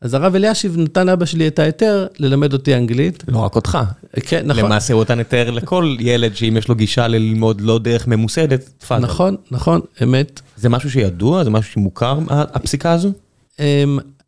אז 0.01 0.13
הרב 0.13 0.35
אלישיב 0.35 0.77
נתן 0.77 1.07
לאבא 1.07 1.25
שלי 1.25 1.47
את 1.47 1.59
ההיתר 1.59 2.07
ללמד 2.19 2.53
אותי 2.53 2.75
אנגלית. 2.75 3.23
לא 3.27 3.37
רק 3.37 3.55
אותך. 3.55 3.77
כן, 4.19 4.45
נכון. 4.45 4.63
למעשה 4.65 4.93
הוא 4.93 5.01
נתן 5.01 5.17
היתר 5.17 5.51
לכל 5.51 5.95
ילד 5.99 6.35
שאם 6.35 6.57
יש 6.57 6.67
לו 6.67 6.75
גישה 6.75 7.07
ללמוד 7.07 7.61
לא 7.61 7.79
דרך 7.79 8.07
ממוסדת, 8.07 8.69
תפאדל. 8.77 9.03
נכון, 9.03 9.35
נכון, 9.51 9.81
אמת. 10.03 10.41
זה 10.57 10.69
משהו 10.69 10.91
שידוע? 10.91 11.43
זה 11.43 11.49
משהו 11.49 11.71
שמוכר, 11.73 12.19
הפסיקה 12.29 12.91
הזו? 12.91 13.11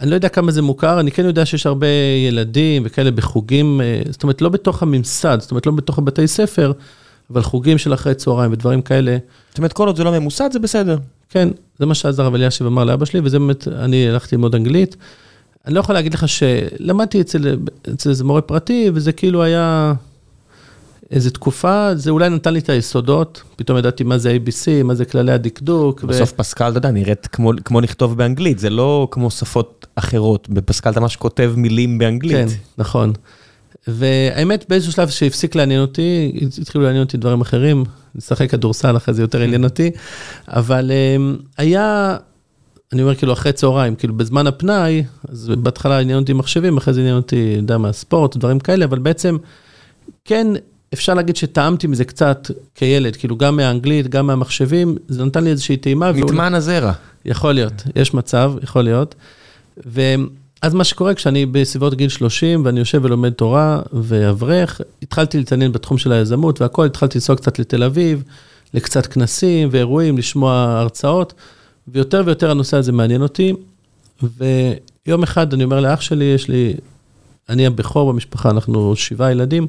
אני 0.03 0.09
לא 0.09 0.15
יודע 0.15 0.29
כמה 0.29 0.51
זה 0.51 0.61
מוכר, 0.61 0.99
אני 0.99 1.11
כן 1.11 1.25
יודע 1.25 1.45
שיש 1.45 1.65
הרבה 1.65 1.87
ילדים 2.27 2.81
וכאלה 2.85 3.11
בחוגים, 3.11 3.81
אה, 3.81 4.01
זאת 4.09 4.23
אומרת, 4.23 4.41
לא 4.41 4.49
בתוך 4.49 4.83
הממסד, 4.83 5.37
זאת 5.41 5.51
אומרת, 5.51 5.65
לא 5.65 5.71
בתוך 5.71 5.97
הבתי 5.97 6.27
ספר, 6.27 6.71
אבל 7.29 7.41
חוגים 7.41 7.77
של 7.77 7.93
אחרי 7.93 8.15
צהריים 8.15 8.51
ודברים 8.51 8.81
כאלה. 8.81 9.17
זאת 9.49 9.57
אומרת, 9.57 9.73
כל 9.73 9.87
עוד 9.87 9.95
זה 9.95 10.03
לא 10.03 10.11
ממוסד, 10.11 10.51
זה 10.51 10.59
בסדר. 10.59 10.97
כן, 11.29 11.49
זה 11.79 11.85
מה 11.85 11.95
שאז 11.95 12.19
הרב 12.19 12.35
אלישיב 12.35 12.67
אמר 12.67 12.83
לאבא 12.83 13.05
שלי, 13.05 13.19
וזה 13.23 13.39
באמת, 13.39 13.67
אני 13.67 14.09
הלכתי 14.09 14.35
ללמוד 14.35 14.55
אנגלית. 14.55 14.95
אני 15.65 15.73
לא 15.73 15.79
יכול 15.79 15.95
להגיד 15.95 16.13
לך 16.13 16.25
שלמדתי 16.29 17.21
אצל, 17.21 17.57
אצל 17.93 18.09
איזה 18.09 18.23
מורה 18.23 18.41
פרטי, 18.41 18.89
וזה 18.93 19.11
כאילו 19.11 19.43
היה 19.43 19.93
איזה 21.11 21.31
תקופה, 21.31 21.95
זה 21.95 22.11
אולי 22.11 22.29
נתן 22.29 22.53
לי 22.53 22.59
את 22.59 22.69
היסודות, 22.69 23.43
פתאום 23.55 23.77
ידעתי 23.77 24.03
מה 24.03 24.17
זה 24.17 24.37
ABC, 24.37 24.83
מה 24.83 24.95
זה 24.95 25.05
כללי 25.05 25.31
הדקדוק. 25.31 26.03
בסוף 26.03 26.33
ו... 26.33 26.35
פסקל, 26.35 26.69
אתה 26.69 26.77
יודע, 26.77 26.91
נראית 26.91 27.27
כמו, 27.27 27.51
כמו 27.65 27.81
לכתוב 27.81 28.17
באנגלית, 28.17 28.59
זה 28.59 28.69
לא 28.69 29.07
כמו 29.11 29.31
שפות 29.31 29.87
אחרות, 29.95 30.49
בפסקל 30.49 30.89
אתה 30.89 30.99
ממש 30.99 31.15
כותב 31.15 31.53
מילים 31.57 31.97
באנגלית. 31.97 32.49
כן, 32.49 32.55
נכון. 32.77 33.13
והאמת, 33.87 34.65
באיזשהו 34.69 34.91
שלב 34.93 35.09
שהפסיק 35.09 35.55
לעניין 35.55 35.81
אותי, 35.81 36.39
התחילו 36.61 36.83
לעניין 36.83 37.03
אותי 37.03 37.17
דברים 37.17 37.41
אחרים, 37.41 37.83
לשחק 38.15 38.49
כדורסל 38.49 38.97
אחרי 38.97 39.13
זה 39.13 39.21
יותר 39.21 39.41
עניין 39.41 39.63
אותי, 39.63 39.91
אבל 40.47 40.91
אמ, 40.91 41.37
היה, 41.57 42.17
אני 42.93 43.01
אומר 43.01 43.15
כאילו 43.15 43.33
אחרי 43.33 43.51
צהריים, 43.51 43.95
כאילו 43.95 44.13
בזמן 44.13 44.47
הפנאי, 44.47 45.03
אז 45.29 45.51
בהתחלה 45.57 45.99
עניין 45.99 46.19
אותי 46.19 46.33
מחשבים, 46.33 46.77
אחרי 46.77 46.93
זה 46.93 46.99
עניין 46.99 47.15
אותי, 47.15 47.35
אני 47.35 47.61
יודע 47.61 47.77
מה, 47.77 47.91
ספורט, 47.91 48.37
דברים 48.37 48.59
כאלה, 48.59 48.85
אבל 48.85 48.99
בעצם, 48.99 49.37
כן, 50.25 50.47
אפשר 50.93 51.13
להגיד 51.13 51.35
שטעמתי 51.35 51.87
מזה 51.87 52.05
קצת 52.05 52.51
כילד, 52.75 53.15
כאילו 53.15 53.37
גם 53.37 53.55
מהאנגלית, 53.55 54.07
גם 54.07 54.27
מהמחשבים, 54.27 54.97
זה 55.07 55.25
נתן 55.25 55.43
לי 55.43 55.49
איזושהי 55.49 55.77
טעימה. 55.77 56.11
נטמן 56.11 56.53
הזרע. 56.53 56.91
יכול 57.25 57.53
להיות, 57.53 57.83
יש 57.95 58.13
מצב, 58.13 58.53
יכול 58.63 58.81
להיות. 58.81 59.15
ואז 59.77 60.73
מה 60.73 60.83
שקורה, 60.83 61.13
כשאני 61.13 61.45
בסביבות 61.45 61.95
גיל 61.95 62.09
30 62.09 62.65
ואני 62.65 62.79
יושב 62.79 62.99
ולומד 63.03 63.29
תורה 63.29 63.81
ואברך, 63.93 64.81
התחלתי 65.01 65.37
להתעניין 65.37 65.71
בתחום 65.71 65.97
של 65.97 66.11
היזמות 66.11 66.61
והכול, 66.61 66.85
התחלתי 66.85 67.17
לנסוע 67.17 67.35
קצת 67.35 67.59
לתל 67.59 67.83
אביב, 67.83 68.23
לקצת 68.73 69.05
כנסים 69.05 69.69
ואירועים, 69.71 70.17
לשמוע 70.17 70.53
הרצאות, 70.79 71.33
ויותר 71.87 72.23
ויותר 72.25 72.51
הנושא 72.51 72.77
הזה 72.77 72.91
מעניין 72.91 73.21
אותי. 73.21 73.53
ויום 74.37 75.23
אחד 75.23 75.53
אני 75.53 75.63
אומר 75.63 75.79
לאח 75.79 76.01
שלי, 76.01 76.25
יש 76.25 76.47
לי 76.47 76.73
אני 77.49 77.65
הבכור 77.65 78.11
במשפחה, 78.11 78.49
אנחנו 78.49 78.95
שבעה 78.95 79.31
ילדים, 79.31 79.67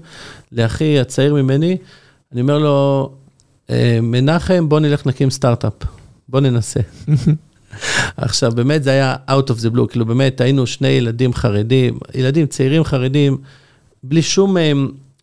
לאחי 0.52 1.00
הצעיר 1.00 1.34
ממני, 1.34 1.76
אני 2.32 2.40
אומר 2.40 2.58
לו, 2.58 3.10
אה, 3.70 3.98
מנחם, 4.02 4.68
בוא 4.68 4.80
נלך 4.80 5.06
נקים 5.06 5.30
סטארט-אפ, 5.30 5.72
בוא 6.28 6.40
ננסה. 6.40 6.80
עכשיו, 8.16 8.52
באמת 8.52 8.82
זה 8.84 8.90
היה 8.90 9.16
out 9.28 9.50
of 9.50 9.60
the 9.60 9.76
blue, 9.76 9.86
כאילו 9.88 10.06
באמת 10.06 10.40
היינו 10.40 10.66
שני 10.66 10.88
ילדים 10.88 11.34
חרדים, 11.34 11.98
ילדים 12.14 12.46
צעירים 12.46 12.84
חרדים, 12.84 13.38
בלי 14.02 14.22
שום, 14.22 14.56
אה, 14.56 14.72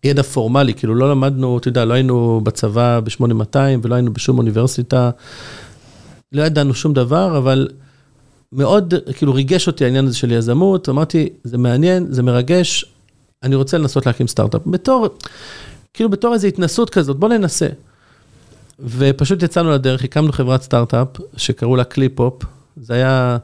ידע 0.04 0.24
פורמלי, 0.24 0.74
כאילו 0.74 0.96
לא 0.96 1.10
למדנו, 1.10 1.58
אתה 1.58 1.68
יודע, 1.68 1.86
לא 1.86 1.94
היינו 1.94 2.42
בצבא 2.44 3.00
ב-8200 3.00 3.56
ולא 3.82 3.96
היינו 3.96 4.14
בשום 4.14 4.38
אוניברסיטה, 4.38 5.10
לא 6.32 6.44
ידענו 6.44 6.74
שום 6.74 6.94
דבר, 6.94 7.38
אבל 7.38 7.68
מאוד, 8.54 8.94
כאילו 9.16 9.34
ריגש 9.34 9.68
אותי 9.68 9.86
העניין 9.86 10.06
הזה 10.06 10.18
של 10.18 10.32
יזמות, 10.32 10.90
אמרתי, 10.90 11.30
זה 11.44 11.58
מעניין, 11.58 12.06
זה 12.10 12.24
מרגש, 12.24 12.86
אני 13.44 13.56
רוצה 13.56 13.78
לנסות 13.78 14.06
להקים 14.06 14.28
סטארט-אפ. 14.28 14.62
בתור, 14.66 15.08
כאילו 15.94 16.10
בתור 16.10 16.34
איזו 16.34 16.48
התנסות 16.48 16.90
כזאת, 16.90 17.18
בוא 17.18 17.30
ננסה. 17.30 17.68
ופשוט 18.80 19.44
יצאנו 19.44 19.72
לדרך, 19.72 20.04
הקמנו 20.04 20.32
חברת 20.32 20.62
סטארט-אפ 20.62 21.08
שקראו 21.38 21.76
לה 21.76 21.84
ClipHop, 21.84 22.44
זה 22.78 22.94
היה, 22.94 23.38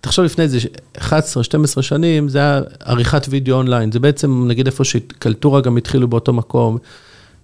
תחשוב 0.00 0.24
לפני 0.24 0.44
איזה 0.44 0.58
11-12 0.98 1.02
שנים, 1.80 2.28
זה 2.28 2.38
היה 2.38 2.60
עריכת 2.80 3.26
וידאו 3.28 3.56
אונליין, 3.56 3.92
זה 3.92 4.00
בעצם 4.00 4.44
נגיד 4.48 4.66
איפה 4.66 4.84
שקלטורה 4.84 5.60
גם 5.60 5.76
התחילו 5.76 6.08
באותו 6.08 6.32
מקום. 6.32 6.78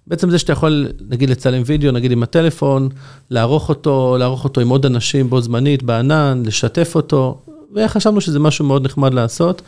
בעצם 0.09 0.31
זה 0.31 0.39
שאתה 0.39 0.53
יכול, 0.53 0.89
נגיד, 1.09 1.31
לצלם 1.31 1.63
וידאו, 1.67 1.93
נגיד 1.93 2.13
עם 2.13 2.23
הטלפון, 2.23 2.89
לערוך 3.31 3.69
אותו, 3.69 4.17
לערוך 4.19 4.45
אותו 4.45 4.61
עם 4.61 4.69
עוד 4.69 4.87
אנשים 4.87 5.31
בו 5.31 5.41
זמנית, 5.41 5.83
בענן, 5.83 6.43
לשתף 6.47 6.93
אותו, 6.95 7.39
וחשבנו 7.75 8.21
שזה 8.21 8.39
משהו 8.39 8.65
מאוד 8.65 8.85
נחמד 8.85 9.15
לעשות, 9.15 9.63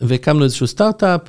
והקמנו 0.00 0.44
איזשהו 0.44 0.66
סטארט-אפ. 0.66 1.20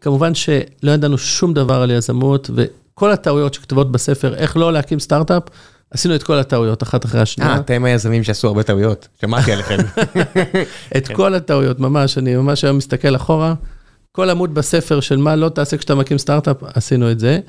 כמובן 0.00 0.34
שלא 0.34 0.90
ידענו 0.90 1.18
שום 1.18 1.54
דבר 1.54 1.82
על 1.82 1.90
יזמות, 1.90 2.50
וכל 2.54 3.12
הטעויות 3.12 3.54
שכתובות 3.54 3.92
בספר, 3.92 4.34
איך 4.34 4.56
לא 4.56 4.72
להקים 4.72 5.00
סטארט-אפ, 5.00 5.42
עשינו 5.90 6.14
את 6.14 6.22
כל 6.22 6.38
הטעויות 6.38 6.82
אחת 6.82 7.04
אחרי 7.04 7.20
השנייה. 7.20 7.50
אה, 7.50 7.56
אתם 7.58 7.84
היזמים 7.84 8.24
שעשו 8.24 8.48
הרבה 8.48 8.62
טעויות, 8.62 9.08
שמעתי 9.20 9.52
עליכם. 9.52 9.76
את 10.96 11.08
כל 11.08 11.34
הטעויות, 11.34 11.80
ממש, 11.80 12.18
אני 12.18 12.36
ממש 12.36 12.64
היום 12.64 12.76
מסתכל 12.76 13.16
אחורה. 13.16 13.54
כל 14.16 14.30
עמוד 14.30 14.54
בספר 14.54 15.00
של 15.00 15.16
מה 15.16 15.36
לא 15.36 15.48
תעשה 15.48 15.76
כשאתה 15.76 15.94
מקים 15.94 16.18
סטארט-אפ, 16.18 16.56
עשינו 16.62 17.10
את 17.10 17.20
זה. 17.20 17.40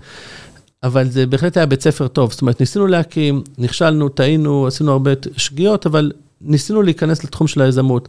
אבל 0.84 1.10
זה 1.10 1.26
בהחלט 1.26 1.58
היה 1.58 1.66
בית 1.66 1.82
ספר 1.82 2.08
טוב, 2.08 2.32
זאת 2.32 2.42
אומרת, 2.42 2.60
ניסינו 2.60 2.88
להקים, 2.88 3.44
נכשלנו, 3.58 4.10
טעינו, 4.10 4.68
עשינו 4.68 4.92
הרבה 4.92 5.12
שגיאות, 5.38 5.86
אבל 5.86 6.12
ניסינו 6.42 6.82
להיכנס 6.82 7.24
לתחום 7.24 7.48
של 7.48 7.62
היזמות. 7.62 8.08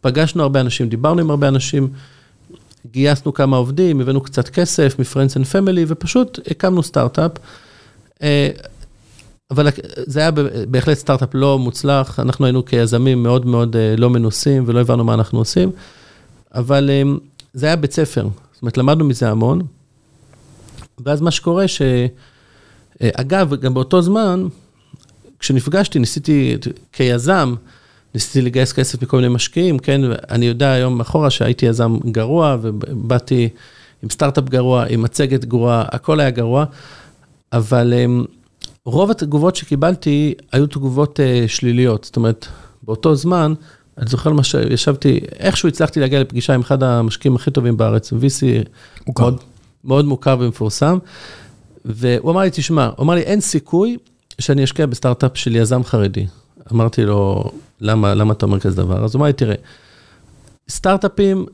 פגשנו 0.00 0.42
הרבה 0.42 0.60
אנשים, 0.60 0.88
דיברנו 0.88 1.20
עם 1.20 1.30
הרבה 1.30 1.48
אנשים, 1.48 1.88
גייסנו 2.90 3.34
כמה 3.34 3.56
עובדים, 3.56 4.00
הבאנו 4.00 4.20
קצת 4.20 4.48
כסף 4.48 4.96
מ-Friends 4.98 5.36
and 5.36 5.44
Family, 5.52 5.84
ופשוט 5.86 6.38
הקמנו 6.50 6.82
סטארט-אפ. 6.82 7.32
אה, 8.22 8.48
אבל 9.50 9.68
זה 10.06 10.20
היה 10.20 10.30
בהחלט 10.68 10.98
סטארט-אפ 10.98 11.28
לא 11.34 11.58
מוצלח, 11.58 12.20
אנחנו 12.20 12.44
היינו 12.44 12.64
כיזמים 12.64 13.22
מאוד 13.22 13.46
מאוד 13.46 13.76
אה, 13.76 13.94
לא 13.96 14.10
מנוסים 14.10 14.64
ולא 14.66 14.80
הבנו 14.80 15.04
מה 15.04 15.14
אנחנו 15.14 15.38
עושים, 15.38 15.70
אבל 16.54 16.90
אה, 16.90 17.02
זה 17.52 17.66
היה 17.66 17.76
בית 17.76 17.92
ספר, 17.92 18.28
זאת 18.52 18.62
אומרת, 18.62 18.76
למדנו 18.76 19.04
מזה 19.04 19.30
המון. 19.30 19.62
ואז 21.04 21.20
מה 21.20 21.30
שקורה 21.30 21.68
ש... 21.68 21.82
אגב, 23.02 23.54
גם 23.54 23.74
באותו 23.74 24.02
זמן, 24.02 24.48
כשנפגשתי, 25.38 25.98
ניסיתי, 25.98 26.56
כיזם, 26.92 27.54
ניסיתי 28.14 28.42
לגייס 28.42 28.72
כסף 28.72 29.02
מכל 29.02 29.16
מיני 29.16 29.28
משקיעים, 29.28 29.78
כן, 29.78 30.00
אני 30.30 30.46
יודע 30.46 30.72
היום 30.72 31.00
אחורה 31.00 31.30
שהייתי 31.30 31.66
יזם 31.66 31.98
גרוע, 32.10 32.56
ובאתי 32.62 33.48
עם 34.02 34.10
סטארט-אפ 34.10 34.44
גרוע, 34.44 34.84
עם 34.88 35.02
מצגת 35.02 35.44
גרועה, 35.44 35.84
הכל 35.88 36.20
היה 36.20 36.30
גרוע, 36.30 36.64
אבל 37.52 37.94
אמ, 37.94 38.24
רוב 38.84 39.10
התגובות 39.10 39.56
שקיבלתי 39.56 40.34
היו 40.52 40.66
תגובות 40.66 41.20
uh, 41.20 41.48
שליליות, 41.48 42.04
זאת 42.04 42.16
אומרת, 42.16 42.46
באותו 42.82 43.14
זמן, 43.14 43.54
אני 44.00 44.10
זוכר 44.10 44.32
מה 44.32 44.44
שישבתי, 44.44 45.20
איכשהו 45.38 45.68
הצלחתי 45.68 46.00
להגיע 46.00 46.20
לפגישה 46.20 46.54
עם 46.54 46.60
אחד 46.60 46.82
המשקיעים 46.82 47.36
הכי 47.36 47.50
טובים 47.50 47.76
בארץ, 47.76 48.12
VC 48.12 48.68
מוכר. 49.06 49.22
מאוד, 49.22 49.40
מאוד 49.84 50.04
מוכר 50.04 50.36
ומפורסם, 50.40 50.98
והוא 51.84 52.30
אמר 52.30 52.40
לי, 52.40 52.50
תשמע, 52.52 52.90
הוא 52.96 53.04
אמר 53.04 53.14
לי, 53.14 53.20
אין 53.20 53.40
סיכוי 53.40 53.96
שאני 54.38 54.64
אשקיע 54.64 54.86
בסטארט-אפ 54.86 55.30
של 55.34 55.56
יזם 55.56 55.84
חרדי. 55.84 56.26
אמרתי 56.72 57.04
לו, 57.04 57.44
למה, 57.80 58.14
למה 58.14 58.32
אתה 58.32 58.46
אומר 58.46 58.60
כזה 58.60 58.76
דבר? 58.76 59.04
אז 59.04 59.14
הוא 59.14 59.20
אמר 59.20 59.26
לי, 59.26 59.32
תראה, 59.32 59.54
סטארט-אפים 60.70 61.46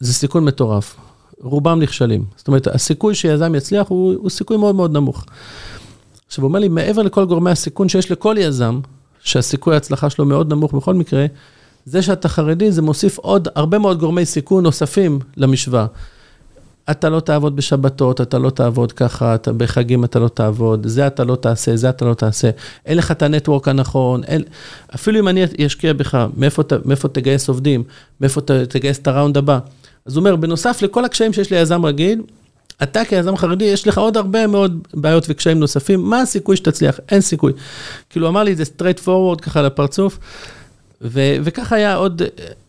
זה 0.00 0.14
סיכון 0.14 0.44
מטורף, 0.44 0.96
רובם 1.40 1.80
נכשלים. 1.80 2.24
זאת 2.36 2.48
אומרת, 2.48 2.66
הסיכוי 2.66 3.14
שיזם 3.14 3.54
יצליח 3.54 3.88
הוא, 3.88 4.14
הוא 4.14 4.30
סיכוי 4.30 4.56
מאוד 4.56 4.74
מאוד 4.74 4.92
נמוך. 4.92 5.24
עכשיו, 6.26 6.42
הוא 6.42 6.48
אומר 6.48 6.58
לי, 6.58 6.68
מעבר 6.68 7.02
לכל 7.02 7.24
גורמי 7.24 7.50
הסיכון 7.50 7.88
שיש 7.88 8.10
לכל 8.10 8.36
יזם, 8.38 8.80
שהסיכוי 9.20 9.74
ההצלחה 9.74 10.10
שלו 10.10 10.24
מאוד 10.24 10.52
נמוך 10.52 10.74
בכל 10.74 10.94
מקרה, 10.94 11.26
זה 11.84 12.02
שאתה 12.02 12.28
חרדי, 12.28 12.72
זה 12.72 12.82
מוסיף 12.82 13.18
עוד 13.18 13.48
הרבה 13.54 13.78
מאוד 13.78 14.00
גורמי 14.00 14.24
סיכון 14.24 14.64
נוספים 14.64 15.18
למשוואה. 15.36 15.86
אתה 16.90 17.08
לא 17.08 17.20
תעבוד 17.20 17.56
בשבתות, 17.56 18.20
אתה 18.20 18.38
לא 18.38 18.50
תעבוד 18.50 18.92
ככה, 18.92 19.34
אתה, 19.34 19.52
בחגים 19.52 20.04
אתה 20.04 20.18
לא 20.18 20.28
תעבוד, 20.28 20.86
זה 20.86 21.06
אתה 21.06 21.24
לא 21.24 21.36
תעשה, 21.36 21.76
זה 21.76 21.88
אתה 21.88 22.04
לא 22.04 22.14
תעשה, 22.14 22.50
אין 22.86 22.98
לך 22.98 23.10
את 23.10 23.22
הנטוורק 23.22 23.68
הנכון, 23.68 24.24
אין, 24.24 24.42
אפילו 24.94 25.20
אם 25.20 25.28
אני 25.28 25.44
אשקיע 25.66 25.92
בך, 25.92 26.26
מאיפה, 26.36 26.62
מאיפה 26.84 27.08
תגייס 27.08 27.48
עובדים, 27.48 27.84
מאיפה 28.20 28.40
תגייס 28.68 28.98
את 28.98 29.06
הראונד 29.06 29.36
הבא. 29.36 29.58
אז 30.06 30.16
הוא 30.16 30.20
אומר, 30.20 30.36
בנוסף 30.36 30.82
לכל 30.82 31.04
הקשיים 31.04 31.32
שיש 31.32 31.50
ליזם 31.50 31.86
רגיל, 31.86 32.22
אתה 32.82 33.04
כיזם 33.04 33.36
חרדי, 33.36 33.64
יש 33.64 33.88
לך 33.88 33.98
עוד 33.98 34.16
הרבה 34.16 34.46
מאוד 34.46 34.88
בעיות 34.94 35.26
וקשיים 35.28 35.60
נוספים, 35.60 36.00
מה 36.02 36.20
הסיכוי 36.20 36.56
שתצליח? 36.56 37.00
אין 37.08 37.20
סיכוי. 37.20 37.52
כאילו, 38.10 38.28
אמר 38.28 38.42
לי 38.42 38.54
זה 38.54 38.62
straight 38.62 39.06
forward 39.06 39.40
ככה 39.42 39.62
לפרצוף, 39.62 40.18
ו- 41.02 41.36
וככה 41.44 41.76
היה 41.76 41.94
עוד, 41.94 42.22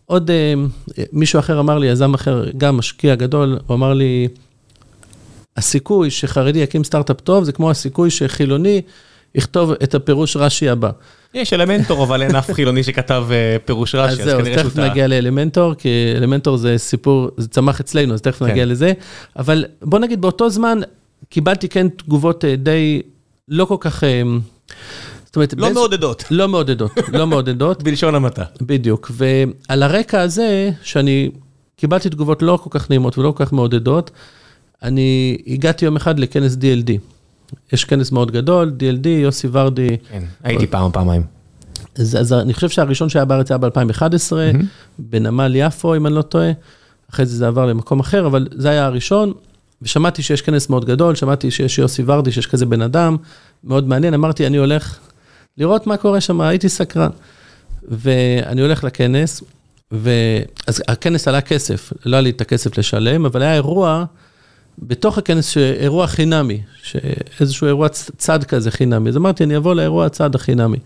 עוד 0.06 0.30
uh, 0.30 0.92
מישהו 1.12 1.38
אחר 1.38 1.60
אמר 1.60 1.78
לי, 1.78 1.86
יזם 1.86 2.14
אחר, 2.14 2.44
גם 2.56 2.76
משקיע 2.76 3.14
גדול, 3.14 3.58
הוא 3.66 3.74
אמר 3.74 3.92
לי, 3.94 4.28
הסיכוי 5.56 6.10
שחרדי 6.10 6.58
יקים 6.58 6.84
סטארט-אפ 6.84 7.20
טוב, 7.20 7.44
זה 7.44 7.52
כמו 7.52 7.70
הסיכוי 7.70 8.10
שחילוני 8.10 8.82
יכתוב 9.34 9.70
את 9.70 9.94
הפירוש 9.94 10.36
רש"י 10.36 10.68
הבא. 10.68 10.90
יש 11.34 11.52
אלמנטור, 11.52 12.04
אבל 12.04 12.22
אין 12.22 12.36
אף 12.36 12.52
חילוני 12.52 12.82
שכתב 12.82 13.24
אה, 13.30 13.56
פירוש 13.64 13.94
רש"י, 13.94 14.12
אז 14.12 14.18
כנראה 14.18 14.30
שהוא 14.30 14.42
טעה. 14.42 14.52
אז 14.52 14.56
זהו, 14.62 14.70
תכף 14.70 14.78
נגיע 14.78 15.06
לאלמנטור, 15.06 15.74
כי 15.74 15.88
אלמנטור 16.16 16.56
זה 16.56 16.78
סיפור, 16.78 17.30
זה 17.36 17.48
צמח 17.48 17.80
אצלנו, 17.80 18.14
אז 18.14 18.20
תכף 18.20 18.38
כן. 18.38 18.44
נגיע 18.44 18.66
לזה. 18.66 18.92
אבל 19.36 19.64
בוא 19.82 19.98
נגיד, 19.98 20.20
באותו 20.20 20.50
זמן 20.50 20.80
קיבלתי 21.28 21.68
כן 21.68 21.88
תגובות 21.88 22.44
אה, 22.44 22.56
די 22.56 23.02
לא 23.48 23.64
כל 23.64 23.76
כך... 23.80 24.04
זאת 25.34 25.36
אומרת, 25.36 25.54
לא 25.56 25.74
מעודדות. 25.74 26.24
לא 26.30 26.48
מעודדות, 26.48 26.90
לא 27.08 27.26
מעודדות. 27.26 27.82
בלשון 27.84 28.14
המעטה. 28.14 28.44
בדיוק, 28.62 29.10
ועל 29.14 29.82
הרקע 29.82 30.20
הזה, 30.20 30.70
שאני 30.82 31.30
קיבלתי 31.76 32.10
תגובות 32.10 32.42
לא 32.42 32.58
כל 32.62 32.70
כך 32.78 32.90
נעימות 32.90 33.18
ולא 33.18 33.32
כל 33.36 33.44
כך 33.44 33.52
מעודדות, 33.52 34.10
אני 34.82 35.38
הגעתי 35.46 35.84
יום 35.84 35.96
אחד 35.96 36.18
לכנס 36.18 36.54
DLD. 36.54 36.90
יש 37.72 37.84
כנס 37.84 38.12
מאוד 38.12 38.30
גדול, 38.30 38.72
DLD, 38.78 39.08
יוסי 39.08 39.48
ורדי. 39.52 39.88
כן, 40.10 40.22
הייתי 40.44 40.66
פעם, 40.66 40.90
פעמיים. 40.92 41.22
אז, 41.98 42.16
אז 42.20 42.32
אני 42.32 42.54
חושב 42.54 42.68
שהראשון 42.68 43.08
שהיה 43.08 43.24
בארץ 43.24 43.50
היה 43.50 43.58
ב-2011, 43.58 44.00
mm-hmm. 44.00 44.64
בנמל 44.98 45.52
יפו, 45.56 45.94
אם 45.94 46.06
אני 46.06 46.14
לא 46.14 46.22
טועה. 46.22 46.50
אחרי 47.10 47.26
זה 47.26 47.36
זה 47.36 47.46
עבר 47.46 47.66
למקום 47.66 48.00
אחר, 48.00 48.26
אבל 48.26 48.48
זה 48.52 48.68
היה 48.70 48.86
הראשון. 48.86 49.32
ושמעתי 49.82 50.22
שיש 50.22 50.42
כנס 50.42 50.68
מאוד 50.70 50.84
גדול, 50.84 51.14
שמעתי 51.14 51.50
שיש 51.50 51.78
יוסי 51.78 52.02
ורדי, 52.06 52.32
שיש 52.32 52.46
כזה 52.46 52.66
בן 52.66 52.82
אדם, 52.82 53.16
מאוד 53.64 53.88
מעניין. 53.88 54.14
אמרתי, 54.14 54.46
אני 54.46 54.56
הולך 54.56 54.98
לראות 55.58 55.86
מה 55.86 55.96
קורה 55.96 56.20
שם, 56.20 56.40
הייתי 56.40 56.68
סקרן. 56.68 57.10
ואני 57.88 58.60
הולך 58.60 58.84
לכנס, 58.84 59.42
ואז 59.92 60.82
הכנס 60.88 61.28
עלה 61.28 61.40
כסף, 61.40 61.92
לא 62.06 62.16
היה 62.16 62.20
לי 62.20 62.30
את 62.30 62.40
הכסף 62.40 62.78
לשלם, 62.78 63.26
אבל 63.26 63.42
היה 63.42 63.54
אירוע 63.54 64.04
בתוך 64.78 65.18
הכנס, 65.18 65.56
אירוע 65.56 66.06
חינמי, 66.06 66.60
איזשהו 67.40 67.66
אירוע 67.66 67.88
צד 68.16 68.44
כזה 68.44 68.70
חינמי. 68.70 69.10
אז 69.10 69.16
אמרתי, 69.16 69.44
אני 69.44 69.56
אבוא 69.56 69.74
לאירוע 69.74 70.06
הצד 70.06 70.34
החינמי. 70.34 70.78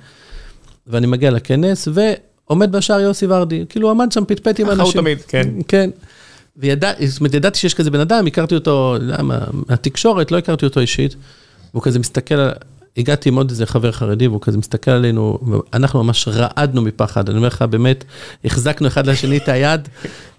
ואני 0.86 1.06
מגיע 1.06 1.30
לכנס, 1.30 1.88
ועומד 1.94 2.72
בשער 2.72 3.00
יוסי 3.00 3.26
ורדי, 3.26 3.64
כאילו 3.68 3.90
עמד 3.90 4.12
שם 4.12 4.24
פטפט 4.24 4.60
עם 4.60 4.70
אנשים. 4.70 4.84
אחר 4.84 5.00
תמיד, 5.00 5.18
כן. 5.28 5.48
כן. 5.68 5.90
וידעתי, 6.56 7.08
זאת 7.08 7.20
אומרת, 7.20 7.34
ידעתי 7.34 7.58
שיש 7.58 7.74
כזה 7.74 7.90
בן 7.90 8.00
אדם, 8.00 8.26
הכרתי 8.26 8.54
אותו, 8.54 8.96
למה, 9.00 9.38
מהתקשורת, 9.52 10.32
לא 10.32 10.38
הכרתי 10.38 10.64
אותו 10.64 10.80
אישית, 10.80 11.16
והוא 11.72 11.82
כזה 11.82 11.98
מסתכל, 11.98 12.48
הגעתי 12.96 13.28
עם 13.28 13.36
עוד 13.36 13.50
איזה 13.50 13.66
חבר 13.66 13.92
חרדי, 13.92 14.28
והוא 14.28 14.40
כזה 14.40 14.58
מסתכל 14.58 14.90
עלינו, 14.90 15.38
אנחנו 15.74 16.04
ממש 16.04 16.28
רעדנו 16.28 16.82
מפחד, 16.82 17.28
אני 17.28 17.38
אומר 17.38 17.48
לך, 17.48 17.62
באמת, 17.62 18.04
החזקנו 18.44 18.86
אחד 18.86 19.06
לשני 19.06 19.36
את 19.36 19.48
היד, 19.48 19.88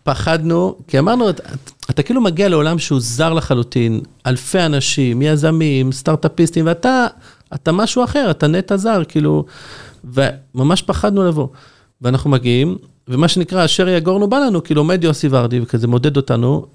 פחדנו, 0.03 0.75
כי 0.87 0.99
אמרנו, 0.99 1.29
אתה, 1.29 1.43
אתה 1.89 2.03
כאילו 2.03 2.21
מגיע 2.21 2.49
לעולם 2.49 2.79
שהוא 2.79 2.99
זר 2.99 3.33
לחלוטין, 3.33 4.01
אלפי 4.25 4.59
אנשים, 4.59 5.21
יזמים, 5.21 5.91
סטארט-אפיסטים, 5.91 6.65
ואתה, 6.65 7.07
אתה 7.53 7.71
משהו 7.71 8.03
אחר, 8.03 8.31
אתה 8.31 8.47
נטע 8.47 8.77
זר, 8.77 9.03
כאילו, 9.07 9.45
וממש 10.03 10.81
פחדנו 10.81 11.27
לבוא. 11.27 11.47
ואנחנו 12.01 12.29
מגיעים, 12.29 12.77
ומה 13.07 13.27
שנקרא, 13.27 13.65
אשר 13.65 13.87
יגורנו 13.87 14.29
בא 14.29 14.37
לנו, 14.37 14.63
כאילו 14.63 14.81
עומד 14.81 15.03
יוסי 15.03 15.27
ורדי, 15.31 15.59
וכזה 15.59 15.87
מודד 15.87 16.17
אותנו, 16.17 16.65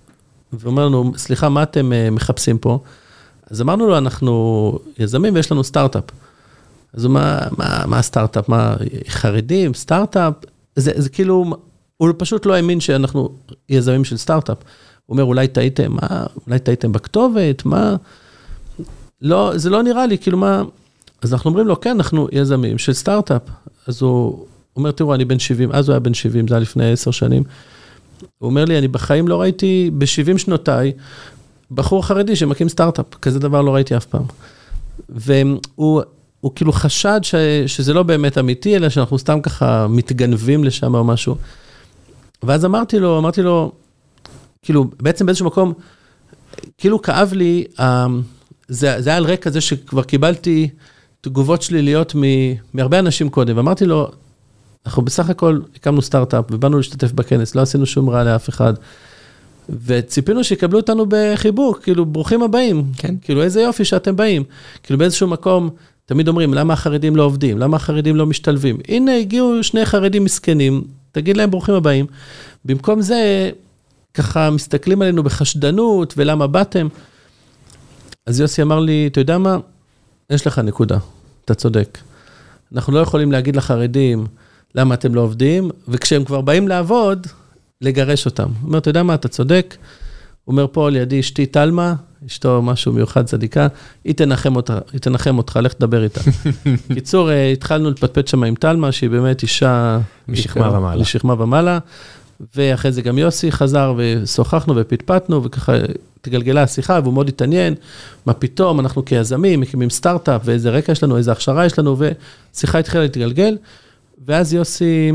ואומר 0.52 0.86
לנו, 0.86 1.12
סליחה, 1.16 1.48
מה 1.48 1.62
אתם 1.62 1.92
uh, 1.92 2.10
מחפשים 2.10 2.58
פה? 2.58 2.78
אז 3.50 3.60
אמרנו 3.60 3.86
לו, 3.86 3.98
אנחנו 3.98 4.72
יזמים 4.98 5.34
ויש 5.34 5.52
לנו 5.52 5.64
סטארט-אפ. 5.64 6.04
אז 6.94 7.06
מה, 7.06 7.38
מה, 7.58 7.84
מה 7.86 7.98
הסטארט-אפ? 7.98 8.48
מה, 8.48 8.76
חרדים, 9.08 9.74
סטארט-אפ? 9.74 10.34
זה, 10.76 10.92
זה 10.96 11.08
כאילו, 11.08 11.44
הוא 11.96 12.08
פשוט 12.16 12.46
לא 12.46 12.54
האמין 12.54 12.80
שאנחנו 12.80 13.28
יזמים 13.68 14.04
של 14.04 14.16
סטארט-אפ. 14.16 14.58
הוא 15.06 15.14
אומר, 15.14 15.24
אולי 15.24 15.48
טעיתם, 15.48 15.92
מה, 15.92 16.26
אולי 16.46 16.58
טעיתם 16.58 16.92
בכתובת, 16.92 17.64
מה? 17.64 17.96
לא, 19.22 19.52
זה 19.56 19.70
לא 19.70 19.82
נראה 19.82 20.06
לי, 20.06 20.18
כאילו 20.18 20.38
מה... 20.38 20.62
אז 21.22 21.32
אנחנו 21.32 21.50
אומרים 21.50 21.66
לו, 21.66 21.80
כן, 21.80 21.90
אנחנו 21.90 22.28
יזמים 22.32 22.78
של 22.78 22.92
סטארט-אפ. 22.92 23.42
אז 23.86 24.02
הוא 24.02 24.46
אומר, 24.76 24.90
תראו, 24.90 25.14
אני 25.14 25.24
בן 25.24 25.38
70, 25.38 25.72
אז 25.72 25.88
הוא 25.88 25.92
היה 25.92 26.00
בן 26.00 26.14
70, 26.14 26.48
זה 26.48 26.54
היה 26.54 26.60
לפני 26.60 26.92
10 26.92 27.10
שנים. 27.10 27.42
הוא 28.38 28.50
אומר 28.50 28.64
לי, 28.64 28.78
אני 28.78 28.88
בחיים 28.88 29.28
לא 29.28 29.40
ראיתי, 29.40 29.90
ב-70 29.98 30.38
שנותיי, 30.38 30.92
בחור 31.74 32.06
חרדי 32.06 32.36
שמקים 32.36 32.68
סטארט-אפ, 32.68 33.14
כזה 33.22 33.38
דבר 33.38 33.62
לא 33.62 33.74
ראיתי 33.74 33.96
אף 33.96 34.06
פעם. 34.06 34.24
והוא 35.08 36.02
הוא 36.40 36.52
כאילו 36.54 36.72
חשד 36.72 37.20
ש, 37.22 37.34
שזה 37.66 37.92
לא 37.92 38.02
באמת 38.02 38.38
אמיתי, 38.38 38.76
אלא 38.76 38.88
שאנחנו 38.88 39.18
סתם 39.18 39.40
ככה 39.40 39.86
מתגנבים 39.88 40.64
לשם 40.64 40.94
או 40.94 41.04
משהו. 41.04 41.36
ואז 42.42 42.64
אמרתי 42.64 42.98
לו, 42.98 43.18
אמרתי 43.18 43.42
לו, 43.42 43.72
כאילו, 44.62 44.90
בעצם 45.00 45.26
באיזשהו 45.26 45.46
מקום, 45.46 45.72
כאילו 46.78 47.02
כאב 47.02 47.32
לי, 47.32 47.64
זה, 48.68 49.00
זה 49.00 49.10
היה 49.10 49.16
על 49.16 49.24
רקע 49.24 49.50
זה 49.50 49.60
שכבר 49.60 50.02
קיבלתי 50.02 50.68
תגובות 51.20 51.62
שליליות 51.62 52.14
מ, 52.14 52.22
מהרבה 52.74 52.98
אנשים 52.98 53.28
קודם, 53.28 53.56
ואמרתי 53.56 53.86
לו, 53.86 54.10
אנחנו 54.86 55.02
בסך 55.02 55.30
הכל 55.30 55.60
הקמנו 55.76 56.02
סטארט-אפ 56.02 56.44
ובאנו 56.50 56.76
להשתתף 56.76 57.12
בכנס, 57.12 57.54
לא 57.54 57.60
עשינו 57.60 57.86
שום 57.86 58.10
רע 58.10 58.24
לאף 58.24 58.48
אחד. 58.48 58.74
וציפינו 59.68 60.44
שיקבלו 60.44 60.78
אותנו 60.78 61.06
בחיבוק, 61.08 61.82
כאילו, 61.82 62.06
ברוכים 62.06 62.42
הבאים. 62.42 62.84
כן. 62.96 63.14
כאילו, 63.22 63.42
איזה 63.42 63.60
יופי 63.60 63.84
שאתם 63.84 64.16
באים. 64.16 64.44
כאילו, 64.82 64.98
באיזשהו 64.98 65.28
מקום, 65.28 65.70
תמיד 66.06 66.28
אומרים, 66.28 66.54
למה 66.54 66.72
החרדים 66.72 67.16
לא 67.16 67.22
עובדים? 67.22 67.58
למה 67.58 67.76
החרדים 67.76 68.16
לא 68.16 68.26
משתלבים? 68.26 68.78
הנה, 68.88 69.16
הגיעו 69.16 69.62
שני 69.62 69.86
חרדים 69.86 70.24
מסכנים, 70.24 70.84
תגיד 71.12 71.36
להם 71.36 71.50
ברוכים 71.50 71.74
הבאים. 71.74 72.06
במקום 72.64 73.00
זה, 73.00 73.50
ככה 74.14 74.50
מסתכלים 74.50 75.02
עלינו 75.02 75.22
בחשדנות, 75.22 76.14
ולמה 76.16 76.46
באתם? 76.46 76.88
אז 78.26 78.40
יוסי 78.40 78.62
אמר 78.62 78.80
לי, 78.80 79.06
אתה 79.12 79.20
יודע 79.20 79.38
מה? 79.38 79.58
יש 80.30 80.46
לך 80.46 80.58
נקודה, 80.58 80.98
אתה 81.44 81.54
צודק. 81.54 81.98
אנחנו 82.74 82.92
לא 82.92 82.98
יכולים 82.98 83.32
להגיד 83.32 83.56
לחרדים 83.56 84.26
למה 84.74 84.94
אתם 84.94 85.14
לא 85.14 85.20
עובדים, 85.20 85.70
וכשהם 85.88 86.24
כבר 86.24 86.40
באים 86.40 86.68
לעבוד, 86.68 87.26
לגרש 87.80 88.26
אותם. 88.26 88.48
הוא 88.60 88.66
אומר, 88.68 88.78
אתה 88.78 88.90
יודע 88.90 89.02
מה, 89.02 89.14
אתה 89.14 89.28
צודק. 89.28 89.76
הוא 90.44 90.52
אומר, 90.52 90.66
פה 90.72 90.90
לידי 90.90 91.20
אשתי 91.20 91.46
תלמה, 91.46 91.94
אשתו 92.26 92.62
משהו 92.62 92.92
מיוחד 92.92 93.24
צדיקה, 93.24 93.68
היא 94.04 94.14
תנחם 94.14 94.56
אותך, 94.56 94.74
היא 94.92 95.00
תנחם 95.00 95.38
אותך, 95.38 95.58
לך 95.62 95.72
תדבר 95.72 96.04
איתה. 96.04 96.20
קיצור, 96.94 97.30
אה, 97.30 97.50
התחלנו 97.50 97.90
לפטפט 97.90 98.28
שם 98.28 98.44
עם 98.44 98.54
תלמה, 98.54 98.92
שהיא 98.92 99.10
באמת 99.10 99.42
אישה... 99.42 99.98
משכמה 100.28 100.78
ומעלה. 100.78 101.00
משכמה 101.00 101.42
ומעלה. 101.42 101.78
ואחרי 102.56 102.92
זה 102.92 103.02
גם 103.02 103.18
יוסי 103.18 103.52
חזר 103.52 103.94
ושוחחנו 103.96 104.76
ופטפטנו, 104.76 105.44
וככה 105.44 105.72
התגלגלה 106.20 106.62
השיחה, 106.62 107.00
והוא 107.02 107.14
מאוד 107.14 107.28
התעניין, 107.28 107.74
מה 108.26 108.32
פתאום, 108.32 108.80
אנחנו 108.80 109.04
כיזמים, 109.04 109.60
מקימים 109.60 109.90
סטארט-אפ, 109.90 110.40
ואיזה 110.44 110.70
רקע 110.70 110.92
יש 110.92 111.02
לנו, 111.02 111.16
איזה 111.16 111.32
הכשרה 111.32 111.66
יש 111.66 111.78
לנו, 111.78 111.96
ושיחה 111.98 112.78
התחילה 112.78 113.02
להתגלגל. 113.02 113.56
ואז 114.26 114.54
יוסי, 114.54 115.12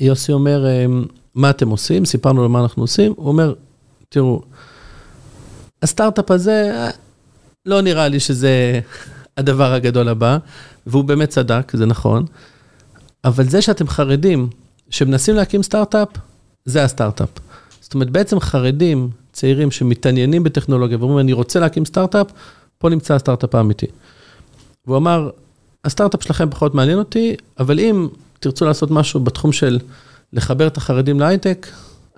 יוסי 0.00 0.32
אומר, 0.32 0.66
אמ, 0.68 1.04
מה 1.34 1.50
אתם 1.50 1.68
עושים? 1.68 2.04
סיפרנו 2.04 2.42
לו 2.42 2.48
מה 2.48 2.60
אנחנו 2.60 2.82
עושים. 2.82 3.12
הוא 3.16 3.28
אומר, 3.28 3.54
תראו, 4.08 4.42
הסטארט-אפ 5.82 6.30
הזה, 6.30 6.86
לא 7.66 7.80
נראה 7.80 8.08
לי 8.08 8.20
שזה 8.20 8.80
הדבר 9.36 9.72
הגדול 9.72 10.08
הבא, 10.08 10.38
והוא 10.86 11.04
באמת 11.04 11.28
צדק, 11.28 11.72
זה 11.76 11.86
נכון, 11.86 12.26
אבל 13.24 13.48
זה 13.48 13.62
שאתם 13.62 13.88
חרדים, 13.88 14.48
שמנסים 14.90 15.34
להקים 15.34 15.62
סטארט-אפ, 15.62 16.08
זה 16.64 16.84
הסטארט-אפ. 16.84 17.28
זאת 17.80 17.94
אומרת, 17.94 18.10
בעצם 18.10 18.40
חרדים, 18.40 19.10
צעירים 19.32 19.70
שמתעניינים 19.70 20.42
בטכנולוגיה 20.42 20.98
ואומרים, 20.98 21.18
אני 21.18 21.32
רוצה 21.32 21.60
להקים 21.60 21.84
סטארט-אפ, 21.84 22.26
פה 22.78 22.88
נמצא 22.88 23.14
הסטארט-אפ 23.14 23.54
האמיתי. 23.54 23.86
והוא 24.86 24.96
אמר, 24.96 25.30
הסטארט-אפ 25.84 26.22
שלכם 26.22 26.50
פחות 26.50 26.74
מעניין 26.74 26.98
אותי, 26.98 27.36
אבל 27.58 27.80
אם 27.80 28.08
תרצו 28.40 28.64
לעשות 28.64 28.90
משהו 28.90 29.20
בתחום 29.20 29.52
של 29.52 29.78
לחבר 30.32 30.66
את 30.66 30.76
החרדים 30.76 31.20
להייטק, 31.20 31.66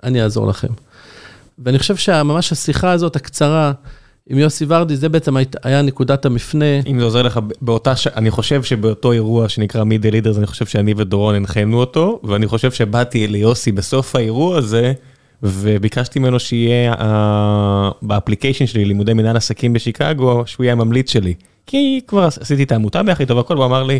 אני 0.03 0.23
אעזור 0.23 0.47
לכם. 0.47 0.67
ואני 1.59 1.79
חושב 1.79 1.95
שממש 1.95 2.51
השיחה 2.51 2.91
הזאת, 2.91 3.15
הקצרה, 3.15 3.71
עם 4.29 4.37
יוסי 4.37 4.65
ורדי, 4.67 4.95
זה 4.95 5.09
בעצם 5.09 5.35
היה 5.63 5.81
נקודת 5.81 6.25
המפנה. 6.25 6.79
אם 6.87 6.99
זה 6.99 7.05
עוזר 7.05 7.21
לך, 7.21 7.39
באותה 7.61 7.95
ש... 7.95 8.07
אני 8.07 8.31
חושב 8.31 8.63
שבאותו 8.63 9.11
אירוע 9.11 9.49
שנקרא 9.49 9.83
מידי 9.83 10.11
לידרס, 10.11 10.37
אני 10.37 10.47
חושב 10.47 10.65
שאני 10.65 10.93
ודורון 10.97 11.35
הנחינו 11.35 11.79
אותו, 11.79 12.19
ואני 12.23 12.47
חושב 12.47 12.71
שבאתי 12.71 13.27
ליוסי 13.27 13.71
בסוף 13.71 14.15
האירוע 14.15 14.57
הזה, 14.57 14.93
וביקשתי 15.43 16.19
ממנו 16.19 16.39
שיהיה 16.39 16.93
אה, 16.93 16.97
ב 18.01 18.06
application 18.06 18.65
שלי, 18.65 18.85
לימודי 18.85 19.13
מנהל 19.13 19.37
עסקים 19.37 19.73
בשיקגו, 19.73 20.43
שהוא 20.45 20.63
יהיה 20.63 20.73
הממליץ 20.73 21.11
שלי. 21.11 21.33
כי 21.67 22.01
כבר 22.07 22.23
עשיתי 22.23 22.63
את 22.63 22.71
העמותה 22.71 23.03
ביחד 23.03 23.21
איתו 23.21 23.35
והכל, 23.35 23.53
והוא 23.53 23.65
אמר 23.65 23.83
לי, 23.83 23.99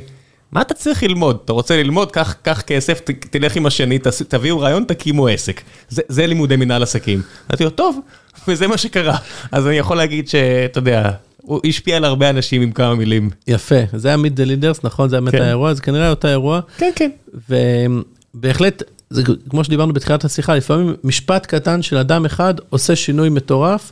מה 0.51 0.61
אתה 0.61 0.73
צריך 0.73 1.03
ללמוד? 1.03 1.37
אתה 1.45 1.53
רוצה 1.53 1.77
ללמוד, 1.77 2.11
קח 2.11 2.61
כסף, 2.67 3.01
תלך 3.29 3.55
עם 3.55 3.65
השני, 3.65 3.99
תביאו 4.27 4.59
רעיון, 4.59 4.83
תקימו 4.83 5.27
עסק. 5.27 5.61
זה, 5.89 6.01
זה 6.07 6.27
לימודי 6.27 6.55
מנהל 6.55 6.83
עסקים. 6.83 7.21
אמרתי 7.49 7.63
לו, 7.63 7.69
טוב, 7.69 7.99
וזה 8.47 8.67
מה 8.67 8.77
שקרה. 8.77 9.17
אז 9.51 9.67
אני 9.67 9.75
יכול 9.75 9.97
להגיד 9.97 10.27
שאתה 10.27 10.79
יודע, 10.79 11.11
הוא 11.41 11.59
השפיע 11.65 11.97
על 11.97 12.05
הרבה 12.05 12.29
אנשים 12.29 12.61
עם 12.61 12.71
כמה 12.71 12.95
מילים. 12.95 13.29
יפה, 13.47 13.75
זה 13.93 14.07
היה 14.07 14.17
Meet 14.17 14.35
the 14.35 14.43
Leaders, 14.43 14.83
נכון? 14.83 15.09
זה 15.09 15.19
באמת 15.19 15.31
כן. 15.31 15.41
האירוע, 15.41 15.73
זה 15.73 15.81
כנראה 15.81 16.09
אותו 16.09 16.27
אירוע. 16.27 16.59
כן, 16.77 16.91
כן. 16.95 17.09
ובהחלט, 17.49 18.83
זה 19.09 19.23
כמו 19.49 19.63
שדיברנו 19.63 19.93
בתחילת 19.93 20.25
השיחה, 20.25 20.55
לפעמים 20.55 20.95
משפט 21.03 21.45
קטן 21.45 21.81
של 21.81 21.97
אדם 21.97 22.25
אחד 22.25 22.53
עושה 22.69 22.95
שינוי 22.95 23.29
מטורף. 23.29 23.91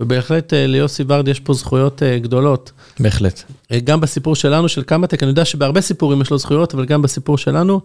ובהחלט 0.00 0.54
אה, 0.54 0.66
ליוסי 0.66 1.04
ורד 1.08 1.28
יש 1.28 1.40
פה 1.40 1.52
זכויות 1.52 2.02
אה, 2.02 2.18
גדולות. 2.18 2.72
בהחלט. 3.00 3.42
אה, 3.72 3.80
גם 3.80 4.00
בסיפור 4.00 4.34
שלנו 4.34 4.68
של 4.68 4.82
קמא-טק, 4.82 5.22
אני 5.22 5.30
יודע 5.30 5.44
שבהרבה 5.44 5.80
סיפורים 5.80 6.20
יש 6.20 6.30
לו 6.30 6.38
זכויות, 6.38 6.74
אבל 6.74 6.84
גם 6.84 7.02
בסיפור 7.02 7.38
שלנו, 7.38 7.80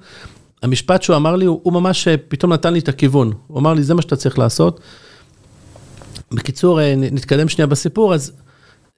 המשפט 0.63 1.01
שהוא 1.01 1.15
אמר 1.15 1.35
לי, 1.35 1.45
הוא, 1.45 1.59
הוא 1.63 1.73
ממש 1.73 2.07
פתאום 2.27 2.53
נתן 2.53 2.73
לי 2.73 2.79
את 2.79 2.89
הכיוון. 2.89 3.31
הוא 3.47 3.59
אמר 3.59 3.73
לי, 3.73 3.83
זה 3.83 3.93
מה 3.93 4.01
שאתה 4.01 4.15
צריך 4.15 4.39
לעשות. 4.39 4.79
בקיצור, 6.31 6.79
נתקדם 6.97 7.49
שנייה 7.49 7.67
בסיפור, 7.67 8.13
אז 8.13 8.31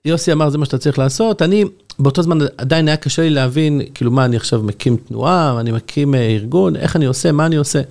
יוסי 0.05 0.31
אמר, 0.31 0.49
זה 0.49 0.57
מה 0.57 0.65
שאתה 0.65 0.77
צריך 0.77 0.99
לעשות. 0.99 1.41
אני, 1.41 1.63
באותו 1.99 2.23
זמן 2.23 2.37
עדיין 2.57 2.87
היה 2.87 2.97
קשה 2.97 3.21
לי 3.21 3.29
להבין, 3.29 3.81
כאילו, 3.93 4.11
מה, 4.11 4.25
אני 4.25 4.35
עכשיו 4.35 4.63
מקים 4.63 4.97
תנועה, 4.97 5.59
אני 5.59 5.71
מקים 5.71 6.15
ארגון, 6.15 6.75
איך 6.75 6.95
אני 6.95 7.05
עושה, 7.05 7.31
מה 7.31 7.45
אני 7.45 7.55
עושה. 7.55 7.81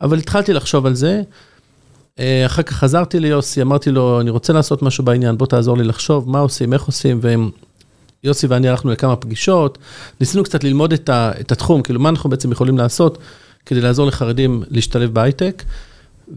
אבל 0.00 0.18
התחלתי 0.18 0.52
לחשוב 0.52 0.86
על 0.86 0.94
זה. 0.94 1.22
אה, 2.18 2.46
אחר 2.46 2.62
כך 2.62 2.76
חזרתי 2.76 3.20
ליוסי, 3.20 3.62
אמרתי 3.62 3.90
לו, 3.90 4.20
אני 4.20 4.30
רוצה 4.30 4.52
לעשות 4.52 4.82
משהו 4.82 5.04
בעניין, 5.04 5.38
בוא 5.38 5.46
תעזור 5.46 5.76
לי 5.78 5.84
לחשוב 5.84 6.30
מה 6.30 6.38
עושים, 6.38 6.72
איך 6.72 6.82
עושים, 6.82 7.20
ויוסי 8.24 8.46
ואני 8.46 8.68
הלכנו 8.68 8.90
לכמה 8.90 9.16
פגישות, 9.16 9.78
ניסינו 10.20 10.44
קצת 10.44 10.64
ללמוד 10.64 10.92
את, 10.92 11.08
ה, 11.08 11.32
את 11.40 11.52
התחום, 11.52 11.82
כאילו 11.82 12.00
מה 12.00 12.08
אנחנו 12.08 12.30
בעצם 12.30 12.52
יכולים 12.52 12.78
לעשות 12.78 13.18
כדי 13.66 13.80
לעזור 13.80 14.06
לחרדים 14.06 14.62
להשתלב 14.68 15.14
בהייטק. 15.14 15.62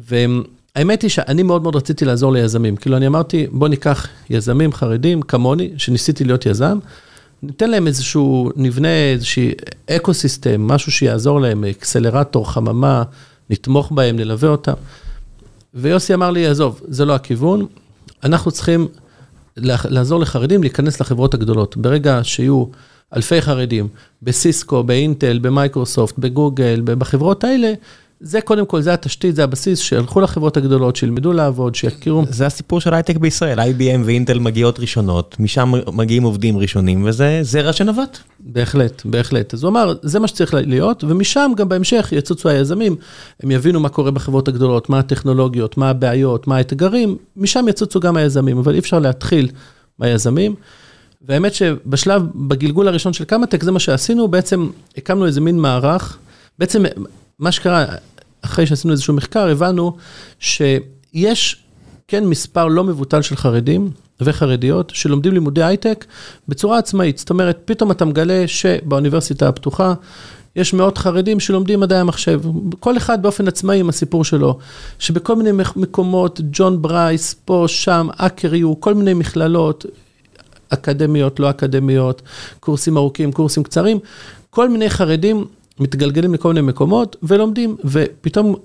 והאמת 0.07 1.01
היא 1.01 1.09
שאני 1.09 1.43
מאוד 1.43 1.63
מאוד 1.63 1.75
רציתי 1.75 2.05
לעזור 2.05 2.31
ליזמים, 2.31 2.75
כאילו 2.75 2.97
אני 2.97 3.07
אמרתי, 3.07 3.47
בוא 3.51 3.67
ניקח 3.67 4.07
יזמים 4.29 4.73
חרדים 4.73 5.21
כמוני, 5.21 5.69
שניסיתי 5.77 6.23
להיות 6.23 6.45
יזם, 6.45 6.79
ניתן 7.43 7.69
להם 7.69 7.87
איזשהו, 7.87 8.49
נבנה 8.55 9.11
איזשהו 9.11 9.43
ecosystem, 9.89 10.67
משהו 10.67 10.91
שיעזור 10.91 11.41
להם, 11.41 11.63
אקסלרטור, 11.63 12.51
חממה, 12.51 13.03
נתמוך 13.49 13.91
בהם, 13.91 14.15
נלווה 14.15 14.49
אותם. 14.49 14.73
ויוסי 15.73 16.13
אמר 16.13 16.31
לי, 16.31 16.47
עזוב, 16.47 16.81
זה 16.87 17.05
לא 17.05 17.15
הכיוון, 17.15 17.65
אנחנו 18.23 18.51
צריכים 18.51 18.87
לעזור 19.57 20.19
לחרדים 20.19 20.61
להיכנס 20.61 21.01
לחברות 21.01 21.33
הגדולות. 21.33 21.77
ברגע 21.77 22.19
שיהיו 22.23 22.65
אלפי 23.15 23.41
חרדים 23.41 23.87
בסיסקו, 24.21 24.83
באינטל, 24.83 25.39
במייקרוסופט, 25.39 26.19
בגוגל, 26.19 26.81
בחברות 26.83 27.43
האלה, 27.43 27.73
זה 28.23 28.41
קודם 28.41 28.65
כל, 28.65 28.81
זה 28.81 28.93
התשתית, 28.93 29.35
זה 29.35 29.43
הבסיס, 29.43 29.79
שילכו 29.79 30.21
לחברות 30.21 30.57
הגדולות, 30.57 30.95
שילמדו 30.95 31.33
לעבוד, 31.33 31.75
שיכירו. 31.75 32.23
זה 32.29 32.45
הסיפור 32.45 32.81
של 32.81 32.93
הייטק 32.93 33.17
בישראל, 33.17 33.59
IBM 33.59 34.01
ואינטל 34.05 34.39
מגיעות 34.39 34.79
ראשונות, 34.79 35.35
משם 35.39 35.71
מגיעים 35.93 36.23
עובדים 36.23 36.57
ראשונים, 36.57 37.05
וזה 37.05 37.39
זרע 37.41 37.73
שנבט. 37.73 38.17
בהחלט, 38.39 39.01
בהחלט. 39.05 39.53
אז 39.53 39.63
הוא 39.63 39.69
אמר, 39.69 39.93
זה 40.01 40.19
מה 40.19 40.27
שצריך 40.27 40.53
להיות, 40.53 41.03
ומשם 41.03 41.51
גם 41.57 41.69
בהמשך 41.69 42.09
יצוצו 42.11 42.49
היזמים, 42.49 42.95
הם 43.43 43.51
יבינו 43.51 43.79
מה 43.79 43.89
קורה 43.89 44.11
בחברות 44.11 44.47
הגדולות, 44.47 44.89
מה 44.89 44.99
הטכנולוגיות, 44.99 45.77
מה 45.77 45.89
הבעיות, 45.89 46.47
מה 46.47 46.57
האתגרים, 46.57 47.17
משם 47.37 47.65
יצוצו 47.67 47.99
גם 47.99 48.17
היזמים, 48.17 48.57
אבל 48.57 48.73
אי 48.73 48.79
אפשר 48.79 48.99
להתחיל 48.99 49.49
מהיזמים. 49.99 50.55
והאמת 51.27 51.53
שבשלב, 51.53 52.23
בגלגול 52.35 52.87
הראשון 52.87 53.13
של 53.13 53.23
קמא-טק, 53.23 53.63
זה 53.63 53.71
מה 53.71 53.79
שעשינו, 53.79 54.27
בעצם 54.27 54.69
הקמנו 54.97 55.25
איזה 55.25 55.41
מין 55.41 55.59
מערך, 55.59 56.17
בעצם 56.59 56.83
מה 57.41 57.51
שקרה, 57.51 57.85
אחרי 58.41 58.65
שעשינו 58.65 58.91
איזשהו 58.91 59.13
מחקר, 59.13 59.47
הבנו 59.47 59.95
שיש 60.39 61.63
כן 62.07 62.25
מספר 62.25 62.67
לא 62.67 62.83
מבוטל 62.83 63.21
של 63.21 63.35
חרדים 63.35 63.91
וחרדיות 64.21 64.91
שלומדים 64.95 65.33
לימודי 65.33 65.63
הייטק 65.63 66.05
בצורה 66.47 66.77
עצמאית. 66.77 67.17
זאת 67.17 67.29
אומרת, 67.29 67.61
פתאום 67.65 67.91
אתה 67.91 68.05
מגלה 68.05 68.43
שבאוניברסיטה 68.47 69.47
הפתוחה 69.47 69.93
יש 70.55 70.73
מאות 70.73 70.97
חרדים 70.97 71.39
שלומדים 71.39 71.79
מדעי 71.79 71.99
המחשב, 71.99 72.41
כל 72.79 72.97
אחד 72.97 73.21
באופן 73.21 73.47
עצמאי 73.47 73.79
עם 73.79 73.89
הסיפור 73.89 74.25
שלו, 74.25 74.57
שבכל 74.99 75.35
מיני 75.35 75.51
מקומות, 75.75 76.41
ג'ון 76.51 76.81
ברייס, 76.81 77.35
פה, 77.45 77.65
שם, 77.67 78.07
HackerU, 78.17 78.79
כל 78.79 78.93
מיני 78.93 79.13
מכללות, 79.13 79.85
אקדמיות, 80.69 81.39
לא 81.39 81.49
אקדמיות, 81.49 82.21
קורסים 82.59 82.97
ארוכים, 82.97 83.31
קורסים 83.31 83.63
קצרים, 83.63 83.99
כל 84.49 84.69
מיני 84.69 84.89
חרדים 84.89 85.45
מתגלגלים 85.79 86.33
לכל 86.33 86.53
מיני 86.53 86.61
מקומות 86.61 87.15
ולומדים, 87.23 87.77
ופתאום 87.85 88.55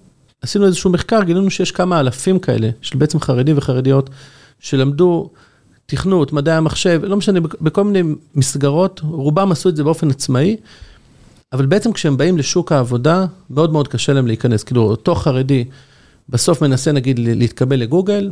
עשינו 0.42 0.66
איזשהו 0.66 0.90
מחקר, 0.90 1.22
גילינו 1.22 1.50
שיש 1.50 1.72
כמה 1.72 2.00
אלפים 2.00 2.38
כאלה, 2.38 2.70
של 2.82 2.98
בעצם 2.98 3.20
חרדים 3.20 3.59
וחרדיות, 3.59 4.11
שלמדו 4.61 5.30
תכנות, 5.86 6.32
מדעי 6.32 6.54
המחשב, 6.54 7.00
לא 7.04 7.16
משנה, 7.16 7.40
בכל 7.40 7.84
מיני 7.84 8.14
מסגרות, 8.34 9.00
רובם 9.04 9.52
עשו 9.52 9.68
את 9.68 9.76
זה 9.76 9.84
באופן 9.84 10.11
עצמאי, 10.11 10.57
אבל 11.52 11.66
בעצם 11.66 11.92
כשהם 11.92 12.16
באים 12.16 12.38
לשוק 12.38 12.72
העבודה, 12.72 13.26
מאוד 13.50 13.72
מאוד 13.72 13.88
קשה 13.88 14.12
להם 14.12 14.26
להיכנס. 14.26 14.62
כאילו, 14.62 14.82
אותו 14.82 15.14
חרדי 15.14 15.64
בסוף 16.28 16.62
מנסה, 16.62 16.92
נגיד, 16.92 17.18
להתקבל 17.18 17.76
לגוגל, 17.76 18.30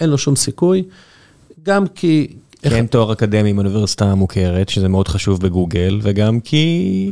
אין 0.00 0.10
לו 0.10 0.18
שום 0.18 0.36
סיכוי, 0.36 0.82
גם 1.62 1.86
כי... 1.86 2.28
אין 2.64 2.86
תואר 2.86 3.12
אקדמי 3.12 3.52
מאוניברסיטה 3.52 4.14
מוכרת, 4.14 4.68
שזה 4.68 4.88
מאוד 4.88 5.08
חשוב 5.08 5.40
בגוגל, 5.40 6.00
וגם 6.02 6.40
כי... 6.40 7.10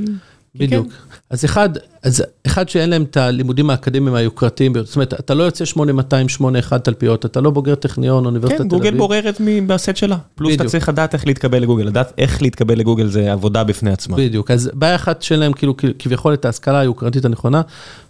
בדיוק. 0.57 0.87
כן. 0.87 0.95
אז 1.31 1.45
אחד, 1.45 1.69
אז 2.03 2.25
אחד 2.47 2.69
שאין 2.69 2.91
להם 2.91 3.03
את 3.03 3.17
הלימודים 3.17 3.71
האקדמיים 3.71 4.15
היוקרתיים, 4.15 4.73
זאת 4.85 4.97
אומרת, 4.97 5.15
אתה 5.15 5.35
לא 5.35 5.43
יוצא 5.43 5.65
8200, 5.65 6.29
81 6.29 6.85
תלפיות, 6.85 7.27
אתה 7.27 7.41
לא 7.41 7.51
בוגר 7.51 7.75
טכניון, 7.75 8.27
אוניברסיטת 8.27 8.61
כן, 8.61 8.69
תל 8.69 8.75
אביב. 8.77 8.91
כן, 8.91 8.97
גוגל 8.97 8.99
בוררת 8.99 9.41
בסט 9.67 9.97
שלה. 9.97 10.17
פלוס 10.35 10.49
בדיוק. 10.49 10.61
אתה 10.61 10.71
צריך 10.71 10.89
לדעת 10.89 11.15
איך 11.15 11.27
להתקבל 11.27 11.59
לגוגל, 11.59 11.85
לדעת 11.85 12.13
איך 12.19 12.43
להתקבל 12.43 12.79
לגוגל 12.79 13.07
זה 13.07 13.33
עבודה 13.33 13.65
בפני 13.65 13.91
עצמה. 13.91 14.17
בדיוק, 14.17 14.51
אז 14.51 14.71
בעיה 14.75 14.95
אחת 14.95 15.23
שאין 15.23 15.41
להם 15.41 15.53
כאילו 15.53 15.75
כביכול 15.99 16.35
את 16.35 16.45
ההשכלה 16.45 16.81
היוקרתית 16.81 17.25
הנכונה. 17.25 17.63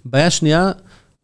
בעיה 0.05 0.30
שנייה, 0.30 0.72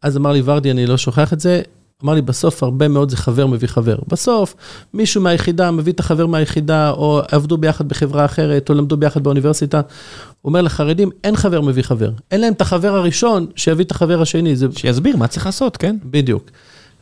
אז 0.01 0.17
אמר 0.17 0.31
לי 0.31 0.41
ורדי, 0.45 0.71
אני 0.71 0.85
לא 0.85 0.97
שוכח 0.97 1.33
את 1.33 1.39
זה, 1.39 1.61
אמר 2.03 2.13
לי, 2.13 2.21
בסוף 2.21 2.63
הרבה 2.63 2.87
מאוד 2.87 3.09
זה 3.09 3.17
חבר 3.17 3.47
מביא 3.47 3.67
חבר. 3.67 3.95
בסוף, 4.07 4.55
מישהו 4.93 5.21
מהיחידה 5.21 5.71
מביא 5.71 5.93
את 5.93 5.99
החבר 5.99 6.25
מהיחידה, 6.25 6.89
או 6.91 7.21
עבדו 7.31 7.57
ביחד 7.57 7.87
בחברה 7.89 8.25
אחרת, 8.25 8.69
או 8.69 8.73
למדו 8.73 8.97
ביחד 8.97 9.23
באוניברסיטה. 9.23 9.77
הוא 9.77 10.49
אומר 10.49 10.61
לחרדים, 10.61 11.09
אין 11.23 11.35
חבר 11.35 11.61
מביא 11.61 11.83
חבר. 11.83 12.11
אין 12.31 12.41
להם 12.41 12.53
את 12.53 12.61
החבר 12.61 12.95
הראשון 12.95 13.45
שיביא 13.55 13.85
את 13.85 13.91
החבר 13.91 14.21
השני. 14.21 14.55
זה... 14.55 14.67
שיסביר 14.75 15.17
מה 15.17 15.27
צריך 15.27 15.45
לעשות, 15.45 15.77
כן? 15.77 15.97
בדיוק. 16.05 16.51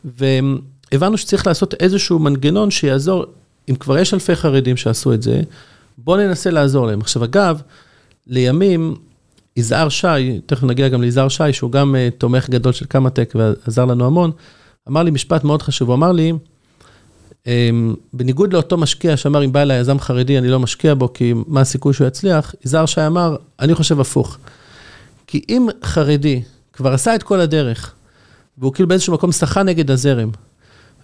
והבנו 0.04 1.18
שצריך 1.18 1.46
לעשות 1.46 1.74
איזשהו 1.74 2.18
מנגנון 2.18 2.70
שיעזור, 2.70 3.24
אם 3.70 3.74
כבר 3.74 3.98
יש 3.98 4.14
אלפי 4.14 4.36
חרדים 4.36 4.76
שעשו 4.76 5.12
את 5.14 5.22
זה, 5.22 5.42
בואו 5.98 6.16
ננסה 6.16 6.50
לעזור 6.50 6.86
להם. 6.86 7.00
עכשיו, 7.00 7.24
אגב, 7.24 7.60
לימים, 8.26 8.94
יזהר 9.56 9.88
שי, 9.88 10.40
תכף 10.46 10.62
נגיע 10.62 10.88
גם 10.88 11.02
ליזהר 11.02 11.28
שי, 11.28 11.52
שהוא 11.52 11.70
גם 11.72 11.94
uh, 11.94 12.18
תומך 12.18 12.50
גדול 12.50 12.72
של 12.72 12.84
קמא-טק 12.86 13.34
ועזר 13.34 13.84
לנו 13.84 14.06
המון, 14.06 14.30
אמר 14.88 15.02
לי 15.02 15.10
משפט 15.10 15.44
מאוד 15.44 15.62
חשוב, 15.62 15.88
הוא 15.88 15.94
אמר 15.94 16.12
לי, 16.12 16.32
אמ, 17.46 17.94
בניגוד 18.12 18.52
לאותו 18.52 18.76
משקיע 18.76 19.16
שאמר, 19.16 19.44
אם 19.44 19.52
בא 19.52 19.62
אליי 19.62 19.78
יזם 19.80 19.98
חרדי, 19.98 20.38
אני 20.38 20.48
לא 20.48 20.60
משקיע 20.60 20.94
בו, 20.94 21.12
כי 21.12 21.34
מה 21.46 21.60
הסיכוי 21.60 21.94
שהוא 21.94 22.06
יצליח, 22.06 22.54
יזהר 22.64 22.86
שי 22.86 23.06
אמר, 23.06 23.36
אני 23.60 23.74
חושב 23.74 24.00
הפוך. 24.00 24.38
כי 25.26 25.44
אם 25.48 25.66
חרדי 25.84 26.42
כבר 26.72 26.92
עשה 26.92 27.14
את 27.14 27.22
כל 27.22 27.40
הדרך, 27.40 27.94
והוא 28.58 28.74
כאילו 28.74 28.88
באיזשהו 28.88 29.14
מקום 29.14 29.32
שחה 29.32 29.62
נגד 29.62 29.90
הזרם, 29.90 30.30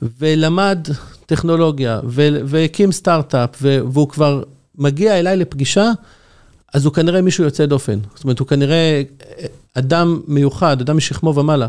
ולמד 0.03 0.89
טכנולוגיה, 1.27 2.01
והקים 2.45 2.93
סטארט-אפ, 2.93 3.51
והוא 3.61 4.09
כבר 4.09 4.43
מגיע 4.79 5.19
אליי 5.19 5.37
לפגישה, 5.37 5.91
אז 6.77 6.85
הוא 6.85 6.93
כנראה 6.93 7.23
מישהו 7.23 7.45
יוצא 7.45 7.67
דופן. 7.67 7.99
זאת 8.15 8.25
אומרת, 8.25 8.39
הוא 8.39 8.49
כנראה 8.49 9.03
אדם 9.75 10.21
מיוחד, 10.29 10.81
אדם 10.81 10.97
משכמו 10.97 11.35
ומעלה. 11.35 11.67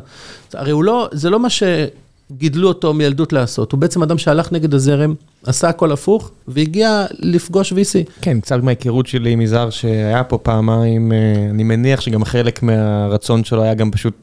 הרי 0.54 0.72
הוא 0.72 0.84
לא, 0.84 1.10
זה 1.12 1.30
לא 1.30 1.40
מה 1.40 1.48
שגידלו 1.50 2.68
אותו 2.68 2.94
מילדות 2.94 3.34
לעשות, 3.34 3.72
הוא 3.72 3.80
בעצם 3.80 4.04
אדם 4.04 4.18
שהלך 4.18 4.52
נגד 4.52 4.74
הזרם, 4.74 5.14
עשה 5.46 5.70
הכל 5.70 5.92
הפוך, 5.92 6.32
והגיע 6.48 7.06
לפגוש 7.20 7.74
VC. 7.74 8.12
כן, 8.22 8.40
קצת 8.40 8.60
מההיכרות 8.64 9.08
שלי 9.08 9.32
עם 9.32 9.42
יזהר 9.42 9.70
שהיה 9.70 10.24
פה 10.24 10.38
פעמיים, 10.38 11.12
אה, 11.12 11.18
אני 11.50 11.64
מניח 11.64 12.02
שגם 12.02 12.26
חלק 12.26 12.64
מהרצון 12.64 13.44
שלו 13.44 13.64
היה 13.64 13.74
גם 13.74 13.92
פשוט 13.92 14.14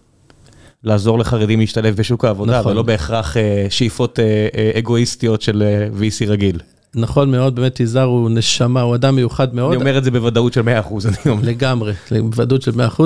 לעזור 0.85 1.19
לחרדים 1.19 1.61
להשתלב 1.61 1.97
בשוק 1.97 2.25
העבודה, 2.25 2.61
נכון. 2.61 2.73
ולא 2.73 2.83
בהכרח 2.83 3.37
אה, 3.37 3.67
שאיפות 3.71 4.19
אה, 4.21 4.79
אגואיסטיות 4.79 5.43
של 5.43 5.63
VC 5.99 6.27
רגיל. 6.27 6.61
נכון 6.95 7.31
מאוד, 7.31 7.57
באמת 7.57 7.81
יזהר 7.81 8.05
הוא 8.05 8.31
נשמה, 8.31 8.81
הוא 8.81 8.95
אדם 8.95 9.17
מיוחד 9.17 9.55
מאוד. 9.55 9.73
אני 9.73 9.81
אומר 9.81 9.99
את 9.99 10.05
זה 10.05 10.11
בוודאות 10.11 10.53
של 10.53 10.61
100%, 10.61 10.65
אני 10.65 11.17
אומר. 11.27 11.43
לגמרי, 11.43 11.93
בוודאות 12.11 12.63
של 12.63 12.71
100%. 12.71 13.03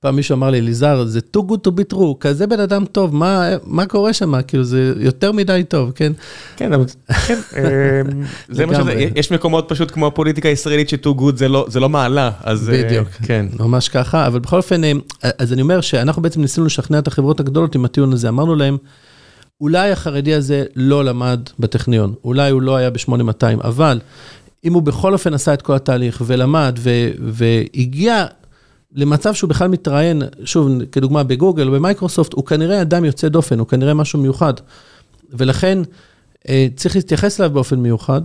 פעם 0.00 0.16
מישהו 0.16 0.34
אמר 0.34 0.50
לי, 0.50 0.60
ליזהר, 0.60 1.04
זה 1.04 1.20
too 1.36 1.40
good 1.40 1.68
to 1.68 1.70
be 1.70 1.94
true, 1.94 2.14
כזה 2.20 2.46
בן 2.46 2.60
אדם 2.60 2.84
טוב, 2.84 3.14
מה, 3.14 3.48
מה 3.64 3.86
קורה 3.86 4.12
שם? 4.12 4.42
כאילו, 4.42 4.64
זה 4.64 4.92
יותר 4.96 5.32
מדי 5.32 5.64
טוב, 5.68 5.92
כן? 5.94 6.12
כן, 6.56 6.72
אבל 6.72 6.84
כן, 7.26 7.38
אמ, 7.58 8.24
זה 8.48 8.66
מה 8.66 8.74
שזה, 8.74 8.92
יש 9.14 9.32
מקומות 9.32 9.64
פשוט 9.68 9.90
כמו 9.90 10.06
הפוליטיקה 10.06 10.48
הישראלית 10.48 10.88
ש-too 10.88 11.20
good 11.20 11.36
זה 11.36 11.48
לא, 11.48 11.66
זה 11.68 11.80
לא 11.80 11.88
מעלה, 11.88 12.30
אז 12.42 12.70
אה, 12.70 12.82
בדיוק, 12.84 13.08
כן. 13.08 13.46
ממש 13.58 13.88
ככה, 13.88 14.26
אבל 14.26 14.38
בכל 14.38 14.56
אופן, 14.56 14.84
אה, 14.84 14.92
אז 15.38 15.52
אני 15.52 15.62
אומר 15.62 15.80
שאנחנו 15.80 16.22
בעצם 16.22 16.40
ניסינו 16.40 16.66
לשכנע 16.66 16.98
את 16.98 17.06
החברות 17.06 17.40
הגדולות 17.40 17.74
עם 17.74 17.84
הטיעון 17.84 18.12
הזה, 18.12 18.28
אמרנו 18.28 18.54
להם, 18.54 18.76
אולי 19.60 19.90
החרדי 19.90 20.34
הזה 20.34 20.64
לא 20.76 21.04
למד 21.04 21.40
בטכניון, 21.58 22.14
אולי 22.24 22.50
הוא 22.50 22.62
לא 22.62 22.76
היה 22.76 22.90
ב-8200, 22.90 23.64
אבל 23.64 24.00
אם 24.64 24.72
הוא 24.72 24.82
בכל 24.82 25.12
אופן 25.12 25.34
עשה 25.34 25.54
את 25.54 25.62
כל 25.62 25.74
התהליך 25.74 26.22
ולמד 26.26 26.78
והגיע 27.18 28.26
למצב 28.94 29.34
שהוא 29.34 29.50
בכלל 29.50 29.68
מתראיין, 29.68 30.22
שוב, 30.44 30.84
כדוגמה 30.92 31.22
בגוגל 31.22 31.68
או 31.68 31.72
במייקרוסופט, 31.72 32.32
הוא 32.32 32.46
כנראה 32.46 32.82
אדם 32.82 33.04
יוצא 33.04 33.28
דופן, 33.28 33.58
הוא 33.58 33.66
כנראה 33.66 33.94
משהו 33.94 34.18
מיוחד. 34.20 34.54
ולכן 35.32 35.78
אה, 36.48 36.66
צריך 36.76 36.96
להתייחס 36.96 37.40
אליו 37.40 37.50
באופן 37.50 37.76
מיוחד. 37.76 38.20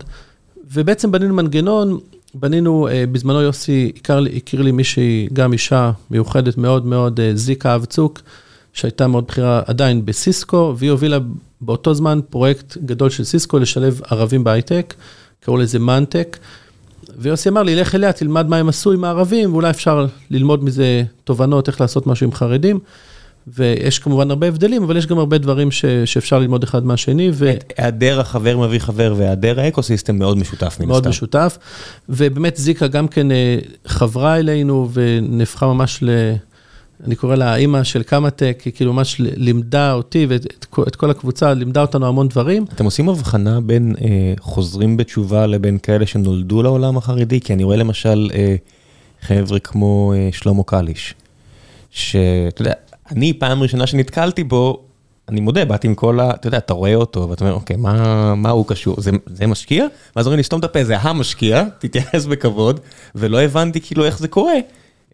ובעצם 0.74 1.12
בנינו 1.12 1.34
מנגנון, 1.34 2.00
בנינו, 2.34 2.88
אה, 2.88 3.04
בזמנו 3.12 3.42
יוסי 3.42 3.92
הכיר 3.96 4.20
לי, 4.20 4.42
לי 4.54 4.72
מישהי, 4.72 5.28
גם 5.34 5.54
אישה 5.54 5.92
מיוחדת 6.12 6.58
מאוד 6.58 6.86
מאוד, 6.86 7.20
אה, 7.20 7.32
זיקה 7.36 7.76
אבצוק, 7.76 8.22
שהייתה 8.74 9.08
מאוד 9.08 9.28
בכירה 9.28 9.62
עדיין 9.66 10.06
בסיסקו, 10.06 10.74
והיא 10.78 10.92
הובילה 10.92 11.18
באותו 11.62 11.94
זמן 11.94 12.20
פרויקט 12.30 12.78
גדול 12.78 13.10
של 13.10 13.24
סיסקו 13.24 13.60
לשלב 13.60 14.02
ערבים 14.10 14.44
בהייטק, 14.44 14.94
קראו 15.40 15.58
לזה 15.58 15.80
מאנטק. 15.80 16.38
ויוסי 17.18 17.50
אמר 17.50 17.64
לי, 17.64 17.76
לך 17.76 17.96
אליה, 17.96 18.14
תלמד 18.14 18.48
מה 18.48 18.58
הם 18.58 18.70
עשו 18.70 18.92
עם 18.92 19.04
הערבים, 19.04 19.54
ואולי 19.54 19.70
אפשר 19.70 20.06
ללמוד 20.32 20.64
מזה 20.64 21.04
תובנות, 21.24 21.68
איך 21.68 21.82
לעשות 21.82 22.08
משהו 22.08 22.26
עם 22.26 22.34
חרדים. 22.34 22.80
ויש 23.48 24.00
כמובן 24.00 24.30
הרבה 24.30 24.48
הבדלים, 24.48 24.84
אבל 24.84 24.98
יש 24.98 25.08
גם 25.08 25.18
הרבה 25.18 25.38
דברים 25.38 25.72
ש, 25.72 25.86
שאפשר 26.06 26.40
ללמוד 26.40 26.64
אחד 26.64 26.86
מהשני. 26.86 27.30
ו... 27.34 27.52
היעדר 27.78 28.20
החבר 28.20 28.58
מביא 28.58 28.80
חבר 28.80 29.14
והיעדר 29.18 29.60
האקוסיסטם 29.60 30.20
מאוד 30.20 30.38
משותף 30.38 30.78
מן 30.80 30.88
מאוד 30.88 31.08
משותף, 31.08 31.58
ובאמת 32.10 32.56
זיקה 32.58 32.88
גם 32.88 33.08
כן 33.08 33.32
אה, 33.32 33.58
חברה 33.86 34.40
אלינו 34.40 34.90
ונהפכה 34.94 35.68
ממש 35.68 36.00
ל... 36.04 36.10
אני 37.06 37.16
קורא 37.16 37.36
לה 37.36 37.54
האימא 37.54 37.84
של 37.84 38.04
קמא-טק, 38.04 38.62
היא 38.66 38.74
כאילו 38.74 38.94
ממש 38.94 39.16
לימדה 39.20 39.94
אותי 39.94 40.26
ואת 40.30 40.66
את 40.88 40.96
כל 40.96 41.10
הקבוצה, 41.10 41.54
לימדה 41.54 41.82
אותנו 41.82 42.08
המון 42.08 42.28
דברים. 42.28 42.66
אתם 42.74 42.86
עושים 42.86 43.10
הבחנה 43.10 43.62
בין 43.62 43.96
אה, 44.02 44.34
חוזרים 44.40 44.98
בתשובה 44.98 45.48
לבין 45.48 45.78
כאלה 45.78 46.06
שנולדו 46.06 46.64
לעולם 46.64 46.98
החרדי? 46.98 47.40
כי 47.42 47.54
אני 47.54 47.64
רואה 47.64 47.76
למשל 47.78 48.30
אה, 48.34 48.56
חבר'ה 49.22 49.60
כמו 49.60 50.14
אה, 50.16 50.30
שלמה 50.32 50.64
קליש, 50.64 51.14
שאתה 51.90 52.62
יודע, 52.62 52.74
אני 53.12 53.34
פעם 53.34 53.64
ראשונה 53.64 53.88
שנתקלתי 53.88 54.44
בו, 54.44 54.84
אני 55.30 55.42
מודה, 55.42 55.66
באתי 55.66 55.88
עם 55.88 55.96
כל 55.96 56.20
ה... 56.20 56.30
אתה 56.30 56.48
יודע, 56.48 56.58
אתה 56.58 56.74
רואה 56.74 56.96
אותו, 56.96 57.30
ואתה 57.30 57.46
אומר, 57.46 57.56
אוקיי, 57.56 57.76
מה, 57.76 58.36
מה 58.36 58.50
הוא 58.50 58.66
קשור? 58.68 58.96
זה, 59.02 59.12
זה 59.26 59.48
משקיע? 59.48 59.86
ואז 60.16 60.26
אומרים 60.26 60.38
לי, 60.38 60.44
סתום 60.44 60.60
את 60.60 60.66
הפה, 60.66 60.84
זה 60.84 60.98
המשקיע, 60.98 61.64
תתייחס 61.80 62.26
בכבוד, 62.26 62.80
ולא 63.16 63.42
הבנתי 63.42 63.82
כאילו 63.82 64.06
איך 64.06 64.20
זה 64.20 64.28
קורה. 64.28 64.56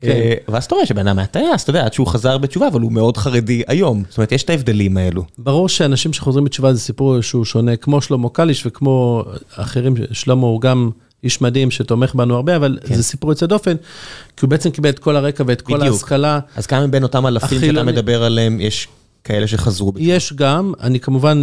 כן. 0.02 0.10
אה, 0.10 0.34
ואז 0.47 0.66
אתה 0.66 0.76
רואה 0.76 0.86
שבן 0.86 1.08
אדם 1.08 1.20
היה 1.20 1.28
טייס, 1.28 1.64
אתה 1.64 1.70
יודע, 1.70 1.86
עד 1.86 1.93
שהוא 1.93 2.08
חזר 2.08 2.38
בתשובה, 2.38 2.68
אבל 2.68 2.82
הוא 2.82 2.91
מאוד 2.91 3.18
חרדי 3.18 3.64
היום. 3.68 4.04
זאת 4.10 4.18
אומרת, 4.18 4.32
יש 4.32 4.43
את 4.43 4.50
ההבדלים 4.50 4.97
האלו. 4.97 5.24
ברור 5.38 5.70
שאנשים 5.70 6.14
שחוזרים 6.14 6.45
בתשובה 6.45 6.74
זה 6.74 6.80
סיפור 6.80 7.22
שהוא 7.22 7.45
שונה, 7.45 7.76
כמו 7.76 8.02
שלמה 8.02 8.30
קליש 8.30 8.66
וכמו 8.66 9.24
אחרים, 9.56 9.93
שלמה 10.12 10.47
הוא 10.47 10.62
גם 10.62 10.89
איש 11.24 11.41
מדהים 11.41 11.72
שתומך 11.72 12.16
בנו 12.16 12.36
הרבה, 12.36 12.56
אבל 12.56 12.80
כן. 12.86 12.95
זה 12.95 13.04
סיפור 13.04 13.32
יוצא 13.32 13.45
דופן, 13.45 13.76
כי 14.38 14.45
הוא 14.45 14.50
בעצם 14.50 14.70
קיבל 14.70 14.89
את 14.89 15.00
כל 15.00 15.16
הרקע 15.16 15.43
ואת 15.47 15.62
כל 15.62 15.78
בדיוק. 15.78 15.93
ההשכלה. 15.93 16.39
אז 16.56 16.66
כמה 16.66 16.88
מבין 16.88 17.04
אותם 17.04 17.28
אלפים 17.28 17.62
שאתה 17.62 17.84
מדבר 17.84 18.24
עליהם, 18.24 18.62
יש 18.62 18.88
כאלה 19.24 19.47
שחזרו 19.47 19.91
בתשובה? 19.91 20.12
יש 20.14 20.34
גם, 20.34 20.74
אני 20.82 21.00
כמובן, 21.00 21.41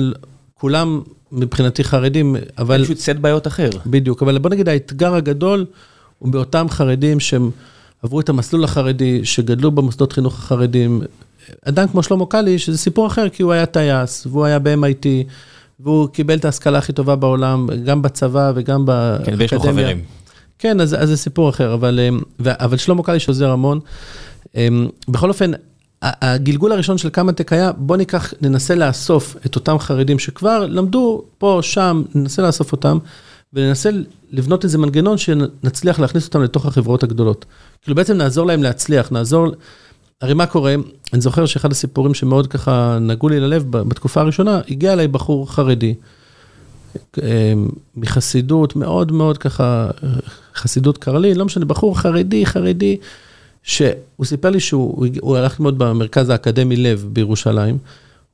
כולם 0.54 1.00
מבחינתי 1.32 1.84
חרדים, 1.84 2.36
אבל... 2.58 2.84
פשוט 2.84 2.98
סט 2.98 3.16
בעיות 3.20 3.46
אחר. 3.46 3.70
בדיוק, 3.86 4.22
אבל 4.22 4.38
בוא 4.38 4.50
נגיד, 4.50 4.68
האתגר 4.68 5.14
הגדול 5.14 5.66
הוא 6.18 6.32
באותם 6.32 6.66
חרדים 6.70 7.20
שהם... 7.20 7.50
עברו 8.02 8.20
את 8.20 8.28
המסלול 8.28 8.64
החרדי, 8.64 9.24
שגדלו 9.24 9.70
במוסדות 9.70 10.12
חינוך 10.12 10.38
החרדים. 10.38 11.02
אדם 11.64 11.88
כמו 11.88 12.02
שלמה 12.02 12.26
קאלי, 12.26 12.58
שזה 12.58 12.78
סיפור 12.78 13.06
אחר, 13.06 13.28
כי 13.28 13.42
הוא 13.42 13.52
היה 13.52 13.66
טייס, 13.66 14.26
והוא 14.26 14.44
היה 14.44 14.58
ב-MIT, 14.58 15.06
והוא 15.80 16.08
קיבל 16.08 16.38
את 16.38 16.44
ההשכלה 16.44 16.78
הכי 16.78 16.92
טובה 16.92 17.16
בעולם, 17.16 17.66
גם 17.84 18.02
בצבא 18.02 18.52
וגם 18.54 18.86
באקדמיה. 18.86 19.26
כן, 19.26 19.34
ויש 19.38 19.52
לו 19.52 19.60
חברים. 19.60 20.02
כן, 20.58 20.80
אז, 20.80 20.94
אז 20.98 21.08
זה 21.08 21.16
סיפור 21.16 21.48
אחר, 21.48 21.74
אבל, 21.74 22.00
אמ, 22.00 22.20
אבל 22.46 22.76
שלמה 22.76 23.02
קליש 23.02 23.28
עוזר 23.28 23.50
המון. 23.50 23.80
אמ, 24.54 24.88
בכל 25.08 25.28
אופן, 25.28 25.50
הגלגול 26.02 26.72
הראשון 26.72 26.98
של 26.98 27.08
קמא-טק 27.08 27.52
היה, 27.52 27.72
בוא 27.72 27.96
ניקח, 27.96 28.34
ננסה 28.40 28.74
לאסוף 28.74 29.36
את 29.46 29.56
אותם 29.56 29.78
חרדים 29.78 30.18
שכבר 30.18 30.66
למדו 30.66 31.22
פה, 31.38 31.58
שם, 31.62 32.02
ננסה 32.14 32.42
לאסוף 32.42 32.72
אותם, 32.72 32.98
וננסה 33.52 33.90
לבנות 34.30 34.64
איזה 34.64 34.78
מנגנון 34.78 35.18
שנצליח 35.18 36.00
להכניס 36.00 36.26
אותם 36.26 36.42
לתוך 36.42 36.66
החברות 36.66 37.02
הגדולות. 37.02 37.44
כאילו 37.86 37.96
בעצם 37.96 38.16
נעזור 38.16 38.46
להם 38.46 38.62
להצליח, 38.62 39.12
נעזור, 39.12 39.46
הרי 40.20 40.34
מה 40.34 40.46
קורה, 40.46 40.74
אני 41.12 41.20
זוכר 41.20 41.46
שאחד 41.46 41.72
הסיפורים 41.72 42.14
שמאוד 42.14 42.46
ככה 42.46 42.98
נגעו 43.00 43.28
לי 43.28 43.40
ללב 43.40 43.70
בתקופה 43.70 44.20
הראשונה, 44.20 44.60
הגיע 44.68 44.92
אליי 44.92 45.08
בחור 45.08 45.52
חרדי, 45.52 45.94
אמ, 47.18 47.68
מחסידות 47.96 48.76
מאוד 48.76 49.12
מאוד 49.12 49.38
ככה, 49.38 49.90
חסידות 50.54 50.98
קרלי, 50.98 51.34
לא 51.34 51.44
משנה, 51.44 51.64
בחור 51.64 51.98
חרדי, 51.98 52.46
חרדי, 52.46 52.96
שהוא 53.62 54.24
סיפר 54.24 54.50
לי 54.50 54.60
שהוא 54.60 55.36
הלך 55.36 55.60
ללמוד 55.60 55.78
במרכז 55.78 56.28
האקדמי 56.28 56.76
לב 56.76 57.08
בירושלים. 57.12 57.78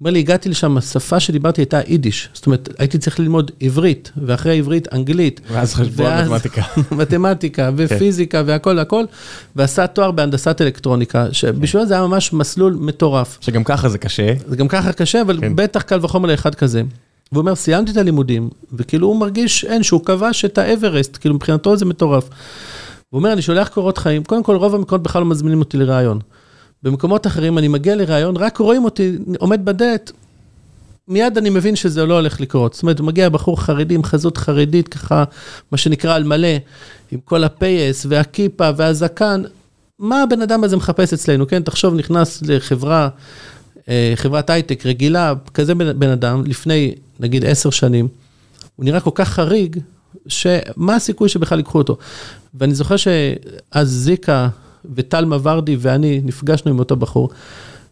אומר 0.02 0.10
לי, 0.10 0.18
הגעתי 0.18 0.48
לשם, 0.48 0.76
השפה 0.76 1.20
שדיברתי 1.20 1.60
הייתה 1.60 1.80
יידיש. 1.86 2.28
זאת 2.34 2.46
אומרת, 2.46 2.68
הייתי 2.78 2.98
צריך 2.98 3.20
ללמוד 3.20 3.50
עברית, 3.60 4.12
ואחרי 4.16 4.58
עברית 4.58 4.92
אנגלית. 4.92 5.40
ואז 5.52 5.74
חשבון 5.74 6.12
מתמטיקה. 6.24 6.62
מתמטיקה 7.00 7.70
ופיזיקה 7.76 8.42
והכל 8.46 8.78
הכל, 8.78 9.04
ועשה 9.56 9.86
תואר 9.86 10.10
בהנדסת 10.10 10.60
אלקטרוניקה, 10.60 11.26
שבשביל 11.32 11.84
זה 11.84 11.94
היה 11.94 12.06
ממש 12.06 12.32
מסלול 12.32 12.76
מטורף. 12.80 13.38
שגם 13.40 13.64
ככה 13.64 13.88
זה 13.88 13.98
קשה. 13.98 14.32
זה 14.46 14.56
גם 14.56 14.68
ככה 14.68 14.92
קשה, 14.92 15.22
אבל 15.22 15.38
כן. 15.40 15.56
בטח 15.56 15.82
קל 15.82 15.98
וחומר 16.02 16.28
לאחד 16.28 16.54
כזה. 16.54 16.82
והוא 17.32 17.40
אומר, 17.40 17.54
סיימתי 17.54 17.92
את 17.92 17.96
הלימודים, 17.96 18.50
וכאילו 18.72 19.06
הוא 19.06 19.20
מרגיש, 19.20 19.64
אין, 19.64 19.82
שהוא 19.82 20.04
כבש 20.04 20.44
את 20.44 20.58
האברסט, 20.58 21.16
כאילו 21.20 21.34
מבחינתו 21.34 21.76
זה 21.76 21.84
מטורף. 21.84 22.28
הוא 23.10 23.18
אומר, 23.18 23.32
אני 23.32 23.42
שולח 23.42 23.68
קורות 23.68 23.98
חיים, 23.98 24.24
קודם 24.24 24.42
כל 24.42 24.56
רוב 24.56 24.74
המקומות 24.74 25.02
בכלל 25.02 25.22
לא 25.22 25.28
מזמינים 25.28 25.60
אותי 25.60 25.76
לראיון. 25.76 26.18
במקומות 26.82 27.26
אחרים 27.26 27.58
אני 27.58 27.68
מגיע 27.68 27.96
לראיון, 27.96 28.36
רק 28.36 28.58
רואים 28.58 28.84
אותי 28.84 29.16
עומד 29.38 29.64
בדלת, 29.64 30.12
מיד 31.08 31.38
אני 31.38 31.50
מבין 31.50 31.76
שזה 31.76 32.06
לא 32.06 32.14
הולך 32.14 32.40
לקרות. 32.40 32.74
זאת 32.74 32.82
אומרת, 32.82 33.00
מגיע 33.00 33.28
בחור 33.28 33.60
חרדי 33.60 33.94
עם 33.94 34.04
חזות 34.04 34.36
חרדית, 34.38 34.88
ככה, 34.88 35.24
מה 35.72 35.78
שנקרא 35.78 36.14
על 36.14 36.24
מלא, 36.24 36.48
עם 37.10 37.20
כל 37.24 37.44
הפייס 37.44 38.06
והכיפה 38.08 38.70
והזקן. 38.76 39.42
מה 39.98 40.22
הבן 40.22 40.42
אדם 40.42 40.64
הזה 40.64 40.76
מחפש 40.76 41.12
אצלנו, 41.12 41.46
כן? 41.46 41.62
תחשוב, 41.62 41.94
נכנס 41.94 42.42
לחברה, 42.42 43.08
אה, 43.88 44.12
חברת 44.14 44.50
הייטק 44.50 44.86
רגילה, 44.86 45.32
כזה 45.54 45.74
בן, 45.74 45.98
בן 45.98 46.10
אדם, 46.10 46.42
לפני 46.46 46.94
נגיד 47.20 47.44
עשר 47.44 47.70
שנים, 47.70 48.08
הוא 48.76 48.84
נראה 48.84 49.00
כל 49.00 49.10
כך 49.14 49.28
חריג, 49.28 49.78
שמה 50.26 50.94
הסיכוי 50.94 51.28
שבכלל 51.28 51.58
ייקחו 51.58 51.78
אותו? 51.78 51.96
ואני 52.54 52.74
זוכר 52.74 52.96
שאז 52.96 53.88
זיקה 53.88 54.48
וטלמה 54.94 55.36
ורדי 55.42 55.76
ואני 55.80 56.20
נפגשנו 56.24 56.70
עם 56.70 56.78
אותו 56.78 56.96
בחור, 56.96 57.30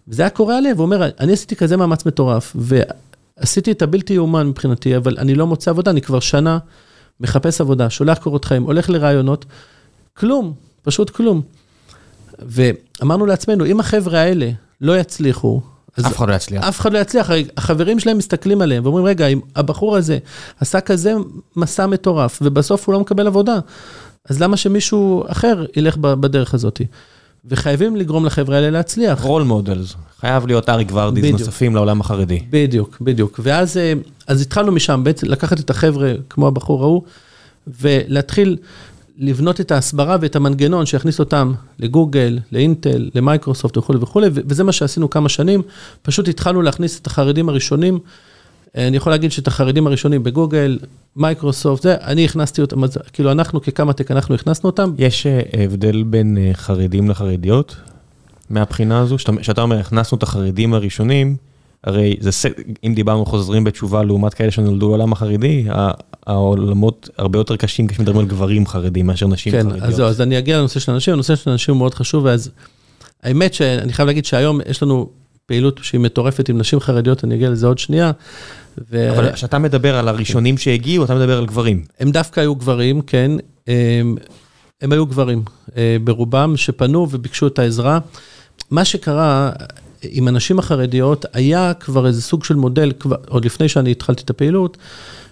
וזה 0.08 0.22
היה 0.22 0.30
קורע 0.30 0.60
לב, 0.60 0.76
הוא 0.76 0.84
אומר, 0.84 1.10
אני 1.20 1.32
עשיתי 1.32 1.56
כזה 1.56 1.76
מאמץ 1.76 2.06
מטורף, 2.06 2.56
ועשיתי 2.56 3.72
את 3.72 3.82
הבלתי 3.82 4.12
יאומן 4.12 4.46
מבחינתי, 4.46 4.96
אבל 4.96 5.16
אני 5.18 5.34
לא 5.34 5.46
מוצא 5.46 5.70
עבודה, 5.70 5.90
אני 5.90 6.00
כבר 6.00 6.20
שנה 6.20 6.58
מחפש 7.20 7.60
עבודה, 7.60 7.90
שולח 7.90 8.18
קורות 8.18 8.44
חיים, 8.44 8.62
הולך 8.62 8.90
לראיונות, 8.90 9.44
כלום, 10.14 10.52
פשוט 10.82 11.10
כלום. 11.10 11.42
ואמרנו 12.38 13.26
לעצמנו, 13.26 13.66
אם 13.66 13.80
החבר'ה 13.80 14.20
האלה 14.20 14.50
לא 14.80 14.98
יצליחו, 14.98 15.60
אז 15.96 16.06
אף 16.06 16.16
אחד 16.16 16.28
לא 16.28 16.34
יצליח. 16.34 16.64
אף 16.64 16.80
אחד 16.80 16.92
לא 16.92 16.98
יצליח, 16.98 17.30
הרי 17.30 17.46
החברים 17.56 18.00
שלהם 18.00 18.18
מסתכלים 18.18 18.62
עליהם 18.62 18.84
ואומרים, 18.84 19.04
רגע, 19.04 19.26
אם 19.26 19.40
הבחור 19.56 19.96
הזה 19.96 20.18
עשה 20.60 20.80
כזה 20.80 21.14
מסע 21.56 21.86
מטורף, 21.86 22.38
ובסוף 22.42 22.86
הוא 22.86 22.92
לא 22.92 23.00
מקבל 23.00 23.26
עבודה, 23.26 23.58
אז 24.28 24.42
למה 24.42 24.56
שמישהו 24.56 25.24
אחר 25.28 25.64
ילך 25.76 25.96
בדרך 25.96 26.54
הזאת? 26.54 26.80
וחייבים 27.44 27.96
לגרום 27.96 28.26
לחבר'ה 28.26 28.56
האלה 28.56 28.70
להצליח. 28.70 29.22
Role 29.22 29.42
models. 29.42 29.94
חייב 30.20 30.46
להיות 30.46 30.68
אריק 30.68 30.88
ורדיז 30.92 31.24
בדיוק. 31.24 31.40
נוספים 31.40 31.74
לעולם 31.74 32.00
החרדי. 32.00 32.40
בדיוק, 32.50 32.98
בדיוק. 33.00 33.40
ואז 33.42 33.76
אה, 33.76 33.92
אז 34.26 34.40
התחלנו 34.40 34.72
משם, 34.72 35.00
בעצם 35.04 35.26
לקחת 35.26 35.60
את 35.60 35.70
החבר'ה, 35.70 36.12
כמו 36.30 36.48
הבחור 36.48 36.82
ההוא, 36.82 37.02
ולהתחיל 37.80 38.56
לבנות 39.18 39.60
את 39.60 39.70
ההסברה 39.70 40.16
ואת 40.20 40.36
המנגנון 40.36 40.86
שיכניס 40.86 41.18
אותם 41.18 41.52
לגוגל, 41.78 42.38
לאינטל, 42.52 43.10
למייקרוסופט 43.14 43.76
וכולי 43.76 43.98
וכולי, 44.02 44.26
וזה 44.32 44.64
מה 44.64 44.72
שעשינו 44.72 45.10
כמה 45.10 45.28
שנים. 45.28 45.62
פשוט 46.02 46.28
התחלנו 46.28 46.62
להכניס 46.62 47.00
את 47.00 47.06
החרדים 47.06 47.48
הראשונים. 47.48 47.98
אני 48.74 48.96
יכול 48.96 49.12
להגיד 49.12 49.32
שאת 49.32 49.46
החרדים 49.46 49.86
הראשונים 49.86 50.22
בגוגל, 50.22 50.78
מייקרוסופט, 51.16 51.82
זה, 51.82 51.94
אני 52.00 52.24
הכנסתי 52.24 52.60
אותם, 52.60 52.80
כאילו 53.12 53.32
אנחנו 53.32 53.62
כקמא-טק, 53.62 54.10
אנחנו 54.10 54.34
הכנסנו 54.34 54.70
אותם. 54.70 54.92
יש 54.98 55.26
אה, 55.26 55.40
הבדל 55.64 56.02
בין 56.02 56.38
אה, 56.40 56.50
חרדים 56.54 57.10
לחרדיות 57.10 57.76
מהבחינה 58.50 59.00
הזו? 59.00 59.18
שאתה, 59.18 59.32
שאתה 59.42 59.62
אומר, 59.62 59.78
הכנסנו 59.78 60.18
את 60.18 60.22
החרדים 60.22 60.74
הראשונים, 60.74 61.36
הרי 61.84 62.16
זה, 62.20 62.48
אם 62.84 62.94
דיברנו 62.94 63.26
חוזרים 63.26 63.64
בתשובה 63.64 64.02
לעומת 64.02 64.34
כאלה 64.34 64.50
שנולדו 64.50 64.88
לעולם 64.88 65.12
החרדי, 65.12 65.66
העולמות 66.26 67.08
הרבה 67.18 67.38
יותר 67.38 67.56
קשים 67.56 67.86
כשמדברים 67.86 68.18
על 68.18 68.26
גברים 68.26 68.66
חרדים 68.66 69.06
מאשר 69.06 69.26
נשים 69.26 69.52
כן, 69.52 69.62
חרדיות. 69.62 69.82
אז 69.82 69.94
זהו, 69.94 70.06
אז 70.06 70.20
אני 70.20 70.38
אגיע 70.38 70.58
לנושא 70.58 70.80
של 70.80 70.92
אנשים, 70.92 71.14
הנושא 71.14 71.36
של 71.36 71.50
אנשים 71.50 71.74
הוא 71.74 71.78
מאוד 71.78 71.94
חשוב, 71.94 72.24
ואז 72.24 72.50
האמת 73.22 73.54
שאני 73.54 73.92
חייב 73.92 74.06
להגיד 74.06 74.24
שהיום 74.24 74.60
יש 74.68 74.82
לנו 74.82 75.08
פעילות 75.50 75.80
שהיא 75.82 76.00
מטורפת 76.00 76.48
עם 76.48 76.58
נשים 76.58 76.80
חרדיות, 76.80 77.24
אני 77.24 77.34
אגיע 77.34 77.50
לזה 77.50 77.66
עוד 77.66 77.78
שנייה. 77.78 78.10
ו- 78.90 79.10
אבל 79.10 79.32
כשאתה 79.32 79.58
מדבר 79.58 79.96
על 79.96 80.08
הראשונים 80.08 80.58
שהגיעו, 80.58 81.04
אתה 81.04 81.14
מדבר 81.14 81.38
על 81.38 81.46
גברים. 81.46 81.84
הם 82.00 82.10
דווקא 82.10 82.40
היו 82.40 82.54
גברים, 82.54 83.02
כן, 83.02 83.30
הם, 83.66 84.16
הם 84.80 84.92
היו 84.92 85.06
גברים 85.06 85.42
אה, 85.76 85.96
ברובם 86.04 86.56
שפנו 86.56 87.06
וביקשו 87.10 87.46
את 87.46 87.58
העזרה. 87.58 87.98
מה 88.70 88.84
שקרה 88.84 89.50
עם 90.02 90.28
הנשים 90.28 90.58
החרדיות, 90.58 91.24
היה 91.32 91.74
כבר 91.74 92.06
איזה 92.06 92.22
סוג 92.22 92.44
של 92.44 92.54
מודל, 92.54 92.92
כבר, 92.98 93.16
עוד 93.28 93.44
לפני 93.44 93.68
שאני 93.68 93.90
התחלתי 93.90 94.22
את 94.22 94.30
הפעילות, 94.30 94.76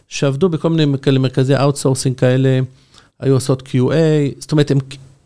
שעבדו 0.08 0.48
בכל 0.48 0.70
מיני 0.70 0.98
כאלה 0.98 1.18
מרכזי 1.18 1.56
outsourcing 1.56 2.16
כאלה, 2.16 2.60
היו 3.20 3.34
עושות 3.34 3.62
QA, 3.62 3.92
זאת 4.38 4.52
אומרת, 4.52 4.70
הם 4.70 4.78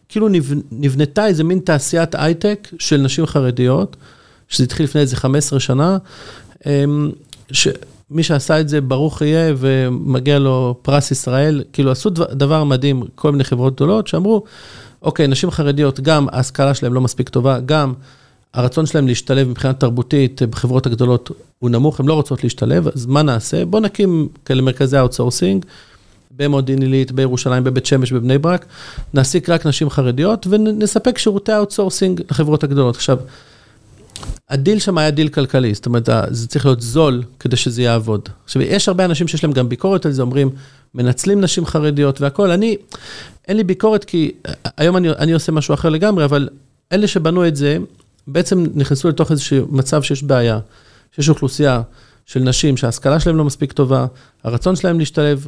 כאילו 0.09 0.29
נבנ, 0.29 0.61
נבנתה 0.73 1.27
איזה 1.27 1.45
מין 1.45 1.59
תעשיית 1.59 2.15
הייטק 2.15 2.69
של 2.79 2.97
נשים 2.97 3.27
חרדיות, 3.27 3.97
שזה 4.53 4.65
התחיל 4.65 4.85
לפני 4.85 5.01
איזה 5.01 5.17
15 5.17 5.61
שנה, 5.61 5.99
אמ, 6.67 7.11
שמי 7.53 8.23
שעשה 8.23 8.61
את 8.61 8.69
זה, 8.69 8.81
ברוך 8.81 9.23
יהיה, 9.23 9.55
ומגיע 9.59 10.39
לו 10.39 10.79
פרס 10.83 11.11
ישראל, 11.11 11.63
כאילו 11.73 11.91
עשו 11.91 12.11
דבר, 12.11 12.65
מדהים, 12.65 13.03
כל 13.15 13.33
מיני 13.33 13.45
חברות 13.45 13.75
גדולות, 13.75 14.07
שאמרו, 14.07 14.45
אוקיי, 15.03 15.27
נשים 15.27 15.51
חרדיות, 15.51 16.01
גם 16.01 16.27
ההשכלה 16.33 16.75
שלהם 16.75 16.95
לא 16.95 17.01
מספיק 17.01 17.29
טובה, 17.29 17.61
גם 17.61 17.93
הרצון 18.55 18.87
שלהם 18.87 19.07
להשתלב 19.07 19.49
מבחינה 19.49 19.75
תרבותית 19.75 20.43
בחברות 20.43 20.87
הגדולות 20.87 21.31
הוא 21.59 21.71
נמוך, 21.71 22.01
הן 22.01 22.07
לא 22.07 22.15
רוצות 22.15 22.45
להשתלב, 22.45 22.89
אז 22.89 23.07
מה 23.07 23.23
נעשה? 23.23 23.65
בואו 23.65 23.83
נקים 23.83 24.29
כאלה 24.45 24.63
מרכזי 24.63 24.99
outsourcing, 24.99 25.65
במודיעין 26.37 26.83
עילית, 26.83 27.13
בירושלים, 27.13 27.65
בבית 27.65 27.87
שמש, 27.87 28.13
בבני 28.13 28.39
ברק, 28.39 28.67
נעסיק 29.15 29.49
רק 29.49 29.67
נשים 29.67 29.91
חרדיות 29.91 30.47
ונספק 30.51 31.19
שירותי 31.19 31.57
outsourcing 31.57 32.21
לחברות 32.31 32.65
הגדולות. 32.65 32.97
עכשיו, 32.97 33.19
הדיל 34.51 34.79
שם 34.79 34.99
היה 34.99 35.11
דיל 35.11 35.29
כלכלי, 35.29 35.75
זאת 35.75 35.87
אומרת, 35.87 36.09
זה 36.31 36.49
צריך 36.49 36.67
להיות 36.67 36.81
זול 36.81 37.23
כדי 37.41 37.57
שזה 37.57 37.83
יעבוד. 37.83 38.29
עכשיו, 38.45 38.63
יש 38.63 38.89
הרבה 38.89 39.05
אנשים 39.05 39.29
שיש 39.29 39.45
להם 39.45 39.53
גם 39.53 39.69
ביקורת 39.69 40.07
על 40.07 40.13
זה, 40.13 40.23
אומרים, 40.23 40.51
מנצלים 40.95 41.41
נשים 41.41 41.67
חרדיות 41.67 42.21
והכול. 42.21 42.51
אני, 42.51 42.77
אין 43.49 43.57
לי 43.57 43.65
ביקורת 43.65 44.05
כי 44.05 44.31
היום 44.77 44.97
אני, 44.97 45.11
אני 45.11 45.33
עושה 45.33 45.53
משהו 45.53 45.75
אחר 45.75 45.89
לגמרי, 45.89 46.25
אבל 46.25 46.49
אלה 46.93 47.07
שבנו 47.07 47.49
את 47.49 47.57
זה, 47.57 47.79
בעצם 48.27 48.67
נכנסו 48.75 49.09
לתוך 49.09 49.31
איזשהו 49.31 49.67
מצב 49.71 50.03
שיש 50.03 50.23
בעיה, 50.23 50.59
שיש 51.17 51.29
אוכלוסייה 51.29 51.83
של 52.27 52.41
נשים 52.41 52.77
שההשכלה 52.77 53.21
שלהם 53.21 53.37
לא 53.37 53.45
מספיק 53.45 53.73
טובה, 53.73 54.07
הרצון 54.45 54.77
שלהם 54.77 54.99
להשתלב, 54.99 55.47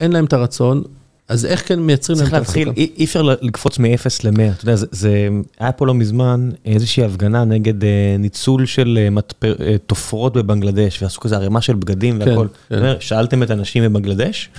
אין 0.00 0.12
להם 0.12 0.24
את 0.24 0.32
הרצון, 0.32 0.82
אז 1.28 1.46
איך 1.46 1.68
כן 1.68 1.80
מייצרים 1.80 2.18
להם 2.18 2.28
צריך 2.28 2.34
את 2.34 2.40
להתחיל? 2.40 2.72
אי 2.76 3.04
אפשר 3.04 3.22
לקפוץ 3.22 3.78
מ-0 3.78 4.06
ל-100, 4.24 4.32
אתה 4.34 4.64
יודע, 4.64 4.74
זה, 4.74 5.28
היה 5.58 5.72
פה 5.72 5.86
לא 5.86 5.94
מזמן 5.94 6.50
איזושהי 6.64 7.04
הפגנה 7.04 7.44
נגד 7.44 7.84
אה, 7.84 8.16
ניצול 8.18 8.66
של 8.66 9.08
אה, 9.44 9.48
אה, 9.60 9.78
תופרות 9.86 10.32
בבנגלדש, 10.32 11.02
ועשו 11.02 11.20
כזה 11.20 11.36
ערימה 11.36 11.60
של 11.60 11.74
בגדים 11.74 12.18
כן, 12.22 12.28
והכל. 12.28 12.46
כן. 12.68 12.94
שאלתם 13.00 13.42
את 13.42 13.50
הנשים 13.50 13.84
בבנגלדש? 13.84 14.50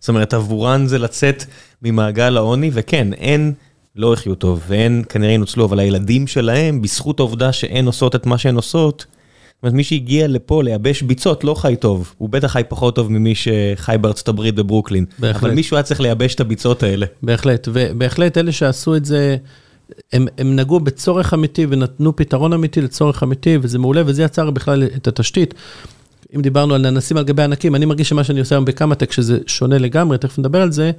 זאת 0.00 0.08
אומרת, 0.08 0.34
עבורן 0.34 0.86
זה 0.86 0.98
לצאת 0.98 1.44
ממעגל 1.82 2.36
העוני, 2.36 2.70
וכן, 2.72 3.08
הן 3.18 3.52
לא 3.96 4.14
יחיו 4.14 4.34
טוב, 4.34 4.62
והן 4.68 5.02
כנראה 5.08 5.32
ינוצלו, 5.32 5.64
אבל 5.64 5.80
הילדים 5.80 6.26
שלהם, 6.26 6.82
בזכות 6.82 7.20
העובדה 7.20 7.52
שהן 7.52 7.86
עושות 7.86 8.14
את 8.14 8.26
מה 8.26 8.38
שהן 8.38 8.56
עושות, 8.56 9.06
זאת 9.60 9.64
אומרת, 9.64 9.74
מי 9.74 9.84
שהגיע 9.84 10.28
לפה 10.28 10.62
לייבש 10.62 11.02
ביצות 11.02 11.44
לא 11.44 11.54
חי 11.54 11.76
טוב, 11.80 12.14
הוא 12.18 12.28
בטח 12.28 12.52
חי 12.52 12.62
פחות 12.68 12.94
טוב 12.94 13.12
ממי 13.12 13.34
שחי 13.34 13.96
בארצות 14.00 14.28
הברית 14.28 14.54
בברוקלין. 14.54 15.04
בהחלט. 15.18 15.42
אבל 15.42 15.54
מישהו 15.54 15.76
היה 15.76 15.82
צריך 15.82 16.00
לייבש 16.00 16.34
את 16.34 16.40
הביצות 16.40 16.82
האלה. 16.82 17.06
בהחלט, 17.22 17.68
ובהחלט 17.72 18.38
אלה 18.38 18.52
שעשו 18.52 18.96
את 18.96 19.04
זה, 19.04 19.36
הם, 20.12 20.26
הם 20.38 20.56
נגעו 20.56 20.80
בצורך 20.80 21.34
אמיתי 21.34 21.66
ונתנו 21.68 22.16
פתרון 22.16 22.52
אמיתי 22.52 22.80
לצורך 22.80 23.22
אמיתי, 23.22 23.58
וזה 23.62 23.78
מעולה, 23.78 24.02
וזה 24.06 24.22
יצר 24.22 24.50
בכלל 24.50 24.82
את 24.96 25.08
התשתית. 25.08 25.54
אם 26.36 26.42
דיברנו 26.42 26.74
על 26.74 26.90
ננסים 26.90 27.16
על 27.16 27.24
גבי 27.24 27.42
ענקים, 27.42 27.74
אני 27.74 27.86
מרגיש 27.86 28.08
שמה 28.08 28.24
שאני 28.24 28.40
עושה 28.40 28.54
היום 28.54 28.64
בקמא-טק, 28.64 29.12
שזה 29.12 29.38
שונה 29.46 29.78
לגמרי, 29.78 30.18
תכף 30.18 30.38
נדבר 30.38 30.62
על 30.62 30.72
זה, 30.72 30.90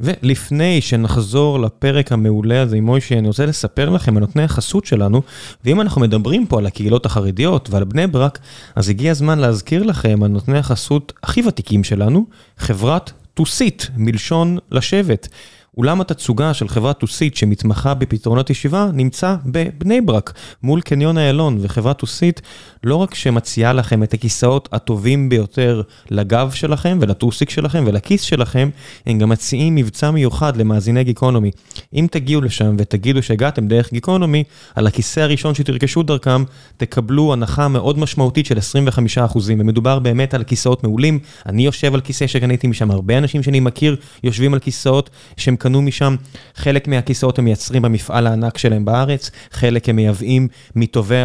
ולפני 0.00 0.80
שנחזור 0.80 1.60
לפרק 1.60 2.12
המעולה 2.12 2.62
הזה 2.62 2.76
עם 2.76 2.86
מוישי, 2.86 3.18
אני 3.18 3.28
רוצה 3.28 3.46
לספר 3.46 3.90
לכם 3.90 4.16
על 4.16 4.20
נותני 4.20 4.42
החסות 4.42 4.84
שלנו, 4.84 5.22
ואם 5.64 5.80
אנחנו 5.80 6.00
מדברים 6.00 6.46
פה 6.46 6.58
על 6.58 6.66
הקהילות 6.66 7.06
החרדיות 7.06 7.70
ועל 7.70 7.84
בני 7.84 8.06
ברק, 8.06 8.38
אז 8.76 8.88
הגיע 8.88 9.10
הזמן 9.10 9.38
להזכיר 9.38 9.82
לכם 9.82 10.22
על 10.22 10.30
נותני 10.30 10.58
החסות 10.58 11.12
הכי 11.22 11.42
ותיקים 11.46 11.84
שלנו, 11.84 12.26
חברת 12.58 13.12
טוסית, 13.34 13.90
מלשון 13.96 14.58
לשבת. 14.70 15.28
אולם 15.76 16.00
התצוגה 16.00 16.54
של 16.54 16.68
חברת 16.68 16.98
טוסית 16.98 17.36
שמתמחה 17.36 17.94
בפתרונות 17.94 18.50
ישיבה 18.50 18.88
נמצא 18.92 19.36
בבני 19.46 20.00
ברק, 20.00 20.32
מול 20.62 20.80
קניון 20.80 21.18
איילון, 21.18 21.58
וחברת 21.60 21.98
טוסית 21.98 22.40
לא 22.84 22.96
רק 22.96 23.14
שמציעה 23.14 23.72
לכם 23.72 24.02
את 24.02 24.14
הכיסאות 24.14 24.68
הטובים 24.72 25.28
ביותר 25.28 25.82
לגב 26.10 26.50
שלכם 26.54 26.98
ולטוסיק 27.00 27.50
שלכם 27.50 27.84
ולכיס 27.86 28.22
שלכם, 28.22 28.70
הם 29.06 29.18
גם 29.18 29.28
מציעים 29.28 29.74
מבצע 29.74 30.10
מיוחד 30.10 30.56
למאזיני 30.56 31.04
גיקונומי. 31.04 31.50
אם 31.94 32.06
תגיעו 32.10 32.40
לשם 32.40 32.76
ותגידו 32.78 33.22
שהגעתם 33.22 33.68
דרך 33.68 33.92
גיקונומי, 33.92 34.44
על 34.74 34.86
הכיסא 34.86 35.20
הראשון 35.20 35.54
שתרכשו 35.54 36.02
דרכם, 36.02 36.44
תקבלו 36.76 37.32
הנחה 37.32 37.68
מאוד 37.68 37.98
משמעותית 37.98 38.46
של 38.46 38.58
25%, 38.58 39.38
ומדובר 39.46 39.98
באמת 39.98 40.34
על 40.34 40.44
כיסאות 40.44 40.84
מעולים. 40.84 41.18
אני 41.46 41.64
יושב 41.64 41.94
על 41.94 42.00
כיסא 42.00 42.26
שקניתי 42.26 42.66
משם, 42.66 42.90
הרבה 42.90 43.18
אנשים 43.18 43.42
שאני 43.42 43.60
מכיר 43.60 43.96
יושבים 44.24 44.54
על 44.54 44.60
כיסאות 44.60 45.10
שהם 45.36 45.56
קנו 45.58 45.82
משם. 45.82 46.16
חלק 46.54 46.88
מהכיסאות 46.88 47.38
הם 47.38 47.44
מייצרים 47.44 47.82
במפעל 47.82 48.26
הענק 48.26 48.58
שלהם 48.58 48.84
בארץ, 48.84 49.30
חלק 49.50 49.88
הם 49.88 49.96
מייבאים 49.96 50.48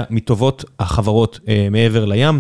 מטובות 0.10 0.66
החברות 0.80 1.40
אה, 1.48 1.68
מעבר 1.72 2.06
לים. 2.06 2.40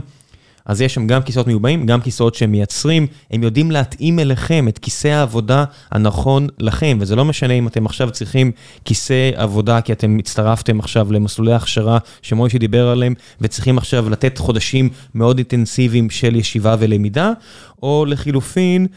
אז 0.66 0.82
יש 0.82 0.94
שם 0.94 1.08
גם 1.08 1.22
כיסאות 1.22 1.48
מיובאים, 1.48 1.86
גם 1.86 2.02
כיסאות 2.02 2.36
שהם 2.36 2.52
מייצרים, 2.52 3.08
הם 3.32 3.44
יודעים 3.44 3.72
להתאים 3.72 4.20
אליכם 4.20 4.68
את 4.68 4.78
כיסא 4.78 5.08
העבודה 5.08 5.66
הנכון 5.92 6.48
לכם, 6.60 6.98
וזה 7.02 7.16
לא 7.16 7.26
משנה 7.26 7.54
אם 7.54 7.68
אתם 7.68 7.86
עכשיו 7.86 8.12
צריכים 8.12 8.52
כיסא 8.86 9.32
עבודה 9.36 9.82
כי 9.82 9.94
אתם 9.94 10.18
הצטרפתם 10.20 10.80
עכשיו 10.80 11.14
למסלולי 11.14 11.54
הכשרה 11.54 11.98
שמוישי 12.22 12.58
דיבר 12.58 12.88
עליהם, 12.88 13.14
וצריכים 13.42 13.78
עכשיו 13.78 14.10
לתת 14.10 14.38
חודשים 14.38 14.90
מאוד 15.16 15.38
אינטנסיביים 15.38 16.10
של 16.10 16.36
ישיבה 16.36 16.76
ולמידה, 16.80 17.32
או 17.84 18.06
לחילופין, 18.08 18.88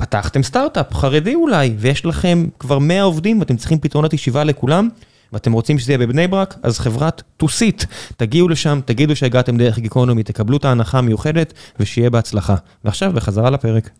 פתחתם 0.00 0.42
סטארט-אפ 0.42 0.94
חרדי 0.94 1.34
אולי, 1.34 1.74
ויש 1.78 2.06
לכם 2.06 2.46
כבר 2.58 2.78
100 2.78 3.02
עובדים 3.02 3.40
ואתם 3.40 3.56
צריכים 3.56 3.78
פתרונות 3.78 4.12
ישיבה 4.12 4.44
לכולם, 4.44 4.88
ואתם 5.32 5.52
רוצים 5.52 5.78
שזה 5.78 5.92
יהיה 5.92 5.98
בבני 5.98 6.28
ברק, 6.28 6.54
אז 6.62 6.78
חברת 6.78 7.22
טוסית, 7.36 7.86
תגיעו 8.16 8.48
לשם, 8.48 8.80
תגידו 8.84 9.16
שהגעתם 9.16 9.56
דרך 9.56 9.78
גיקונומי, 9.78 10.22
תקבלו 10.22 10.56
את 10.56 10.64
ההנחה 10.64 10.98
המיוחדת, 10.98 11.52
ושיהיה 11.80 12.10
בהצלחה. 12.10 12.54
ועכשיו, 12.84 13.12
בחזרה 13.14 13.50
לפרק. 13.50 13.90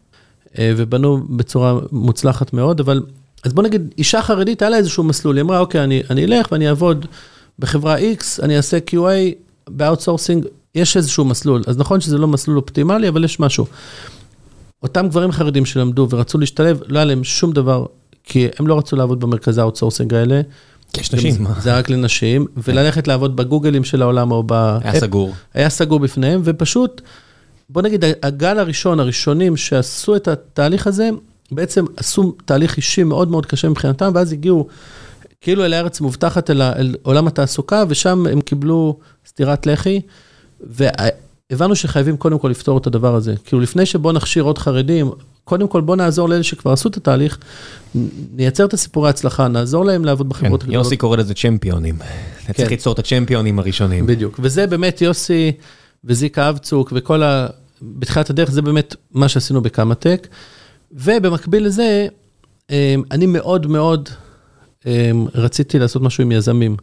אה, 0.59 0.73
ובנו 0.77 1.23
בצורה 1.31 1.79
מוצלחת 1.93 2.53
מאוד, 2.53 2.81
אבל 2.81 3.03
אז 3.45 3.53
בוא 3.53 3.63
נגיד, 3.63 3.95
אישה 3.99 4.23
חרדית, 4.23 4.63
היה 4.63 4.71
לה 4.71 4.77
איזשהו 4.77 5.05
מסלול, 5.05 5.37
היא 5.37 5.43
אמרה, 5.43 5.59
אוקיי, 5.59 5.85
אני, 5.85 6.03
אני 6.11 6.25
אלך 6.25 6.53
ואני 6.53 6.69
אעבוד 6.69 7.07
בחברה 7.59 7.99
X, 7.99 8.43
אני 8.43 8.57
אעשה 8.57 8.79
QA 8.91 9.35
ב 9.69 9.75
outsourcing, 9.75 10.47
יש 10.75 10.97
איזשהו 10.97 11.25
מסלול. 11.25 11.63
אז 11.67 11.79
נכון 11.79 12.01
שזה 12.01 12.19
לא 12.19 12.29
מסלול 12.29 12.57
אופטימלי, 12.57 13.09
אבל 13.09 13.25
יש 13.25 13.41
משהו. 13.41 13.67
אותם 14.83 15.09
גברים 15.09 15.33
חרדים 15.33 15.67
שלמדו 15.67 16.07
ורצו 16.11 16.39
להשתלב, 16.39 16.81
לא 16.87 16.99
היה 16.99 17.05
להם 17.05 17.25
שום 17.25 17.53
דבר, 17.53 17.87
כי 18.25 18.49
הם 18.59 18.67
לא 18.67 18.79
רצו 18.79 18.97
לעבוד 18.97 19.21
במרכזי 19.21 19.61
ה 19.61 19.65
outsourcing 19.65 20.15
האלה. 20.15 20.41
יש 20.97 21.13
נשים. 21.13 21.47
זה 21.61 21.77
רק 21.77 21.91
לנשים, 21.91 22.47
וללכת 22.57 23.09
לעבוד 23.09 23.37
בגוגלים 23.37 23.85
של 23.85 24.03
העולם 24.03 24.31
או 24.31 24.43
ב... 24.47 24.53
היה 24.83 25.01
סגור. 25.01 25.33
היה 25.55 25.71
סגור 25.71 25.99
בפניהם, 25.99 26.41
ופשוט, 26.45 27.01
בוא 27.71 27.83
נגיד, 27.83 28.05
הגל 28.23 28.59
הראשון, 28.59 29.01
הראשונים 29.01 29.57
שעשו 29.57 30.17
את 30.17 30.29
התהליך 30.29 30.87
הזה, 30.87 31.11
בעצם 31.53 31.85
עשו 31.97 32.35
תהליך 32.45 32.77
אישי 32.77 33.03
מאוד 33.03 33.31
מאוד 33.31 33.47
קשה 33.47 33.69
מבחינתם, 33.69 34.13
ואז 34.15 34.33
הגיעו 34.33 34.67
כאילו 35.41 35.65
אל 35.65 35.73
הארץ 35.73 36.01
מובטחת, 36.01 36.51
אל, 36.51 36.63
אל 36.63 36.95
עולם 37.03 37.27
התעסוקה, 37.27 37.85
ושם 37.89 38.27
הם 38.27 38.41
קיבלו 38.41 38.99
סטירת 39.27 39.67
לחי. 39.67 40.01
והבנו 41.51 41.77
שחייבים 41.77 42.17
קודם 42.17 42.39
כל 42.39 42.49
לפתור 42.49 42.79
את 42.79 42.87
הדבר 42.87 43.15
הזה. 43.15 43.35
כאילו, 43.45 43.63
לפני 43.63 43.87
שבוא 43.87 44.13
נכשיר 44.13 44.43
עוד 44.43 44.59
חרדים, 44.59 45.11
קודם 45.45 45.69
כל 45.69 45.81
בוא 45.81 45.97
נעזור 45.97 46.29
לאלה 46.29 46.43
שכבר 46.43 46.73
עשו 46.73 46.89
את 46.89 46.97
התהליך, 46.97 47.39
נייצר 48.35 48.65
את 48.65 48.75
הסיפורי 48.75 49.09
ההצלחה, 49.09 49.49
נעזור 49.49 49.85
להם 49.85 50.05
לעבוד 50.05 50.29
בחברות 50.29 50.63
כן. 50.63 50.73
יוסי 50.73 50.97
קורא 50.97 51.17
לזה 51.17 51.35
צ'מפיונים. 51.35 51.99
אתה 52.45 52.53
צריך 52.53 52.71
ליצור 52.71 52.93
את 52.93 52.99
הצ'מפיונים 52.99 53.59
הראשונים. 53.59 54.07
בדיוק, 54.07 54.41
וזה 54.43 54.67
באמת 54.67 55.03
יוסי 55.03 55.53
וזיקה 56.05 56.49
אבצוק 56.49 56.93
וכל 56.97 57.23
ה... 57.23 57.47
בתחילת 57.83 58.31
הדרך 58.31 58.51
זה 58.51 58.63
באמת 58.63 58.95
מה 59.13 59.29
שעשינו 59.29 59.63
בקמא-טק. 59.63 60.29
ובמקביל 60.93 61.67
לזה, 61.67 62.07
אמ, 62.71 63.03
אני 63.11 63.27
מאוד 63.27 63.67
מאוד 63.67 64.09
אמ, 64.87 65.27
רציתי 65.35 65.79
לעשות 65.79 66.03
משהו 66.03 66.23
עם 66.23 66.33
יזמים. 66.33 66.77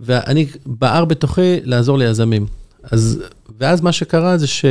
ואני 0.00 0.46
בער 0.66 1.04
בתוכי 1.04 1.60
לעזור 1.64 1.98
ליזמים. 1.98 2.46
אז, 2.90 3.22
ואז 3.60 3.80
מה 3.80 3.92
שקרה 3.92 4.38
זה 4.38 4.46
ש... 4.46 4.64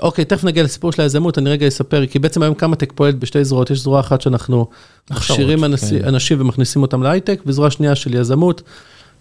אוקיי, 0.00 0.24
תכף 0.24 0.44
נגיע 0.44 0.62
לסיפור 0.62 0.92
של 0.92 1.02
היזמות, 1.02 1.38
אני 1.38 1.50
רגע 1.50 1.68
אספר, 1.68 2.06
כי 2.06 2.18
בעצם 2.18 2.42
היום 2.42 2.54
קמא-טק 2.54 2.92
פועלת 2.92 3.18
בשתי 3.18 3.44
זרועות, 3.44 3.70
יש 3.70 3.80
זרוע 3.80 4.00
אחת 4.00 4.20
שאנחנו 4.20 4.66
מכשירים 5.10 5.64
אנשי, 5.64 6.00
כן. 6.00 6.08
אנשים 6.08 6.40
ומכניסים 6.40 6.82
אותם 6.82 7.02
להייטק, 7.02 7.40
וזרוע 7.46 7.70
שנייה 7.70 7.94
של 7.94 8.14
יזמות, 8.14 8.62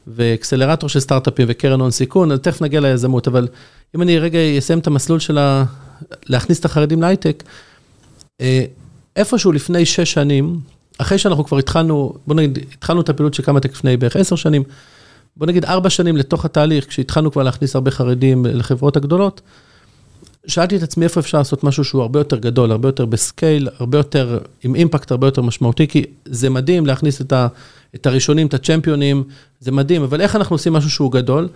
ואקסלרטור 0.08 0.90
של 0.90 1.00
סטארט-אפים 1.00 1.48
וקרן 1.50 1.80
הון 1.80 1.92
סיכון, 1.92 2.32
אז 2.32 2.40
תכף 2.40 2.62
נגיע 2.62 2.80
ליזמות, 2.80 3.28
אבל 3.28 3.48
אם 3.96 4.02
אני 4.02 4.20
רגע 4.20 4.40
אסיים 4.58 4.80
את 4.80 4.88
המסלול 4.88 5.20
של 5.20 5.38
ה... 5.38 5.64
להכניס 6.26 6.60
את 6.60 6.66
החרדים 6.66 7.02
להייטק, 7.02 7.44
אה, 8.42 8.66
איפשהו 9.16 9.52
לפני 9.52 9.86
שש 9.86 10.14
שנים, 10.14 10.60
אחרי 10.98 11.18
שאנחנו 11.18 11.46
כבר 11.46 11.58
התחלנו, 11.58 12.14
בוא 12.28 12.36
נגיד, 12.36 12.60
התחלנו 12.74 13.02
את 13.02 13.10
הפעילות 13.10 13.34
של 13.34 13.44
קמא-טק 13.44 13.72
לפני 13.72 13.98
בערך 13.98 14.16
עשר 14.16 14.36
שנים, 14.36 14.64
בוא 15.38 15.48
נגיד 15.48 15.66
ארבע 15.66 15.90
שנים 15.90 16.18
לתוך 16.18 16.46
התהליך, 16.46 16.88
כשהתחלנו 16.88 17.32
כבר 17.32 17.44
להכניס 17.44 17.76
הרבה 17.76 17.92
חרדים 17.92 18.46
לחברות 18.46 18.98
הגדולות, 18.98 19.42
שאלתי 20.48 20.76
את 20.76 20.84
עצמי 20.84 21.04
איפה 21.04 21.20
אפשר 21.20 21.38
לעשות 21.38 21.64
משהו 21.64 21.84
שהוא 21.84 22.02
הרבה 22.02 22.20
יותר 22.20 22.38
גדול, 22.38 22.72
הרבה 22.72 22.88
יותר 22.88 23.06
בסקייל, 23.06 23.68
הרבה 23.78 23.98
יותר, 23.98 24.40
עם 24.64 24.76
אימפקט 24.76 25.12
הרבה 25.12 25.28
יותר 25.28 25.42
משמעותי, 25.42 25.88
כי 25.88 26.04
זה 26.26 26.50
מדהים 26.50 26.86
להכניס 26.86 27.22
את, 27.22 27.34
ה, 27.34 27.48
את 27.96 28.06
הראשונים, 28.06 28.48
את 28.48 28.54
הצ'מפיונים, 28.54 29.24
זה 29.60 29.72
מדהים, 29.72 30.04
אבל 30.04 30.22
איך 30.22 30.36
אנחנו 30.36 30.54
עושים 30.54 30.74
משהו 30.74 30.90
שהוא 30.90 31.12
גדול? 31.12 31.48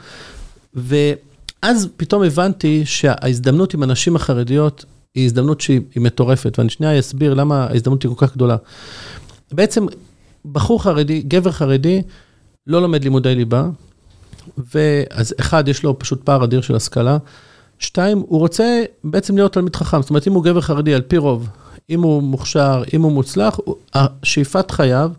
ואז 0.73 1.87
פתאום 1.97 2.23
הבנתי 2.23 2.85
שההזדמנות 2.85 3.73
עם 3.73 3.83
הנשים 3.83 4.15
החרדיות 4.15 4.85
היא 5.15 5.25
הזדמנות 5.25 5.61
שהיא 5.61 5.81
מטורפת, 5.95 6.59
ואני 6.59 6.69
שנייה 6.69 6.99
אסביר 6.99 7.33
למה 7.33 7.63
ההזדמנות 7.63 8.03
היא 8.03 8.11
כל 8.15 8.27
כך 8.27 8.35
גדולה. 8.35 8.57
בעצם 9.51 9.85
בחור 10.51 10.83
חרדי, 10.83 11.21
גבר 11.21 11.51
חרדי, 11.51 12.01
לא 12.67 12.81
לומד 12.81 13.03
לימודי 13.03 13.35
ליבה, 13.35 13.67
ואז 14.73 15.35
אחד, 15.39 15.67
יש 15.67 15.83
לו 15.83 15.99
פשוט 15.99 16.23
פער 16.23 16.43
אדיר 16.43 16.61
של 16.61 16.75
השכלה. 16.75 17.17
שתיים, 17.79 18.23
הוא 18.27 18.39
רוצה 18.39 18.83
בעצם 19.03 19.35
להיות 19.35 19.53
תלמיד 19.53 19.75
חכם. 19.75 20.01
זאת 20.01 20.09
אומרת, 20.09 20.27
אם 20.27 20.33
הוא 20.33 20.43
גבר 20.43 20.61
חרדי, 20.61 20.93
על 20.93 21.01
פי 21.01 21.17
רוב, 21.17 21.49
אם 21.89 22.01
הוא 22.01 22.23
מוכשר, 22.23 22.83
אם 22.93 23.01
הוא 23.01 23.11
מוצלח, 23.11 23.59
שאיפת 24.23 24.71
חייו 24.71 25.11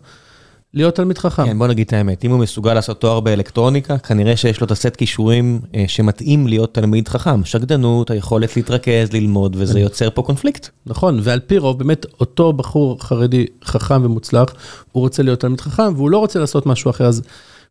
להיות 0.77 0.95
תלמיד 0.95 1.17
חכם. 1.17 1.45
כן, 1.45 1.59
בוא 1.59 1.67
נגיד 1.67 1.87
את 1.87 1.93
האמת, 1.93 2.25
אם 2.25 2.31
הוא 2.31 2.39
מסוגל 2.39 2.73
לעשות 2.73 3.01
תואר 3.01 3.19
באלקטרוניקה, 3.19 3.97
כנראה 3.97 4.37
שיש 4.37 4.61
לו 4.61 4.65
את 4.65 4.71
הסט 4.71 4.95
כישורים 4.95 5.59
אה, 5.75 5.83
שמתאים 5.87 6.47
להיות 6.47 6.73
תלמיד 6.73 7.07
חכם. 7.07 7.45
שקדנות, 7.45 8.11
היכולת 8.11 8.55
להתרכז, 8.55 9.13
ללמוד, 9.13 9.55
וזה. 9.59 9.79
יוצר 9.79 10.09
פה 10.09 10.21
קונפליקט. 10.21 10.69
נכון, 10.85 11.19
ועל 11.23 11.39
פי 11.39 11.57
רוב, 11.57 11.79
באמת, 11.79 12.05
אותו 12.19 12.53
בחור 12.53 12.97
חרדי 13.01 13.45
חכם 13.63 14.05
ומוצלח, 14.05 14.49
הוא 14.91 15.01
רוצה 15.01 15.23
להיות 15.23 15.39
תלמיד 15.39 15.61
חכם, 15.61 15.93
והוא 15.95 16.09
לא 16.09 16.17
רוצה 16.17 16.39
לעשות 16.39 16.65
משהו 16.65 16.91
אחר. 16.91 17.05
אז 17.05 17.21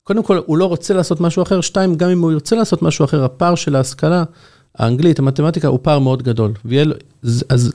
קודם 0.04 0.22
כל, 0.22 0.40
הוא 0.46 0.56
לא 0.56 0.64
רוצה 0.64 0.94
לעשות 0.94 1.20
משהו 1.20 1.42
אחר. 1.42 1.60
שתיים, 1.60 1.94
גם 1.94 2.10
אם 2.10 2.22
הוא 2.22 2.32
ירצה 2.32 2.56
לעשות 2.56 2.82
משהו 2.82 3.04
אחר, 3.04 3.24
הפער 3.24 3.54
של 3.54 3.76
ההשכלה, 3.76 4.24
האנגלית, 4.78 5.18
המתמטיקה, 5.18 5.68
הוא 5.68 5.78
פער 5.82 5.98
מאוד 5.98 6.22
גדול. 6.22 6.52
ויהיה, 6.64 6.84
אז 7.48 7.72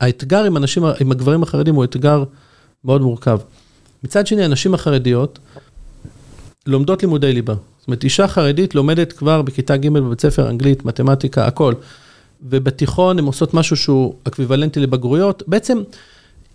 האתגר 0.00 0.44
עם 0.44 0.56
אנשים, 0.56 0.84
עם 1.00 1.10
הגברים 1.12 1.42
החרדים 1.42 1.74
הוא 1.74 1.84
אתגר 1.84 2.24
מאוד 2.84 3.02
מורכב. 3.02 3.38
מצד 4.04 4.26
שני, 4.26 4.44
הנשים 4.44 4.74
החרדיות 4.74 5.38
לומדות 6.66 7.02
לימודי 7.02 7.32
ליבה. 7.32 7.54
זאת 7.78 7.86
אומרת, 7.86 8.04
אישה 8.04 8.28
חרדית 8.28 8.74
לומדת 8.74 9.12
כבר 9.12 9.42
בכיתה 9.42 9.76
ג' 9.76 9.88
בבית 9.88 10.20
ספר 10.20 10.50
אנגלית, 10.50 10.84
מתמטיקה, 10.84 11.46
הכל. 11.46 11.74
ובתיכון 12.42 13.18
הן 13.18 13.24
עושות 13.24 13.54
משהו 13.54 13.76
שהוא 13.76 14.14
אקוויוולנטי 14.24 14.80
לבגרויות. 14.80 15.42
בעצם, 15.46 15.82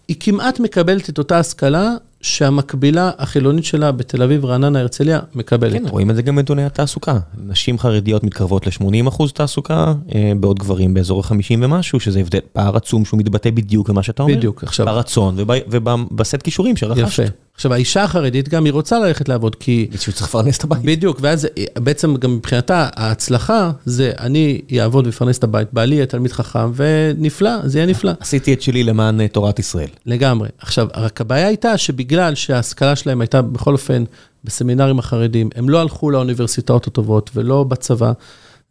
היא 0.08 0.18
כמעט 0.20 0.60
מקבלת 0.60 1.10
את 1.10 1.18
אותה 1.18 1.40
השכלה 1.40 1.96
שהמקבילה 2.24 3.12
החילונית 3.18 3.66
שלה 3.66 3.92
בתל 3.92 4.24
אביב, 4.24 4.46
רעננה, 4.46 4.80
הרצליה, 4.80 5.20
מקבלת. 5.36 5.74
כן, 5.74 5.88
רואים 5.88 6.10
את 6.10 6.16
זה 6.16 6.22
גם 6.22 6.36
בנתוני 6.36 6.66
התעסוקה. 6.66 7.20
נשים 7.48 7.80
חרדיות 7.80 8.24
מתקרבות 8.24 8.68
ל-80 8.68 9.08
אחוז 9.08 9.32
תעסוקה, 9.34 9.94
אה, 10.16 10.32
בעוד 10.40 10.60
גברים 10.60 10.94
באזור 10.94 11.20
ה-50 11.20 11.58
ומשהו, 11.62 12.00
שזה 12.00 12.20
הבדל, 12.20 12.40
פער 12.54 12.78
עצום 12.78 13.06
שהוא 13.06 13.20
מתבטא 13.20 13.50
בדיוק 13.52 13.90
במה 13.90 14.04
שאתה 14.04 14.24
אומר. 14.24 14.36
בדיוק, 14.36 14.64
עכשיו. 14.64 14.86
ברצון 14.86 15.36
ובסט 15.68 16.42
כישורים 16.42 16.78
שרכשת. 16.78 17.24
יפה. 17.24 17.24
עכשיו, 17.56 17.74
האישה 17.74 18.04
החרדית 18.04 18.50
גם, 18.50 18.66
היא 18.66 18.74
רוצה 18.74 19.00
ללכת 19.00 19.30
לעבוד, 19.30 19.56
כי... 19.56 19.88
מישהו 19.92 20.14
צריך 20.14 20.28
לפרנס 20.28 20.58
את 20.58 20.64
הבית. 20.64 20.82
בדיוק, 20.84 21.18
ואז 21.22 21.48
בעצם 21.80 22.16
גם 22.16 22.36
מבחינתה, 22.36 22.90
ההצלחה 22.96 23.72
זה 23.86 24.12
אני 24.20 24.62
אעבוד 24.80 25.06
ואפרנס 25.06 25.38
את 25.38 25.44
הבית, 25.44 25.68
בעלי 25.74 25.96
יהיה 25.96 26.06
תלמיד 26.06 26.32
חכם, 26.32 26.72
ונפלא, 26.76 27.52
זה 27.68 27.78
יהיה 27.78 27.86
נפלא. 27.86 28.12
עשיתי 28.20 28.54
את 28.54 28.62
שלי 28.62 28.84
למען 28.84 29.22
אה, 29.22 29.28
תורת 29.28 29.60
ישראל. 29.60 29.90
לגמרי. 30.06 30.50
עכשיו, 30.60 30.88
רק 30.96 31.22
הבעיה 31.22 31.48
הייתה 31.48 31.78
שבגלל 31.78 32.36
שההשכלה 32.36 32.96
שלהם 32.96 33.22
הייתה 33.22 33.42
בכל 33.42 33.74
אופן 33.74 34.04
בסמינרים 34.44 35.00
החרדים, 35.00 35.50
הם 35.56 35.70
לא 35.70 35.82
הלכו 35.82 36.10
לאוניברסיטאות 36.10 36.88
הטובות 36.88 37.30
ולא 37.36 37.64
בצבא, 37.64 38.12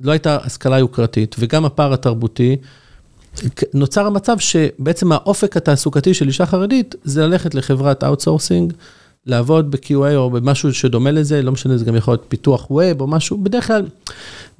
לא 0.00 0.12
הייתה 0.12 0.38
השכלה 0.42 0.78
יוקרתית, 0.78 1.36
וגם 1.38 1.64
הפער 1.64 1.92
התרבותי, 1.92 2.56
נוצר 3.74 4.06
המצב 4.06 4.38
שבעצם 4.38 5.12
האופק 5.12 5.56
התעסוקתי 5.56 6.14
של 6.14 6.28
אישה 6.28 6.46
חרדית 6.46 6.94
זה 7.04 7.26
ללכת 7.26 7.54
לחברת 7.54 8.04
outsourcing, 8.04 8.72
לעבוד 9.26 9.70
ב-QA 9.70 10.14
או 10.16 10.30
במשהו 10.30 10.74
שדומה 10.74 11.10
לזה, 11.10 11.42
לא 11.42 11.52
משנה, 11.52 11.76
זה 11.76 11.84
גם 11.84 11.96
יכול 11.96 12.14
להיות 12.14 12.24
פיתוח 12.28 12.70
web 12.70 13.00
או 13.00 13.06
משהו, 13.06 13.38
בדרך 13.38 13.66
כלל 13.66 13.86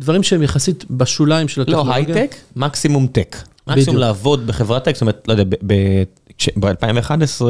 דברים 0.00 0.22
שהם 0.22 0.42
יחסית 0.42 0.84
בשוליים 0.90 1.48
של 1.48 1.60
לא 1.60 1.62
הטכנולוגיה. 1.62 2.16
הייטק, 2.16 2.36
מקסימום 2.56 3.06
tech. 3.06 3.36
מקסימום 3.66 3.96
לעבוד 3.96 4.46
בחברת 4.46 4.84
tech, 4.84 4.94
זאת 4.94 5.00
אומרת, 5.00 5.28
לא 5.28 5.32
יודע, 5.32 5.56
ב-2011, 6.56 7.42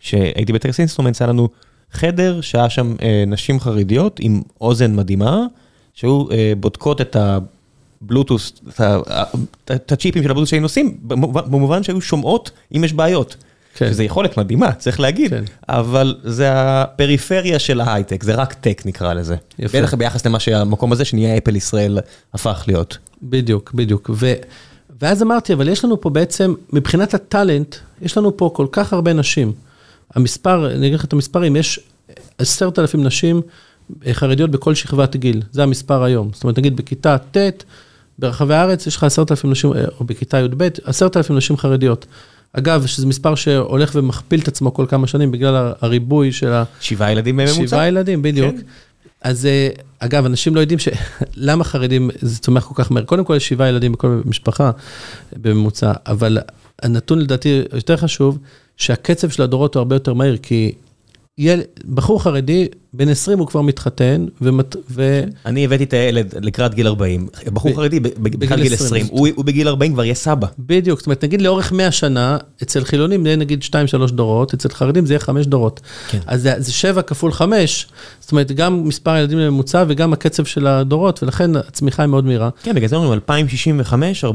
כשהייתי 0.00 0.52
ב 0.52 0.57
Texas 0.57 0.80
Instruments, 0.80 1.22
היה 1.22 1.28
לנו 1.28 1.48
חדר 1.92 2.40
שהיה 2.40 2.70
שם 2.70 2.94
אה, 3.02 3.24
נשים 3.26 3.60
חרדיות 3.60 4.20
עם 4.20 4.42
אוזן 4.60 4.96
מדהימה, 4.96 5.46
שהיו 5.94 6.30
אה, 6.30 6.52
בודקות 6.60 7.00
את 7.00 7.16
הבלוטוס, 7.16 7.55
ה- 9.10 9.24
את 9.74 9.92
הצ'יפים 9.92 10.22
של 10.22 10.30
הבלוטוס 10.30 10.50
שהיינו 10.50 10.64
עושים, 10.64 10.96
במובן 11.02 11.42
במובן 11.50 11.82
שהיו 11.82 12.00
שומעות 12.00 12.50
אם 12.76 12.84
יש 12.84 12.92
בעיות. 12.92 13.36
כן. 13.74 13.88
שזה 13.90 14.04
יכולת 14.04 14.36
מדהימה, 14.38 14.72
צריך 14.72 15.00
להגיד, 15.00 15.30
כן. 15.30 15.44
אבל 15.68 16.16
זה 16.24 16.48
הפריפריה 16.54 17.58
של 17.58 17.80
ההייטק, 17.80 18.22
זה 18.22 18.34
רק 18.34 18.52
טק 18.52 18.82
נקרא 18.84 19.14
לזה. 19.14 19.36
יפה. 19.58 19.80
בטח 19.80 19.94
ביחס 19.94 20.26
למה 20.26 20.40
שהמקום 20.40 20.92
הזה 20.92 21.04
שנהיה 21.04 21.36
אפל 21.36 21.56
ישראל 21.56 21.98
הפך 22.34 22.64
להיות. 22.66 22.98
בדיוק, 23.22 23.72
בדיוק. 23.74 24.10
ו, 24.14 24.34
ואז 25.00 25.22
אמרתי, 25.22 25.52
אבל 25.52 25.68
יש 25.68 25.84
לנו 25.84 26.00
פה 26.00 26.10
בעצם, 26.10 26.54
מבחינת 26.72 27.14
הטאלנט, 27.14 27.76
יש 28.02 28.18
לנו 28.18 28.36
פה 28.36 28.50
כל 28.54 28.66
כך 28.72 28.92
הרבה 28.92 29.12
נשים. 29.12 29.52
המספר, 30.14 30.70
אני 30.70 30.86
אגיד 30.86 30.94
לך 30.98 31.04
את 31.04 31.12
המספרים, 31.12 31.56
יש 31.56 31.80
עשרת 32.38 32.78
אלפים 32.78 33.04
נשים 33.04 33.40
אה, 34.06 34.14
חרדיות 34.14 34.50
בכל 34.50 34.74
שכבת 34.74 35.16
גיל, 35.16 35.42
זה 35.52 35.62
המספר 35.62 36.02
היום. 36.02 36.30
זאת 36.34 36.44
אומרת, 36.44 36.58
נגיד 36.58 36.76
בכיתה 36.76 37.16
ט', 37.18 37.64
ברחבי 38.18 38.54
הארץ 38.54 38.86
יש 38.86 38.96
לך 38.96 39.04
עשרת 39.04 39.30
אלפים 39.30 39.50
נשים, 39.50 39.72
אה, 39.72 39.84
או 40.00 40.04
בכיתה 40.04 40.38
י"ב, 40.38 40.68
עשרת 40.84 41.16
אלפים 41.16 41.36
נשים 41.36 41.56
חרדיות. 41.56 42.06
אגב, 42.52 42.86
שזה 42.86 43.06
מספר 43.06 43.34
שהולך 43.34 43.92
ומכפיל 43.94 44.40
את 44.40 44.48
עצמו 44.48 44.74
כל 44.74 44.86
כמה 44.88 45.06
שנים 45.06 45.32
בגלל 45.32 45.72
הריבוי 45.80 46.32
של 46.32 46.52
ה... 46.52 46.64
שבעה 46.80 47.12
ילדים 47.12 47.36
בממוצע. 47.36 47.66
שבעה 47.66 47.88
ילדים, 47.88 48.22
בדיוק. 48.22 48.54
כן. 48.56 48.62
אז 49.20 49.46
אה, 49.46 49.68
אגב, 49.98 50.24
אנשים 50.24 50.54
לא 50.54 50.60
יודעים 50.60 50.78
ש... 50.78 50.88
למה 51.36 51.64
חרדים 51.64 52.10
זה 52.20 52.38
צומח 52.38 52.64
כל 52.64 52.82
כך 52.82 52.92
מהר. 52.92 53.04
קודם 53.04 53.24
כל, 53.24 53.34
יש 53.36 53.48
שבעה 53.48 53.68
ילדים 53.68 53.92
בכל 53.92 54.20
משפחה 54.24 54.70
בממוצע, 55.36 55.92
אבל 56.06 56.38
הנתון 56.82 57.18
לדעתי 57.18 57.62
יותר 57.72 57.96
חשוב, 57.96 58.38
שהקצב 58.76 59.28
של 59.28 59.42
הדורות 59.42 59.74
הוא 59.74 59.80
הרבה 59.80 59.96
יותר 59.96 60.14
מהיר, 60.14 60.36
כי. 60.42 60.72
בחור 61.94 62.22
חרדי, 62.22 62.68
בן 62.92 63.08
20 63.08 63.38
הוא 63.38 63.46
כבר 63.46 63.60
מתחתן, 63.60 64.26
ומת... 64.40 64.76
ו... 64.90 65.24
אני 65.46 65.64
הבאתי 65.64 65.84
את 65.84 65.92
הילד 65.92 66.34
לקראת 66.40 66.74
גיל 66.74 66.86
40, 66.86 67.28
בחור 67.52 67.70
ב- 67.72 67.74
חרדי 67.76 68.00
בגיל 68.00 68.40
בכלל 68.40 68.62
גיל 68.62 68.74
20. 68.74 69.04
20, 69.04 69.06
הוא 69.10 69.28
הוא 69.36 69.44
בגיל 69.44 69.68
40 69.68 69.92
כבר 69.92 70.04
יהיה 70.04 70.14
סבא. 70.14 70.46
בדיוק, 70.58 70.98
זאת 70.98 71.06
אומרת, 71.06 71.24
נגיד 71.24 71.42
לאורך 71.42 71.72
100 71.72 71.92
שנה, 71.92 72.38
אצל 72.62 72.84
חילונים 72.84 73.24
זה 73.24 73.36
נגיד 73.36 73.64
2-3 74.08 74.12
דורות, 74.12 74.54
אצל 74.54 74.68
חרדים 74.68 75.06
זה 75.06 75.14
יהיה 75.14 75.20
5 75.20 75.46
דורות. 75.46 75.80
כן. 76.08 76.18
אז 76.26 76.42
זה, 76.42 76.54
זה 76.58 76.72
7 76.72 77.02
כפול 77.02 77.32
5, 77.32 77.86
זאת 78.20 78.32
אומרת, 78.32 78.52
גם 78.52 78.88
מספר 78.88 79.10
הילדים 79.10 79.38
לממוצע 79.38 79.84
וגם 79.88 80.12
הקצב 80.12 80.44
של 80.44 80.66
הדורות, 80.66 81.22
ולכן 81.22 81.56
הצמיחה 81.56 82.02
היא 82.02 82.08
מאוד 82.10 82.24
מהירה. 82.24 82.50
כן, 82.62 82.74
בגלל 82.74 82.88
זה 82.88 82.96
אומרים 82.96 83.12
2065, 83.12 84.24
45% 84.24 84.28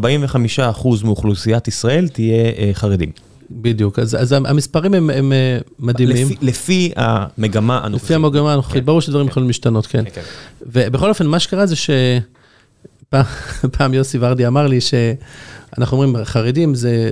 מאוכלוסיית 1.03 1.67
ישראל 1.67 2.07
תהיה 2.07 2.51
אה, 2.57 2.69
חרדים. 2.73 3.30
בדיוק, 3.53 3.99
אז, 3.99 4.15
אז 4.15 4.31
המספרים 4.31 4.93
הם, 4.93 5.09
הם 5.09 5.31
אה, 5.33 5.57
מדהימים. 5.79 6.27
לפי- 6.27 6.45
לפי 6.45 6.91
המגמה 6.95 7.77
הנוכחית. 7.83 8.03
לפי 8.03 8.15
המגמה 8.15 8.53
הנוכחית, 8.53 8.79
כן. 8.81 8.85
ברור 8.85 9.01
שדברים 9.01 9.27
יכולים 9.27 9.47
להשתנות, 9.49 9.85
כן. 9.85 10.03
כן. 10.13 10.21
ובכל 10.61 11.09
אופן, 11.09 11.27
מה 11.27 11.39
שקרה 11.39 11.65
זה 11.65 11.75
שפעם 11.75 13.25
פעם 13.71 13.93
יוסי 13.97 14.17
ורדי 14.21 14.47
אמר 14.47 14.67
לי 14.67 14.79
שאנחנו 14.81 15.97
אומרים, 16.03 16.25
חרדים 16.25 16.75
זה 16.75 17.09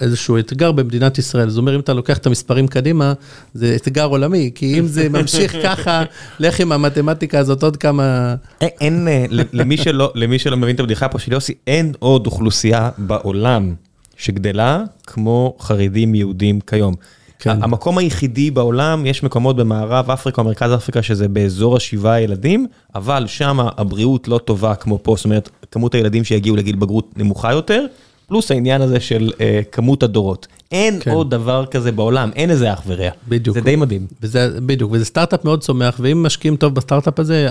איזשהו 0.00 0.38
אתגר 0.38 0.72
במדינת 0.72 1.18
ישראל. 1.18 1.48
זאת 1.50 1.58
אומרת, 1.58 1.74
אם 1.74 1.80
אתה 1.80 1.92
לוקח 1.94 2.18
את 2.18 2.26
המספרים 2.26 2.68
קדימה, 2.68 3.12
זה 3.54 3.76
אתגר 3.76 4.04
עולמי, 4.04 4.50
כי 4.54 4.78
אם 4.78 4.86
זה 4.86 5.08
ממשיך 5.08 5.56
ככה, 5.64 6.02
לך 6.38 6.60
עם 6.60 6.72
המתמטיקה 6.72 7.38
הזאת 7.38 7.62
עוד 7.62 7.76
כמה... 7.76 8.34
אין, 8.60 9.08
אה, 9.08 9.24
למי 9.52 9.76
שלא, 9.76 10.12
למי 10.14 10.38
שלא 10.38 10.56
מבין 10.56 10.74
את 10.74 10.80
הבדיחה 10.80 11.08
פה 11.08 11.18
של 11.18 11.32
יוסי, 11.32 11.54
אין 11.66 11.92
עוד 11.98 12.26
אוכלוסייה 12.26 12.90
בעולם 12.98 13.74
שגדלה 14.16 14.84
כמו 15.06 15.56
חרדים 15.60 16.14
יהודים 16.14 16.60
כיום. 16.60 16.94
כן. 17.38 17.62
המקום 17.62 17.98
היחידי 17.98 18.50
בעולם, 18.50 19.06
יש 19.06 19.22
מקומות 19.22 19.56
במערב 19.56 20.10
אפריקה 20.10 20.42
או 20.42 20.46
מרכז 20.46 20.74
אפריקה 20.74 21.02
שזה 21.02 21.28
באזור 21.28 21.76
השבעה 21.76 22.20
ילדים, 22.20 22.66
אבל 22.94 23.26
שם 23.26 23.58
הבריאות 23.60 24.28
לא 24.28 24.38
טובה 24.38 24.74
כמו 24.74 24.98
פה, 25.02 25.14
זאת 25.16 25.24
אומרת, 25.24 25.50
כמות 25.70 25.94
הילדים 25.94 26.24
שיגיעו 26.24 26.56
לגיל 26.56 26.76
בגרות 26.76 27.18
נמוכה 27.18 27.52
יותר, 27.52 27.86
פלוס 28.26 28.50
העניין 28.50 28.82
הזה 28.82 29.00
של 29.00 29.30
אה, 29.40 29.60
כמות 29.72 30.02
הדורות. 30.02 30.46
אין 30.72 31.00
כן. 31.00 31.10
עוד 31.10 31.30
דבר 31.30 31.66
כזה 31.66 31.92
בעולם, 31.92 32.30
אין 32.36 32.50
איזה 32.50 32.72
אח 32.72 32.82
ורע. 32.86 33.10
בדיוק. 33.28 33.54
זה 33.56 33.60
די 33.60 33.76
מדהים. 33.76 34.06
וזה, 34.22 34.60
בדיוק, 34.66 34.92
וזה 34.92 35.04
סטארט-אפ 35.04 35.44
מאוד 35.44 35.60
צומח, 35.60 35.96
ואם 36.02 36.22
משקיעים 36.22 36.56
טוב 36.56 36.74
בסטארט-אפ 36.74 37.18
הזה, 37.18 37.48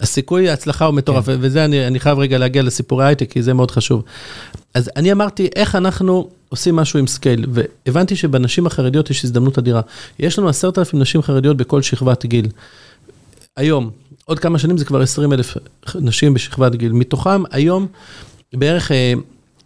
הסיכוי 0.00 0.50
ההצלחה 0.50 0.84
הוא 0.84 0.94
מטורף, 0.94 1.26
כן. 1.26 1.36
וזה 1.40 1.64
אני, 1.64 1.86
אני 1.86 2.00
חייב 2.00 2.18
רגע 2.18 2.38
להגיע 2.38 2.62
לסיפורי 2.62 3.06
הייטק, 3.06 3.30
כי 3.30 3.42
זה 3.42 3.54
מאוד 3.54 3.70
חשוב. 3.70 4.02
אז 4.74 4.90
אני 4.96 5.12
אמרתי, 5.12 5.48
איך 5.56 5.74
אנחנו 5.74 6.28
עושים 6.48 6.76
משהו 6.76 6.98
עם 6.98 7.06
scale, 7.06 7.46
והבנתי 7.48 8.16
שבנשים 8.16 8.66
החרדיות 8.66 9.10
יש 9.10 9.24
הזדמנות 9.24 9.58
אדירה. 9.58 9.80
יש 10.18 10.38
לנו 10.38 10.48
עשרת 10.48 10.78
אלפים 10.78 11.00
נשים 11.00 11.22
חרדיות 11.22 11.56
בכל 11.56 11.82
שכבת 11.82 12.26
גיל. 12.26 12.48
היום, 13.56 13.90
עוד 14.24 14.38
כמה 14.38 14.58
שנים 14.58 14.78
זה 14.78 14.84
כבר 14.84 15.00
20 15.00 15.32
אלף 15.32 15.56
נשים 15.94 16.34
בשכבת 16.34 16.74
גיל. 16.74 16.92
מתוכם 16.92 17.42
היום 17.50 17.86
בערך, 18.54 18.92
אה, 18.92 19.12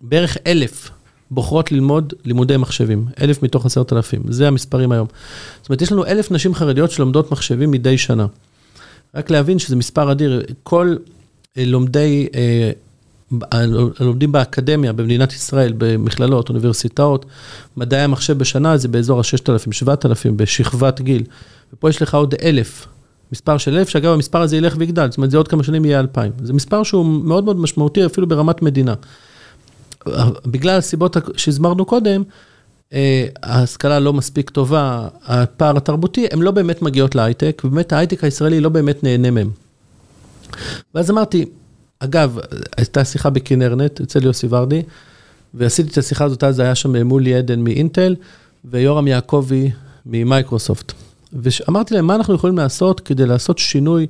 בערך 0.01 0.37
אלף 0.47 0.91
בוחרות 1.31 1.72
ללמוד 1.72 2.12
לימודי 2.24 2.57
מחשבים. 2.57 3.07
אלף 3.20 3.43
מתוך 3.43 3.66
עשרת 3.66 3.93
אלפים, 3.93 4.22
זה 4.28 4.49
המספרים 4.49 4.93
היום. 4.93 5.07
זאת 5.62 5.68
אומרת, 5.68 5.83
יש 5.83 5.93
לנו 5.93 6.07
אלף 6.07 6.31
נשים 6.31 6.55
חרדיות 6.55 6.91
שלומדות 6.91 7.33
מחשבים 7.33 7.70
מדי 7.70 7.99
שנה. 7.99 8.26
רק 9.15 9.31
להבין 9.31 9.59
שזה 9.59 9.77
מספר 9.77 10.13
אדיר. 10.13 10.43
כל 10.63 10.97
אה, 11.59 11.65
לומדי, 11.65 12.29
אה, 12.35 12.71
הלומדים 13.99 14.33
באקדמיה 14.33 14.93
במדינת 14.93 15.33
ישראל, 15.33 15.75
במכללות, 15.79 16.49
אוניברסיטאות, 16.49 17.27
מדעי 17.77 18.03
המחשב 18.03 18.39
בשנה 18.39 18.77
זה 18.77 18.89
באזור 18.89 19.19
ה-6,000, 19.19 19.73
7,000 19.73 20.37
בשכבת 20.37 21.01
גיל. 21.01 21.23
ופה 21.75 21.91
יש 21.91 22.03
לך 22.03 22.15
עוד 22.15 22.35
אלף, 22.43 22.87
מספר 23.33 23.59
של 23.59 23.77
אלף, 23.77 23.89
שאגב 23.89 24.13
המספר 24.13 24.41
הזה 24.41 24.57
ילך 24.57 24.75
ויגדל, 24.79 25.11
זאת 25.11 25.17
אומרת 25.17 25.31
זה 25.31 25.37
עוד 25.37 25.49
כמה 25.49 25.63
שנים 25.63 25.85
יהיה 25.85 26.01
2,000. 26.01 26.33
זה 26.43 26.53
מספר 26.53 26.83
שהוא 26.83 27.07
מאוד 27.07 27.45
מאוד 27.45 27.57
משמעותי 27.57 28.07
אפילו 28.07 28.29
ברמת 28.29 28.63
מדינה. 28.63 28.95
בגלל 30.47 30.79
הסיבות 30.79 31.17
שהסברנו 31.37 31.85
קודם, 31.85 32.23
אה, 32.23 32.27
ההשכלה 33.42 34.00
לא 34.00 34.12
מספיק 34.12 34.50
טובה, 34.50 35.08
הפער 35.25 35.76
התרבותי, 35.76 36.26
הן 36.33 36.38
לא 36.38 36.50
באמת 36.50 36.83
מגיעות 36.83 37.14
להייטק, 37.14 37.62
ובאמת 37.64 37.92
ההייטק 37.92 38.25
הישראלי 38.25 38.61
לא 38.61 38.68
באמת 38.68 39.04
נהנה 39.04 39.30
מהם. 39.30 39.50
ואז 40.95 41.11
אמרתי, 41.11 41.45
אגב, 41.99 42.38
הייתה 42.76 43.04
שיחה 43.04 43.30
בכנרנט 43.30 44.00
אצל 44.00 44.25
יוסי 44.25 44.46
ורדי, 44.50 44.83
ועשיתי 45.54 45.91
את 45.91 45.99
השיחה 45.99 46.25
הזאת, 46.25 46.45
אז 46.45 46.58
היה 46.58 46.75
שם 46.75 47.07
מולי 47.07 47.34
עדן 47.34 47.61
מאינטל, 47.61 48.17
ויורם 48.64 49.08
יעקבי 49.08 49.71
ממייקרוסופט. 50.07 50.92
ואמרתי 51.33 51.95
להם, 51.95 52.07
מה 52.07 52.14
אנחנו 52.14 52.34
יכולים 52.34 52.58
לעשות 52.58 53.00
כדי 53.00 53.26
לעשות 53.26 53.58
שינוי 53.58 54.07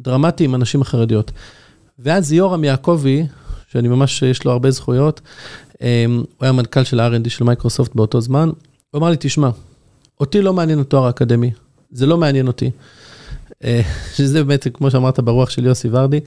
דרמטי 0.00 0.44
עם 0.44 0.54
הנשים 0.54 0.82
החרדיות. 0.82 1.30
ואז 1.98 2.32
יורם 2.32 2.64
יעקבי, 2.64 3.26
שאני 3.68 3.88
ממש, 3.88 4.22
יש 4.22 4.44
לו 4.44 4.52
הרבה 4.52 4.70
זכויות, 4.70 5.20
אה, 5.24 5.71
הוא 5.82 6.24
היה 6.40 6.52
מנכ"ל 6.52 6.84
של 6.84 7.00
ה-R&D 7.00 7.28
של 7.28 7.44
מייקרוסופט 7.44 7.94
באותו 7.94 8.20
זמן, 8.20 8.50
הוא 8.90 8.98
אמר 8.98 9.10
לי, 9.10 9.16
תשמע, 9.20 9.50
אותי 10.20 10.42
לא 10.42 10.52
מעניין 10.52 10.78
התואר 10.78 11.06
האקדמי, 11.06 11.50
זה 11.90 12.06
לא 12.06 12.18
מעניין 12.18 12.46
אותי. 12.46 12.70
אה, 13.64 13.80
שזה 14.14 14.44
באמת, 14.44 14.66
כמו 14.74 14.90
שאמרת, 14.90 15.20
ברוח 15.20 15.50
של 15.50 15.66
יוסי 15.66 15.88
ורדי. 15.92 16.16
הוא 16.16 16.24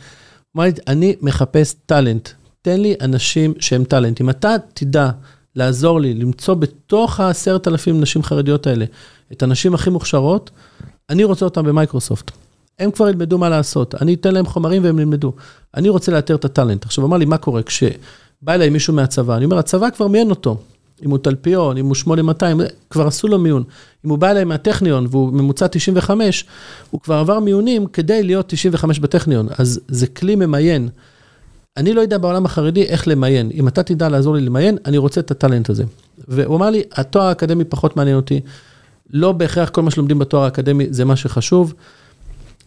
אמר 0.56 0.64
לי, 0.64 0.72
אני 0.88 1.15
מחפש 1.22 1.76
טאלנט, 1.86 2.30
תן 2.61 2.82
לי 2.82 2.95
אנשים 3.02 3.53
שהם 3.60 3.84
טאלנט. 3.84 4.22
אם 4.22 4.30
אתה 4.30 4.56
תדע 4.73 5.10
לעזור 5.56 6.02
לי 6.02 6.14
למצוא 6.14 6.53
בתוך 6.53 7.19
העשרת 7.19 7.68
אלפים 7.68 8.02
נשים 8.02 8.23
חרדיות 8.23 8.68
האלה 8.68 8.86
את 9.32 9.44
הנשים 9.44 9.73
הכי 9.73 9.90
מוכשרות, 9.90 10.52
אני 11.10 11.23
רוצה 11.23 11.45
אותם 11.45 11.65
במייקרוסופט. 11.65 12.32
הם 12.80 12.91
כבר 12.91 13.10
ילמדו 13.10 13.38
מה 13.38 13.49
לעשות, 13.49 13.95
אני 13.95 14.14
אתן 14.14 14.34
להם 14.34 14.45
חומרים 14.45 14.84
והם 14.84 14.99
ילמדו. 14.99 15.34
אני 15.76 15.90
רוצה 15.90 16.11
לאתר 16.11 16.36
את 16.36 16.45
הטאלנט. 16.45 16.86
עכשיו, 16.86 17.03
הוא 17.03 17.10
אמר 17.10 17.18
לי, 17.18 17.26
מה 17.26 17.38
קורה? 17.38 17.61
כשבא 18.45 18.53
אליי 18.53 18.69
מישהו 18.69 18.93
מהצבא, 18.93 19.35
אני 19.38 19.45
אומר, 19.45 19.57
הצבא 19.57 19.89
כבר 19.89 20.07
מיין 20.07 20.30
אותו. 20.30 20.57
אם 21.05 21.09
הוא 21.09 21.17
תלפיון, 21.17 21.77
אם 21.77 21.85
הוא 21.85 21.95
8200, 21.95 22.61
כבר 22.89 23.07
עשו 23.07 23.27
לו 23.27 23.39
מיון. 23.39 23.63
אם 24.05 24.09
הוא 24.09 24.17
בא 24.17 24.31
אליי 24.31 24.43
מהטכניון 24.43 25.07
והוא 25.09 25.34
ממוצע 25.34 25.67
95, 25.67 26.45
הוא 26.91 27.01
כבר 27.01 27.15
עבר 27.15 27.39
מיונים 27.39 27.85
כדי 27.88 28.23
להיות 28.23 28.45
95 28.47 28.99
בטכניון, 28.99 29.47
אז 29.57 29.80
זה 29.88 30.07
כלי 30.07 30.35
ממיין. 30.35 30.89
אני 31.77 31.93
לא 31.93 32.01
יודע 32.01 32.17
בעולם 32.17 32.45
החרדי 32.45 32.84
איך 32.84 33.07
למיין. 33.07 33.51
אם 33.53 33.67
אתה 33.67 33.84
תדע 33.84 34.09
לעזור 34.09 34.35
לי 34.35 34.41
למיין, 34.41 34.77
אני 34.85 34.97
רוצה 34.97 35.19
את 35.22 35.31
הטאלנט 35.31 35.69
הזה. 35.69 35.84
והוא 36.27 36.55
אמר 36.55 36.69
לי, 36.69 36.84
התואר 36.91 37.26
האקדמי 37.26 37.63
פחות 37.63 37.97
מעניין 37.97 38.15
אותי. 38.15 38.39
לא 39.13 39.31
בהכרח 39.31 39.69
כל 39.69 39.81
מה 39.81 39.91
שלומדים 39.91 40.19
בתואר 40.19 40.43
האקדמי 40.43 40.88
זה 40.89 41.05
מה 41.05 41.15
שחשוב. 41.15 41.73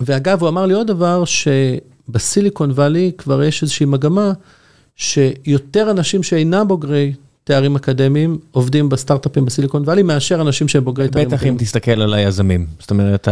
ואגב, 0.01 0.41
הוא 0.41 0.49
אמר 0.49 0.67
לי 0.67 0.75
עוד 0.75 0.87
דבר, 0.87 1.23
שבסיליקון 1.25 2.71
וואלי 2.71 3.13
כבר 3.19 3.43
יש 3.43 3.63
איזושהי 3.63 3.87
מגמה, 3.87 4.33
שיותר 4.99 5.91
אנשים 5.91 6.23
שאינם 6.23 6.69
בוגרי 6.69 7.13
תארים 7.45 7.77
אקדמיים 7.77 8.39
עובדים 8.51 8.89
בסטארט-אפים 8.89 9.45
בסיליקון 9.45 9.83
וואלי, 9.83 10.03
מאשר 10.03 10.41
אנשים 10.41 10.69
שהם 10.69 10.85
בוגרי 10.85 11.09
תארים 11.09 11.27
אקדמיים. 11.27 11.55
בטח 11.55 11.63
אם 11.63 11.67
תסתכל 11.67 12.03
על 12.03 12.15
היזמים. 12.15 12.67
זאת 12.81 12.91
אומרת, 12.91 13.29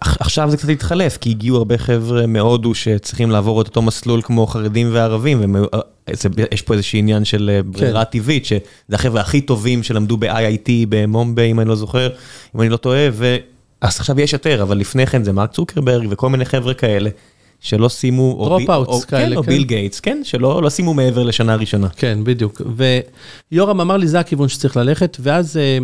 עכשיו 0.00 0.50
זה 0.50 0.56
קצת 0.56 0.68
התחלף, 0.68 1.16
כי 1.16 1.30
הגיעו 1.30 1.56
הרבה 1.56 1.78
חבר'ה 1.78 2.26
מהודו 2.26 2.74
שצריכים 2.74 3.30
לעבור 3.30 3.60
את 3.60 3.66
אותו 3.66 3.82
מסלול 3.82 4.22
כמו 4.22 4.46
חרדים 4.46 4.88
וערבים, 4.92 5.56
ויש 6.36 6.62
פה 6.62 6.74
איזשהו 6.74 6.98
עניין 6.98 7.24
של 7.24 7.50
אה, 7.52 7.62
ברירה 7.62 8.04
כן. 8.04 8.10
טבעית, 8.10 8.46
שזה 8.46 8.58
החבר'ה 8.92 9.20
הכי 9.20 9.40
טובים 9.40 9.82
שלמדו 9.82 10.16
ב-IIT, 10.16 10.70
במומביי, 10.88 11.50
אם 11.50 11.60
אני 11.60 11.68
לא 11.68 11.76
זוכר, 11.76 12.08
אם 12.56 12.60
אני 12.60 12.68
לא 12.68 12.76
טועה, 12.76 13.08
אז 13.80 14.00
עכשיו 14.00 14.20
יש 14.20 14.32
יותר, 14.32 14.62
אבל 14.62 14.78
לפני 14.78 15.06
כן 15.06 15.24
זה 15.24 15.32
מרק 15.32 15.52
צוקרברג 15.52 16.06
וכל 16.10 16.28
מיני 16.28 16.44
חבר'ה 16.44 16.74
כאלה. 16.74 17.10
שלא 17.60 17.88
סיימו, 17.88 18.44
dropouts 18.44 19.04
כאלה, 19.04 19.30
כן, 19.30 19.36
או 19.36 19.42
ביל 19.42 19.64
גייטס, 19.64 20.00
כן, 20.00 20.20
שלא 20.24 20.62
לא 20.62 20.68
סיימו 20.68 20.94
מעבר 20.94 21.22
לשנה 21.22 21.54
ראשונה. 21.54 21.88
כן, 21.88 22.18
בדיוק. 22.24 22.62
ויורם 23.52 23.80
אמר 23.80 23.96
לי, 23.96 24.08
זה 24.08 24.20
הכיוון 24.20 24.48
שצריך 24.48 24.76
ללכת, 24.76 25.16
ואז 25.20 25.56
אה, 25.56 25.78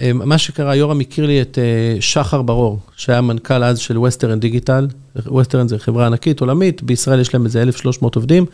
אה, 0.00 0.12
מה 0.12 0.38
שקרה, 0.38 0.74
יורם 0.76 1.00
הכיר 1.00 1.26
לי 1.26 1.42
את 1.42 1.58
אה, 1.58 2.00
שחר 2.00 2.42
ברור, 2.42 2.78
שהיה 2.96 3.20
מנכ"ל 3.20 3.64
אז 3.64 3.78
של 3.78 3.98
ווסטרן 3.98 4.40
דיגיטל, 4.40 4.86
ווסטרן 5.26 5.68
זה 5.68 5.78
חברה 5.78 6.06
ענקית, 6.06 6.40
עולמית, 6.40 6.82
בישראל 6.82 7.20
יש 7.20 7.34
להם 7.34 7.44
איזה 7.44 7.62
1,300 7.62 8.16
עובדים, 8.16 8.46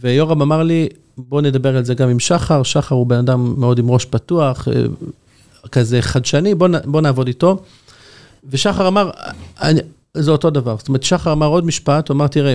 ויורם 0.00 0.42
אמר 0.42 0.62
לי, 0.62 0.88
בוא 1.18 1.42
נדבר 1.42 1.76
על 1.76 1.84
זה 1.84 1.94
גם 1.94 2.08
עם 2.08 2.18
שחר, 2.18 2.62
שחר 2.62 2.94
הוא 2.94 3.06
בן 3.06 3.18
אדם 3.18 3.54
מאוד 3.58 3.78
עם 3.78 3.90
ראש 3.90 4.04
פתוח, 4.04 4.68
כזה 5.72 6.02
חדשני, 6.02 6.54
בוא, 6.54 6.68
בוא 6.84 7.00
נעבוד 7.00 7.26
איתו. 7.26 7.62
ושחר 8.50 8.88
אמר, 8.88 9.10
אני, 9.60 9.80
זה 10.14 10.30
אותו 10.30 10.50
דבר. 10.50 10.76
זאת 10.78 10.88
אומרת, 10.88 11.02
שחר 11.02 11.32
אמר 11.32 11.46
עוד 11.46 11.66
משפט, 11.66 12.08
הוא 12.08 12.14
אמר, 12.14 12.26
תראה, 12.26 12.54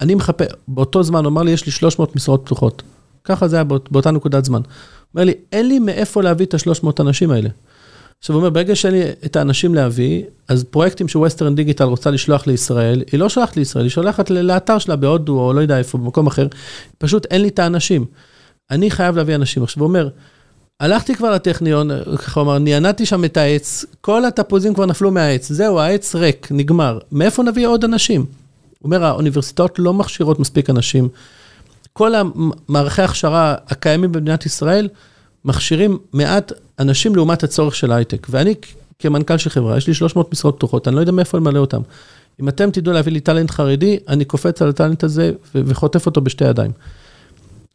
אני 0.00 0.14
מחפש, 0.14 0.46
באותו 0.68 1.02
זמן, 1.02 1.24
הוא 1.24 1.30
אמר 1.30 1.42
לי, 1.42 1.50
יש 1.50 1.66
לי 1.66 1.72
300 1.72 2.16
משרות 2.16 2.42
פתוחות. 2.44 2.82
ככה 3.24 3.48
זה 3.48 3.56
היה 3.56 3.64
באות, 3.64 3.92
באותה 3.92 4.10
נקודת 4.10 4.44
זמן. 4.44 4.60
הוא 4.60 4.64
אומר 5.14 5.24
לי, 5.24 5.34
אין 5.52 5.68
לי 5.68 5.78
מאיפה 5.78 6.22
להביא 6.22 6.46
את 6.46 6.54
ה-300 6.54 6.88
אנשים 7.00 7.30
האלה. 7.30 7.48
עכשיו, 8.18 8.36
הוא 8.36 8.40
אומר, 8.40 8.50
ברגע 8.50 8.76
שאין 8.76 8.94
לי 8.94 9.02
את 9.24 9.36
האנשים 9.36 9.74
להביא, 9.74 10.22
אז 10.48 10.64
פרויקטים 10.64 11.08
שווסטרן 11.08 11.54
דיגיטל 11.54 11.84
רוצה 11.84 12.10
לשלוח 12.10 12.46
לישראל, 12.46 13.02
היא 13.12 13.20
לא 13.20 13.28
שולחת 13.28 13.56
לישראל, 13.56 13.84
היא 13.84 13.90
שולחת 13.90 14.30
לאתר 14.30 14.78
שלה 14.78 14.96
בהודו, 14.96 15.40
או 15.40 15.52
לא 15.52 15.60
יודע 15.60 15.78
איפה, 15.78 15.98
במקום 15.98 16.26
אחר, 16.26 16.46
פשוט 16.98 17.26
אין 17.26 17.42
לי 17.42 17.48
את 17.48 17.58
האנשים. 17.58 18.04
אני 18.70 18.90
חייב 18.90 19.16
להביא 19.16 19.34
אנשים. 19.34 19.62
עכשיו, 19.62 19.82
הוא 19.82 19.88
אומר, 19.88 20.08
הלכתי 20.80 21.14
כבר 21.14 21.30
לטכניון, 21.30 21.90
אמר, 22.38 22.58
נענדתי 22.58 23.06
שם 23.06 23.24
את 23.24 23.36
העץ, 23.36 23.84
כל 24.00 24.24
התפוזים 24.24 24.74
כבר 24.74 24.86
נפלו 24.86 25.10
מהעץ, 25.10 25.52
זהו, 25.52 25.78
העץ 25.78 26.14
ריק, 26.14 26.48
נגמר. 26.50 26.98
מאיפה 27.12 27.42
נביא 27.42 27.66
עוד 27.66 27.84
אנשים? 27.84 28.20
הוא 28.20 28.26
אומר, 28.84 29.04
האוניברסיטאות 29.04 29.78
לא 29.78 29.94
מכשירות 29.94 30.38
מספיק 30.38 30.70
אנשים. 30.70 31.08
כל 31.92 32.12
המערכי 32.14 33.02
ההכשרה 33.02 33.54
הקיימים 33.68 34.12
במדינת 34.12 34.46
ישראל 34.46 34.88
מכשירים 35.44 35.98
מעט 36.12 36.52
אנשים 36.78 37.16
לעומת 37.16 37.42
הצורך 37.42 37.74
של 37.74 37.92
הייטק. 37.92 38.26
ואני 38.30 38.54
כמנכ"ל 38.98 39.38
של 39.38 39.50
חברה, 39.50 39.76
יש 39.76 39.86
לי 39.86 39.94
300 39.94 40.32
משרות 40.32 40.56
פתוחות, 40.56 40.88
אני 40.88 40.96
לא 40.96 41.00
יודע 41.00 41.12
מאיפה 41.12 41.38
למלא 41.38 41.58
אותם. 41.58 41.80
אם 42.40 42.48
אתם 42.48 42.70
תדעו 42.70 42.92
להביא 42.94 43.12
לי 43.12 43.20
טאלנט 43.20 43.50
חרדי, 43.50 43.98
אני 44.08 44.24
קופץ 44.24 44.62
על 44.62 44.68
הטאלנט 44.68 45.04
הזה 45.04 45.32
וחוטף 45.54 46.06
אותו 46.06 46.20
בשתי 46.20 46.44
ידיים. 46.44 46.70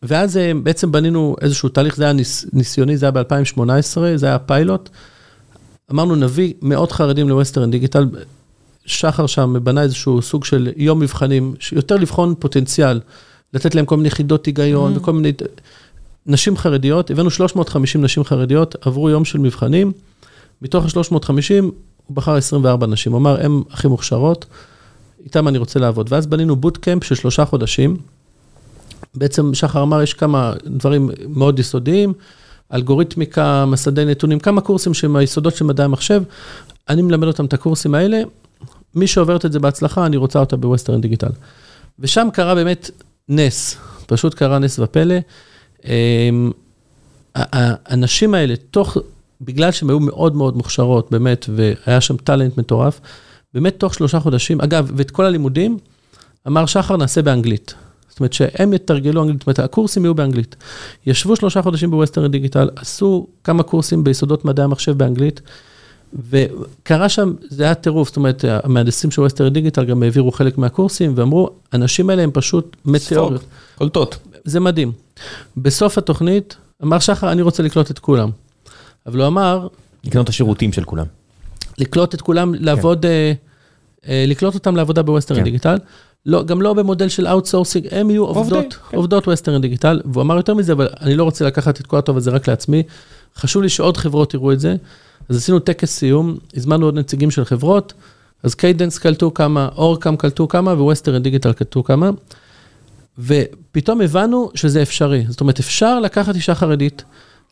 ואז 0.03 0.37
אה, 0.37 0.51
בעצם 0.63 0.91
בנינו 0.91 1.35
איזשהו 1.41 1.69
תהליך, 1.69 1.95
זה 1.95 2.03
היה 2.03 2.13
ניס, 2.13 2.45
ניסיוני, 2.53 2.97
זה 2.97 3.05
היה 3.05 3.11
ב-2018, 3.11 3.97
זה 4.15 4.25
היה 4.25 4.39
פיילוט. 4.39 4.89
אמרנו, 5.91 6.15
נביא 6.15 6.53
מאות 6.61 6.91
חרדים 6.91 7.29
לווסטרן 7.29 7.71
דיגיטל. 7.71 8.09
שחר 8.85 9.27
שם 9.27 9.55
בנה 9.63 9.81
איזשהו 9.81 10.21
סוג 10.21 10.45
של 10.45 10.71
יום 10.75 10.99
מבחנים, 10.99 11.55
יותר 11.71 11.95
לבחון 11.95 12.35
פוטנציאל, 12.39 12.99
לתת 13.53 13.75
להם 13.75 13.85
כל 13.85 13.97
מיני 13.97 14.09
חידות 14.09 14.45
היגיון 14.45 14.93
mm-hmm. 14.93 14.99
וכל 14.99 15.13
מיני... 15.13 15.31
נשים 16.25 16.57
חרדיות, 16.57 17.11
הבאנו 17.11 17.29
350 17.29 18.01
נשים 18.01 18.23
חרדיות, 18.23 18.75
עברו 18.81 19.09
יום 19.09 19.25
של 19.25 19.39
מבחנים, 19.39 19.91
מתוך 20.61 20.85
ה-350 20.85 21.63
הוא 22.07 22.15
בחר 22.15 22.35
24 22.35 22.87
נשים, 22.87 23.11
הוא 23.11 23.19
אמר, 23.19 23.45
הן 23.45 23.61
הכי 23.71 23.87
מוכשרות, 23.87 24.45
איתם 25.23 25.47
אני 25.47 25.57
רוצה 25.57 25.79
לעבוד. 25.79 26.07
ואז 26.09 26.27
בנינו 26.27 26.55
bootcamp 26.55 27.03
של 27.03 27.15
שלושה 27.15 27.45
חודשים, 27.45 27.97
בעצם 29.15 29.53
שחר 29.53 29.83
אמר, 29.83 30.01
יש 30.01 30.13
כמה 30.13 30.53
דברים 30.65 31.09
מאוד 31.27 31.59
יסודיים, 31.59 32.13
אלגוריתמיקה, 32.73 33.65
מסדי 33.65 34.05
נתונים, 34.05 34.39
כמה 34.39 34.61
קורסים 34.61 34.93
שהם 34.93 35.15
היסודות 35.15 35.55
של 35.55 35.65
מדעי 35.65 35.85
המחשב, 35.85 36.23
אני 36.89 37.01
מלמד 37.01 37.27
אותם 37.27 37.45
את 37.45 37.53
הקורסים 37.53 37.95
האלה, 37.95 38.21
מי 38.95 39.07
שעוברת 39.07 39.45
את 39.45 39.51
זה 39.51 39.59
בהצלחה, 39.59 40.05
אני 40.05 40.17
רוצה 40.17 40.39
אותה 40.39 40.55
בווסטרן 40.55 41.01
דיגיטל. 41.01 41.31
ושם 41.99 42.27
קרה 42.33 42.55
באמת 42.55 42.91
נס, 43.29 43.77
פשוט 44.07 44.33
קרה 44.33 44.59
נס 44.59 44.79
ופלא. 44.79 45.15
אמ, 45.85 46.51
האנשים 47.35 48.33
האלה, 48.33 48.55
תוך, 48.71 48.97
בגלל 49.41 49.71
שהן 49.71 49.89
היו 49.89 49.99
מאוד 49.99 50.35
מאוד 50.35 50.57
מוכשרות, 50.57 51.11
באמת, 51.11 51.45
והיה 51.55 52.01
שם 52.01 52.17
talent 52.17 52.57
מטורף, 52.57 52.99
באמת 53.53 53.79
תוך 53.79 53.93
שלושה 53.93 54.19
חודשים, 54.19 54.61
אגב, 54.61 54.91
ואת 54.95 55.11
כל 55.11 55.25
הלימודים, 55.25 55.77
אמר 56.47 56.65
שחר, 56.65 56.97
נעשה 56.97 57.21
באנגלית. 57.21 57.73
זאת 58.09 58.19
אומרת 58.19 58.33
שהם 58.33 58.73
יתרגלו 58.73 59.21
אנגלית, 59.21 59.39
זאת 59.39 59.47
אומרת 59.47 59.59
הקורסים 59.59 60.05
יהיו 60.05 60.15
באנגלית. 60.15 60.55
ישבו 61.05 61.35
שלושה 61.35 61.61
חודשים 61.61 61.91
בווסטרן 61.91 62.31
דיגיטל, 62.31 62.69
עשו 62.75 63.27
כמה 63.43 63.63
קורסים 63.63 64.03
ביסודות 64.03 64.45
מדעי 64.45 64.63
המחשב 64.63 64.97
באנגלית, 64.97 65.41
וקרה 66.29 67.09
שם, 67.09 67.33
זה 67.49 67.63
היה 67.63 67.73
טירוף, 67.73 68.07
זאת 68.07 68.17
אומרת, 68.17 68.45
המהנדסים 68.63 69.11
של 69.11 69.21
ווסטרן 69.21 69.53
דיגיטל 69.53 69.85
גם 69.85 70.03
העבירו 70.03 70.31
חלק 70.31 70.57
מהקורסים, 70.57 71.13
ואמרו, 71.15 71.49
האנשים 71.71 72.09
האלה 72.09 72.23
הם 72.23 72.31
פשוט 72.33 72.75
מטאוריות. 72.85 73.43
קולטות. 73.77 74.17
זה 74.43 74.59
מדהים. 74.59 74.91
בסוף 75.57 75.97
התוכנית, 75.97 76.55
אמר 76.83 76.99
שחר, 76.99 77.31
אני 77.31 77.41
רוצה 77.41 77.63
לקלוט 77.63 77.91
את 77.91 77.99
כולם. 77.99 78.29
אבל 79.05 79.19
הוא 79.19 79.27
אמר... 79.27 79.67
לקנות 80.03 80.23
את 80.23 80.29
השירותים 80.29 80.73
של 80.73 80.83
כולם. 80.83 81.05
לקלוט 81.77 82.15
את 82.15 82.21
כולם, 82.21 82.53
לעבוד, 82.53 83.01
כן. 83.01 83.07
אה, 83.07 83.33
אה, 84.07 84.25
לקלוט 84.27 84.53
אותם 84.53 84.75
לעבודה 84.75 85.03
בווסטרן 85.03 85.37
כן. 85.37 85.43
דיגיטל. 85.43 85.77
לא, 86.25 86.43
גם 86.43 86.61
לא 86.61 86.73
במודל 86.73 87.09
של 87.09 87.27
outsourcing, 87.27 87.87
הם 87.91 88.09
יהיו 88.09 88.25
עובדות, 88.25 88.73
כן. 88.73 88.97
עובדות 88.97 89.27
ווסטרן 89.27 89.61
דיגיטל, 89.61 90.01
והוא 90.05 90.21
אמר 90.21 90.37
יותר 90.37 90.53
מזה, 90.53 90.73
אבל 90.73 90.89
אני 91.01 91.15
לא 91.15 91.23
רוצה 91.23 91.45
לקחת 91.45 91.81
את 91.81 91.87
כל 91.87 91.97
הטוב 91.97 92.17
הזה 92.17 92.31
רק 92.31 92.47
לעצמי, 92.47 92.83
חשוב 93.37 93.61
לי 93.61 93.69
שעוד 93.69 93.97
חברות 93.97 94.33
יראו 94.33 94.51
את 94.51 94.59
זה, 94.59 94.75
אז 95.29 95.37
עשינו 95.37 95.59
טקס 95.59 95.91
סיום, 95.91 96.37
הזמנו 96.57 96.85
עוד 96.85 96.95
נציגים 96.95 97.31
של 97.31 97.45
חברות, 97.45 97.93
אז 98.43 98.55
קיידנס 98.55 98.97
קלטו 98.97 99.33
כמה, 99.33 99.69
אורקאם 99.75 100.15
קלטו 100.15 100.47
כמה, 100.47 100.71
וווסטרן 100.71 101.23
דיגיטל 101.23 101.53
קלטו 101.53 101.83
כמה, 101.83 102.09
ופתאום 103.19 104.01
הבנו 104.01 104.51
שזה 104.55 104.81
אפשרי, 104.81 105.25
זאת 105.29 105.41
אומרת, 105.41 105.59
אפשר 105.59 105.99
לקחת 105.99 106.35
אישה 106.35 106.55
חרדית, 106.55 107.03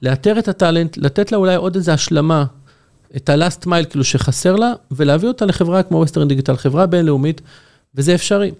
לאתר 0.01 0.39
את 0.39 0.47
הטאלנט, 0.47 0.97
לתת 0.97 1.31
לה 1.31 1.37
אולי 1.37 1.55
עוד 1.55 1.75
איזו 1.75 1.91
השלמה, 1.91 2.45
את 3.15 3.29
ה-last 3.29 3.65
mile 3.65 3.85
כאילו 3.89 4.03
שחסר 4.03 4.55
לה, 4.55 4.73
ולהביא 4.91 5.27
אותה 5.27 5.45
לחברה 5.45 5.83
כמו 5.83 5.97
ווסטרן 5.97 6.27
דיגיטל, 6.27 6.55
חברה 6.55 6.85
בינלאומית, 6.85 7.41
וזה 7.95 8.15
אפשרי. 8.15 8.51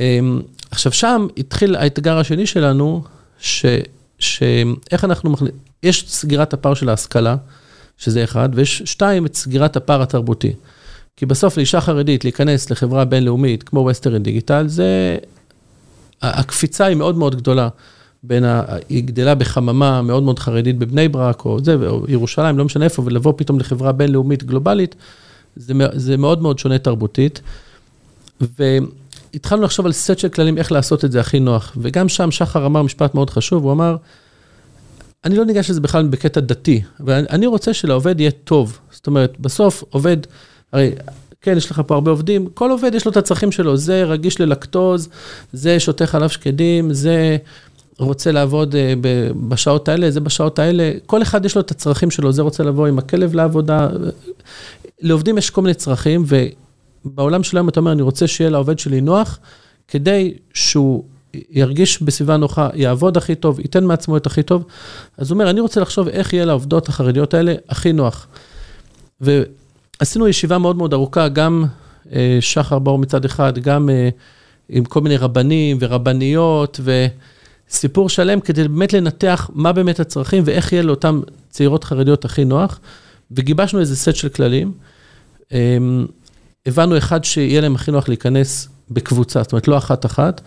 אמ, 0.00 0.40
עכשיו, 0.70 0.92
שם 0.92 1.26
התחיל 1.36 1.76
האתגר 1.76 2.18
השני 2.18 2.46
שלנו, 2.46 3.04
ש, 3.38 3.66
שאיך 4.18 5.04
אנחנו 5.04 5.30
מחליטים, 5.30 5.58
יש 5.82 6.04
סגירת 6.08 6.52
הפער 6.52 6.74
של 6.74 6.88
ההשכלה, 6.88 7.36
שזה 7.98 8.24
אחד, 8.24 8.48
ויש 8.52 8.82
שתיים, 8.84 9.26
את 9.26 9.34
סגירת 9.34 9.76
הפער 9.76 10.02
התרבותי. 10.02 10.52
כי 11.16 11.26
בסוף 11.26 11.56
לאישה 11.56 11.80
חרדית 11.80 12.24
להיכנס 12.24 12.70
לחברה 12.70 13.04
בינלאומית 13.04 13.62
כמו 13.62 13.80
ווסטרן 13.80 14.22
דיגיטל, 14.22 14.68
זה... 14.68 15.16
הקפיצה 16.22 16.84
היא 16.84 16.96
מאוד 16.96 17.16
מאוד 17.16 17.36
גדולה. 17.36 17.68
בין 18.22 18.44
ה... 18.44 18.62
היא 18.88 19.04
גדלה 19.04 19.34
בחממה 19.34 20.02
מאוד 20.02 20.22
מאוד 20.22 20.38
חרדית 20.38 20.78
בבני 20.78 21.08
ברק, 21.08 21.44
או 21.44 21.64
זה, 21.64 21.74
או 21.74 22.04
ירושלים, 22.08 22.58
לא 22.58 22.64
משנה 22.64 22.84
איפה, 22.84 23.02
ולבוא 23.06 23.32
פתאום 23.36 23.58
לחברה 23.58 23.92
בינלאומית 23.92 24.44
גלובלית, 24.44 24.94
זה, 25.56 25.74
זה 25.92 26.16
מאוד 26.16 26.42
מאוד 26.42 26.58
שונה 26.58 26.78
תרבותית. 26.78 27.40
והתחלנו 28.58 29.62
לחשוב 29.62 29.86
על 29.86 29.92
סט 29.92 30.18
של 30.18 30.28
כללים 30.28 30.58
איך 30.58 30.72
לעשות 30.72 31.04
את 31.04 31.12
זה 31.12 31.20
הכי 31.20 31.40
נוח. 31.40 31.76
וגם 31.76 32.08
שם 32.08 32.30
שחר 32.30 32.66
אמר 32.66 32.82
משפט 32.82 33.14
מאוד 33.14 33.30
חשוב, 33.30 33.64
הוא 33.64 33.72
אמר, 33.72 33.96
אני 35.24 35.36
לא 35.36 35.44
ניגש 35.44 35.70
לזה 35.70 35.80
בכלל 35.80 36.06
בקטע 36.06 36.40
דתי, 36.40 36.82
אבל 37.00 37.26
אני 37.30 37.46
רוצה 37.46 37.74
שלעובד 37.74 38.20
יהיה 38.20 38.30
טוב. 38.30 38.78
זאת 38.90 39.06
אומרת, 39.06 39.40
בסוף 39.40 39.84
עובד, 39.90 40.16
הרי 40.72 40.90
כן, 41.40 41.56
יש 41.56 41.70
לך 41.70 41.82
פה 41.86 41.94
הרבה 41.94 42.10
עובדים, 42.10 42.46
כל 42.54 42.70
עובד 42.70 42.94
יש 42.94 43.04
לו 43.04 43.12
את 43.12 43.16
הצרכים 43.16 43.52
שלו, 43.52 43.76
זה 43.76 44.04
רגיש 44.04 44.40
ללקטוז, 44.40 45.08
זה 45.52 45.80
שותה 45.80 46.06
חלב 46.06 46.28
שקדים, 46.28 46.92
זה 46.92 47.36
רוצה 47.98 48.32
לעבוד 48.32 48.74
אה, 48.74 48.94
בשעות 49.48 49.88
האלה, 49.88 50.10
זה 50.10 50.20
בשעות 50.20 50.58
האלה, 50.58 50.92
כל 51.06 51.22
אחד 51.22 51.44
יש 51.44 51.54
לו 51.54 51.60
את 51.60 51.70
הצרכים 51.70 52.10
שלו, 52.10 52.32
זה 52.32 52.42
רוצה 52.42 52.62
לבוא 52.62 52.86
עם 52.86 52.98
הכלב 52.98 53.34
לעבודה. 53.34 53.88
לעובדים 55.00 55.38
יש 55.38 55.50
כל 55.50 55.62
מיני 55.62 55.74
צרכים, 55.74 56.24
ובעולם 57.04 57.42
של 57.42 57.56
היום 57.56 57.68
אתה 57.68 57.80
אומר, 57.80 57.92
אני 57.92 58.02
רוצה 58.02 58.26
שיהיה 58.26 58.50
לעובד 58.50 58.78
שלי 58.78 59.00
נוח, 59.00 59.38
כדי 59.88 60.34
שהוא 60.54 61.04
ירגיש 61.50 62.02
בסביבה 62.02 62.36
נוחה, 62.36 62.68
יעבוד 62.74 63.16
הכי 63.16 63.34
טוב, 63.34 63.60
ייתן 63.60 63.84
מעצמו 63.84 64.16
את 64.16 64.26
הכי 64.26 64.42
טוב. 64.42 64.64
אז 65.18 65.30
הוא 65.30 65.34
אומר, 65.34 65.50
אני 65.50 65.60
רוצה 65.60 65.80
לחשוב 65.80 66.08
איך 66.08 66.32
יהיה 66.32 66.44
לעובדות 66.44 66.88
החרדיות 66.88 67.34
האלה 67.34 67.54
הכי 67.68 67.92
נוח. 67.92 68.26
ועשינו 69.20 70.28
ישיבה 70.28 70.58
מאוד 70.58 70.76
מאוד 70.76 70.92
ארוכה, 70.92 71.28
גם 71.28 71.64
אה, 72.12 72.38
שחר 72.40 72.78
בור 72.78 72.98
מצד 72.98 73.24
אחד, 73.24 73.58
גם 73.58 73.90
אה, 73.90 74.08
עם 74.68 74.84
כל 74.84 75.00
מיני 75.00 75.16
רבנים 75.16 75.76
ורבניות, 75.80 76.80
וסיפור 77.68 78.08
שלם 78.08 78.40
כדי 78.40 78.68
באמת 78.68 78.92
לנתח 78.92 79.50
מה 79.54 79.72
באמת 79.72 80.00
הצרכים 80.00 80.42
ואיך 80.46 80.72
יהיה 80.72 80.82
לאותן 80.82 81.20
צעירות 81.50 81.84
חרדיות 81.84 82.24
הכי 82.24 82.44
נוח. 82.44 82.80
וגיבשנו 83.30 83.80
איזה 83.80 83.96
סט 83.96 84.14
של 84.14 84.28
כללים. 84.28 84.72
אה, 85.52 85.78
הבנו 86.66 86.98
אחד 86.98 87.24
שיהיה 87.24 87.60
להם 87.60 87.74
הכי 87.74 87.90
נוח 87.90 88.08
להיכנס 88.08 88.68
בקבוצה, 88.90 89.42
זאת 89.42 89.52
אומרת 89.52 89.68
לא 89.68 89.78
אחת-אחת. 89.78 90.40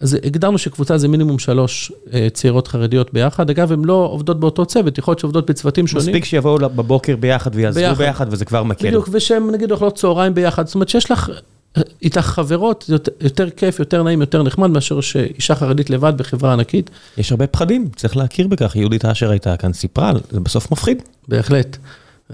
אז 0.00 0.16
הגדרנו 0.24 0.58
שקבוצה 0.58 0.98
זה 0.98 1.08
מינימום 1.08 1.38
שלוש 1.38 1.92
אה, 2.12 2.28
צעירות 2.32 2.68
חרדיות 2.68 3.12
ביחד. 3.12 3.50
אגב, 3.50 3.72
הן 3.72 3.84
לא 3.84 4.08
עובדות 4.12 4.40
באותו 4.40 4.66
צוות, 4.66 4.98
יכול 4.98 5.12
להיות 5.12 5.18
שעובדות 5.18 5.50
בצוותים 5.50 5.86
שונים. 5.86 6.06
מספיק 6.06 6.24
שיבואו 6.24 6.58
בבוקר 6.58 7.16
ביחד 7.16 7.50
ויעזבו 7.54 7.80
ביחד, 7.80 7.98
ביחד 7.98 8.26
וזה 8.30 8.44
כבר 8.44 8.62
מקל. 8.62 8.86
בדיוק, 8.86 9.08
ושהן 9.12 9.50
נגיד 9.50 9.70
אוכלות 9.70 9.96
צהריים 9.96 10.34
ביחד. 10.34 10.66
זאת 10.66 10.74
אומרת 10.74 10.88
שיש 10.88 11.10
לך 11.10 11.30
אה, 11.76 11.82
איתך 12.02 12.20
חברות, 12.20 12.84
יותר, 12.88 13.12
יותר 13.20 13.50
כיף, 13.50 13.78
יותר 13.78 14.02
נעים, 14.02 14.20
יותר 14.20 14.42
נחמד, 14.42 14.70
מאשר 14.70 15.00
שאישה 15.00 15.54
חרדית 15.54 15.90
לבד 15.90 16.12
בחברה 16.16 16.52
ענקית. 16.52 16.90
יש 17.18 17.30
הרבה 17.30 17.46
פחדים, 17.46 17.88
צריך 17.96 18.16
להכיר 18.16 18.48
בכך. 18.48 18.76
יהודית 18.76 19.04
אשר 19.04 19.30
הייתה 19.30 19.56
כאן, 19.56 19.72
סיפרה, 19.72 20.12
זה 20.30 20.40
בסוף 20.40 20.72
מפחיד. 20.72 21.02
בהחלט. 21.28 21.76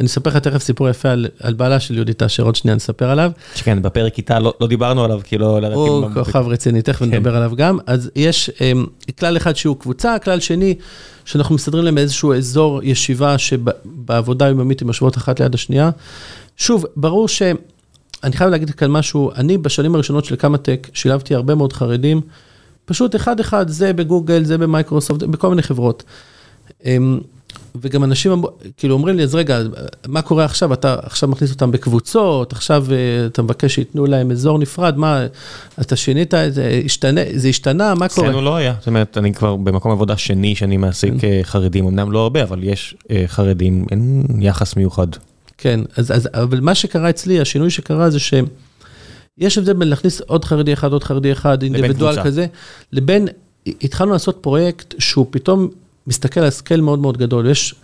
אני 0.01 0.07
אספר 0.07 0.31
לך 0.31 0.37
תכף 0.37 0.63
סיפור 0.63 0.89
יפה 0.89 1.09
על, 1.11 1.27
על 1.41 1.55
בעלה 1.55 1.81
של 1.81 1.95
יהודית 1.95 2.23
אשר, 2.23 2.43
עוד 2.43 2.57
שנייה 2.57 2.75
נספר 2.75 3.11
עליו. 3.11 3.31
שכן, 3.55 3.83
בפרק 3.83 4.19
איתה 4.19 4.39
לא, 4.39 4.55
לא 4.61 4.67
דיברנו 4.67 5.05
עליו, 5.05 5.21
כי 5.25 5.39
לא... 5.39 5.59
הוא 5.75 6.09
כוכב 6.15 6.45
רציני, 6.49 6.83
תכף 6.83 6.99
כן. 6.99 7.05
נדבר 7.05 7.37
עליו 7.37 7.53
גם. 7.57 7.79
אז 7.87 8.11
יש 8.17 8.51
um, 8.51 9.13
כלל 9.19 9.37
אחד 9.37 9.57
שהוא 9.57 9.77
קבוצה, 9.77 10.19
כלל 10.19 10.41
שני, 10.41 10.75
שאנחנו 11.25 11.55
מסדרים 11.55 11.85
להם 11.85 11.99
איזשהו 11.99 12.35
אזור 12.35 12.81
ישיבה 12.83 13.39
שבעבודה 13.39 14.49
יוממית 14.49 14.83
הם 14.83 14.89
יושבות 14.89 15.17
אחת 15.17 15.41
ליד 15.41 15.55
השנייה. 15.55 15.91
שוב, 16.57 16.85
ברור 16.97 17.29
ש... 17.29 17.43
אני 18.25 18.37
חייב 18.37 18.51
להגיד 18.51 18.71
כאן 18.71 18.91
משהו, 18.91 19.31
אני 19.37 19.59
בשנים 19.59 19.95
הראשונות 19.95 20.25
של 20.25 20.37
קמא-טק 20.37 20.89
שילבתי 20.93 21.35
הרבה 21.35 21.55
מאוד 21.55 21.73
חרדים, 21.73 22.21
פשוט 22.85 23.17
אחד-אחד, 23.17 23.69
זה 23.69 23.93
בגוגל, 23.93 24.45
זה 24.45 24.59
במייקרוסופט, 24.59 25.23
בכל 25.23 25.49
מיני 25.49 25.63
חברות. 25.63 26.05
אמ, 26.85 27.21
וגם 27.83 28.05
אנשים 28.05 28.43
כאילו 28.77 28.95
אומרים 28.95 29.17
לי, 29.17 29.23
אז 29.23 29.35
רגע, 29.35 29.63
מה 30.09 30.23
קורה 30.23 30.45
עכשיו? 30.45 30.73
אתה 30.73 30.97
עכשיו 31.03 31.29
מכניס 31.29 31.51
אותם 31.51 31.71
בקבוצות, 31.71 32.53
עכשיו 32.53 32.87
אה, 32.91 33.27
אתה 33.27 33.43
מבקש 33.43 33.75
שייתנו 33.75 34.07
להם 34.07 34.31
אזור 34.31 34.59
נפרד, 34.59 34.99
מה, 34.99 35.27
אתה 35.81 35.97
שינית, 35.97 36.35
זה 36.51 36.81
השתנה, 36.85 37.21
זה 37.35 37.49
השתנה, 37.49 37.95
מה 37.95 38.09
קורה? 38.09 38.29
אצלנו 38.29 38.43
לא 38.43 38.57
היה, 38.57 38.75
זאת 38.79 38.87
אומרת, 38.87 39.19
אני 39.19 39.35
כבר 39.35 39.57
במקום 39.57 39.93
עבודה 39.93 40.17
שני 40.17 40.55
שאני 40.55 40.77
מעסיק 40.77 41.15
כן. 41.19 41.29
אה, 41.29 41.41
חרדים, 41.43 41.87
אמנם 41.87 42.13
לא 42.13 42.19
הרבה, 42.19 42.43
אבל 42.43 42.65
יש 42.65 42.95
אה, 43.11 43.25
חרדים, 43.27 43.87
אין 43.91 44.25
יחס 44.41 44.77
מיוחד. 44.77 45.09
כן, 45.59 45.81
אז, 45.97 46.11
אז, 46.11 46.29
אבל 46.33 46.61
מה 46.61 46.75
שקרה 46.75 47.11
אצלי, 47.11 47.41
השינוי 47.41 47.71
שקרה 47.71 48.11
זה 48.11 48.19
ש... 48.19 48.35
יש 49.39 49.59
הבדל 49.59 49.73
בין 49.73 49.89
להכניס 49.89 50.21
עוד 50.21 50.45
חרדי 50.45 50.73
אחד, 50.73 50.93
עוד 50.93 51.05
חרדי 51.05 51.33
אחד, 51.33 51.63
אינדיבידואל 51.63 52.23
כזה, 52.25 52.47
לבין, 52.93 53.29
התחלנו 53.67 54.13
לעשות 54.13 54.39
פרויקט 54.41 54.95
שהוא 54.99 55.27
פתאום 55.31 55.69
מסתכל 56.07 56.41
על 56.41 56.51
scale 56.51 56.81
מאוד 56.81 56.99
מאוד 56.99 57.19
גדול. 57.19 57.51
יש, 57.51 57.75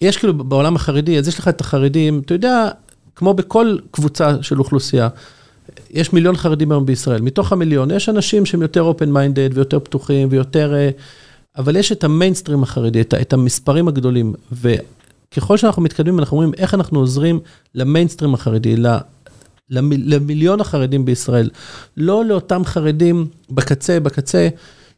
יש 0.00 0.16
כאילו 0.16 0.34
בעולם 0.34 0.76
החרדי, 0.76 1.18
אז 1.18 1.28
יש 1.28 1.38
לך 1.38 1.48
את 1.48 1.60
החרדים, 1.60 2.22
אתה 2.24 2.34
יודע, 2.34 2.68
כמו 3.16 3.34
בכל 3.34 3.76
קבוצה 3.90 4.42
של 4.42 4.58
אוכלוסייה, 4.58 5.08
יש 5.90 6.12
מיליון 6.12 6.36
חרדים 6.36 6.72
היום 6.72 6.86
בישראל. 6.86 7.20
מתוך 7.20 7.52
המיליון 7.52 7.90
יש 7.90 8.08
אנשים 8.08 8.46
שהם 8.46 8.62
יותר 8.62 8.92
open 8.92 9.06
minded 9.06 9.54
ויותר 9.54 9.80
פתוחים 9.80 10.28
ויותר... 10.30 10.74
אה, 10.74 10.90
אבל 11.58 11.76
יש 11.76 11.92
את 11.92 12.04
המיינסטרים 12.04 12.62
החרדי, 12.62 13.00
את, 13.00 13.14
את 13.14 13.32
המספרים 13.32 13.88
הגדולים. 13.88 14.34
וככל 14.52 15.56
שאנחנו 15.56 15.82
מתקדמים, 15.82 16.18
אנחנו 16.18 16.36
אומרים 16.36 16.54
איך 16.58 16.74
אנחנו 16.74 16.98
עוזרים 16.98 17.40
למיינסטרים 17.74 18.34
החרדי, 18.34 18.76
למיליון 19.70 20.60
החרדים 20.60 21.04
בישראל. 21.04 21.50
לא 21.96 22.24
לאותם 22.24 22.64
חרדים 22.64 23.26
בקצה, 23.50 24.00
בקצה. 24.00 24.48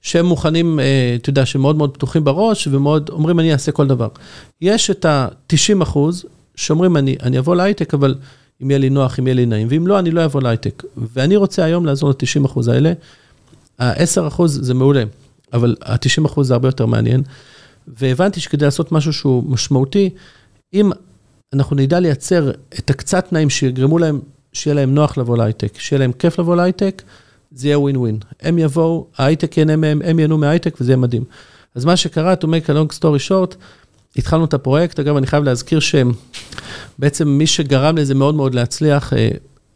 שהם 0.03 0.27
מוכנים, 0.27 0.81
אה, 0.81 1.17
אתה 1.21 1.31
יודע, 1.31 1.47
שמאוד 1.47 1.77
מאוד 1.77 1.95
פתוחים 1.95 2.25
בראש 2.25 2.69
ומאוד 2.71 3.09
אומרים, 3.09 3.41
אני 3.41 3.53
אעשה 3.53 3.73
כל 3.73 3.87
דבר. 3.87 4.09
יש 4.61 4.91
את 4.91 5.05
ה-90 5.05 5.83
אחוז 5.83 6.25
שאומרים, 6.55 6.97
אני, 6.97 7.17
אני 7.23 7.39
אבוא 7.39 7.57
להייטק, 7.57 7.95
אבל 7.95 8.15
אם 8.63 8.71
יהיה 8.71 8.79
לי 8.79 8.91
נוח, 8.91 9.19
אם 9.19 9.27
יהיה 9.27 9.35
לי 9.35 9.47
נעים, 9.47 9.69
ואם 9.71 9.87
לא, 9.87 9.99
אני 9.99 10.11
לא 10.11 10.25
אבוא 10.25 10.43
להייטק. 10.43 10.83
ואני 10.97 11.37
רוצה 11.37 11.65
היום 11.65 11.87
לעזור 11.87 12.11
ל-90 12.11 12.47
אחוז 12.47 12.69
האלה. 12.69 12.93
ה-10 13.79 14.29
אחוז 14.29 14.59
זה 14.63 14.75
מעולה, 14.75 15.05
אבל 15.53 15.77
ה-90 15.83 16.27
אחוז 16.27 16.49
זה 16.49 16.55
הרבה 16.55 16.69
יותר 16.69 16.87
מעניין. 16.87 17.23
והבנתי 17.89 18.41
שכדי 18.41 18.65
לעשות 18.65 18.93
משהו 18.93 19.13
שהוא 19.13 19.45
משמעותי, 19.51 20.11
אם 20.75 20.91
אנחנו 21.53 21.77
נדע 21.77 22.01
לייצר 22.01 22.51
את 22.79 22.91
הקצת 22.91 23.29
תנאים 23.29 23.51
שיגרמו 23.51 23.99
להם, 23.99 24.21
שיהיה 24.53 24.75
להם 24.75 24.95
נוח 24.95 25.19
לבוא 25.19 25.37
להייטק, 25.37 25.79
שיהיה 25.79 26.01
להם 26.01 26.13
כיף 26.13 26.39
לבוא 26.39 26.57
להייטק, 26.57 27.03
זה 27.53 27.69
יהיה 27.69 27.79
ווין 27.79 27.97
ווין. 27.97 28.19
הם 28.41 28.59
יבואו, 28.59 29.07
ההייטק 29.19 29.57
ייהנה 29.57 29.77
מהם, 29.77 30.03
הם 30.05 30.19
ייהנו 30.19 30.39
מההייטק 30.39 30.77
וזה 30.81 30.93
יהיה 30.93 30.97
מדהים. 30.97 31.25
אז 31.75 31.85
מה 31.85 31.97
שקרה, 31.97 32.35
to 32.35 32.45
make 32.45 32.67
a 32.67 32.73
long 32.73 32.99
story 32.99 33.29
short, 33.29 33.55
התחלנו 34.17 34.45
את 34.45 34.55
הפרויקט, 34.55 35.01
אגב, 35.01 35.17
אני 35.17 35.27
חייב 35.27 35.45
להזכיר 35.45 35.81
שבעצם 35.81 37.29
מי 37.29 37.47
שגרם 37.47 37.97
לזה 37.97 38.15
מאוד 38.15 38.35
מאוד 38.35 38.55
להצליח, 38.55 39.13
אה, 39.13 39.29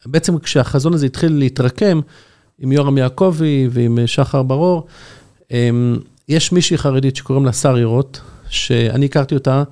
בעצם 0.06 0.38
כשהחזון 0.38 0.94
הזה 0.94 1.06
התחיל 1.06 1.32
להתרקם, 1.32 2.01
עם 2.59 2.72
יורם 2.72 2.98
יעקבי 2.98 3.68
ועם 3.70 3.98
אה, 3.98 4.06
שחר 4.06 4.42
ברור, 4.42 4.86
אה, 5.52 5.70
יש 6.28 6.52
מישהי 6.52 6.78
חרדית 6.78 7.16
שקוראים 7.16 7.44
לה 7.44 7.52
שרי 7.52 7.84
רוט, 7.84 8.18
שאני 8.48 9.06
הכרתי 9.06 9.34
אותה 9.34 9.62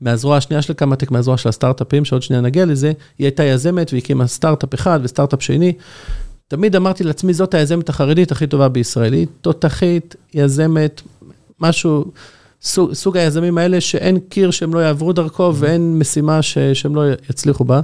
מהזרוע 0.00 0.36
השנייה 0.36 0.62
של 0.62 0.72
קמא-טק, 0.72 1.10
מהזרוע 1.10 1.36
של 1.36 1.48
הסטארט-אפים, 1.48 2.04
שעוד 2.04 2.22
שנייה 2.22 2.42
נגיע 2.42 2.66
לזה, 2.66 2.92
היא 3.18 3.24
הייתה 3.24 3.44
יזמת 3.44 3.92
והקימה 3.92 4.26
סטארט-אפ 4.26 4.74
אחד 4.74 5.00
וסטארט-אפ 5.02 5.42
שני, 5.42 5.72
תמיד 6.50 6.76
אמרתי 6.76 7.04
לעצמי, 7.04 7.34
זאת 7.34 7.54
היזמת 7.54 7.88
החרדית 7.88 8.32
הכי 8.32 8.46
טובה 8.46 8.68
בישראל. 8.68 9.12
היא 9.12 9.26
תותחית, 9.40 10.16
יזמת, 10.34 11.02
משהו, 11.60 12.04
סוג, 12.62 12.92
סוג 12.92 13.16
היזמים 13.16 13.58
האלה 13.58 13.80
שאין 13.80 14.18
קיר 14.18 14.50
שהם 14.50 14.74
לא 14.74 14.78
יעברו 14.78 15.12
דרכו 15.12 15.52
ואין 15.56 15.98
משימה 15.98 16.42
ש, 16.42 16.58
שהם 16.58 16.94
לא 16.94 17.02
יצליחו 17.30 17.64
בה. 17.64 17.80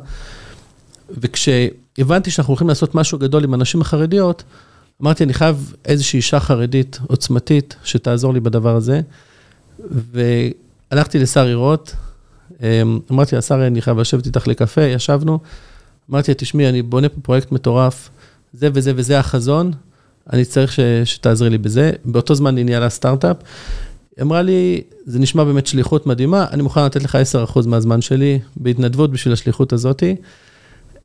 וכשהבנתי 1.11 2.31
שאנחנו 2.31 2.51
הולכים 2.51 2.69
לעשות 2.69 2.95
משהו 2.95 3.19
גדול 3.19 3.45
עם 3.45 3.55
הנשים 3.55 3.81
החרדיות, 3.81 4.43
אמרתי, 5.03 5.25
אני 5.25 5.35
חייב 5.35 5.75
איזושהי 5.85 6.17
אישה 6.17 6.41
חרדית 6.41 6.99
עוצמתית 7.07 7.77
שתעזור 7.85 8.35
לי 8.35 8.41
בדבר 8.41 8.77
הזה. 8.77 9.01
והלכתי 10.91 11.19
לשרי 11.19 11.55
רוט, 11.55 11.91
אמ, 12.63 13.01
אמרתי 13.13 13.35
לה, 13.35 13.43
שרי, 13.43 13.67
אני 13.67 13.83
חייב 13.83 13.99
לשבת 13.99 14.27
איתך 14.27 14.47
לקפה, 14.47 14.83
ישבנו. 14.83 15.39
אמרתי 16.11 16.31
לה, 16.31 16.35
תשמעי, 16.35 16.69
אני 16.69 16.83
בונה 16.83 17.09
פה 17.09 17.21
פרויקט 17.21 17.53
מטורף. 17.53 18.11
זה 18.53 18.69
וזה 18.75 18.93
וזה 18.97 19.19
החזון, 19.19 19.73
אני 20.33 20.45
צריך 20.45 20.73
ש, 20.73 20.81
שתעזרי 21.05 21.51
לי 21.51 21.59
בזה. 21.59 21.91
באותו 22.05 22.35
זמן 22.35 22.57
היא 22.57 22.65
ניהלה 22.65 22.91
סטארט-אפ. 22.91 23.37
היא 24.17 24.23
אמרה 24.23 24.43
לי, 24.43 24.81
זה 25.07 25.19
נשמע 25.19 25.45
באמת 25.45 25.67
שליחות 25.67 26.07
מדהימה, 26.07 26.47
אני 26.51 26.63
מוכן 26.63 26.85
לתת 26.85 27.03
לך 27.03 27.19
10% 27.55 27.67
מהזמן 27.67 28.01
שלי 28.01 28.39
בהתנדבות 28.57 29.11
בשביל 29.11 29.33
השליחות 29.33 29.73
הזאתי. 29.73 30.17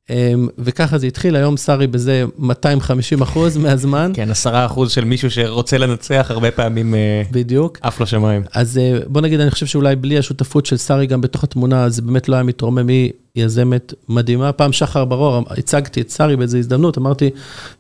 אמ, 0.10 0.48
וככה 0.58 0.98
זה 0.98 1.08
התחיל, 1.08 1.36
היום 1.36 1.58
שרי 1.58 1.88
בזה 1.88 2.24
250 2.38 3.22
אחוז 3.22 3.58
מהזמן. 3.64 4.12
כן, 4.14 4.32
10 4.32 4.66
אחוז 4.66 4.92
של 4.92 5.06
מישהו 5.06 5.32
שרוצה 5.32 5.78
לנצח 5.78 6.28
הרבה 6.30 6.52
פעמים 6.52 6.96
אה, 6.96 7.22
בדיוק. 7.32 7.78
עף 7.82 8.02
לשמיים. 8.02 8.44
אז 8.54 8.78
אה, 8.78 9.00
בוא 9.08 9.22
נגיד, 9.22 9.40
אני 9.40 9.52
חושב 9.52 9.66
שאולי 9.66 9.96
בלי 9.96 10.18
השותפות 10.18 10.66
של 10.66 10.78
שרי 10.78 11.08
גם 11.08 11.22
בתוך 11.22 11.44
התמונה, 11.44 11.90
זה 11.90 12.02
באמת 12.02 12.30
לא 12.30 12.36
היה 12.36 12.44
מתרומם, 12.44 12.88
היא 12.88 13.12
יזמת 13.36 13.94
מדהימה. 14.10 14.52
פעם 14.52 14.72
שחר 14.72 15.06
ברור, 15.06 15.44
הצגתי 15.50 16.02
את 16.02 16.10
שרי 16.10 16.36
באיזו 16.36 16.58
הזדמנות, 16.58 16.98
אמרתי, 16.98 17.30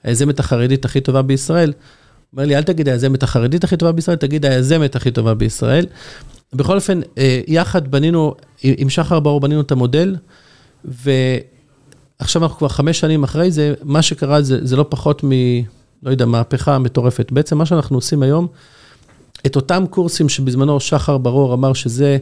היזמת 0.03 0.39
החרדית 0.39 0.85
הכי 0.85 1.02
טובה 1.02 1.22
בישראל. 1.22 1.73
אומר 2.34 2.45
לי, 2.45 2.56
אל 2.56 2.64
תגיד 2.64 2.89
היזמת 2.89 3.23
החרדית 3.23 3.64
הכי 3.64 3.77
טובה 3.77 3.91
בישראל, 3.91 4.18
תגיד 4.18 4.45
היזמת 4.45 4.95
הכי 4.95 5.11
טובה 5.11 5.34
בישראל. 5.34 5.85
בכל 6.53 6.76
אופן, 6.76 6.99
אה, 7.18 7.41
יחד 7.48 7.91
בנינו, 7.91 8.35
עם 8.64 8.89
שחר 8.89 9.19
ברור 9.19 9.39
בנינו 9.39 9.61
את 9.61 9.72
המודל, 9.72 10.15
ו... 10.85 11.11
עכשיו 12.22 12.43
אנחנו 12.43 12.57
כבר 12.57 12.68
חמש 12.68 12.99
שנים 12.99 13.23
אחרי 13.23 13.52
זה, 13.52 13.73
מה 13.84 14.02
שקרה 14.02 14.41
זה, 14.41 14.65
זה 14.65 14.76
לא 14.76 14.85
פחות 14.89 15.23
מ... 15.23 15.30
לא 16.03 16.11
יודע, 16.11 16.26
מהפכה 16.26 16.80
מטורפת. 16.80 17.31
בעצם 17.31 17.57
מה 17.57 17.65
שאנחנו 17.65 17.98
עושים 17.98 18.23
היום, 18.23 18.48
את 19.45 19.56
אותם 19.56 19.84
קורסים 19.89 20.30
שבזמנו 20.30 20.80
שחר 20.80 21.18
ברור 21.18 21.53
אמר 21.53 21.73
שזה 21.73 22.18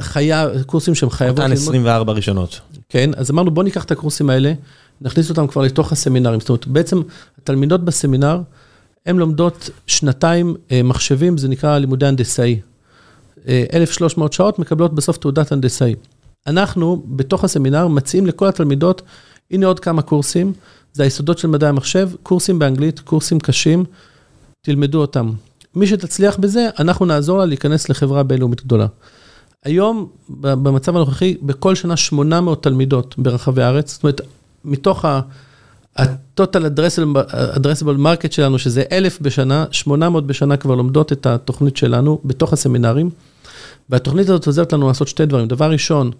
חייב, 0.00 0.62
קורסים 0.62 0.94
שהם 0.94 1.10
חייבות 1.10 1.38
ללמוד. 1.38 1.52
אותן 1.52 1.62
24 1.62 2.12
ראשונות. 2.12 2.60
כן, 2.88 3.10
אז 3.16 3.30
אמרנו 3.30 3.50
בוא 3.50 3.62
ניקח 3.62 3.84
את 3.84 3.90
הקורסים 3.90 4.30
האלה, 4.30 4.52
נכניס 5.00 5.30
אותם 5.30 5.46
כבר 5.46 5.62
לתוך 5.62 5.92
הסמינרים. 5.92 6.40
זאת 6.40 6.48
אומרת, 6.48 6.66
בעצם 6.66 7.02
התלמידות 7.42 7.84
בסמינר, 7.84 8.40
הן 9.06 9.16
לומדות 9.16 9.70
שנתיים 9.86 10.54
אה, 10.72 10.82
מחשבים, 10.82 11.38
זה 11.38 11.48
נקרא 11.48 11.78
לימודי 11.78 12.06
הנדסאי. 12.06 12.60
אה, 13.48 13.64
1,300 13.72 14.32
שעות 14.32 14.58
מקבלות 14.58 14.94
בסוף 14.94 15.16
תעודת 15.16 15.52
הנדסאי. 15.52 15.94
אנחנו, 16.48 17.02
בתוך 17.06 17.44
הסמינר, 17.44 17.88
מציעים 17.88 18.26
לכל 18.26 18.48
התלמידות, 18.48 19.02
הנה 19.50 19.66
עוד 19.66 19.80
כמה 19.80 20.02
קורסים, 20.02 20.52
זה 20.92 21.02
היסודות 21.02 21.38
של 21.38 21.48
מדעי 21.48 21.68
המחשב, 21.68 22.10
קורסים 22.22 22.58
באנגלית, 22.58 23.00
קורסים 23.00 23.40
קשים, 23.40 23.84
תלמדו 24.60 25.00
אותם. 25.00 25.32
מי 25.74 25.86
שתצליח 25.86 26.36
בזה, 26.36 26.68
אנחנו 26.78 27.06
נעזור 27.06 27.38
לה 27.38 27.44
להיכנס 27.44 27.88
לחברה 27.88 28.22
בינלאומית 28.22 28.64
גדולה. 28.64 28.86
היום, 29.64 30.08
במצב 30.30 30.96
הנוכחי, 30.96 31.36
בכל 31.42 31.74
שנה 31.74 31.96
800 31.96 32.62
תלמידות 32.62 33.14
ברחבי 33.18 33.62
הארץ, 33.62 33.92
זאת 33.92 34.02
אומרת, 34.02 34.20
מתוך. 34.64 35.04
ה-total 35.04 36.62
addressable, 37.56 37.98
market 37.98 38.30
שלנו, 38.30 38.58
שזה 38.58 38.82
1,000 38.92 39.18
בשנה, 39.22 39.64
800 39.70 40.26
בשנה 40.26 40.56
כבר 40.56 40.74
לומדות 40.74 41.12
את 41.12 41.26
התוכנית 41.26 41.76
שלנו 41.76 42.20
בתוך 42.24 42.52
הסמינרים, 42.52 43.10
והתוכנית 43.90 44.28
הזאת 44.28 44.46
עוזרת 44.46 44.72
לנו 44.72 44.88
לעשות 44.88 45.08
שתי 45.08 45.26
דברים. 45.26 45.48
דבר 45.48 45.70
ראשון, 45.70 46.10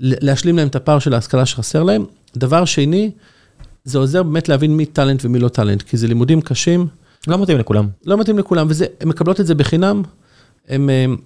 להשלים 0.00 0.56
להם 0.56 0.68
את 0.68 0.76
הפער 0.76 0.98
של 0.98 1.14
ההשכלה 1.14 1.46
שחסר 1.46 1.82
להם. 1.82 2.04
דבר 2.36 2.64
שני, 2.64 3.10
זה 3.84 3.98
עוזר 3.98 4.22
באמת 4.22 4.48
להבין 4.48 4.76
מי 4.76 4.86
טאלנט 4.86 5.24
ומי 5.24 5.38
לא 5.38 5.48
טאלנט, 5.48 5.82
כי 5.82 5.96
זה 5.96 6.08
לימודים 6.08 6.40
קשים, 6.40 6.86
לא 7.26 7.42
מתאים 7.42 7.58
לכולם. 7.58 7.88
לא 8.06 8.16
מתאים 8.16 8.38
לכולם, 8.38 8.66
והן 8.70 9.08
מקבלות 9.08 9.40
את 9.40 9.46
זה 9.46 9.54
בחינם. 9.54 10.02
הם, 10.68 10.88
הם, 10.88 11.16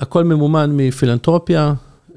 הכל 0.00 0.24
ממומן 0.24 0.70
מפילנטרופיה, 0.76 1.72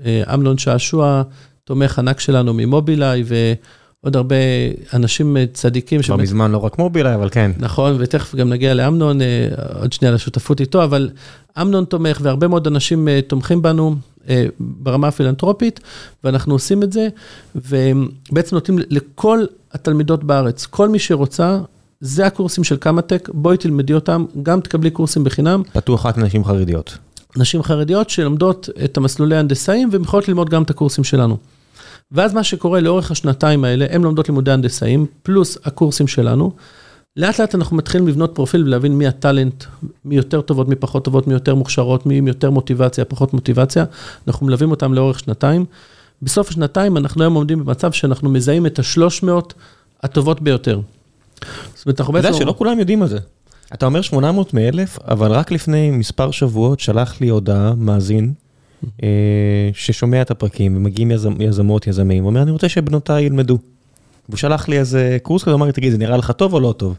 אה, 0.06 0.24
אמנון 0.34 0.58
שעשוע, 0.58 1.24
תומך 1.64 2.00
ענק 2.00 2.20
שלנו 2.20 2.54
ממובילאיי, 2.54 3.24
ועוד 4.04 4.16
הרבה 4.16 4.36
אנשים 4.94 5.38
אה, 5.38 5.46
צדיקים. 5.54 6.02
כבר 6.02 6.16
מזמן 6.16 6.52
לא 6.52 6.58
רק 6.58 6.80
מובילאיי, 6.80 7.16
אבל 7.16 7.30
כן. 7.32 7.52
נכון, 7.60 7.96
ותכף 8.00 8.36
גם 8.36 8.50
נגיע 8.50 8.74
לאמנון, 8.74 9.22
אה, 9.22 9.48
עוד 9.80 9.94
שנייה 9.94 10.14
לשותפות 10.14 10.62
איתו, 10.62 10.84
אבל 10.84 11.10
אמנון 11.62 11.86
תומך 11.86 12.20
והרבה 12.22 12.48
מאוד 12.48 12.68
אנשים 12.68 13.08
אה, 13.08 13.20
תומכים 13.28 13.62
בנו 13.62 13.96
ברמה 14.60 15.08
הפילנטרופית, 15.08 15.80
ואנחנו 16.24 16.54
עושים 16.54 16.84
את 16.84 16.94
זה, 16.94 17.08
ובעצם 17.56 18.56
נותנים 18.56 18.80
לכל 18.90 19.46
התלמידות 19.72 20.24
בארץ, 20.24 20.66
כל 20.66 20.90
מי 20.90 21.00
שרוצה, 21.00 21.60
זה 22.02 22.26
הקורסים 22.26 22.64
של 22.64 22.78
קמא-טק, 22.78 23.30
בואי 23.34 23.58
תלמדי 23.58 23.94
אותם, 23.94 24.26
גם 24.44 24.62
תקבלי 24.62 24.92
קורסים 24.92 25.24
בחינם. 25.24 25.64
פתוח 25.74 26.06
רק 26.06 26.18
לנשים 26.18 26.46
חרדיות. 26.46 26.98
נשים 27.36 27.64
חרדיות 27.64 28.10
שלומדות 28.10 28.70
את 28.86 28.98
המסלולי 28.98 29.36
ההנדסאים, 29.36 29.90
והן 29.92 30.02
יכולות 30.02 30.28
ללמוד 30.28 30.50
גם 30.50 30.64
את 30.64 30.70
הקורסים 30.70 31.04
שלנו. 31.04 31.38
ואז 32.12 32.34
מה 32.34 32.44
שקורה 32.44 32.80
לאורך 32.80 33.12
השנתיים 33.12 33.64
האלה, 33.64 33.86
הן 33.90 34.02
לומדות 34.02 34.30
לימודי 34.30 34.52
הנדסאים, 34.52 35.06
פלוס 35.24 35.58
הקורסים 35.66 36.08
שלנו. 36.08 36.52
לאט 37.18 37.40
לאט 37.40 37.56
אנחנו 37.56 37.78
מתחילים 37.78 38.08
לבנות 38.08 38.36
פרופיל 38.36 38.64
ולהבין 38.64 38.98
מי 38.98 39.08
הטאלנט, 39.08 39.64
מי 40.06 40.16
יותר 40.16 40.42
טובות, 40.42 40.68
מי 40.68 40.76
פחות 40.76 41.06
טובות, 41.06 41.28
מי 41.28 41.34
יותר 41.34 41.56
מוכשרות, 41.56 42.06
מי 42.06 42.18
עם 42.18 42.28
יותר 42.28 42.52
מוטיבציה, 42.52 43.06
פחות 43.06 43.34
מוטיבציה. 43.34 43.86
אנחנו 44.28 44.46
מלווים 44.46 44.72
אותם 44.72 44.94
לאורך 44.94 45.20
שנתיים. 45.20 45.66
בסוף 46.22 46.50
השנתיים 46.50 46.98
אנחנו 46.98 47.24
היום 47.24 47.34
עומדים 47.34 47.66
במצב 47.66 47.92
שאנחנו 47.92 48.30
מזהים 48.30 48.66
את 48.66 48.80
השלוש 48.80 49.24
מאות 49.24 49.54
הטובות 50.04 50.42
ביותר. 50.42 50.80
זאת 51.76 51.86
אומרת, 51.86 52.00
אנחנו 52.00 52.14
אתה 52.14 52.20
יודע 52.20 52.32
בעצם... 52.32 52.44
שלא 52.44 52.56
כולם 52.58 52.80
יודעים 52.80 53.02
על 53.02 53.08
זה. 53.08 53.18
אתה 53.74 53.86
אומר 53.86 54.02
800 54.02 54.54
מאלף, 54.54 55.00
אבל 55.00 55.32
רק 55.32 55.52
לפני 55.52 55.92
מספר 55.92 56.32
שבועות 56.32 56.80
שלח 56.80 57.22
לי 57.22 57.30
הודעה, 57.30 57.74
מאזין, 57.78 58.34
ששומע 59.74 60.22
את 60.22 60.32
הפרקים 60.32 60.78
ומגיעים 60.78 61.12
יזמ, 61.12 61.42
יזמות, 61.42 61.88
יזמים, 61.88 62.24
הוא 62.24 62.30
אומר, 62.30 62.42
אני 62.42 62.52
רוצה 62.52 62.70
שבנותיי 62.70 63.24
ילמדו. 63.24 63.58
והוא 64.30 64.38
שלח 64.38 64.68
לי 64.68 64.80
איזה 64.80 65.18
קורס 65.24 65.44
כזה, 65.44 65.54
אמר 65.54 65.66
לי, 65.66 65.72
תגיד, 65.72 65.92
זה 65.92 65.98
נראה 65.98 66.18
לך 66.18 66.32
טוב 66.32 66.54
או 66.54 66.60
לא 66.60 66.74
טוב? 66.78 66.98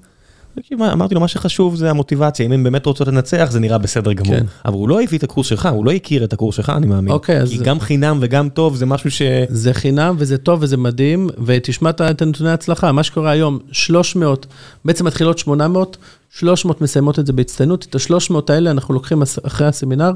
אמרתי 0.92 1.14
לו, 1.14 1.20
מה 1.20 1.28
שחשוב 1.28 1.76
זה 1.76 1.90
המוטיבציה, 1.90 2.46
אם 2.46 2.52
הן 2.52 2.62
באמת 2.62 2.86
רוצות 2.86 3.08
לנצח, 3.08 3.48
זה 3.50 3.60
נראה 3.60 3.78
בסדר 3.78 4.12
גמור. 4.12 4.34
כן. 4.36 4.44
אבל 4.64 4.74
הוא 4.74 4.88
לא 4.88 5.02
הביא 5.02 5.18
את 5.18 5.22
הקורס 5.24 5.46
שלך, 5.46 5.66
הוא 5.72 5.84
לא 5.84 5.90
הכיר 5.90 6.24
את 6.24 6.32
הקורס 6.32 6.54
שלך, 6.56 6.72
אני 6.76 6.86
מאמין. 6.86 7.12
אוקיי, 7.12 7.40
אז- 7.40 7.50
כי 7.50 7.58
גם 7.58 7.80
חינם 7.80 8.18
וגם 8.20 8.48
טוב 8.48 8.76
זה 8.76 8.86
משהו 8.86 9.10
ש... 9.10 9.22
זה 9.48 9.74
חינם 9.74 10.14
וזה 10.18 10.38
טוב 10.38 10.58
וזה 10.62 10.76
מדהים, 10.76 11.28
ותשמע 11.44 11.90
את 11.90 12.22
הנתוני 12.22 12.50
ההצלחה, 12.50 12.92
מה 12.92 13.02
שקורה 13.02 13.30
היום, 13.30 13.58
300, 13.72 14.46
בעצם 14.84 15.06
מתחילות 15.06 15.38
800, 15.38 15.96
300 16.30 16.80
מסיימות 16.80 17.18
את 17.18 17.26
זה 17.26 17.32
בהצטיינות, 17.32 17.86
את 17.90 17.94
ה-300 17.94 18.34
האלה 18.48 18.70
אנחנו 18.70 18.94
לוקחים 18.94 19.22
אחרי 19.46 19.66
הסמינר, 19.66 20.10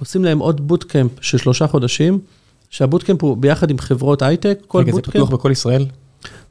עושים 0.00 0.24
להם 0.24 0.38
עוד 0.38 0.68
בוטקאמפ 0.68 1.10
של 1.20 1.38
שלושה 1.38 1.66
חודשים, 1.66 2.18
שה 2.70 2.84
bootcamp 2.84 3.22
הוא 3.22 3.36
ביחד 3.36 3.70
עם 3.70 3.78
חברות 3.78 4.22
הייטק, 4.22 4.58
כל 4.66 4.78
רגע, 4.78 4.86
זה 4.86 4.92
bootcamp, 4.92 5.14
פתוח 5.26 5.30
בכל 5.30 5.50
ישראל? 5.52 5.84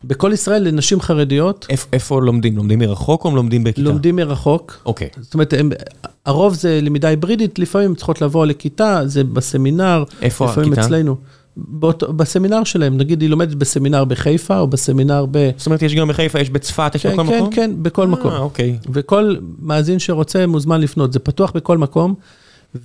בכל 0.03 0.31
ישראל 0.33 0.63
לנשים 0.67 1.01
חרדיות, 1.01 1.65
איפ- 1.69 1.87
איפה 1.93 2.21
לומדים? 2.21 2.57
לומדים 2.57 2.79
מרחוק 2.79 3.25
או 3.25 3.35
לומדים 3.35 3.63
בכיתה? 3.63 3.81
לומדים 3.81 4.15
מרחוק, 4.15 4.81
אוקיי. 4.85 5.09
זאת 5.21 5.33
אומרת, 5.33 5.53
הם, 5.53 5.69
הרוב 6.25 6.53
זה 6.53 6.79
למידה 6.83 7.07
היברידית, 7.07 7.59
לפעמים 7.59 7.95
צריכות 7.95 8.21
לבוא 8.21 8.45
לכיתה, 8.45 9.01
זה 9.05 9.23
בסמינר, 9.23 10.03
איפה 10.21 10.45
לפעמים 10.45 10.71
הכיתה? 10.73 10.87
אצלנו. 10.87 11.15
באותו, 11.57 12.13
בסמינר 12.13 12.63
שלהם, 12.63 12.97
נגיד 12.97 13.21
היא 13.21 13.29
לומדת 13.29 13.55
בסמינר 13.55 14.05
בחיפה 14.05 14.59
או 14.59 14.67
בסמינר 14.67 15.25
ב... 15.31 15.49
זאת 15.57 15.65
אומרת, 15.65 15.81
יש 15.81 15.95
גם 15.95 16.07
בחיפה, 16.07 16.39
יש 16.39 16.49
בצפת, 16.49 16.91
יש 16.95 17.05
כן, 17.05 17.13
בכל 17.13 17.23
כן, 17.27 17.37
מקום? 17.37 17.49
כן, 17.53 17.71
בכל 17.81 18.07
מקום. 18.07 18.31
אה, 18.31 18.37
אוקיי. 18.37 18.77
וכל 18.93 19.35
מאזין 19.59 19.99
שרוצה 19.99 20.47
מוזמן 20.47 20.81
לפנות, 20.81 21.13
זה 21.13 21.19
פתוח 21.19 21.51
בכל 21.55 21.77
מקום, 21.77 22.13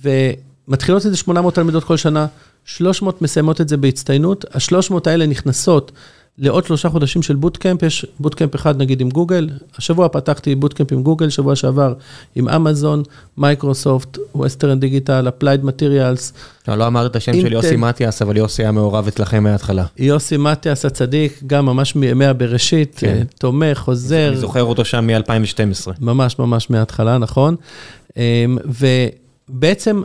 ומתחילות 0.03 1.05
את 1.05 1.11
זה 1.11 1.17
800 1.17 1.55
תלמידות 1.55 1.83
כל 1.83 1.97
שנה, 1.97 2.25
300 2.65 3.21
מסיימות 3.21 3.61
את 3.61 3.69
זה 3.69 3.77
בהצטיינות, 3.77 4.45
ה-300 4.53 4.95
האלה 5.05 5.25
נכנסות 5.25 5.91
לעוד 6.37 6.65
שלושה 6.65 6.89
חודשים 6.89 7.21
של 7.21 7.35
bootcamp, 7.35 7.83
יש 7.83 8.05
bootcamp 8.19 8.55
אחד 8.55 8.81
נגיד 8.81 9.01
עם 9.01 9.09
גוגל, 9.09 9.49
השבוע 9.77 10.07
פתחתי 10.09 10.55
bootcamp 10.55 10.91
עם 10.91 11.03
גוגל, 11.03 11.29
שבוע 11.29 11.55
שעבר 11.55 11.93
עם 12.35 12.49
אמזון, 12.49 13.03
מייקרוסופט, 13.37 14.17
ווסטרן 14.35 14.79
דיגיטל, 14.79 15.27
אפלייד 15.27 15.65
מטריאלס, 15.65 16.33
לא, 16.67 16.75
לא 16.75 16.87
אמרת 16.87 17.11
את 17.11 17.15
השם 17.15 17.33
של. 17.33 17.53
יוסי 17.53 17.75
מטיאס, 17.75 18.21
אבל 18.21 18.37
יוסי 18.37 18.61
היה 18.61 18.71
מעורב 18.71 19.07
אצלכם 19.07 19.43
מההתחלה. 19.43 19.85
יוסי 19.97 20.37
מטיאס 20.37 20.85
הצדיק, 20.85 21.43
גם 21.47 21.65
ממש 21.65 21.95
מימי 21.95 22.25
הבראשית, 22.25 22.95
כן. 22.97 23.07
אה, 23.07 23.21
תומך, 23.39 23.83
עוזר. 23.87 24.27
אני 24.27 24.37
זוכר 24.37 24.63
אותו 24.63 24.85
שם 24.85 25.07
מ-2012. 25.07 25.91
ממש 26.01 26.39
ממש 26.39 26.69
מההתחלה, 26.69 27.17
נכון. 27.17 27.55
אמ, 28.17 28.57
ובעצם, 29.49 30.03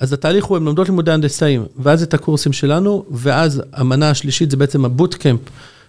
אז 0.00 0.12
התהליך 0.12 0.44
הוא, 0.44 0.56
הן 0.56 0.64
לומדות 0.64 0.88
לימודי 0.88 1.10
הנדסאים, 1.10 1.64
ואז 1.76 2.02
את 2.02 2.14
הקורסים 2.14 2.52
שלנו, 2.52 3.04
ואז 3.10 3.62
המנה 3.72 4.10
השלישית 4.10 4.50
זה 4.50 4.56
בעצם 4.56 4.84
ה 4.84 4.90
bootcamp 4.90 5.40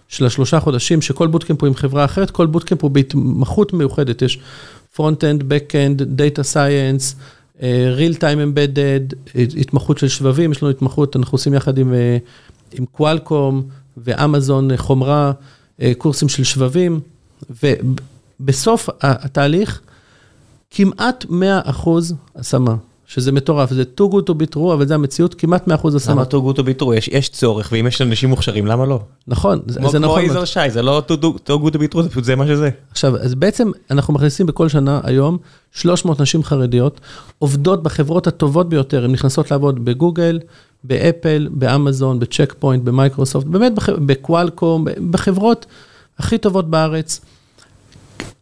של 0.07 0.26
השלושה 0.26 0.60
חודשים, 0.60 1.02
שכל 1.02 1.27
bootcamp 1.28 1.62
הוא 1.61 1.68
עם 1.68 1.76
חברה 1.76 2.06
אחרת, 2.06 2.32
כל 2.32 2.45
bootcamp 2.46 2.84
הוא 2.84 2.91
בהתמחות 2.91 3.73
מיוחדת, 3.73 4.22
יש 4.22 4.40
front-end, 4.96 5.44
back-end, 5.44 6.04
data 6.04 6.44
science, 6.44 7.16
time 7.60 8.40
embedded, 8.45 9.15
התמחות 9.60 9.98
של 9.98 10.07
שבבים, 10.07 10.52
יש 10.52 10.64
לנו 10.64 10.69
התמחות, 10.69 11.15
אנחנו 11.15 11.36
עושים 11.36 11.53
יחד 11.53 11.77
עם, 11.77 11.94
אה, 11.94 12.18
עם 12.72 12.86
קוואלקום 12.86 13.64
ואמזון 13.98 14.72
אה, 14.72 14.77
חומרה, 14.77 15.32
אה, 15.82 15.91
קורסים 15.98 16.30
של 16.30 16.44
שבבים, 16.44 16.99
ובסוף 17.64 18.90
התהליך, 19.02 19.82
כמעט 20.72 21.26
100 21.30 21.61
אחוז 21.64 22.15
השמה, 22.36 22.76
שזה 23.07 23.32
מטורף, 23.32 23.73
זה 23.73 23.84
too 24.02 24.14
good 24.14 24.30
to 24.30 24.34
be 24.34 24.56
true, 24.56 24.73
אבל 24.73 24.88
זה 24.88 24.95
המציאות, 24.95 25.34
כמעט 25.34 25.68
100 25.68 25.76
אחוז 25.76 25.95
השמה. 25.95 26.14
למה 26.14 26.23
too 26.24 26.34
good 26.34 26.57
to 26.57 26.61
be 26.61 26.82
true? 26.84 26.94
יש- 26.95 27.07
יש 27.07 27.30
צורך, 27.30 27.69
ואם 27.72 27.88
יש 27.88 28.02
אנשים 28.02 28.30
מוכשרים, 28.30 28.65
למה 28.65 28.86
לא? 28.86 28.99
נכון, 29.27 29.60
זה 29.68 29.80
כמו 29.80 29.90
זה 29.90 29.98
כמו 29.98 30.07
נכון. 30.07 30.22
יזהר 30.23 30.45
שי, 30.45 30.69
זה 30.69 30.82
לא 30.82 31.02
too 31.08 31.22
goo- 31.22 31.38
too 31.48 31.52
good 31.52 31.73
to 31.73 31.77
be 31.77 31.94
true, 31.95 32.02
זה 32.02 32.10
פשוט 32.10 32.23
זה 32.23 32.36
מה 32.36 32.48
שזה. 32.48 32.69
עכשיו, 32.91 33.18
אז 33.18 33.36
בעצם 33.36 33.72
אנחנו 33.91 34.14
מכניסים 34.14 34.45
בכל 34.45 34.69
שנה 34.69 35.02
היום 35.03 35.38
300 35.72 36.22
נשים 36.22 36.44
חרדיות, 36.44 37.02
עובדות 37.40 37.84
בחברות 37.84 38.27
הטובות 38.27 38.69
ביותר, 38.69 39.03
הן 39.06 39.11
נכנסות 39.11 39.52
לעבוד 39.52 39.86
בגוגל, 39.86 40.40
באפל, 40.84 41.48
באמזון, 41.52 42.19
בצ'ק 42.19 42.56
פוינט, 42.60 42.84
במייקרוסופט, 42.84 43.48
באמת 43.48 43.76
בח- 43.76 43.90
בקוואלקום, 43.90 44.86
בחברות 45.11 45.65
הכי 46.19 46.38
טובות 46.38 46.69
בארץ. 46.69 47.22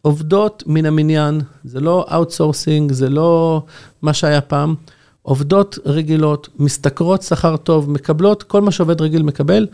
עובדות 0.02 0.62
מן 0.66 0.86
המניין, 0.86 1.40
זה 1.64 1.80
לא 1.80 2.06
outsourcing, 2.12 2.92
זה 2.92 3.08
לא 3.08 3.62
מה 4.02 4.14
שהיה 4.14 4.40
פעם. 4.40 4.74
עובדות 5.22 5.78
רגילות, 5.86 6.48
משתכרות 6.58 7.22
שכר 7.22 7.56
טוב, 7.56 7.90
מקבלות 7.90 8.42
כל 8.42 8.62
מה 8.62 8.70
שעובד 8.70 9.00
רגיל 9.00 9.22
מקבל, 9.22 9.66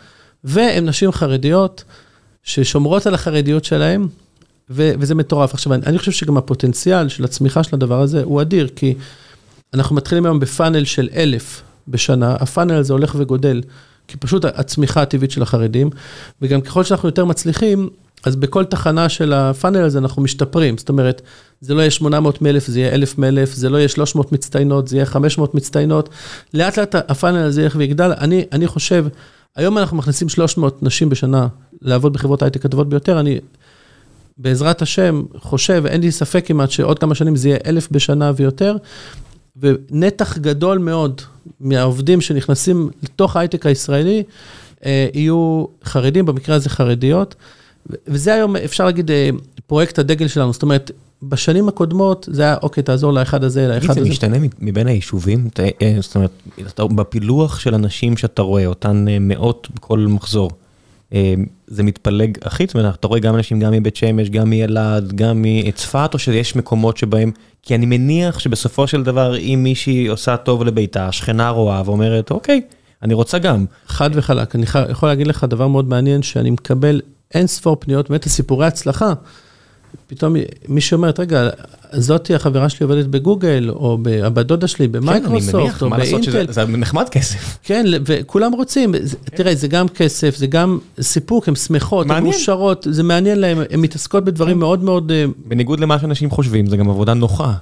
והן 0.45 0.89
נשים 0.89 1.13
חרדיות 1.13 1.85
ששומרות 2.43 3.07
על 3.07 3.15
החרדיות 3.15 3.65
שלהן, 3.65 4.07
ו- 4.71 4.93
וזה 4.99 5.15
מטורף. 5.15 5.55
עכשיו, 5.55 5.75
אני, 5.75 5.83
אני 5.87 5.99
חושב 5.99 6.13
שגם 6.13 6.37
הפוטנציאל 6.37 7.09
של 7.09 7.25
הצמיחה 7.25 7.63
של 7.63 7.77
הדבר 7.77 8.01
הזה 8.01 8.23
הוא 8.23 8.41
אדיר, 8.41 8.69
כי 8.77 8.95
אנחנו 9.75 9.97
מתחילים 9.97 10.27
היום 10.27 10.41
ב 10.41 10.47
funnel 10.47 10.85
של 10.85 11.09
אלף 11.15 11.63
בשנה, 11.89 12.37
ה 12.41 12.46
funnel 12.46 12.75
הזה 12.75 12.93
הולך 12.93 13.15
וגודל, 13.19 13.63
כי 14.09 14.17
פשוט 14.17 14.45
הצמיחה 14.45 15.03
הטבעית 15.03 15.31
של 15.31 15.43
החרדים, 15.43 15.91
וגם 16.43 16.61
ככל 16.61 16.85
שאנחנו 16.85 17.09
יותר 17.09 17.25
מצליחים, 17.25 17.89
אז 18.25 18.37
בכל 18.37 18.65
תחנה 18.65 19.09
של 19.09 19.33
הפאנל 19.33 19.85
הזה 19.85 19.99
אנחנו 19.99 20.23
משתפרים. 20.23 20.79
זאת 20.79 20.89
אומרת, 20.89 21.23
זה 21.61 21.75
לא 21.75 21.81
יהיה 21.81 21.91
800 21.91 22.43
מאלף, 22.43 22.67
זה 22.67 22.81
יהיה 22.81 22.95
1,000 22.95 23.19
מאלף, 23.19 23.53
זה 23.53 23.69
לא 23.69 23.79
יהיה 23.79 23.89
300 23.89 24.33
מצטיינות, 24.33 24.89
זה 24.89 24.97
יהיה 24.97 25.07
500 25.07 25.55
מצטיינות. 25.55 26.09
לאט 26.55 26.79
לאט 26.79 26.95
הפאנל 26.95 27.39
הזה 27.39 27.63
ילך 27.63 27.77
ויגדל. 27.77 28.13
אני, 28.13 28.45
אני 28.53 28.67
חושב, 28.67 29.07
היום 29.57 29.79
אנחנו 29.79 29.97
מכניסים 29.97 30.29
300 30.29 30.83
נשים 30.83 31.09
בשנה 31.09 31.47
לעבוד 31.83 32.13
בחברות 32.13 32.43
הייטק 32.43 32.65
הטובות 32.65 32.89
ביותר, 32.89 33.21
אני 33.21 33.39
בעזרת 34.39 34.83
השם, 34.83 35.23
חושב, 35.37 35.83
אין 35.87 36.01
לי 36.01 36.13
ספק 36.13 36.47
כמעט 36.47 36.71
שעוד 36.71 36.99
כמה 36.99 37.15
שנים 37.15 37.37
זה 37.37 37.49
יהיה 37.49 37.59
אלף 37.67 37.89
בשנה 37.91 38.33
ויותר, 38.37 38.77
ונתח 39.57 40.39
גדול 40.39 40.79
מאוד 40.79 41.21
מהעובדים 41.61 42.21
שנכנסים 42.21 42.91
לתוך 43.03 43.37
ההייטק 43.37 43.67
הישראלי, 43.67 44.23
אה, 44.85 45.07
יהיו 45.15 45.65
חרדים, 45.85 46.27
במקרה 46.27 46.57
הזה 46.57 46.71
חרדיות, 46.71 47.35
וזה 48.07 48.35
היום, 48.35 48.57
אפשר 48.57 48.85
להגיד, 48.85 49.11
אה, 49.11 49.31
פרויקט 49.67 49.99
הדגל 49.99 50.29
שלנו, 50.29 50.53
זאת 50.53 50.63
אומרת, 50.63 50.91
בשנים 51.23 51.69
הקודמות 51.69 52.29
זה 52.33 52.43
היה, 52.43 52.57
אוקיי, 52.63 52.83
תעזור 52.83 53.13
לאחד 53.13 53.45
הזה, 53.45 53.69
לאחד 53.69 53.91
הזה. 53.91 54.05
זה 54.05 54.11
משתנה 54.11 54.37
מבין 54.59 54.87
היישובים? 54.87 55.49
אה, 55.83 55.97
זאת 56.01 56.15
אומרת, 56.15 56.31
בפילוח 56.79 57.59
של 57.59 57.75
אנשים 57.75 58.17
שאתה 58.17 58.43
רואה, 58.43 58.67
אותן 58.67 59.07
מאות 59.21 59.69
בכל 59.75 59.99
מחזור, 59.99 60.51
זה 61.67 61.83
מתפלג 61.83 62.39
אחיד? 62.43 62.69
זאת 62.69 62.75
אומרת, 62.75 62.95
אתה 62.95 63.09
רואה 63.09 63.21
גם 63.21 63.35
אנשים 63.35 63.61
גם 63.61 63.73
מבית 63.73 63.97
שמש, 63.97 64.31
גם 64.31 64.51
מאלעד, 64.51 65.13
גם 65.13 65.43
מצפת, 65.45 66.11
או 66.15 66.19
שיש 66.19 66.57
מקומות 66.57 66.97
שבהם... 66.97 67.33
כי 67.63 67.75
אני 67.75 67.87
מניח 67.87 68.39
שבסופו 68.39 68.87
של 68.87 69.03
דבר, 69.03 69.39
אם 69.39 69.61
מישהי 69.63 70.07
עושה 70.07 70.37
טוב 70.37 70.65
לביתה, 70.65 71.09
השכנה 71.09 71.51
רואה 71.51 71.83
ואומרת, 71.85 72.31
אוקיי, 72.31 72.61
אני 73.03 73.15
רוצה 73.15 73.39
גם. 73.39 73.65
חד 73.87 74.11
וחלק, 74.13 74.55
אני 74.55 74.65
יכול 74.91 75.09
להגיד 75.09 75.27
לך 75.27 75.45
דבר 75.45 75.69
מאוד 75.69 75.89
מעניין, 75.89 76.23
שאני 76.23 76.51
מקבל 76.51 77.01
אין 77.35 77.47
ספור 77.47 77.77
פניות, 77.81 78.11
באמת 78.11 78.27
לסיפורי 78.27 78.67
הצלחה. 78.67 79.13
פתאום 80.07 80.35
מי 80.69 80.81
שאומרת, 80.81 81.21
רגע, 81.21 81.49
זאתי 81.93 82.35
החברה 82.35 82.69
שלי 82.69 82.85
עובדת 82.85 83.07
בגוגל, 83.07 83.71
או 83.71 83.99
הבת 84.25 84.47
דודה 84.47 84.67
שלי 84.67 84.89
במייקרוסופט, 84.89 85.83
או 85.83 85.91
באינטל. 85.91 86.53
זה 86.53 86.65
נחמד 86.67 87.09
כסף. 87.09 87.59
כן, 87.63 87.85
וכולם 88.07 88.53
רוצים, 88.53 88.95
תראה, 89.25 89.55
זה 89.55 89.69
גם 89.69 89.89
כסף, 89.89 90.37
זה 90.37 90.47
גם 90.47 90.79
סיפוק, 91.01 91.49
הן 91.49 91.55
שמחות, 91.55 92.11
הן 92.11 92.23
מאושרות, 92.23 92.87
זה 92.91 93.03
מעניין 93.03 93.41
להן, 93.41 93.59
הן 93.71 93.81
מתעסקות 93.81 94.25
בדברים 94.25 94.59
מאוד 94.59 94.85
מאוד... 94.85 95.13
אה, 95.13 95.25
בניגוד 95.45 95.81
למה 95.81 95.99
שאנשים 95.99 96.31
חושבים, 96.31 96.67
זה 96.67 96.77
גם 96.77 96.91
עבודה 96.91 97.15
נוחה. 97.15 97.55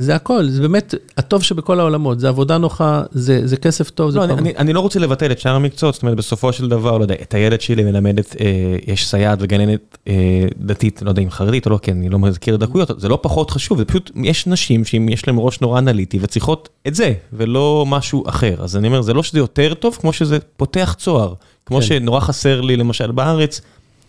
זה 0.00 0.14
הכל, 0.14 0.46
זה 0.48 0.60
באמת 0.62 0.94
הטוב 1.16 1.42
שבכל 1.42 1.80
העולמות, 1.80 2.20
זה 2.20 2.28
עבודה 2.28 2.58
נוחה, 2.58 3.02
זה, 3.10 3.46
זה 3.46 3.56
כסף 3.56 3.90
טוב. 3.90 4.06
לא, 4.06 4.26
זה 4.26 4.32
אני, 4.32 4.40
אני, 4.40 4.56
אני 4.56 4.72
לא 4.72 4.80
רוצה 4.80 4.98
לבטל 4.98 5.32
את 5.32 5.38
שאר 5.38 5.54
המקצועות, 5.54 5.94
זאת 5.94 6.02
אומרת, 6.02 6.16
בסופו 6.16 6.52
של 6.52 6.68
דבר, 6.68 6.98
לא 6.98 7.04
יודע, 7.04 7.14
את 7.22 7.34
הילד 7.34 7.60
שלי 7.60 7.84
מלמדת, 7.84 8.36
אה, 8.40 8.76
יש 8.86 9.08
סייעת 9.08 9.38
וגננת 9.42 9.98
אה, 10.08 10.14
דתית, 10.58 11.02
לא 11.02 11.10
יודע 11.10 11.22
אם 11.22 11.30
חרדית 11.30 11.66
או 11.66 11.70
לא, 11.70 11.78
כן, 11.82 11.96
אני 11.96 12.08
לא 12.08 12.18
מזכיר 12.18 12.56
דקויות, 12.56 12.90
זה 13.00 13.08
לא 13.08 13.18
פחות 13.22 13.50
חשוב, 13.50 13.78
זה 13.78 13.84
פשוט, 13.84 14.10
יש 14.22 14.46
נשים 14.46 14.84
שיש 14.84 15.26
להן 15.26 15.36
ראש 15.38 15.60
נורא 15.60 15.78
אנליטי 15.78 16.18
וצריכות 16.20 16.68
את 16.86 16.94
זה, 16.94 17.12
ולא 17.32 17.84
משהו 17.88 18.28
אחר. 18.28 18.62
אז 18.62 18.76
אני 18.76 18.88
אומר, 18.88 19.02
זה 19.02 19.14
לא 19.14 19.22
שזה 19.22 19.38
יותר 19.38 19.74
טוב, 19.74 19.98
כמו 20.00 20.12
שזה 20.12 20.38
פותח 20.56 20.94
צוהר. 20.98 21.34
כמו 21.66 21.76
כן. 21.76 21.82
שנורא 21.82 22.20
חסר 22.20 22.60
לי, 22.60 22.76
למשל, 22.76 23.10
בארץ, 23.10 23.60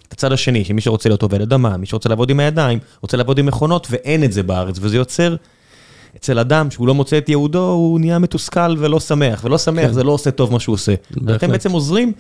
את 0.08 0.14
הצד 0.14 0.32
השני, 0.32 0.66
שמי 0.66 0.82
שרוצה 0.82 1.10
להיות 1.10 1.22
עובד 1.22 1.42
אדמה, 1.42 1.78
מי 1.78 1.86
שרוצה 1.86 2.10
לעבוד 2.10 2.30
עם 2.30 2.40
הידיים, 2.40 2.80
רוצה 3.02 3.18
לעבוד 3.18 3.38
עם 3.38 3.46
מכונות, 3.46 3.88
ואין 3.90 4.24
את 4.24 4.34
זה 4.34 4.44
בארץ, 4.44 4.78
וזה 4.82 4.98
יוצר... 4.98 5.36
אצל 6.18 6.40
אדם 6.40 6.72
שהוא 6.72 6.88
לא 6.88 6.94
מוצא 6.94 7.18
את 7.18 7.30
יהודו, 7.30 7.72
הוא 7.72 8.00
נהיה 8.00 8.20
מתוסכל 8.20 8.76
ולא 8.78 9.00
שמח, 9.00 9.42
ולא 9.44 9.58
שמח 9.58 9.86
כן. 9.86 9.94
זה 9.94 10.04
לא 10.04 10.12
עושה 10.12 10.32
טוב 10.32 10.54
מה 10.54 10.60
שהוא 10.60 10.74
עושה. 10.74 10.94
ואתם 11.12 11.52
בעצם 11.52 11.72
עוזרים, 11.72 12.12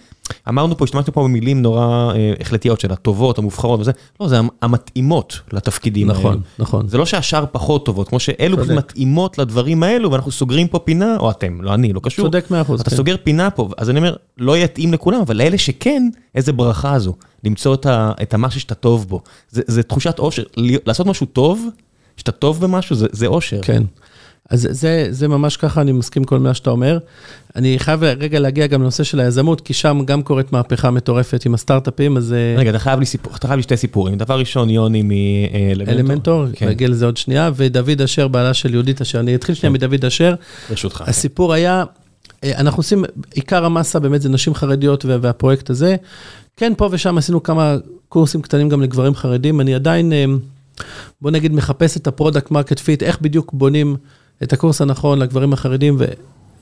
אמרנו 0.49 0.78
פה, 0.78 0.86
השתמשנו 0.86 1.14
פה 1.14 1.24
במילים 1.24 1.61
נורא 1.61 2.14
אה, 2.15 2.34
החלטיות 2.40 2.80
של 2.80 2.91
הטובות, 2.91 3.38
המובחרות 3.38 3.80
וזה, 3.80 3.91
לא, 4.19 4.28
זה 4.28 4.40
המתאימות 4.61 5.40
לתפקידים 5.53 6.07
נכון, 6.07 6.26
האלו. 6.26 6.40
נכון, 6.60 6.80
נכון. 6.80 6.88
זה 6.88 6.98
לא 6.98 7.06
שהשאר 7.06 7.45
פחות 7.52 7.86
טובות, 7.86 8.10
כמו 8.10 8.19
שאלו 8.19 8.57
פשוט 8.57 8.72
מתאימות 8.72 9.38
לדברים 9.38 9.84
האלו, 9.84 10.11
ואנחנו 10.11 10.32
סוגרים 10.32 10.68
פה 10.68 10.80
פינה, 10.80 11.18
או 11.19 11.32
אתם, 11.32 11.61
לא 11.61 11.74
אני, 11.74 11.94
לא 11.94 11.99
קשור. 11.99 12.26
צודק 12.26 12.52
מאה 12.52 12.61
אחוז. 12.61 12.82
אתה 12.82 12.90
כן. 12.90 12.95
סוגר 12.95 13.15
פינה 13.24 13.49
פה, 13.49 13.69
אז 13.78 13.90
אני 13.90 13.99
אומר, 13.99 14.15
לא 14.38 14.57
יתאים 14.57 14.94
לכולם, 14.94 15.22
אבל 15.22 15.38
לאלה 15.38 15.57
שכן, 15.57 16.10
איזה 16.36 16.53
ברכה 16.53 16.99
זו, 16.99 17.14
למצוא 17.44 17.76
את 18.22 18.34
המשהו 18.34 18.61
שאתה 18.61 18.76
טוב 18.76 19.07
בו. 19.10 19.22
זה, 19.49 19.61
זה 19.68 19.84
תחושת 19.84 20.19
עושר, 20.19 20.44
לעשות 20.57 21.07
משהו 21.07 21.26
טוב, 21.26 21.68
שאתה 22.18 22.31
טוב 22.31 22.61
במשהו, 22.61 22.95
זה, 22.95 23.07
זה 23.11 23.27
אושר. 23.27 23.60
כן. 23.61 23.84
אז 24.49 24.68
זה, 24.72 25.07
זה 25.10 25.27
ממש 25.27 25.57
ככה, 25.57 25.81
אני 25.81 25.91
מסכים 25.91 26.23
כל 26.23 26.39
מילה 26.39 26.53
שאתה 26.53 26.69
אומר. 26.69 26.98
אני 27.56 27.80
חייב 27.80 28.03
רגע 28.03 28.39
להגיע 28.39 28.68
גם 28.68 28.81
לנושא 28.81 29.03
של 29.03 29.19
היזמות, 29.19 29.61
כי 29.61 29.73
שם 29.73 30.02
גם 30.06 30.22
קורית 30.22 30.53
מהפכה 30.53 30.91
מטורפת 30.91 31.45
עם 31.45 31.53
הסטארט-אפים, 31.53 32.18
אז... 32.18 32.34
אה, 32.34 32.60
רגע, 32.60 32.69
אתה 32.69 32.80
חייב 32.80 32.99
לי 32.99 33.06
סיפור, 33.06 33.35
אתה 33.35 33.48
חייב 33.48 33.57
לי 33.57 33.64
שתי 33.64 33.77
סיפורים. 33.77 34.18
דבר 34.18 34.39
ראשון, 34.39 34.69
יוני 34.69 35.02
מאלמנטור. 35.02 35.94
אלמנטור, 35.94 36.45
כן. 36.53 36.68
נגיע 36.68 36.88
לזה 36.88 37.06
עוד 37.06 37.18
שנייה, 37.18 37.52
ודוד 37.56 38.02
אשר, 38.02 38.27
בעלה 38.27 38.53
של 38.53 38.73
יהודית 38.73 39.02
אשר. 39.02 39.19
אני 39.19 39.35
אתחיל 39.35 39.56
שנייה 39.56 39.77
כן. 39.77 39.85
מדוד 39.88 40.06
אשר. 40.06 40.35
ברשותך. 40.69 41.03
הסיפור 41.07 41.53
היה, 41.53 41.84
אה, 42.44 42.52
אנחנו 42.57 42.80
עושים, 42.80 43.03
עיקר 43.34 43.65
המסה 43.65 43.99
באמת 43.99 44.22
זה 44.22 44.30
נשים 44.30 44.56
חרדיות 44.56 45.06
והפרויקט 45.06 45.69
הזה. 45.69 45.95
כן, 46.57 46.73
פה 46.77 46.89
ושם 46.91 47.18
עשינו 47.18 47.44
כמה 47.44 47.76
קורסים 48.10 48.41
קטנים 48.41 48.69
גם 48.69 48.81
לגברים 48.81 49.15
חרדים, 49.15 49.61
אני 49.61 49.76
עדיין... 49.76 50.14
בוא 51.22 51.32
נגיד, 51.32 51.54
מחפש 51.54 51.98
את 51.98 52.08
ה 52.08 52.13
product 52.13 52.52
market 52.52 52.80
fit, 52.80 53.04
איך 53.04 53.22
בדיוק 53.22 53.54
בונים 53.54 53.95
את 54.44 54.54
הקורס 54.54 54.82
הנכון 54.82 55.20
לגברים 55.20 55.54
החרדים, 55.54 55.98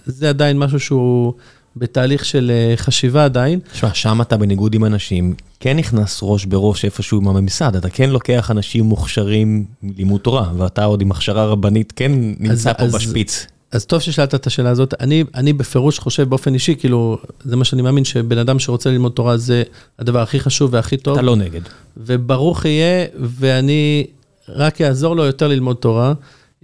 וזה 0.08 0.30
עדיין 0.30 0.60
משהו 0.60 0.80
שהוא 0.80 1.34
בתהליך 1.76 2.26
של 2.26 2.52
אה, 2.52 2.78
חשיבה 2.78 3.26
עדיין. 3.26 3.60
תשמע, 3.72 3.94
שם 3.94 4.22
אתה 4.22 4.38
בניגוד 4.38 4.76
עם 4.76 4.86
אנשים, 4.86 5.34
כן 5.60 5.78
נכנס 5.78 6.20
ראש 6.24 6.46
בראש 6.46 6.86
איפשהו 6.86 7.18
עם 7.18 7.28
הממסד, 7.28 7.76
אתה 7.76 7.90
כן 7.90 8.10
לוקח 8.10 8.52
אנשים 8.52 8.86
מוכשרים 8.86 9.66
מלימוד 9.84 10.22
תורה, 10.22 10.52
ואתה 10.58 10.84
עוד 10.84 11.02
עם 11.02 11.12
הכשרה 11.12 11.46
רבנית 11.46 11.94
כן 11.96 12.12
נמצא 12.40 12.70
אז, 12.70 12.76
פה 12.78 12.84
אז, 12.84 12.96
בשפיץ. 12.96 13.48
אז 13.76 13.86
טוב 13.86 14.00
ששאלת 14.00 14.36
את 14.36 14.48
השאלה 14.48 14.70
הזאת, 14.70 14.94
אני, 15.00 15.24
אני 15.36 15.54
בפירוש 15.54 16.00
חושב 16.00 16.30
באופן 16.30 16.54
אישי, 16.54 16.76
כאילו, 16.76 17.18
זה 17.44 17.56
מה 17.56 17.66
שאני 17.66 17.82
מאמין, 17.82 18.06
שבן 18.06 18.38
אדם 18.38 18.60
שרוצה 18.60 18.90
ללמוד 18.90 19.12
תורה 19.12 19.38
זה 19.38 19.64
הדבר 20.00 20.22
הכי 20.22 20.40
חשוב 20.40 20.74
והכי 20.74 20.98
טוב. 20.98 21.14
אתה 21.18 21.26
לא 21.26 21.36
נגד. 21.36 21.62
וברוך 21.98 22.66
יהיה, 22.66 23.06
ואני 23.20 24.08
רק 24.50 24.82
אעזור 24.82 25.16
לו 25.16 25.24
יותר 25.24 25.48
ללמוד 25.48 25.76
תורה, 25.76 26.14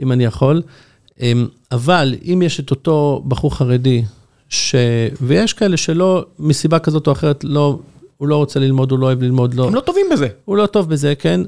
אם 0.02 0.12
אני 0.12 0.26
יכול. 0.26 0.62
אמ, 1.22 1.48
אבל 1.72 2.16
אם 2.26 2.42
יש 2.46 2.60
את 2.60 2.72
אותו 2.72 3.24
בחור 3.28 3.56
חרדי, 3.56 4.04
ש... 4.50 4.76
ויש 5.22 5.54
כאלה 5.54 5.78
שלא, 5.78 6.26
מסיבה 6.40 6.80
כזאת 6.80 7.08
או 7.08 7.12
אחרת, 7.12 7.44
לא, 7.44 7.80
הוא 8.18 8.28
לא 8.28 8.36
רוצה 8.36 8.60
ללמוד, 8.60 8.92
הוא 8.92 9.00
לא 9.00 9.06
אוהב 9.06 9.24
ללמוד, 9.24 9.54
לא... 9.54 9.68
הם 9.68 9.76
לא 9.76 9.80
טובים 9.80 10.06
בזה. 10.12 10.28
הוא 10.46 10.58
לא 10.58 10.66
טוב 10.66 10.90
בזה, 10.90 11.14
כן. 11.16 11.42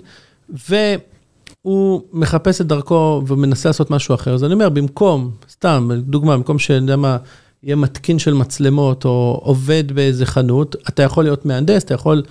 והוא 1.65 2.01
מחפש 2.13 2.61
את 2.61 2.67
דרכו 2.67 3.23
ומנסה 3.27 3.69
לעשות 3.69 3.91
משהו 3.91 4.15
אחר. 4.15 4.33
אז 4.33 4.43
אני 4.43 4.53
אומר, 4.53 4.69
במקום, 4.69 5.31
סתם, 5.51 5.89
דוגמה, 5.97 6.37
במקום 6.37 6.59
שאני 6.59 6.77
יודע 6.77 6.95
מה, 6.95 7.17
יהיה 7.63 7.75
מתקין 7.75 8.19
של 8.19 8.33
מצלמות 8.33 9.05
או 9.05 9.41
עובד 9.43 9.91
באיזה 9.91 10.25
חנות, 10.25 10.75
אתה 10.89 11.03
יכול 11.03 11.23
להיות 11.23 11.45
מהנדס, 11.45 11.83
אתה 11.83 11.93
יכול, 11.93 12.23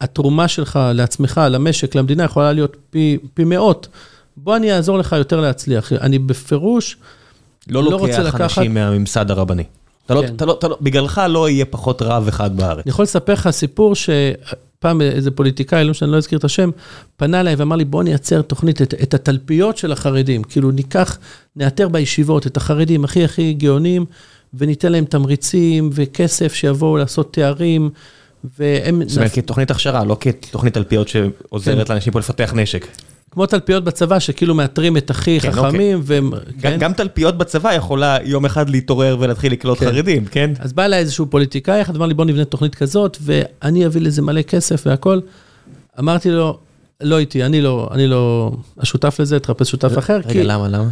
התרומה 0.00 0.48
שלך 0.48 0.78
לעצמך, 0.94 1.40
למשק, 1.50 1.94
למדינה, 1.94 2.24
יכולה 2.24 2.52
להיות 2.52 2.76
פי, 2.90 3.18
פי 3.34 3.44
מאות. 3.44 3.88
בוא 4.36 4.56
אני 4.56 4.72
אעזור 4.72 4.98
לך 4.98 5.12
יותר 5.18 5.40
להצליח. 5.40 5.92
אני 5.92 6.18
בפירוש 6.18 6.96
לא, 7.68 7.82
לא 7.82 7.96
רוצה 7.96 8.18
לקחת... 8.18 8.40
לא 8.40 8.44
לוקח 8.44 8.58
אנשים 8.58 8.74
מהממסד 8.74 9.30
הרבני. 9.30 9.64
אתה 10.06 10.14
לא, 10.14 10.20
כן. 10.20 10.34
אתה 10.34 10.44
לא, 10.44 10.56
אתה 10.58 10.68
לא, 10.68 10.78
בגללך 10.80 11.20
לא 11.28 11.48
יהיה 11.48 11.64
פחות 11.64 12.02
רב 12.02 12.28
אחד 12.28 12.56
בארץ. 12.56 12.84
אני 12.84 12.90
יכול 12.90 13.02
לספר 13.02 13.32
לך 13.32 13.50
סיפור 13.50 13.94
שפעם 14.78 15.00
איזה 15.00 15.30
פוליטיקאי, 15.30 15.84
לא 15.84 15.94
שאני 15.94 16.12
לא 16.12 16.16
אזכיר 16.16 16.38
את 16.38 16.44
השם, 16.44 16.70
פנה 17.16 17.40
אליי 17.40 17.54
ואמר 17.54 17.76
לי, 17.76 17.84
בוא 17.84 18.02
נייצר 18.02 18.42
תוכנית, 18.42 18.82
את, 18.82 18.94
את 19.02 19.14
התלפיות 19.14 19.78
של 19.78 19.92
החרדים. 19.92 20.42
כאילו, 20.42 20.70
ניקח, 20.70 21.18
נאתר 21.56 21.88
בישיבות 21.88 22.46
את 22.46 22.56
החרדים 22.56 23.04
הכי 23.04 23.24
הכי 23.24 23.54
גאונים, 23.54 24.04
וניתן 24.54 24.92
להם 24.92 25.04
תמריצים 25.04 25.90
וכסף 25.92 26.54
שיבואו 26.54 26.96
לעשות 26.96 27.32
תארים. 27.32 27.90
והם... 28.58 29.02
זאת 29.08 29.16
אומרת, 29.16 29.32
כתוכנית 29.32 29.70
הכשרה, 29.70 30.04
לא 30.04 30.16
כתוכנית 30.20 30.74
תלפיות 30.74 31.08
שעוזרת 31.08 31.86
כן. 31.86 31.92
לאנשים 31.92 32.12
פה 32.12 32.18
לפתח 32.18 32.52
נשק. 32.54 32.86
כמו 33.36 33.46
תלפיות 33.46 33.84
בצבא, 33.84 34.18
שכאילו 34.18 34.54
מאתרים 34.54 34.96
את 34.96 35.10
הכי 35.10 35.40
כן, 35.40 35.52
חכמים, 35.52 35.98
אוקיי. 35.98 36.16
והם... 36.16 36.30
כן? 36.60 36.76
גם 36.80 36.92
תלפיות 36.92 37.38
בצבא 37.38 37.72
יכולה 37.72 38.18
יום 38.24 38.44
אחד 38.44 38.70
להתעורר 38.70 39.16
ולהתחיל 39.20 39.52
לקלוט 39.52 39.78
כן. 39.78 39.86
חרדים, 39.86 40.24
כן? 40.24 40.50
אז 40.58 40.72
בא 40.72 40.84
אליי 40.84 40.98
איזשהו 40.98 41.26
פוליטיקאי 41.30 41.82
אחד, 41.82 41.96
אמר 41.96 42.06
לי, 42.06 42.14
בוא 42.14 42.24
נבנה 42.24 42.44
תוכנית 42.44 42.74
כזאת, 42.74 43.18
ואני 43.20 43.86
אביא 43.86 44.00
לזה 44.00 44.22
מלא 44.22 44.42
כסף 44.42 44.82
והכל. 44.86 45.20
אמרתי 45.98 46.30
לו, 46.30 46.58
לא 47.00 47.18
איתי, 47.18 47.44
אני 47.44 47.60
לא, 47.60 47.88
אני 47.92 48.06
לא 48.06 48.52
השותף 48.78 49.20
לזה, 49.20 49.38
תחפש 49.38 49.70
שותף 49.70 49.98
אחר. 49.98 50.16
רגע, 50.16 50.32
כי... 50.32 50.42
למה, 50.42 50.68
למה? 50.68 50.88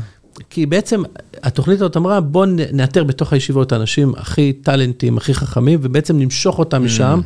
כי 0.50 0.66
בעצם 0.66 1.02
התוכנית 1.42 1.80
הזאת 1.80 1.96
אמרה, 1.96 2.20
בוא 2.20 2.46
נאתר 2.72 3.04
בתוך 3.04 3.32
הישיבות 3.32 3.72
האנשים 3.72 4.12
הכי 4.16 4.52
טאלנטים, 4.52 5.16
הכי 5.16 5.34
חכמים, 5.34 5.78
ובעצם 5.82 6.18
נמשוך 6.18 6.58
אותם 6.58 6.82
mm. 6.82 6.84
משם. 6.84 7.20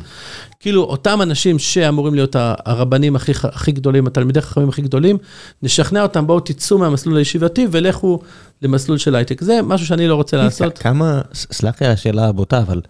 כאילו, 0.59 0.83
אותם 0.83 1.21
אנשים 1.21 1.59
שאמורים 1.59 2.15
להיות 2.15 2.35
הרבנים 2.39 3.15
הכי, 3.15 3.31
הכי 3.43 3.71
גדולים, 3.71 4.07
התלמידי 4.07 4.41
חכמים 4.41 4.69
הכי 4.69 4.81
גדולים, 4.81 5.17
נשכנע 5.63 6.03
אותם, 6.03 6.27
בואו 6.27 6.39
תצאו 6.39 6.77
מהמסלול 6.77 7.17
הישיבתי 7.17 7.67
ולכו 7.71 8.19
למסלול 8.61 8.97
של 8.97 9.15
הייטק. 9.15 9.41
זה 9.41 9.59
משהו 9.63 9.87
שאני 9.87 10.07
לא 10.07 10.15
רוצה 10.15 10.37
לעשות. 10.37 10.77
כמה, 10.77 11.21
סלח 11.33 11.81
לי 11.81 11.87
על 11.87 11.93
השאלה 11.93 12.27
הבוטה, 12.27 12.59
אבל 12.59 12.81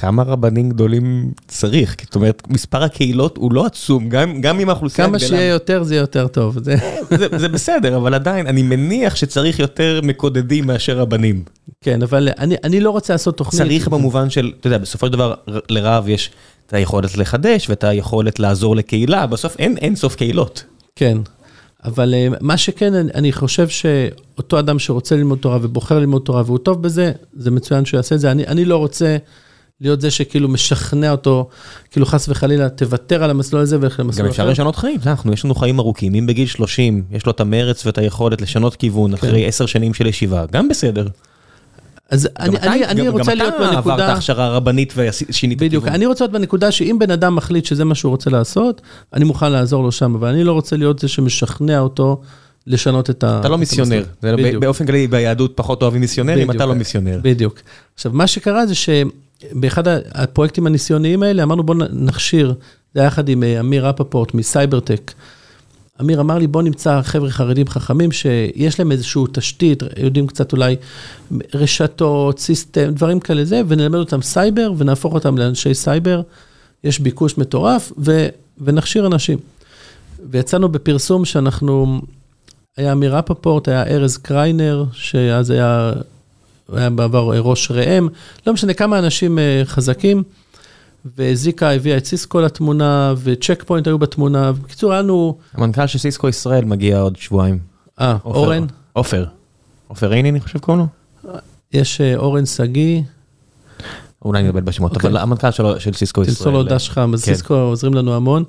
כמה 0.00 0.22
רבנים 0.22 0.68
גדולים 0.68 1.30
צריך? 1.48 1.96
זאת 2.04 2.14
אומרת, 2.14 2.42
מספר 2.48 2.82
הקהילות 2.82 3.36
הוא 3.36 3.52
לא 3.52 3.66
עצום, 3.66 4.08
גם, 4.08 4.40
גם 4.40 4.60
אם 4.60 4.68
האוכלוסייה 4.68 5.08
גדלה. 5.08 5.18
כמה 5.18 5.28
שיהיה 5.28 5.48
יותר 5.52 5.82
זה 5.82 5.96
יותר 5.96 6.28
טוב. 6.28 6.58
זה... 6.64 6.74
זה, 7.10 7.26
זה 7.38 7.48
בסדר, 7.48 7.96
אבל 7.96 8.14
עדיין, 8.14 8.46
אני 8.46 8.62
מניח 8.62 9.14
שצריך 9.16 9.58
יותר 9.58 10.00
מקודדים 10.02 10.66
מאשר 10.66 10.98
רבנים. 10.98 11.42
כן, 11.80 12.02
אבל 12.02 12.28
אני, 12.38 12.54
אני 12.64 12.80
לא 12.80 12.90
רוצה 12.90 13.14
לעשות 13.14 13.36
תוכנית. 13.36 13.62
צריך 13.62 13.88
במובן 13.88 14.30
של, 14.30 14.52
אתה 14.60 14.66
יודע, 14.66 14.78
בסופו 14.78 15.06
של 15.06 15.12
דבר 15.12 15.34
לרב 15.70 16.08
יש 16.08 16.30
את 16.66 16.74
היכולת 16.74 17.16
לחדש 17.16 17.70
ואת 17.70 17.84
היכולת 17.84 18.38
לעזור 18.38 18.76
לקהילה, 18.76 19.26
בסוף 19.26 19.56
אין 19.58 19.76
אין 19.76 19.96
סוף 19.96 20.14
קהילות. 20.16 20.64
כן, 20.96 21.18
אבל 21.84 22.14
אה, 22.14 22.28
מה 22.40 22.56
שכן, 22.56 22.94
אני- 22.94 23.10
אני 23.14 23.32
חושב 23.32 23.68
שאותו 23.68 24.58
אדם 24.58 24.78
שרוצה 24.78 25.16
ללמוד 25.16 25.38
תורה 25.38 25.58
ובוחר 25.62 25.98
ללמוד 25.98 26.22
תורה 26.22 26.42
והוא 26.46 26.58
טוב 26.58 26.82
בזה, 26.82 27.12
זה 27.36 27.50
מצוין 27.50 27.84
שהוא 27.84 27.98
יעשה 27.98 28.14
את 28.14 28.20
זה. 28.20 28.30
אני, 28.30 28.46
אני 28.46 28.64
לא 28.64 28.76
רוצה 28.76 29.16
להיות 29.80 30.00
זה 30.00 30.10
שכאילו 30.10 30.48
משכנע 30.48 31.10
אותו, 31.10 31.48
כאילו 31.90 32.06
חס 32.06 32.28
וחלילה, 32.28 32.68
תוותר 32.68 33.24
על 33.24 33.30
המסלול 33.30 33.62
הזה 33.62 33.76
ולך 33.80 34.00
למסלול 34.00 34.26
גם 34.26 34.30
אפשר 34.30 34.42
אחר. 34.42 34.50
לשנות 34.50 34.76
חיים, 34.76 35.00
אנחנו, 35.06 35.32
יש 35.32 35.44
לנו 35.44 35.54
חיים 35.54 35.78
ארוכים, 35.78 36.14
אם 36.14 36.26
בגיל 36.26 36.46
30 36.46 37.02
יש 37.10 37.26
לו 37.26 37.32
את 37.32 37.40
המרץ 37.40 37.86
ואת 37.86 37.98
היכולת 37.98 38.40
לשנות 38.42 38.76
כיוון 38.76 39.10
כן. 39.16 39.26
אחרי 39.28 39.46
10 39.46 39.66
שנים 39.66 39.94
של 39.94 40.06
ישיבה, 40.06 40.44
גם 40.52 40.68
בסדר. 40.68 41.06
אז 42.10 42.28
גם 42.38 42.46
אני, 42.48 42.56
אתה- 42.56 42.72
אני, 42.72 42.84
אני 42.84 43.04
גם- 43.06 43.12
רוצה 43.12 43.30
גם 43.32 43.38
להיות 43.38 43.54
אתה 43.54 43.64
עברת 43.68 43.84
בנקודה, 43.84 44.12
הכשרה 44.12 44.48
רבנית 44.48 44.92
ושינית 44.96 45.58
בדיוק, 45.58 45.84
כיוון. 45.84 45.94
אני 45.94 46.06
רוצה 46.06 46.24
להיות 46.24 46.32
בנקודה 46.32 46.70
שאם 46.72 46.96
בן 47.00 47.10
אדם 47.10 47.36
מחליט 47.36 47.64
שזה 47.64 47.84
מה 47.84 47.94
שהוא 47.94 48.10
רוצה 48.10 48.30
לעשות, 48.30 48.80
אני 49.14 49.24
מוכן 49.24 49.52
לעזור 49.52 49.82
לו 49.82 49.92
שם, 49.92 50.14
אבל 50.14 50.28
אני 50.28 50.44
לא 50.44 50.52
רוצה 50.52 50.76
להיות 50.76 50.98
זה 50.98 51.08
שמשכנע 51.08 51.78
אותו 51.80 52.20
לשנות 52.66 53.10
את 53.10 53.24
ה... 53.24 53.40
אתה 53.40 53.48
לא 53.48 53.54
את 53.54 53.60
מיסיונר. 53.60 54.04
זה 54.22 54.36
בדיוק. 54.36 54.62
באופן 54.62 54.86
כללי 54.86 55.06
ביהדות 55.06 55.52
פחות 55.54 55.82
אוהבים 55.82 56.00
מיסיונרים. 56.00 56.50
אתה 56.50 56.66
לא 56.66 56.74
מיסיונר. 56.74 57.20
בדיוק. 57.22 57.60
עכשיו, 57.94 58.12
מה 58.12 58.26
שקרה 58.26 58.66
זה 58.66 58.74
שבאחד 58.74 59.08
ה- 59.86 60.22
הפרויקטים 60.22 60.66
הניסיוניים 60.66 61.22
האלה, 61.22 61.42
אמרנו 61.42 61.62
בואו 61.62 61.78
נכשיר, 61.92 62.54
זה 62.94 63.00
היה 63.00 63.06
יחד 63.06 63.28
עם 63.28 63.42
אה, 63.42 63.60
אמיר 63.60 63.90
אפפורט 63.90 64.34
מסייברטק. 64.34 65.12
אמיר 66.00 66.20
אמר 66.20 66.38
לי, 66.38 66.46
בוא 66.46 66.62
נמצא 66.62 67.02
חבר'ה 67.02 67.30
חרדים 67.30 67.66
חכמים 67.66 68.12
שיש 68.12 68.78
להם 68.78 68.92
איזושהי 68.92 69.22
תשתית, 69.32 69.82
יודעים 69.96 70.26
קצת 70.26 70.52
אולי 70.52 70.76
רשתות, 71.54 72.38
system, 72.38 72.90
דברים 72.90 73.20
כאלה 73.20 73.44
זה, 73.44 73.62
ונלמד 73.68 73.98
אותם 73.98 74.22
סייבר 74.22 74.72
ונהפוך 74.76 75.14
אותם 75.14 75.38
לאנשי 75.38 75.74
סייבר. 75.74 76.22
יש 76.84 76.98
ביקוש 77.00 77.38
מטורף 77.38 77.92
ו, 77.98 78.28
ונכשיר 78.60 79.06
אנשים. 79.06 79.38
ויצאנו 80.30 80.68
בפרסום 80.68 81.24
שאנחנו, 81.24 82.00
היה 82.76 82.92
אמיר 82.92 83.18
אפפורט, 83.18 83.68
היה 83.68 83.86
ארז 83.86 84.16
קריינר, 84.16 84.84
שאז 84.92 85.50
היה, 85.50 85.92
היה 86.72 86.90
בעבר 86.90 87.30
ראש 87.38 87.70
ראם, 87.70 88.08
לא 88.46 88.52
משנה 88.52 88.74
כמה 88.74 88.98
אנשים 88.98 89.38
אה, 89.38 89.62
חזקים, 89.64 90.22
וזיקה 91.16 91.70
הביאה 91.72 91.96
את 91.96 92.04
סיסקו 92.04 92.40
לתמונה, 92.40 93.14
וצ'ק 93.22 93.64
פוינט 93.66 93.86
היו 93.86 93.98
בתמונה, 93.98 94.52
בקיצור, 94.52 94.92
היה 94.92 95.02
לנו, 95.02 95.38
המנכ"ל 95.54 95.86
של 95.86 95.98
סיסקו 95.98 96.28
ישראל 96.28 96.64
מגיע 96.64 97.00
עוד 97.00 97.16
שבועיים. 97.16 97.58
אה. 98.00 98.16
אורן, 98.24 98.66
עופר. 98.92 99.24
עופר 99.88 100.06
רייני 100.06 100.30
אני 100.30 100.40
חושב 100.40 100.58
קוראים 100.58 100.86
לו? 101.24 101.32
יש 101.72 102.00
אה, 102.00 102.16
אורן 102.16 102.46
שגיא, 102.46 103.02
אולי 104.24 104.42
מבלבל 104.42 104.60
בשמות, 104.60 104.96
אוקיי. 104.96 105.10
אבל 105.10 105.16
המנכ"ל 105.16 105.50
שלו- 105.50 105.80
של 105.80 105.92
סיסקו 105.92 106.22
ישראל. 106.22 106.34
תמסור 106.36 106.52
לו 106.52 106.62
דש 106.62 106.90
חם, 106.90 107.10
אז 107.14 107.24
כן. 107.24 107.32
סיסקו 107.34 107.54
עוזרים 107.54 107.94
לנו 107.94 108.14
המון. 108.14 108.44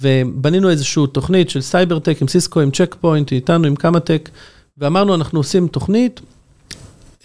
ובנינו 0.00 0.70
איזושהי 0.70 1.02
תוכנית 1.12 1.50
של 1.50 1.60
סייברטק 1.60 2.22
עם 2.22 2.28
סיסקו, 2.28 2.60
עם 2.60 2.70
צ'ק 2.70 2.96
פוינט, 3.00 3.32
איתנו, 3.32 3.66
עם 3.66 3.76
קמאטק, 3.76 4.28
ואמרנו, 4.78 5.14
אנחנו 5.14 5.40
עושים 5.40 5.68
תוכנית, 5.68 6.20
אה, 6.20 6.24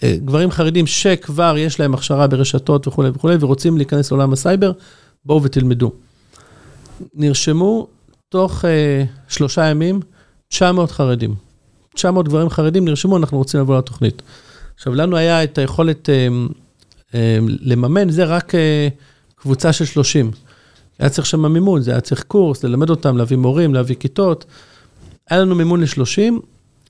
גברים 0.04 0.50
חרדים 0.50 0.86
שכבר 0.86 1.54
יש 1.58 1.80
להם 1.80 1.94
הכשרה 1.94 2.26
ברשתות 2.26 2.88
וכולי 2.88 3.08
וכולי, 3.08 3.36
ורוצים 3.40 3.76
להיכנס 3.76 4.10
לעולם 4.10 4.32
הסייבר, 4.32 4.72
בואו 5.24 5.42
ותלמדו. 5.42 5.92
נרשמו 7.14 7.86
תוך 8.28 8.64
אה, 8.64 9.04
שלושה 9.28 9.64
ימים 9.64 10.00
900 10.48 10.90
חרדים. 10.90 11.34
900 11.94 12.28
גברים 12.28 12.50
חרדים 12.50 12.84
נרשמו, 12.84 13.16
אנחנו 13.16 13.38
רוצים 13.38 13.60
לבוא 13.60 13.78
לתוכנית. 13.78 14.22
עכשיו, 14.76 14.94
לנו 14.94 15.16
היה 15.16 15.44
את 15.44 15.58
היכולת 15.58 16.10
אה, 16.10 16.28
אה, 17.14 17.38
לממן, 17.60 18.10
זה 18.10 18.24
רק 18.24 18.54
אה, 18.54 18.88
קבוצה 19.36 19.72
של 19.72 19.84
30. 19.84 20.30
היה 20.98 21.08
צריך 21.08 21.26
שם 21.26 21.52
מימון, 21.52 21.82
זה 21.82 21.90
היה 21.90 22.00
צריך 22.00 22.22
קורס, 22.22 22.64
ללמד 22.64 22.90
אותם, 22.90 23.16
להביא 23.16 23.36
מורים, 23.36 23.74
להביא 23.74 23.96
כיתות. 23.96 24.44
היה 25.30 25.40
לנו 25.40 25.54
מימון 25.54 25.80
ל-30, 25.80 26.32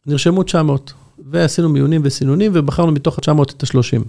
נרשמו 0.07 0.43
900, 0.43 0.93
ועשינו 1.31 1.69
מיונים 1.69 2.01
וסינונים, 2.05 2.53
ובחרנו 2.55 2.93
מתוך 2.93 3.19
ה-900 3.19 3.43
את 3.43 3.62
ה-30. 3.62 4.03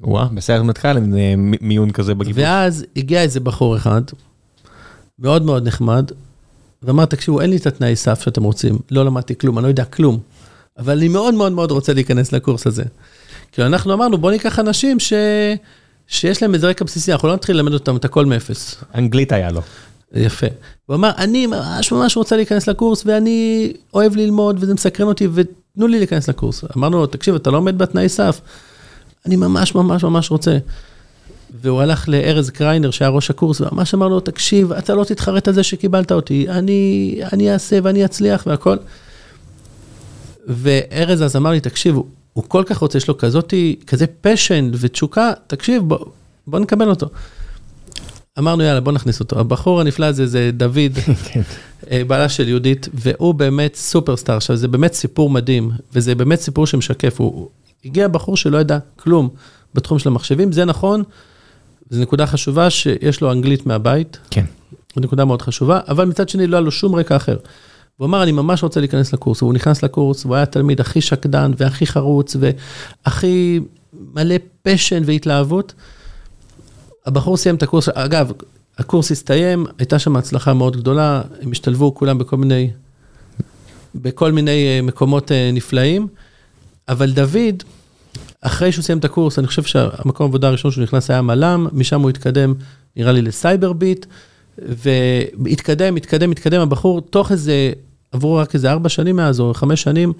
וואה, 0.00 0.24
בסיירת 0.34 0.64
מטכ"ל 0.64 0.96
אין 0.96 1.14
אה, 1.18 1.34
מי- 1.36 1.56
מיון 1.60 1.90
כזה 1.90 2.14
בגיבוש. 2.14 2.42
ואז 2.42 2.84
הגיע 2.96 3.22
איזה 3.22 3.40
בחור 3.40 3.76
אחד, 3.76 4.02
מאוד 5.18 5.42
מאוד 5.42 5.66
נחמד, 5.66 6.10
ואמר, 6.82 7.04
תקשיבו, 7.04 7.40
אין 7.40 7.50
לי 7.50 7.56
את 7.56 7.66
התנאי 7.66 7.96
סף 7.96 8.22
שאתם 8.24 8.42
רוצים, 8.42 8.78
לא 8.90 9.04
למדתי 9.04 9.38
כלום, 9.38 9.58
אני 9.58 9.62
לא 9.62 9.68
יודע 9.68 9.84
כלום, 9.84 10.18
אבל 10.78 10.96
אני 10.98 11.08
מאוד 11.08 11.34
מאוד 11.34 11.52
מאוד 11.52 11.70
רוצה 11.70 11.92
להיכנס 11.92 12.32
לקורס 12.32 12.66
הזה. 12.66 12.84
כי 13.52 13.62
אנחנו 13.62 13.92
אמרנו, 13.92 14.18
בוא 14.18 14.30
ניקח 14.30 14.58
אנשים 14.58 15.00
ש... 15.00 15.12
שיש 16.06 16.42
להם 16.42 16.54
איזה 16.54 16.68
רקע 16.68 16.84
בסיסי, 16.84 17.12
אנחנו 17.12 17.28
לא 17.28 17.34
נתחיל 17.34 17.56
ללמד 17.56 17.72
אותם 17.72 17.96
את 17.96 18.04
הכל 18.04 18.26
מאפס. 18.26 18.84
אנגלית 18.94 19.32
היה 19.32 19.50
לו. 19.50 19.60
יפה. 20.14 20.46
הוא 20.86 20.96
אמר, 20.96 21.10
אני 21.18 21.46
ממש 21.46 21.92
ממש 21.92 22.16
רוצה 22.16 22.36
להיכנס 22.36 22.68
לקורס, 22.68 23.02
ואני 23.06 23.72
אוהב 23.94 24.16
ללמוד, 24.16 24.56
וזה 24.60 24.74
מסקרן 24.74 25.06
אותי, 25.06 25.28
ותנו 25.72 25.86
לי 25.86 25.98
להיכנס 25.98 26.28
לקורס. 26.28 26.64
אמרנו 26.76 26.98
לו, 26.98 27.06
תקשיב, 27.06 27.34
אתה 27.34 27.50
לא 27.50 27.56
עומד 27.56 27.78
בתנאי 27.78 28.08
סף. 28.08 28.40
אני 29.26 29.36
ממש 29.36 29.74
ממש 29.74 30.04
ממש 30.04 30.30
רוצה. 30.30 30.58
והוא 31.62 31.80
הלך 31.80 32.08
לארז 32.08 32.50
קריינר, 32.50 32.90
שהיה 32.90 33.08
ראש 33.08 33.30
הקורס, 33.30 33.60
וממש 33.60 33.94
אמר 33.94 34.08
לו, 34.08 34.20
תקשיב, 34.20 34.72
אתה 34.72 34.94
לא 34.94 35.04
תתחרט 35.04 35.48
על 35.48 35.54
זה 35.54 35.62
שקיבלת 35.62 36.12
אותי, 36.12 36.46
אני, 36.48 37.20
אני 37.32 37.52
אעשה 37.52 37.78
ואני 37.82 38.04
אצליח 38.04 38.46
והכל. 38.46 38.76
וארז 40.46 41.22
אז 41.22 41.36
אמר 41.36 41.50
לי, 41.50 41.60
תקשיב, 41.60 41.94
הוא, 41.94 42.04
הוא 42.32 42.44
כל 42.48 42.62
כך 42.66 42.78
רוצה, 42.78 42.98
יש 42.98 43.08
לו 43.08 43.18
כזאתי, 43.18 43.76
כזה 43.86 44.06
פשן 44.20 44.70
ותשוקה, 44.74 45.32
תקשיב, 45.46 45.82
בוא, 45.82 45.98
בוא 46.46 46.58
נקבל 46.58 46.90
אותו. 46.90 47.06
אמרנו, 48.38 48.62
יאללה, 48.62 48.80
בוא 48.80 48.92
נכניס 48.92 49.20
אותו. 49.20 49.40
הבחור 49.40 49.80
הנפלא 49.80 50.06
הזה 50.06 50.26
זה 50.26 50.50
דוד, 50.54 50.98
אה, 51.90 52.02
בעלה 52.06 52.28
של 52.28 52.48
יהודית, 52.48 52.88
והוא 52.94 53.34
באמת 53.34 53.74
סופרסטאר. 53.74 54.36
עכשיו, 54.36 54.56
זה 54.56 54.68
באמת 54.68 54.92
סיפור 54.92 55.30
מדהים, 55.30 55.70
וזה 55.92 56.14
באמת 56.14 56.40
סיפור 56.40 56.66
שמשקף. 56.66 57.20
הוא, 57.20 57.32
הוא 57.34 57.48
הגיע 57.84 58.08
בחור 58.08 58.36
שלא 58.36 58.58
ידע 58.58 58.78
כלום 58.96 59.28
בתחום 59.74 59.98
של 59.98 60.08
המחשבים, 60.08 60.52
זה 60.52 60.64
נכון, 60.64 61.02
זו 61.90 62.02
נקודה 62.02 62.26
חשובה 62.26 62.70
שיש 62.70 63.20
לו 63.20 63.32
אנגלית 63.32 63.66
מהבית, 63.66 64.18
כן. 64.30 64.44
זו 64.94 65.00
נקודה 65.00 65.24
מאוד 65.24 65.42
חשובה, 65.42 65.80
אבל 65.88 66.04
מצד 66.04 66.28
שני 66.28 66.46
לא 66.46 66.56
היה 66.56 66.60
לו 66.60 66.70
שום 66.70 66.94
רקע 66.94 67.16
אחר. 67.16 67.36
הוא 67.96 68.06
אמר, 68.06 68.22
אני 68.22 68.32
ממש 68.32 68.62
רוצה 68.62 68.80
להיכנס 68.80 69.12
לקורס, 69.12 69.42
והוא 69.42 69.54
נכנס 69.54 69.82
לקורס, 69.82 70.24
והוא 70.24 70.34
היה 70.34 70.42
התלמיד 70.42 70.80
הכי 70.80 71.00
שקדן 71.00 71.52
והכי 71.56 71.86
חרוץ 71.86 72.36
והכי 72.40 73.60
מלא 74.14 74.34
פשן 74.62 75.02
והתלהבות. 75.06 75.74
הבחור 77.06 77.36
סיים 77.36 77.54
את 77.54 77.62
הקורס, 77.62 77.88
אגב, 77.88 78.32
הקורס 78.78 79.12
הסתיים, 79.12 79.66
הייתה 79.78 79.98
שם 79.98 80.16
הצלחה 80.16 80.54
מאוד 80.54 80.76
גדולה, 80.76 81.22
הם 81.42 81.52
השתלבו 81.52 81.94
כולם 81.94 82.18
בכל 82.18 82.36
מיני, 82.36 82.70
בכל 83.94 84.32
מיני 84.32 84.66
אה, 84.66 84.82
מקומות 84.82 85.32
אה, 85.32 85.50
נפלאים, 85.52 86.08
אבל 86.88 87.10
דוד, 87.10 87.62
אחרי 88.40 88.72
שהוא 88.72 88.82
סיים 88.82 88.98
את 88.98 89.04
הקורס, 89.04 89.38
אני 89.38 89.46
חושב 89.46 89.62
שהמקום 89.62 90.26
העבודה 90.26 90.48
הראשון 90.48 90.70
שהוא 90.70 90.82
נכנס 90.82 91.10
היה 91.10 91.22
מל"ם, 91.22 91.66
משם 91.72 92.00
הוא 92.00 92.10
התקדם, 92.10 92.54
נראה 92.96 93.12
לי 93.12 93.22
לסייבר 93.22 93.72
ביט, 93.72 94.06
והתקדם, 94.58 95.96
התקדם, 95.96 96.30
התקדם, 96.30 96.60
הבחור, 96.60 97.00
תוך 97.00 97.32
איזה, 97.32 97.72
עברו 98.12 98.36
רק 98.36 98.54
איזה 98.54 98.70
ארבע 98.70 98.88
שנים 98.88 99.16
מאז, 99.16 99.40
או 99.40 99.54
חמש 99.54 99.82
שנים, 99.82 100.12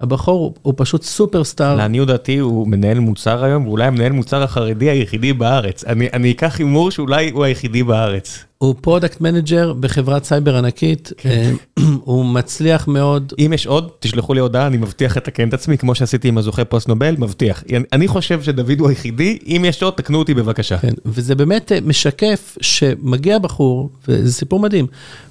הבחור 0.00 0.54
הוא, 0.62 0.74
פשוט 0.76 1.02
superstar. 1.02 1.76
לעניות 1.76 2.08
דעתי 2.08 2.38
הוא 2.38 2.68
מנהל 2.68 2.98
מוצר 2.98 3.44
היום, 3.44 3.66
ואולי 3.66 3.84
המנהל 3.84 4.12
מוצר 4.12 4.42
החרדי 4.42 4.90
היחידי 4.90 5.32
בארץ. 5.32 5.84
אני 5.84 6.30
אקח 6.30 6.58
הימור 6.58 6.90
שאולי 6.90 7.30
הוא 7.30 7.44
היחידי 7.44 7.82
בארץ. 7.82 8.44
הוא 8.62 8.74
product 8.80 9.20
manager 9.20 9.72
בחברת 9.72 10.24
סייבר 10.24 10.56
ענקית, 10.56 11.12
אה, 11.24 11.50
הוא 12.04 12.24
מצליח 12.24 12.88
מאוד, 12.88 13.32
אם 13.38 13.52
יש 13.54 13.66
עוד, 13.66 13.90
תשלחו 14.00 14.34
לי 14.34 14.40
הודעה, 14.40 14.66
אני 14.66 14.76
מבטיח 14.76 15.16
לתקן 15.16 15.48
את 15.48 15.54
עצמי, 15.54 15.78
כמו 15.78 15.94
שעשיתי 15.94 16.28
עם 16.28 16.38
הזוכה 16.38 16.64
פוסט 16.64 16.88
נובל, 16.88 17.14
מבטיח. 17.18 17.64
אני- 17.72 17.84
אני 17.92 18.08
חושב 18.08 18.42
שדוד 18.42 18.80
הוא 18.80 18.88
היחידי, 18.88 19.38
אם 19.46 19.64
יש 19.68 19.82
עוד, 19.82 19.92
תקנו 19.94 20.18
אותי 20.18 20.34
בבקשה. 20.34 20.78
כן, 20.78 20.92
וזה 21.06 21.34
באמת 21.34 21.72
אה, 21.72 21.78
משקף 21.84 22.58
שמגיע 22.60 23.38
בחור, 23.38 23.90
וזה 24.08 24.32
סיפור 24.32 24.60
מדהים, 24.60 24.86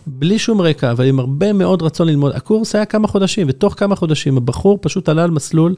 בלי 0.07 0.39
שום 0.39 0.61
רקע, 0.61 0.91
אבל 0.91 1.05
עם 1.05 1.19
הרבה 1.19 1.53
מאוד 1.53 1.81
רצון 1.81 2.07
ללמוד. 2.07 2.31
הקורס 2.35 2.75
היה 2.75 2.85
כמה 2.85 3.07
חודשים, 3.07 3.47
ותוך 3.49 3.73
כמה 3.77 3.95
חודשים 3.95 4.37
הבחור 4.37 4.77
פשוט 4.81 5.09
עלה 5.09 5.23
על 5.23 5.31
מסלול, 5.31 5.75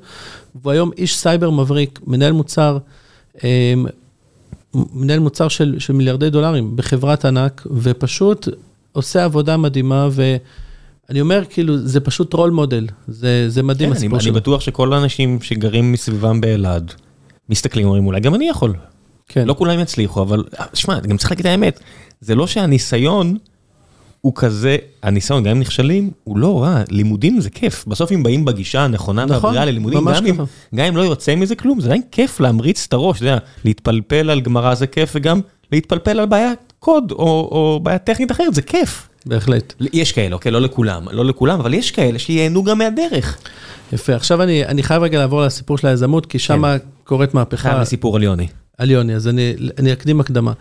והוא 0.62 0.72
היום 0.72 0.92
איש 0.98 1.18
סייבר 1.18 1.50
מבריק, 1.50 2.00
מנהל 2.08 2.32
מוצר, 2.32 2.78
אה, 3.44 3.74
מנהל 4.74 5.20
מוצר 5.20 5.48
של, 5.48 5.76
של 5.80 5.94
מיליארדי 5.94 6.30
דולרים 6.30 6.76
בחברת 6.76 7.26
ענק, 7.26 7.68
ופשוט 7.72 8.48
עושה 8.92 9.24
עבודה 9.24 9.58
מדהימה, 9.58 10.10
ואני 10.12 11.22
אומר, 11.22 11.44
כאילו, 11.50 11.78
זה 11.78 12.00
פשוט 12.00 12.34
role 12.34 12.52
model, 12.52 12.88
זה, 13.08 13.50
זה 13.50 13.64
מדהים 13.64 13.90
כן, 13.90 13.92
אני 13.92 13.98
הסיפור 13.98 14.18
אני 14.18 14.24
שלו. 14.24 14.34
בטוח 14.34 14.62
שכל 14.62 14.94
האנשים 14.94 15.42
שגרים 15.42 15.92
מסביבם 15.92 16.42
באלעד, 16.42 16.94
מסתכלים, 17.50 17.86
אומרים, 17.86 18.08
אולי 18.08 18.20
גם 18.20 18.36
אני 18.36 18.50
יכול. 18.50 18.74
כן. 19.28 19.48
לא 19.48 19.54
כולם 19.58 19.80
יצליחו, 19.80 20.22
אבל 20.22 20.44
שמע, 20.74 21.00
גם 21.00 21.18
צריך 21.18 21.32
להגיד 21.32 21.46
את 21.46 21.52
האמת, 21.52 21.80
זה 22.22 22.36
לא 22.36 22.48
שהניסיון 22.48 23.38
הוא 24.22 24.34
כזה, 24.36 24.78
הניסיון, 25.04 25.44
גם 25.44 25.52
אם 25.52 25.60
נכשלים, 25.60 26.12
הוא 26.24 26.38
לא 26.38 26.64
רע, 26.64 26.82
לימודים 26.90 27.42
זה 27.42 27.50
כיף. 27.50 27.86
בסוף 27.88 28.12
אם 28.12 28.24
באים 28.24 28.46
בגישה 28.46 28.82
הנכונה 28.82 29.26
נכון, 29.26 29.46
והבריאה 29.46 29.66
ללימודים, 29.66 30.00
גם 30.00 30.26
אם. 30.26 30.36
גם 30.76 30.86
אם 30.86 30.98
לא 30.98 31.02
יוצא 31.02 31.36
מזה 31.36 31.56
כלום, 31.56 31.80
זה 31.80 31.88
עדיין 31.88 32.02
כיף 32.12 32.40
להמריץ 32.40 32.86
את 32.88 32.94
הראש, 32.94 33.18
אתה 33.18 33.26
יודע, 33.26 33.38
להתפלפל 33.66 34.30
על 34.30 34.42
גמרא 34.42 34.76
זה 34.76 34.88
כיף, 34.88 35.12
וגם 35.16 35.42
להתפלפל 35.72 36.20
על 36.20 36.26
בעיית 36.26 36.74
קוד 36.80 37.12
או 37.12 37.80
בעיה 37.84 37.98
טכנית 37.98 38.32
אחרת, 38.32 38.56
זה 38.56 38.62
כיף. 38.62 39.08
בהחלט. 39.26 39.74
יש 39.94 40.12
כאלה, 40.12 40.36
אוקיי, 40.36 40.52
לא 40.52 40.62
לכולם, 40.62 41.06
לא 41.12 41.26
לכולם, 41.26 41.60
אבל 41.60 41.74
יש 41.74 41.92
כאלה 41.92 42.20
שייהנו 42.20 42.64
גם 42.64 42.78
מהדרך. 42.78 43.38
יפה, 43.94 44.16
עכשיו 44.16 44.42
אני, 44.44 44.66
אני 44.66 44.84
חייב 44.84 45.04
רגע 45.04 45.20
לעבור 45.20 45.42
לסיפור 45.42 45.78
של 45.78 45.88
היזמות, 45.88 46.26
כי 46.26 46.40
שם 46.40 46.62
כן. 46.62 46.86
קורית 47.04 47.34
מהפכה. 47.34 47.58
חייב 47.58 47.82
לסיפור 47.82 48.16
על 48.16 48.24
יוני. 48.24 48.48
על 48.78 48.92
יוני, 48.92 49.16
אז 49.16 49.28
אני, 49.28 49.54
אני 49.80 49.94
אקדים 49.94 50.20
הקדמה. 50.20 50.54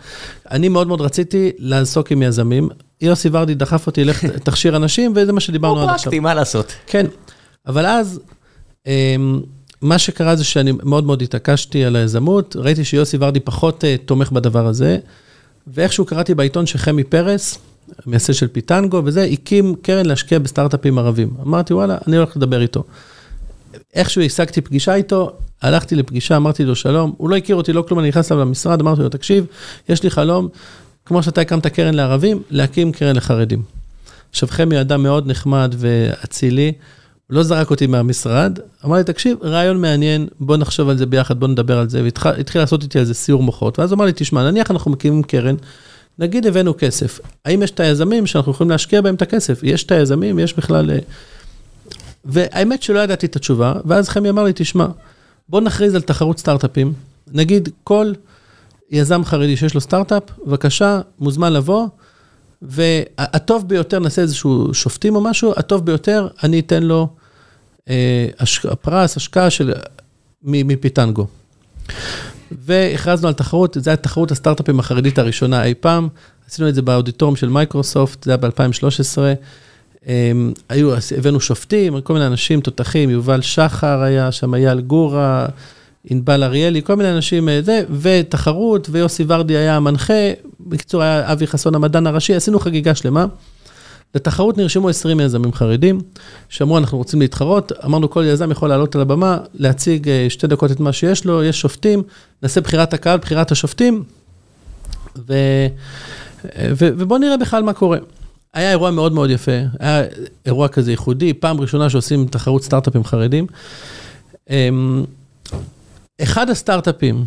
אני 0.51 0.69
מאוד 0.69 0.87
מאוד 0.87 1.01
רציתי 1.01 1.51
לעסוק 1.57 2.11
עם 2.11 2.21
יזמים. 2.21 2.69
יוסי 3.01 3.29
ורדי 3.31 3.55
דחף 3.55 3.87
אותי, 3.87 4.03
לך 4.03 4.25
תכשיר 4.45 4.75
אנשים, 4.75 5.13
וזה 5.15 5.33
מה 5.33 5.39
שדיברנו 5.39 5.81
עד 5.81 5.83
עכשיו. 5.83 5.95
הוא 5.97 6.03
פרקטי, 6.03 6.19
מה 6.19 6.33
לעשות. 6.33 6.73
כן, 6.87 7.05
אבל 7.67 7.85
אז, 7.85 8.19
אמ, 8.87 9.41
מה 9.81 9.97
שקרה 9.97 10.35
זה 10.35 10.43
שאני 10.43 10.71
מאוד 10.83 11.03
מאוד 11.03 11.21
התעקשתי 11.21 11.85
על 11.85 11.95
היזמות, 11.95 12.55
ראיתי 12.55 12.85
שיוסי 12.85 13.17
ורדי 13.19 13.39
פחות 13.39 13.83
uh, 13.83 13.87
תומך 14.05 14.31
בדבר 14.31 14.67
הזה, 14.67 14.97
ואיכשהו 15.67 16.05
קראתי 16.05 16.35
בעיתון 16.35 16.65
שחמי 16.65 17.03
פרס, 17.03 17.57
מייסד 18.05 18.33
של 18.33 18.47
פיטנגו 18.47 19.01
וזה, 19.05 19.23
הקים 19.23 19.75
קרן 19.81 20.05
להשקיע 20.05 20.39
בסטארט-אפים 20.39 20.97
ערבים. 20.97 21.29
אמרתי, 21.41 21.73
וואלה, 21.73 21.97
אני 22.07 22.17
הולך 22.17 22.37
לדבר 22.37 22.61
איתו. 22.61 22.83
איכשהו 23.93 24.21
השגתי 24.21 24.61
פגישה 24.61 24.95
איתו, 24.95 25.31
הלכתי 25.61 25.95
לפגישה, 25.95 26.37
אמרתי 26.37 26.65
לו 26.65 26.75
שלום, 26.75 27.13
הוא 27.17 27.29
לא 27.29 27.35
הכיר 27.35 27.55
אותי, 27.55 27.73
לא 27.73 27.81
כלום, 27.81 27.99
אני 27.99 28.07
נכנס 28.07 28.31
אליו 28.31 28.45
למשרד, 28.45 28.81
אמרתי 28.81 29.01
לו, 29.01 29.09
תקשיב, 29.09 29.45
יש 29.89 30.03
לי 30.03 30.09
חלום, 30.09 30.47
כמו 31.11 31.23
שאתה 31.23 31.41
הקמת 31.41 31.67
קרן 31.67 31.93
לערבים, 31.93 32.41
להקים 32.49 32.91
קרן 32.91 33.15
לחרדים. 33.15 33.61
עכשיו, 34.31 34.49
חמי 34.49 34.81
אדם 34.81 35.03
מאוד 35.03 35.27
נחמד 35.27 35.75
ואצילי, 35.77 36.73
לא 37.29 37.43
זרק 37.43 37.69
אותי 37.69 37.87
מהמשרד, 37.87 38.59
אמר 38.85 38.97
לי, 38.97 39.03
תקשיב, 39.03 39.37
רעיון 39.43 39.81
מעניין, 39.81 40.27
בוא 40.39 40.57
נחשוב 40.57 40.89
על 40.89 40.97
זה 40.97 41.05
ביחד, 41.05 41.39
בוא 41.39 41.47
נדבר 41.47 41.79
על 41.79 41.89
זה, 41.89 42.03
והתחיל 42.03 42.61
לעשות 42.61 42.83
איתי 42.83 42.99
איזה 42.99 43.13
סיור 43.13 43.43
מוחות, 43.43 43.79
ואז 43.79 43.93
אמר 43.93 44.05
לי, 44.05 44.11
תשמע, 44.15 44.51
נניח 44.51 44.71
אנחנו 44.71 44.91
מקימים 44.91 45.23
קרן, 45.23 45.55
נגיד 46.19 46.47
הבאנו 46.47 46.77
כסף, 46.77 47.19
האם 47.45 47.63
יש 47.63 47.71
את 47.71 47.79
היזמים 47.79 48.27
שאנחנו 48.27 48.51
יכולים 48.51 48.71
להשקיע 48.71 49.01
בהם 49.01 49.15
את 49.15 49.21
הכסף? 49.21 49.59
יש 49.63 49.83
את 49.83 49.91
היזמים, 49.91 50.39
יש 50.39 50.57
בכלל... 50.57 50.91
אה, 50.91 50.99
והאמת 52.25 52.83
שלא 52.83 52.99
ידעתי 52.99 53.25
את 53.25 53.35
התשובה, 53.35 53.73
ואז 53.85 54.09
חמי 54.09 54.29
אמר 54.29 54.43
לי, 54.43 54.51
תשמע, 54.55 54.87
בוא 55.49 55.61
נכריז 55.61 55.95
על 55.95 56.01
תחרות 56.01 56.39
סטארט-אפים, 56.39 56.93
נגיד 57.33 57.69
כל 57.83 58.13
יזם 58.91 59.25
חרדי 59.25 59.57
שיש 59.57 59.75
לו 59.75 59.81
סטארט-אפ, 59.81 60.23
בבקשה, 60.45 61.01
מוזמן 61.19 61.53
לבוא, 61.53 61.87
והטוב 62.61 63.67
ביותר, 63.67 63.99
נעשה 63.99 64.21
איזשהו 64.21 64.73
שופטים 64.73 65.15
או 65.15 65.21
משהו, 65.21 65.53
הטוב 65.57 65.85
ביותר, 65.85 66.27
אני 66.43 66.59
אתן 66.59 66.83
לו 66.83 67.07
אה, 67.89 68.27
הפרס, 68.63 69.17
השקעה 69.17 69.49
של, 69.49 69.73
מפיטנגו. 70.43 71.27
והכרזנו 72.51 73.27
על 73.27 73.33
תחרות, 73.33 73.77
זו 73.79 73.89
הייתה 73.89 74.03
תחרות 74.03 74.31
הסטארט-אפים 74.31 74.79
החרדית 74.79 75.19
הראשונה 75.19 75.63
אי 75.63 75.73
פעם, 75.73 76.07
עשינו 76.47 76.69
את 76.69 76.75
זה 76.75 76.81
באודיטוריום 76.81 77.35
של 77.35 77.49
מייקרוסופט, 77.49 78.23
זה 78.23 78.31
היה 78.31 78.37
ב-2013. 78.37 79.17
אמ, 80.07 80.53
היו, 80.69 80.93
הבאנו 81.17 81.39
שופטים, 81.39 82.01
כל 82.01 82.13
מיני 82.13 82.27
אנשים 82.27 82.61
תותחים, 82.61 83.09
יובל 83.09 83.41
שחר 83.41 84.01
היה 84.01 84.31
שם, 84.31 84.55
אייל 84.55 84.81
גורה, 84.81 85.45
ענבל 86.09 86.43
אריאלי, 86.43 86.81
כל 86.83 86.95
מיני 86.95 87.11
אנשים, 87.11 87.49
אה, 87.49 87.61
זה, 87.61 87.83
ותחרות, 88.01 88.87
ויוסי 88.91 89.23
ורדי 89.27 89.57
היה 89.57 89.75
המנחה, 89.75 90.13
בקיצור 90.59 91.01
היה 91.01 91.31
אבי 91.31 91.47
חסון 91.47 91.75
המדען 91.75 92.07
הראשי, 92.07 92.35
עשינו 92.35 92.59
חגיגה 92.59 92.95
שלמה. 92.95 93.25
לתחרות 94.15 94.57
נרשמו 94.57 94.89
20 94.89 95.19
יזמים 95.19 95.53
חרדים, 95.53 96.01
שאמרו, 96.49 96.77
אנחנו 96.77 96.97
רוצים 96.97 97.21
להתחרות, 97.21 97.71
אמרנו, 97.85 98.09
כל 98.09 98.23
יזם 98.27 98.51
יכול 98.51 98.69
לעלות 98.69 98.95
על 98.95 99.01
הבמה, 99.01 99.37
להציג 99.53 100.09
אה, 100.09 100.25
שתי 100.29 100.47
דקות 100.47 100.71
את 100.71 100.79
מה 100.79 100.93
שיש 100.93 101.25
לו, 101.25 101.43
יש 101.43 101.61
שופטים, 101.61 102.03
נעשה 102.43 102.61
בחירת 102.61 102.93
הקהל, 102.93 103.17
בחירת 103.17 103.51
השופטים, 103.51 104.03
ו... 105.27 105.33
אה, 105.33 106.69
ו... 106.71 106.89
ובואו 106.97 107.19
נראה 107.19 107.37
בכלל 107.37 107.63
מה 107.63 107.73
קורה. 107.73 107.97
היה 108.53 108.69
אירוע 108.71 108.91
מאוד 108.91 109.13
מאוד 109.13 109.29
יפה, 109.29 109.51
היה 109.79 110.03
אירוע 110.45 110.67
כזה 110.67 110.91
ייחודי, 110.91 111.33
פעם 111.33 111.61
ראשונה 111.61 111.89
שעושים 111.89 112.25
תחרות 112.25 112.63
סטארט-אפים 112.63 113.03
חרדים. 113.03 113.47
אחד 116.23 116.49
הסטארט-אפים 116.49 117.25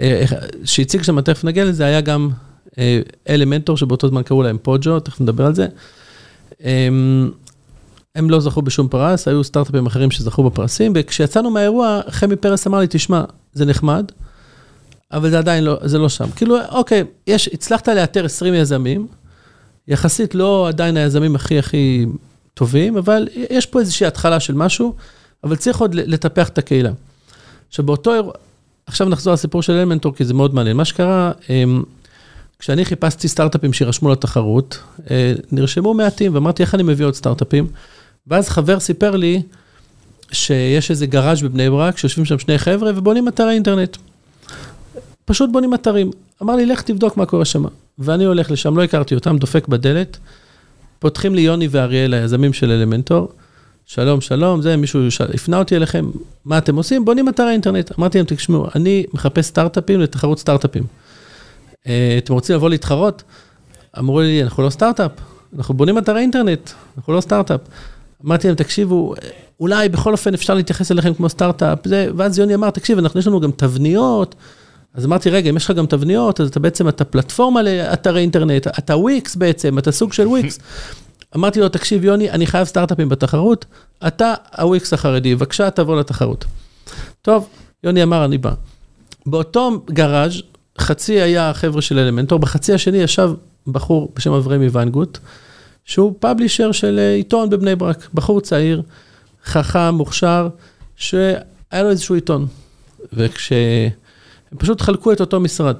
אה, 0.00 0.24
שהציג 0.64 1.02
שם, 1.02 1.20
תכף 1.20 1.44
נגיע 1.44 1.64
לזה, 1.64 1.84
היה 1.84 2.00
גם 2.00 2.30
אלמנטור, 3.28 3.76
שבאותו 3.76 4.08
זמן 4.08 4.22
קראו 4.22 4.42
להם 4.42 4.58
פוג'ו, 4.62 5.00
תכף 5.00 5.20
נדבר 5.20 5.46
על 5.46 5.54
זה. 5.54 5.66
אמ, 6.64 7.30
הם 8.14 8.30
לא 8.30 8.40
זכו 8.40 8.62
בשום 8.62 8.88
פרס, 8.88 9.28
היו 9.28 9.44
סטארט-אפים 9.44 9.86
אחרים 9.86 10.10
שזכו 10.10 10.50
בפרסים, 10.50 10.92
וכשיצאנו 10.94 11.50
מהאירוע, 11.50 12.00
חמי 12.08 12.36
פרס 12.36 12.66
אמר 12.66 12.78
לי, 12.78 12.86
תשמע, 12.90 13.24
זה 13.52 13.64
נחמד, 13.64 14.12
אבל 15.12 15.30
זה 15.30 15.38
עדיין 15.38 15.64
לא, 15.64 15.78
זה 15.84 15.98
לא 15.98 16.08
שם. 16.08 16.30
כאילו, 16.36 16.56
אוקיי, 16.70 17.04
יש, 17.26 17.48
הצלחת 17.52 17.88
לאתר 17.88 18.24
20 18.24 18.54
יזמים, 18.54 19.06
יחסית 19.88 20.34
לא 20.34 20.68
עדיין 20.68 20.96
היזמים 20.96 21.34
הכי 21.34 21.58
הכי 21.58 22.06
טובים, 22.54 22.96
אבל 22.96 23.28
יש 23.50 23.66
פה 23.66 23.80
איזושהי 23.80 24.06
התחלה 24.06 24.40
של 24.40 24.54
משהו, 24.54 24.94
אבל 25.44 25.56
צריך 25.56 25.78
עוד 25.78 25.94
לטפח 25.94 26.48
את 26.48 26.58
הקהילה. 26.58 26.90
עכשיו, 27.68 27.86
באותו 27.86 28.14
אירוע, 28.14 28.32
עכשיו 28.86 29.08
נחזור 29.08 29.32
לסיפור 29.32 29.62
של 29.62 29.72
אלמנטור, 29.72 30.14
כי 30.14 30.24
זה 30.24 30.34
מאוד 30.34 30.54
מעניין. 30.54 30.76
מה 30.76 30.84
שקרה, 30.84 31.32
אמ, 31.50 31.82
כשאני 32.58 32.84
חיפשתי 32.84 33.28
סטארט-אפים 33.28 33.72
שירשמו 33.72 34.08
לתחרות, 34.08 34.78
אה, 35.10 35.32
נרשמו 35.52 35.94
מעטים, 35.94 36.34
ואמרתי, 36.34 36.62
איך 36.62 36.74
אני 36.74 36.82
מביא 36.82 37.06
עוד 37.06 37.14
סטארט-אפים? 37.14 37.66
ואז 38.26 38.48
חבר 38.48 38.80
סיפר 38.80 39.16
לי 39.16 39.42
שיש 40.32 40.90
איזה 40.90 41.06
גראז' 41.06 41.42
בבני 41.42 41.70
ברק, 41.70 41.98
שיושבים 41.98 42.24
שם 42.24 42.38
שני 42.38 42.58
חבר'ה 42.58 42.90
ובונים 42.96 43.28
אתרי 43.28 43.54
אינטרנט. 43.54 43.96
פשוט 45.24 45.50
בונים 45.52 45.74
אתרים. 45.74 46.10
אמר 46.42 46.56
לי, 46.56 46.66
לך 46.66 46.82
תבדוק 46.82 47.16
מה 47.16 47.26
קורה 47.26 47.44
שם. 47.44 47.64
ואני 47.98 48.24
הולך 48.24 48.50
לשם, 48.50 48.76
לא 48.76 48.82
הכרתי 48.82 49.14
אותם, 49.14 49.38
דופק 49.38 49.68
בדלת, 49.68 50.18
פותחים 50.98 51.34
לי 51.34 51.40
יוני 51.40 51.68
ואריאל, 51.70 52.14
היזמים 52.14 52.52
של 52.52 52.70
אלמנטור, 52.70 53.32
שלום, 53.90 54.20
שלום, 54.20 54.62
זה 54.62 54.76
מישהו 54.76 55.00
הפנה 55.34 55.58
אותי 55.58 55.76
אליכם, 55.76 56.10
מה 56.44 56.58
אתם 56.58 56.76
עושים? 56.76 57.04
בונים 57.04 57.28
אתר 57.28 57.48
אינטרנט. 57.48 57.98
אמרתי 57.98 58.18
להם, 58.18 58.26
תשמעו, 58.28 58.66
אני 58.74 59.04
מחפש 59.12 59.44
סטארט-אפים 59.44 60.00
לתחרות 60.00 60.38
סטארט-אפים. 60.38 60.82
אה, 61.86 62.18
אתם 62.18 62.32
רוצים 62.32 62.56
לבוא 62.56 62.70
להתחרות? 62.70 63.22
אמרו 63.98 64.20
לי, 64.20 64.42
אנחנו 64.42 64.62
לא 64.62 64.70
סטארט-אפ, 64.70 65.10
אנחנו 65.56 65.74
בונים 65.74 65.98
אתרי 65.98 66.20
אינטרנט, 66.20 66.70
אנחנו 66.96 67.12
לא 67.12 67.20
סטארט-אפ. 67.20 67.60
אמרתי 68.26 68.46
להם, 68.46 68.56
תקשיבו, 68.56 69.14
אולי 69.60 69.88
בכל 69.88 70.12
אופן 70.12 70.34
אפשר 70.34 70.54
להתייחס 70.54 70.92
אליכם 70.92 71.14
כמו 71.14 71.28
סטארט-אפ, 71.28 71.78
ואז 72.16 72.38
יוני 72.38 72.54
אמר, 72.54 72.70
תקשיב, 72.70 72.98
אנחנו, 72.98 73.20
יש 73.20 73.26
לנו 73.26 73.40
גם 73.40 73.50
תבניות. 73.50 74.34
אז 74.94 75.04
אמרתי, 75.04 75.30
רגע, 75.30 75.50
אם 75.50 75.56
יש 75.56 75.64
לך 75.64 75.70
גם 75.70 75.86
תבניות, 75.86 76.40
אז 76.40 76.48
אתה 76.48 76.60
בעצם, 76.60 76.88
אתה 76.88 77.04
פלטפורמה 77.04 77.62
לאתרי 77.62 78.20
אינטרנט, 78.20 78.66
אתה 78.66 78.96
וויקס 78.96 79.36
בעצם, 79.36 79.78
אתה 79.78 79.92
סוג 79.92 80.12
של 80.12 80.26
וויקס. 80.26 80.58
אמרתי 81.36 81.60
לו, 81.60 81.68
תקשיב, 81.68 82.04
יוני, 82.04 82.30
אני 82.30 82.46
חייב 82.46 82.64
סטארט-אפים 82.64 83.08
בתחרות, 83.08 83.64
אתה 84.06 84.34
הוויקס 84.58 84.92
החרדי, 84.92 85.34
בבקשה, 85.34 85.70
תבוא 85.70 86.00
לתחרות. 86.00 86.44
טוב, 87.22 87.48
יוני 87.84 88.02
אמר, 88.02 88.24
אני 88.24 88.38
בא. 88.38 88.52
באותו 89.26 89.82
גראז' 89.90 90.42
חצי 90.78 91.20
היה 91.20 91.50
החבר'ה 91.50 91.82
של 91.82 91.98
אלמנטור, 91.98 92.38
בחצי 92.38 92.72
השני 92.72 92.98
ישב 92.98 93.30
בחור 93.66 94.12
בשם 94.16 94.32
אברמי 94.32 94.68
ויינגוט, 94.68 95.18
שהוא 95.84 96.14
פאבלישר 96.20 96.72
של 96.72 96.98
אה, 96.98 97.14
עיתון 97.14 97.50
בבני 97.50 97.76
ברק, 97.76 98.08
בחור 98.14 98.40
צעיר, 98.40 98.82
חכם, 99.44 99.94
מוכשר, 99.94 100.48
שהיה 100.96 101.82
לו 101.82 101.90
איזשהו 101.90 102.14
עיתון. 102.14 102.46
וכשהם 103.12 103.90
פשוט 104.58 104.80
חלקו 104.80 105.12
את 105.12 105.20
אותו 105.20 105.40
משרד. 105.40 105.76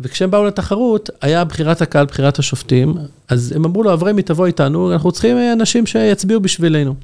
וכשהם 0.00 0.30
באו 0.30 0.44
לתחרות, 0.44 1.10
היה 1.20 1.44
בחירת 1.44 1.82
הקהל, 1.82 2.06
בחירת 2.06 2.38
השופטים, 2.38 2.94
אז 3.28 3.52
הם 3.56 3.64
אמרו 3.64 3.82
לו, 3.82 3.92
אברמי, 3.92 4.22
תבוא 4.22 4.46
איתנו, 4.46 4.92
אנחנו 4.92 5.12
צריכים 5.12 5.36
אה, 5.36 5.52
אנשים 5.52 5.86
שיצביעו 5.86 6.40
בשבילנו. 6.40 6.94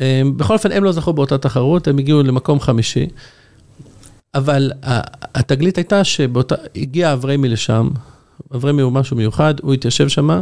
אה, 0.00 0.22
בכל 0.36 0.54
אופן, 0.54 0.72
הם 0.72 0.84
לא 0.84 0.92
זכו 0.92 1.12
באותה 1.12 1.38
תחרות, 1.38 1.88
הם 1.88 1.98
הגיעו 1.98 2.22
למקום 2.22 2.60
חמישי. 2.60 3.06
אבל 4.34 4.72
התגלית 5.34 5.76
הייתה 5.76 6.04
שהגיע 6.04 7.12
אברמי 7.12 7.48
לשם, 7.48 7.90
אברמי 8.54 8.82
הוא 8.82 8.92
משהו 8.92 9.16
מיוחד, 9.16 9.54
הוא 9.62 9.74
התיישב 9.74 10.08
שם, 10.08 10.40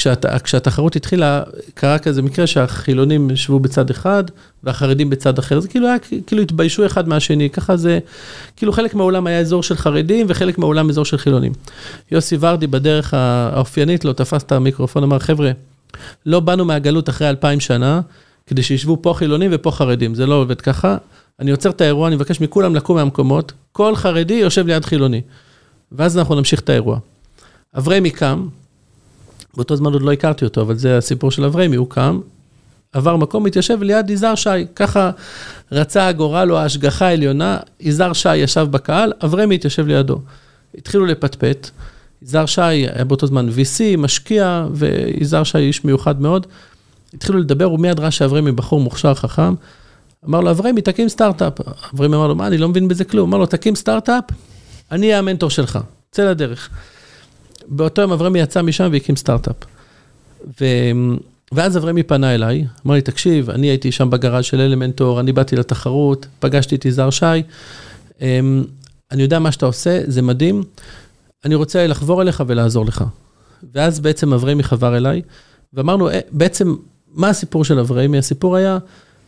כשהת, 0.00 0.26
כשהתחרות 0.44 0.96
התחילה, 0.96 1.42
קרה 1.74 1.98
כזה 1.98 2.22
מקרה 2.22 2.46
שהחילונים 2.46 3.30
ישבו 3.30 3.60
בצד 3.60 3.90
אחד 3.90 4.24
והחרדים 4.64 5.10
בצד 5.10 5.38
אחר, 5.38 5.60
זה 5.60 5.68
כאילו 5.68 5.86
היה, 5.86 5.96
כאילו 6.26 6.42
התביישו 6.42 6.86
אחד 6.86 7.08
מהשני, 7.08 7.50
ככה 7.50 7.76
זה, 7.76 7.98
כאילו 8.56 8.72
חלק 8.72 8.94
מהעולם 8.94 9.26
היה 9.26 9.40
אזור 9.40 9.62
של 9.62 9.76
חרדים 9.76 10.26
וחלק 10.28 10.58
מהעולם 10.58 10.88
אזור 10.88 11.04
של 11.04 11.18
חילונים. 11.18 11.52
יוסי 12.10 12.36
ורדי 12.40 12.66
בדרך 12.66 13.14
האופיינית 13.14 14.04
לו 14.04 14.12
תפס 14.12 14.42
את 14.42 14.52
המיקרופון, 14.52 15.02
אמר, 15.02 15.18
חבר'ה, 15.18 15.50
לא 16.26 16.40
באנו 16.40 16.64
מהגלות 16.64 17.08
אחרי 17.08 17.28
אלפיים 17.28 17.60
שנה, 17.60 18.00
כדי 18.46 18.62
שישבו 18.62 18.98
פה 19.02 19.14
חילונים 19.16 19.50
ופה 19.54 19.70
חרדים, 19.70 20.14
זה 20.14 20.26
לא 20.26 20.34
עובד 20.34 20.60
ככה. 20.60 20.96
אני 21.40 21.50
עוצר 21.50 21.70
את 21.70 21.80
האירוע, 21.80 22.08
אני 22.08 22.16
מבקש 22.16 22.40
מכולם 22.40 22.74
לקום 22.74 22.96
מהמקומות, 22.96 23.52
כל 23.72 23.96
חרדי 23.96 24.34
יושב 24.34 24.66
ליד 24.66 24.84
חילוני. 24.84 25.20
ואז 25.92 26.18
אנחנו 26.18 26.34
נמשיך 26.34 26.60
את 26.60 26.68
האירוע. 26.68 26.98
אברמי 27.78 28.10
קם, 28.10 28.46
באותו 29.56 29.76
זמן 29.76 29.92
עוד 29.92 30.02
לא 30.02 30.12
הכרתי 30.12 30.44
אותו, 30.44 30.60
אבל 30.60 30.76
זה 30.76 30.98
הסיפור 30.98 31.30
של 31.30 31.44
אברמי, 31.44 31.76
הוא 31.76 31.90
קם, 31.90 32.20
עבר 32.92 33.16
מקום, 33.16 33.46
התיישב 33.46 33.82
ליד 33.82 34.10
יזהר 34.10 34.34
שי. 34.34 34.48
ככה 34.76 35.10
רצה 35.72 36.08
הגורל 36.08 36.52
או 36.52 36.58
ההשגחה 36.58 37.06
העליונה, 37.06 37.58
יזהר 37.80 38.12
שי 38.12 38.36
ישב 38.36 38.66
בקהל, 38.70 39.12
אברמי 39.24 39.54
התיישב 39.54 39.86
לידו. 39.86 40.20
התחילו 40.78 41.06
לפטפט. 41.06 41.70
יזהר 42.22 42.46
שי 42.46 42.62
היה 42.62 43.04
באותו 43.04 43.26
זמן 43.26 43.48
VC, 43.48 43.96
משקיע, 43.98 44.66
ויזהר 44.72 45.44
שי 45.44 45.58
איש 45.58 45.84
מיוחד 45.84 46.20
מאוד. 46.20 46.46
התחילו 47.14 47.38
לדבר, 47.38 47.64
הוא 47.64 47.78
מיד 47.78 48.00
ראה 48.00 48.10
שאברמי 48.10 48.52
בחור 48.52 48.80
מוכשר, 48.80 49.14
חכם. 49.14 49.54
אמר 50.28 50.40
לו, 50.40 50.50
אברמי, 50.50 50.82
תקים 50.82 51.08
סטארט-אפ. 51.08 51.52
אברמי 51.94 52.16
אמר 52.16 52.26
לו, 52.26 52.34
מה, 52.34 52.46
אני 52.46 52.58
לא 52.58 52.68
מבין 52.68 52.88
בזה 52.88 53.04
כלום. 53.04 53.28
אמר 53.28 53.38
לו, 53.38 53.46
תקים 53.46 53.74
סטארט-אפ, 53.74 54.24
אני 54.92 55.06
אהיה 55.06 55.18
המנטור 55.18 55.50
שלך, 55.50 55.78
צא 56.12 56.30
לדרך. 56.30 56.70
באותו 57.70 58.02
יום 58.02 58.12
אברמי 58.12 58.38
יצא 58.38 58.62
משם 58.62 58.88
והקים 58.92 59.16
סטארט-אפ. 59.16 59.56
ו... 60.60 60.64
ואז 61.52 61.76
אברמי 61.76 62.02
פנה 62.02 62.34
אליי, 62.34 62.66
אמר 62.86 62.94
לי, 62.94 63.00
תקשיב, 63.00 63.50
אני 63.50 63.66
הייתי 63.66 63.92
שם 63.92 64.10
בגראז' 64.10 64.44
של 64.44 64.60
אלמנטור, 64.60 65.20
אני 65.20 65.32
באתי 65.32 65.56
לתחרות, 65.56 66.26
פגשתי 66.38 66.74
את 66.74 66.84
יזהר 66.84 67.10
שי, 67.10 67.26
אמ, 68.20 68.64
אני 69.10 69.22
יודע 69.22 69.38
מה 69.38 69.52
שאתה 69.52 69.66
עושה, 69.66 70.00
זה 70.06 70.22
מדהים, 70.22 70.62
אני 71.44 71.54
רוצה 71.54 71.86
לחבור 71.86 72.22
אליך 72.22 72.42
ולעזור 72.46 72.86
לך. 72.86 73.04
ואז 73.74 74.00
בעצם 74.00 74.32
אברמי 74.32 74.62
חבר 74.62 74.96
אליי, 74.96 75.22
ואמרנו, 75.72 76.08
אה, 76.08 76.20
בעצם, 76.30 76.76
מה 77.14 77.28
הסיפור 77.28 77.64
של 77.64 77.78
אברמי? 77.78 78.18
הסיפור 78.18 78.56
היה, 78.56 78.78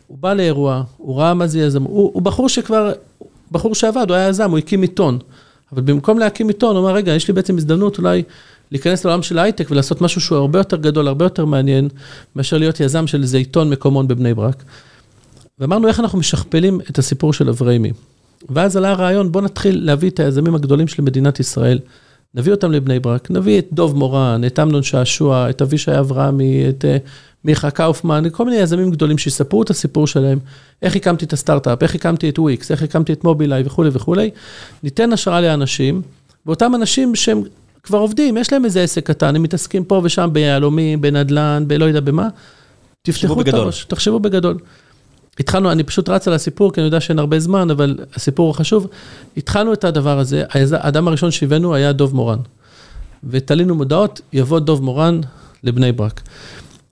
הוא 0.07 0.17
בא 0.17 0.33
לאירוע, 0.33 0.83
הוא 0.97 1.17
ראה 1.17 1.33
מה 1.33 1.47
זה 1.47 1.59
יזם, 1.59 1.83
הוא, 1.83 2.11
הוא 2.13 2.21
בחור 2.21 2.49
שכבר, 2.49 2.91
בחור 3.51 3.75
שעבד, 3.75 4.05
הוא 4.09 4.15
היה 4.15 4.27
יזם, 4.27 4.51
הוא 4.51 4.57
הקים 4.57 4.81
עיתון. 4.81 5.19
אבל 5.73 5.81
במקום 5.81 6.19
להקים 6.19 6.47
עיתון, 6.47 6.75
הוא 6.75 6.85
אמר, 6.85 6.95
רגע, 6.95 7.11
יש 7.11 7.27
לי 7.27 7.33
בעצם 7.33 7.57
הזדמנות 7.57 7.97
אולי 7.97 8.23
להיכנס 8.71 9.05
לעולם 9.05 9.23
של 9.23 9.39
הייטק 9.39 9.71
ולעשות 9.71 10.01
משהו 10.01 10.21
שהוא 10.21 10.37
הרבה 10.37 10.59
יותר 10.59 10.77
גדול, 10.77 11.07
הרבה 11.07 11.25
יותר 11.25 11.45
מעניין, 11.45 11.89
מאשר 12.35 12.57
להיות 12.57 12.79
יזם 12.79 13.07
של 13.07 13.21
איזה 13.21 13.37
עיתון 13.37 13.69
מקומון 13.69 14.07
בבני 14.07 14.33
ברק. 14.33 14.63
ואמרנו, 15.59 15.87
איך 15.87 15.99
אנחנו 15.99 16.19
משכפלים 16.19 16.79
את 16.89 16.99
הסיפור 16.99 17.33
של 17.33 17.49
אבריימי. 17.49 17.91
ואז 18.49 18.77
עלה 18.77 18.91
הרעיון, 18.91 19.31
בוא 19.31 19.41
נתחיל 19.41 19.85
להביא 19.85 20.09
את 20.09 20.19
היזמים 20.19 20.55
הגדולים 20.55 20.87
של 20.87 21.01
מדינת 21.01 21.39
ישראל, 21.39 21.79
נביא 22.35 22.51
אותם 22.51 22.71
לבני 22.71 22.99
ברק, 22.99 23.31
נביא 23.31 23.59
את 23.59 23.67
דוב 23.71 23.97
מורן, 23.97 24.41
את 24.47 24.59
אמנון 24.59 24.83
שעשוע, 24.83 25.49
את 25.49 25.61
אבישי 25.61 25.99
אברהמי, 25.99 26.69
את 26.69 26.85
אה, 26.85 26.97
מיכה 27.45 27.71
קאופמן, 27.71 28.23
כל 28.31 28.45
מיני 28.45 28.57
יזמים 28.57 28.91
גדולים 28.91 29.17
שיספרו 29.17 29.63
את 29.63 29.69
הסיפור 29.69 30.07
שלהם, 30.07 30.39
איך 30.81 30.95
הקמתי 30.95 31.25
את 31.25 31.33
הסטארט-אפ, 31.33 31.83
איך 31.83 31.95
הקמתי 31.95 32.29
את 32.29 32.39
וויקס, 32.39 32.71
איך 32.71 32.83
הקמתי 32.83 33.13
את 33.13 33.23
מובילאיי 33.23 33.63
וכולי 33.65 33.89
וכולי. 33.93 34.29
ניתן 34.83 35.13
השראה 35.13 35.41
לאנשים, 35.41 36.01
ואותם 36.45 36.75
אנשים 36.75 37.15
שהם 37.15 37.41
כבר 37.83 37.97
עובדים, 37.97 38.37
יש 38.37 38.53
להם 38.53 38.65
איזה 38.65 38.83
עסק 38.83 39.07
קטן, 39.07 39.35
הם 39.35 39.43
מתעסקים 39.43 39.83
פה 39.83 40.01
ושם 40.03 40.29
ביהלומים, 40.33 41.01
בנדל"ן, 41.01 41.63
בלא 41.67 41.85
יודע 41.85 41.99
במה. 41.99 42.27
תפתחו 43.01 43.41
את 43.41 43.47
הראש, 43.53 43.85
תחשבו 43.85 44.19
בגדול. 44.19 44.57
התחלנו, 45.39 45.71
אני 45.71 45.83
פשוט 45.83 46.09
רץ 46.09 46.27
על 46.27 46.33
הסיפור, 46.33 46.73
כי 46.73 46.81
אני 46.81 46.87
יודע 46.87 47.01
שאין 47.01 47.19
הרבה 47.19 47.39
זמן, 47.39 47.71
אבל 47.71 47.99
הסיפור 48.15 48.47
הוא 48.47 48.55
חשוב. 48.55 48.87
התחלנו 49.37 49.73
את 49.73 49.83
הדבר 49.83 50.19
הזה, 50.19 50.43
האדם 50.49 51.07
הראשון 51.07 51.31
שהבאנו 51.31 51.75
היה 51.75 51.91
דוב 51.91 52.15
מורן. 52.15 52.39
ותלינו 53.23 53.75
מודעות, 53.75 54.21
יבוא 54.33 54.59
דוב 54.59 54.83
מורן 54.83 55.21
לבני 55.63 55.91
ברק. 55.91 56.21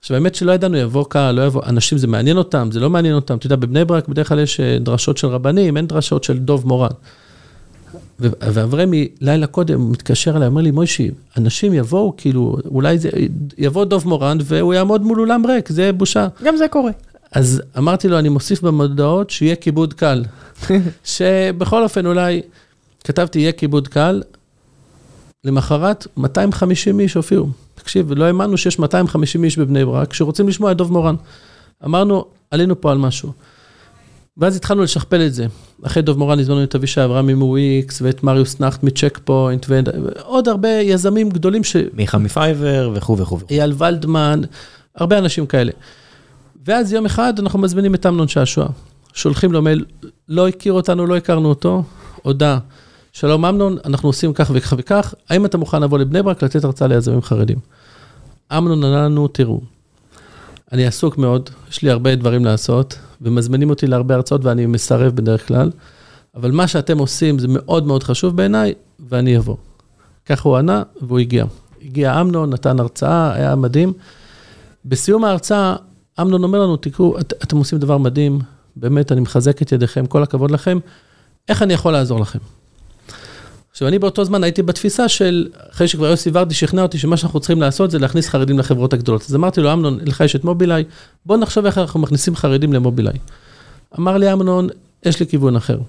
עכשיו, 0.01 0.15
האמת 0.15 0.35
שלא 0.35 0.51
ידענו, 0.51 0.77
יבוא 0.77 1.05
קהל, 1.09 1.35
לא 1.35 1.41
יבוא, 1.45 1.61
אנשים 1.65 1.97
זה 1.97 2.07
מעניין 2.07 2.37
אותם, 2.37 2.69
זה 2.71 2.79
לא 2.79 2.89
מעניין 2.89 3.15
אותם. 3.15 3.37
אתה 3.37 3.45
יודע, 3.45 3.55
בבני 3.55 3.85
ברק 3.85 4.07
בדרך 4.07 4.27
כלל 4.29 4.39
יש 4.39 4.59
אה, 4.59 4.77
דרשות 4.79 5.17
של 5.17 5.27
רבנים, 5.27 5.77
אין 5.77 5.87
דרשות 5.87 6.23
של 6.23 6.37
דוב 6.39 6.67
מורן. 6.67 6.89
ואברמי, 8.19 9.07
לילה 9.21 9.47
קודם, 9.47 9.91
מתקשר 9.91 10.37
אליי, 10.37 10.47
אומר 10.47 10.61
לי, 10.61 10.71
מוישי, 10.71 11.11
אנשים 11.37 11.73
יבואו, 11.73 12.13
כאילו, 12.17 12.57
אולי 12.65 12.97
זה, 12.97 13.09
יבוא 13.57 13.85
דוב 13.85 14.07
מורן 14.07 14.37
והוא 14.43 14.73
יעמוד 14.73 15.01
מול 15.01 15.19
אולם 15.19 15.45
ריק, 15.45 15.69
זה 15.69 15.91
בושה. 15.91 16.27
גם 16.43 16.57
זה 16.57 16.67
קורה. 16.67 16.91
אז 17.31 17.61
אמרתי 17.77 18.07
לו, 18.07 18.19
אני 18.19 18.29
מוסיף 18.29 18.61
במודעות 18.61 19.29
שיהיה 19.29 19.55
כיבוד 19.55 19.93
קל. 19.93 20.23
שבכל 21.03 21.83
אופן, 21.83 22.05
אולי, 22.05 22.41
כתבתי, 23.03 23.39
יהיה 23.39 23.51
כיבוד 23.51 23.87
קל, 23.87 24.21
למחרת 25.43 26.07
250 26.18 26.99
איש 26.99 27.13
הופיעו. 27.13 27.47
תקשיב, 27.76 28.11
לא 28.11 28.26
האמנו 28.26 28.57
שיש 28.57 28.80
250 28.80 29.43
איש 29.43 29.57
בבני 29.57 29.85
ברק 29.85 30.13
שרוצים 30.13 30.47
לשמוע 30.47 30.72
את 30.72 30.77
דוב 30.77 30.91
מורן. 30.91 31.15
אמרנו, 31.85 32.26
עלינו 32.51 32.81
פה 32.81 32.91
על 32.91 32.97
משהו. 32.97 33.31
ואז 34.38 34.55
התחלנו 34.55 34.84
לשכפל 34.84 35.22
את 35.22 35.34
זה. 35.34 35.45
אחרי 35.84 36.03
דוב 36.03 36.18
מורן 36.18 36.39
הזמנו 36.39 36.63
את 36.63 36.76
אבישי 36.76 37.03
אברהם 37.05 37.30
מוויקס, 37.30 38.01
ואת 38.01 38.23
מריוס 38.23 38.59
נכט 38.59 38.83
מצ'ק 38.84 39.19
פוינט, 39.23 39.65
ועוד 39.69 40.47
הרבה 40.47 40.69
יזמים 40.69 41.30
גדולים 41.30 41.63
ש... 41.63 41.76
מיכה 41.93 42.18
מפייבר 42.18 42.91
וכו' 42.93 43.18
וכו'. 43.18 43.39
אייל 43.49 43.73
ולדמן, 43.77 44.41
הרבה 44.95 45.18
אנשים 45.18 45.45
כאלה. 45.45 45.72
ואז 46.65 46.93
יום 46.93 47.05
אחד 47.05 47.34
אנחנו 47.39 47.59
מזמינים 47.59 47.95
את 47.95 48.05
אמנון 48.05 48.27
שעשוע. 48.27 48.68
שולחים 49.13 49.51
לו 49.51 49.61
מייל, 49.61 49.85
לא 50.30 50.47
הכיר 50.47 50.73
אותנו, 50.73 51.07
לא 51.07 51.18
הכרנו 51.18 51.49
אותו, 51.49 51.84
הודעה. 52.22 52.59
שלום 53.13 53.45
אמנון, 53.45 53.77
אנחנו 53.85 54.09
עושים 54.09 54.33
כך 54.33 54.51
וכך 54.53 54.73
וכך, 54.77 55.13
האם 55.29 55.45
אתה 55.45 55.57
מוכן 55.57 55.81
לבוא 55.81 55.99
לבני 55.99 56.23
ברק 56.23 56.43
לתת 56.43 56.63
הרצאה 56.63 56.88
ליזמים 56.88 57.21
חרדים? 57.21 57.57
אמנון 58.57 58.83
ענה 58.83 59.05
לנו, 59.05 59.27
תראו, 59.27 59.61
אני 60.71 60.85
עסוק 60.85 61.17
מאוד, 61.17 61.49
יש 61.69 61.81
לי 61.81 61.89
הרבה 61.89 62.15
דברים 62.15 62.45
לעשות, 62.45 62.97
ומזמינים 63.21 63.69
אותי 63.69 63.88
להרבה 63.88 64.15
הרצאות 64.15 64.45
ואני 64.45 64.65
מסרב 64.65 65.15
בדרך 65.15 65.47
כלל, 65.47 65.71
אבל 66.35 66.51
מה 66.51 66.67
שאתם 66.67 66.97
עושים 66.97 67.39
זה 67.39 67.47
מאוד 67.49 67.88
מאוד 67.88 68.03
חשוב 68.03 68.38
בעיניי, 68.38 68.73
ואני 69.09 69.38
אבוא. 69.38 69.55
ככה 70.25 70.49
הוא 70.49 70.57
ענה, 70.57 70.83
והוא 71.01 71.19
הגיע. 71.19 71.45
הגיע 71.81 72.21
אמנון, 72.21 72.49
נתן 72.49 72.79
הרצאה, 72.79 73.33
היה 73.33 73.55
מדהים. 73.55 73.93
בסיום 74.85 75.23
ההרצאה, 75.23 75.75
אמנון 76.21 76.43
אומר 76.43 76.59
לנו, 76.59 76.77
תקראו, 76.77 77.19
את, 77.19 77.33
אתם 77.43 77.57
עושים 77.57 77.79
דבר 77.79 77.97
מדהים, 77.97 78.39
באמת, 78.75 79.11
אני 79.11 79.21
מחזק 79.21 79.61
את 79.61 79.71
ידיכם, 79.71 80.05
כל 80.05 80.23
הכבוד 80.23 80.51
לכם, 80.51 80.79
איך 81.49 81.61
אני 81.61 81.73
יכול 81.73 81.93
לעזור 81.93 82.19
לכם? 82.19 82.39
עכשיו, 83.72 83.88
אני 83.88 83.99
באותו 83.99 84.26
זמן 84.26 84.43
הייתי 84.43 84.61
בתפיסה 84.61 85.10
של, 85.10 85.48
אחרי 85.72 85.88
שכבר 85.88 86.06
יוסי 86.06 86.30
ורדי 86.34 86.53
שכנע 86.53 86.81
אותי 86.81 86.98
שמה 86.98 87.18
שאנחנו 87.18 87.39
צריכים 87.39 87.61
לעשות 87.61 87.91
זה 87.91 87.99
להכניס 87.99 88.30
חרדים 88.30 88.60
לחברות 88.60 88.93
הגדולות. 88.93 89.22
אז 89.30 89.35
אמרתי 89.35 89.61
לו, 89.61 89.73
אמנון, 89.73 89.99
לך 90.06 90.22
יש 90.22 90.35
את 90.35 90.43
מובילאיי, 90.43 90.84
בוא 91.26 91.38
נחשוב 91.38 91.65
איך 91.65 91.77
אנחנו 91.77 91.99
מכניסים 91.99 92.35
חרדים 92.35 92.73
למובילאיי. 92.73 93.18
אמר 93.99 94.18
לי 94.18 94.34
אמנון, 94.34 94.69
יש 95.06 95.19
לי 95.19 95.27
כיוון 95.27 95.56
אחר. 95.56 95.80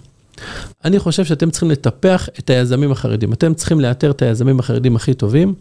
אני 0.85 0.99
חושב 0.99 1.25
שאתם 1.25 1.51
צריכים 1.51 1.71
לטפח 1.71 2.29
את 2.39 2.51
היזמים 2.51 2.93
החרדים. 2.93 3.33
אתם 3.33 3.55
צריכים 3.55 3.81
לאתר 3.81 4.11
את 4.11 4.23
היזמים 4.23 4.61
החרדים 4.61 4.97
הכי 4.97 5.15
טובים. 5.15 5.55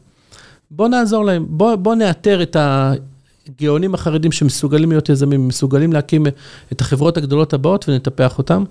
בוא 0.71 0.87
נעזור 0.87 1.25
להם, 1.25 1.45
בוא, 1.49 1.75
בוא 1.75 1.95
נאתר 1.95 2.41
את 2.41 2.57
הגאונים 2.59 3.93
החרדים 3.93 4.31
שמסוגלים 4.31 4.89
להיות 4.89 5.09
יזמים, 5.09 5.47
מסוגלים 5.47 5.93
להקים 5.93 6.27
את 6.71 6.81
החברות 6.81 7.17
הגדולות 7.17 7.53
הבאות 7.53 7.89
ונטפח 7.89 8.37
אותם. 8.37 8.63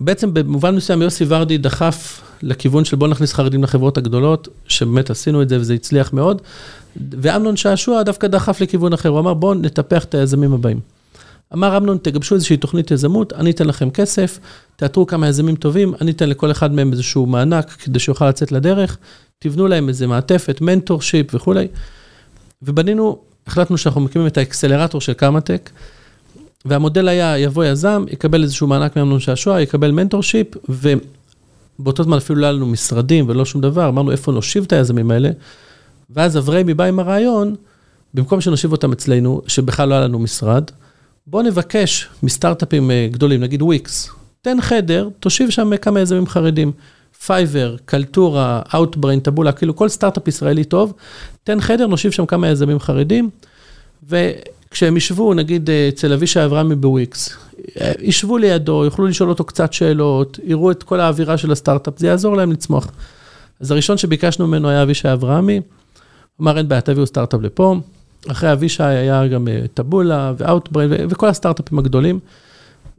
בעצם 0.00 0.34
במובן 0.34 0.76
מסוים 0.76 1.02
יוסי 1.02 1.24
ורדי 1.28 1.58
דחף 1.58 2.22
לכיוון 2.42 2.84
של 2.84 2.96
בוא 2.96 3.08
נכניס 3.08 3.32
חרדים 3.32 3.62
לחברות 3.62 3.98
הגדולות, 3.98 4.48
שבאמת 4.68 5.10
עשינו 5.10 5.42
את 5.42 5.48
זה 5.48 5.60
וזה 5.60 5.74
הצליח 5.74 6.12
מאוד, 6.12 6.42
ואמנון 6.96 7.56
שעשוע 7.56 8.02
דווקא 8.02 8.26
דחף 8.26 8.60
לכיוון 8.60 8.92
אחר, 8.92 9.08
הוא 9.08 9.18
אמר 9.18 9.34
בואו 9.34 9.54
נטפח 9.54 10.04
את 10.04 10.14
היזמים 10.14 10.52
הבאים. 10.52 10.80
אמר 11.54 11.76
אמנון, 11.76 11.98
תגבשו 12.02 12.34
איזושהי 12.34 12.56
תוכנית 12.56 12.90
יזמות, 12.90 13.32
אני 13.32 13.50
אתן 13.50 13.66
לכם 13.66 13.90
כסף, 13.90 14.38
תאתרו 14.76 15.06
כמה 15.06 15.28
יזמים 15.28 15.56
טובים, 15.56 15.94
אני 16.00 16.10
אתן 16.10 16.28
לכל 16.28 16.50
אחד 16.50 16.72
מהם 16.72 16.92
איזשהו 16.92 17.26
מענק 17.26 17.70
כדי 17.70 17.98
שיוכל 17.98 18.28
לצאת 18.28 18.52
לדרך, 18.52 18.98
תבנו 19.38 19.68
להם 19.68 19.88
איזה 19.88 20.06
מעטפת, 20.06 20.60
mentorship 20.60 21.34
וכולי. 21.34 21.68
ובנינו, 22.62 23.18
החלטנו 23.46 23.78
שאנחנו 23.78 24.00
מקימים 24.00 24.26
את 24.26 24.38
האקסלרטור 24.38 25.00
של 25.00 25.12
קמא-טק. 25.12 25.70
והמודל 26.64 27.08
היה, 27.08 27.38
יבוא 27.38 27.64
יזם, 27.64 28.04
יקבל 28.10 28.42
איזשהו 28.42 28.66
מענק 28.66 28.96
מאמנון 28.96 29.20
שעשוע, 29.20 29.60
יקבל 29.60 29.90
mentorship, 29.90 30.46
ובאותו 30.68 32.02
זמן 32.02 32.16
אפילו 32.16 32.38
לא 32.38 32.46
היה 32.46 32.52
לנו 32.52 32.66
משרדים 32.66 33.24
ולא 33.28 33.44
שום 33.44 33.60
דבר, 33.60 33.88
אמרנו 33.88 34.12
איפה 34.12 34.32
נושיב 34.32 34.64
את 34.64 34.72
היזמים 34.72 35.10
האלה, 35.10 35.30
ואז 36.10 36.38
אבריימי 36.38 36.74
בא 36.74 36.84
עם 36.84 36.98
הרעיון, 36.98 37.54
במקום 38.14 38.40
שנושיב 38.40 38.72
אותם 38.72 38.92
אצלנו, 38.92 39.42
שבכלל 39.46 39.88
לא 39.88 39.94
היה 39.94 40.04
לנו 40.04 40.18
משרד, 40.18 40.64
בוא 41.26 41.42
נבקש 41.42 42.08
מסטארט-אפים 42.22 42.90
אה, 42.90 43.08
גדולים, 43.10 43.40
נגיד 43.40 43.62
וויקס, 43.62 44.10
תן 44.42 44.60
חדר, 44.60 45.08
תושיב 45.20 45.50
שם 45.50 45.76
כמה 45.76 46.00
יזמים 46.00 46.26
חרדים. 46.26 46.72
פייבר, 47.26 47.76
קלטורה, 47.84 48.62
אאוטבריין, 48.74 49.20
טבולה, 49.20 49.52
כאילו 49.52 49.76
כל 49.76 49.88
סטארט-אפ 49.88 50.28
ישראלי 50.28 50.64
טוב, 50.64 50.92
תן 51.44 51.60
חדר, 51.60 51.86
נושיב 51.86 52.12
שם 52.12 52.26
כמה 52.26 52.48
יזמים 52.48 52.80
חרדים, 52.80 53.30
ו... 54.08 54.30
כשהם 54.70 54.96
ישבו, 54.96 55.34
נגיד 55.34 55.70
אה, 55.70 55.88
אצל 55.88 56.12
אבישי 56.12 56.44
אברהמי 56.44 56.74
בוויקס, 56.74 57.36
אה, 57.80 57.92
ישבו 58.00 58.38
לידו, 58.38 58.84
יוכלו 58.84 59.06
לשאול 59.06 59.28
אותו 59.28 59.44
קצת 59.44 59.72
שאלות, 59.72 60.38
יראו 60.44 60.70
את 60.70 60.82
כל 60.82 61.00
האווירה 61.00 61.38
של 61.38 61.52
הסטארט-אפ, 61.52 61.98
זה 61.98 62.06
יעזור 62.06 62.36
להם 62.36 62.52
לצמוח. 62.52 62.88
אז 63.60 63.70
הראשון 63.70 63.96
שביקשנו 63.96 64.46
ממנו 64.46 64.68
היה 64.68 64.82
אבישי 64.82 65.12
אברהמי, 65.12 65.60
אמר 66.42 66.58
אין 66.58 66.68
בעיה, 66.68 66.80
תביאו 66.80 67.06
סטארט-אפ 67.06 67.40
לפה. 67.40 67.76
אחרי 68.28 68.52
אבישי 68.52 68.82
היה 68.82 69.26
גם 69.26 69.48
אה, 69.48 69.60
טבולה 69.74 70.32
ואוטבריין 70.36 71.06
וכל 71.10 71.28
הסטארט-אפים 71.28 71.78
הגדולים. 71.78 72.18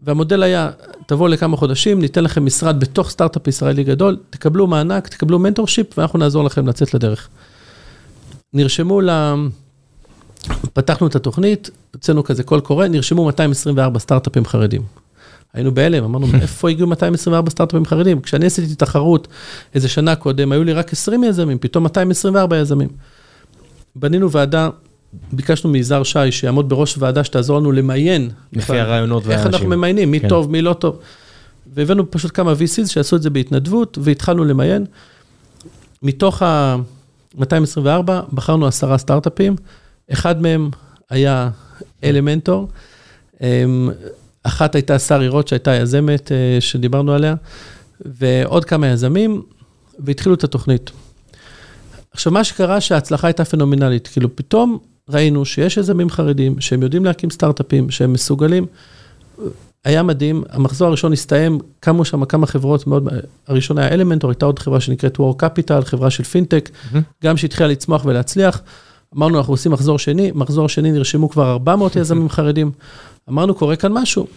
והמודל 0.03 0.43
היה, 0.43 0.69
תבואו 1.05 1.27
לכמה 1.27 1.57
חודשים, 1.57 2.01
ניתן 2.01 2.23
לכם 2.23 2.45
משרד 2.45 2.79
בתוך 2.79 3.09
סטארט-אפ 3.09 3.47
ישראלי 3.47 3.83
גדול, 3.83 4.17
תקבלו 4.29 4.67
מענק, 4.67 5.07
תקבלו 5.07 5.39
mentorship, 5.39 5.97
ואנחנו 5.97 6.19
נעזור 6.19 6.43
לכם 6.43 6.67
לצאת 6.67 6.93
לדרך. 6.93 7.29
נרשמו. 8.53 9.01
פתחנו 10.73 11.07
את 11.07 11.15
התוכנית, 11.15 11.69
הוצאנו 11.93 12.23
כזה 12.23 12.43
קול 12.43 12.59
קורא, 12.59 12.87
נרשמו 12.87 13.25
224 13.25 13.99
סטארט-אפים 13.99 14.45
חרדים. 14.45 14.81
היינו 15.53 15.73
בהלם, 15.73 16.03
אמרנו, 16.03 16.27
מאיפה 16.33 16.69
הגיעו 16.69 16.87
224 16.87 17.49
סטארט-אפים 17.49 17.85
חרדים? 17.85 18.21
כשאני 18.21 18.45
עשיתי 18.45 18.75
תחרות 18.75 19.27
איזה 19.75 19.87
שנה 19.87 20.15
קודם, 20.15 20.51
היו 20.51 20.63
לי 20.63 20.73
רק 20.73 20.93
20 20.93 21.23
יזמים, 21.23 21.57
פתאום 21.57 21.83
224 21.83 22.57
יזמים. 22.57 22.89
בנינו 23.95 24.31
ועדה, 24.31 24.69
ביקשנו 25.31 25.69
מיזהר 25.69 26.03
שי, 26.03 26.31
שיעמוד 26.31 26.69
בראש 26.69 26.95
ועדה 26.97 27.23
שתעזור 27.23 27.59
לנו 27.59 27.71
למיין. 27.71 28.29
לפי 28.53 28.79
הרעיונות 28.79 29.25
והאנשים. 29.25 29.47
איך 29.47 29.55
אנחנו 29.55 29.69
ממיינים, 29.69 30.11
מי 30.11 30.19
כן. 30.19 30.29
טוב, 30.29 30.51
מי 30.51 30.61
לא 30.61 30.73
טוב. 30.73 30.99
והבאנו 31.73 32.11
פשוט 32.11 32.31
כמה 32.33 32.53
VCs 32.53 32.87
שעשו 32.87 33.15
את 33.15 33.21
זה 33.21 33.29
בהתנדבות, 33.29 33.97
והתחלנו 34.01 34.45
למיין. 34.45 34.85
מתוך 36.03 36.41
ה-224 36.41 38.11
בחרנו 38.33 38.67
עשרה 38.67 38.97
סטארט-אפים, 38.97 39.55
אחד 40.11 40.41
מהם 40.41 40.69
היה 41.09 41.49
אלמנטור. 42.03 42.67
אמ, 43.41 43.89
אחת 44.43 44.75
הייתה 44.75 44.99
שרי 44.99 45.27
רוט, 45.27 45.47
שהייתה 45.47 45.75
יזמת 45.75 46.31
אה, 46.31 46.57
שדיברנו 46.59 47.13
עליה, 47.13 47.35
ועוד 48.05 48.65
כמה 48.65 48.87
יזמים, 48.87 49.41
והתחילו 49.99 50.35
את 50.35 50.43
התוכנית. 50.43 50.91
עכשיו, 52.11 52.33
מה 52.33 52.43
שקרה 52.43 52.81
שההצלחה 52.81 53.27
הייתה 53.27 53.45
פנומנלית, 53.45 54.07
כאילו 54.07 54.35
פתאום 54.35 54.77
ראינו 55.09 55.45
שיש 55.45 55.77
יזמים 55.77 56.09
חרדים, 56.09 56.61
שהם 56.61 56.81
יודעים 56.81 57.05
להקים 57.05 57.29
סטארט-אפים, 57.29 57.91
שהם 57.91 58.13
מסוגלים. 58.13 58.65
היה 59.85 60.03
מדהים, 60.03 60.43
המחזור 60.49 60.87
הראשון 60.87 61.13
הסתיים, 61.13 61.59
קמו 61.79 62.05
שם 62.05 62.25
כמה 62.25 62.47
חברות 62.47 62.87
מאוד, 62.87 63.07
הראשון 63.47 63.77
היה 63.77 63.89
אלמנטור, 63.89 64.29
הייתה 64.29 64.45
עוד 64.45 64.59
חברה 64.59 64.79
שנקראת 64.81 65.17
War 65.17 65.43
Capital, 65.43 65.85
חברה 65.85 66.09
של 66.09 66.23
פינטק, 66.23 66.69
mm-hmm. 66.69 66.97
גם 67.23 67.37
שהתחילה 67.37 67.69
לצמוח 67.69 68.05
ולהצליח. 68.05 68.61
אמרנו, 69.17 69.37
אנחנו 69.37 69.53
עושים 69.53 69.71
מחזור 69.71 69.99
שני, 69.99 70.31
מחזור 70.35 70.69
שני 70.69 70.91
נרשמו 70.91 71.29
כבר 71.29 71.51
400 71.51 71.95
יזמים 71.95 72.29
חרדים. 72.35 72.71
אמרנו, 73.29 73.55
קורה 73.55 73.75
כאן 73.75 73.91
משהו. 73.93 74.27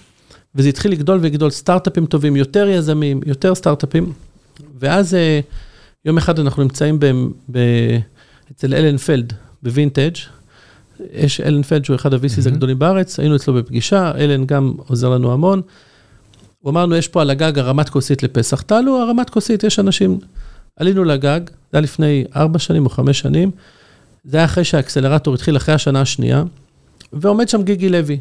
וזה 0.55 0.69
התחיל 0.69 0.93
לגדול 0.93 1.19
ולגדול, 1.23 1.51
סטארט-אפים 1.51 2.07
טובים, 2.07 2.37
יותר 2.37 2.69
יזמים, 2.69 3.21
יותר 3.27 3.55
סטארט-אפים. 3.55 4.13
ואז 4.79 5.15
אה, 5.15 5.41
יום 6.05 6.19
אחד 6.19 6.39
אנחנו 6.39 6.63
נמצאים 6.63 7.01
ב, 7.01 7.07
ב, 7.51 7.59
אצל 8.53 8.75
אלן 8.75 8.97
פלד, 8.97 9.33
בווינטג', 9.63 10.15
יש 11.13 11.41
אלן 11.41 11.63
פלד 11.63 11.85
שהוא 11.85 11.97
אחד 11.97 12.15
ה-VCs 12.15 12.47
הגדולים 12.47 12.79
בארץ, 12.79 13.21
היינו 13.21 13.37
אצלו 13.37 13.55
בפגישה, 13.55 14.13
אלן 14.19 14.45
גם 14.45 14.73
עוזר 14.77 15.09
לנו 15.09 15.33
המון. 15.33 15.63
הוא 16.61 16.71
אמר 16.71 16.87
לנו, 16.87 16.97
יש 16.97 17.09
פה 17.09 17.23
על 17.23 17.31
הגג 17.31 17.59
הרמת 17.59 17.89
כוסית 17.89 18.23
לפסח, 18.23 18.61
תעלו 18.61 19.01
הרמת 19.01 19.31
כוסית, 19.31 19.65
יש 19.65 19.79
אנשים. 19.79 20.19
עלינו 20.77 21.05
לגג, 21.05 21.41
זה 21.47 21.55
היה 21.73 21.81
לפני 21.81 22.25
ארבע 22.37 22.59
שנים 22.59 22.85
או 22.85 22.91
חמש 22.91 23.19
שנים, 23.19 23.51
זה 24.25 24.37
היה 24.37 24.47
אחרי 24.47 24.65
שהאקסלרטור 24.65 25.35
התחיל, 25.35 25.57
אחרי 25.57 25.75
השנה 25.75 26.01
השנייה, 26.01 26.45
ועומד 27.13 27.49
שם 27.49 27.63
גיגי 27.63 27.89
לוי. 27.89 28.21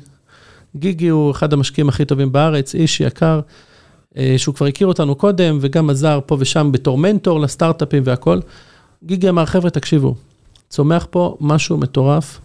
גיגי 0.76 1.08
הוא 1.08 1.32
אחד 1.32 1.54
המשקיעים 1.54 1.90
הכי 1.90 2.06
טובים 2.06 2.32
בארץ, 2.32 2.76
איש 2.76 3.02
יקר, 3.02 3.40
אה, 4.18 4.34
שהוא 4.38 4.56
כבר 4.56 4.66
הכיר 4.66 4.88
אותנו 4.88 5.16
קודם, 5.16 5.58
וגם 5.62 5.90
עזר 5.90 6.20
פה 6.26 6.38
ושם 6.40 6.70
בתור 6.72 6.98
מנטור 6.98 7.40
לסטארט-אפים 7.40 8.04
והכול. 8.06 8.42
גיגי 9.04 9.30
אמר, 9.30 9.46
חבר'ה, 9.46 9.70
תקשיבו, 9.70 10.16
צומח 10.70 11.08
פה 11.10 11.38
משהו 11.42 11.78
מטורף. 11.78 12.40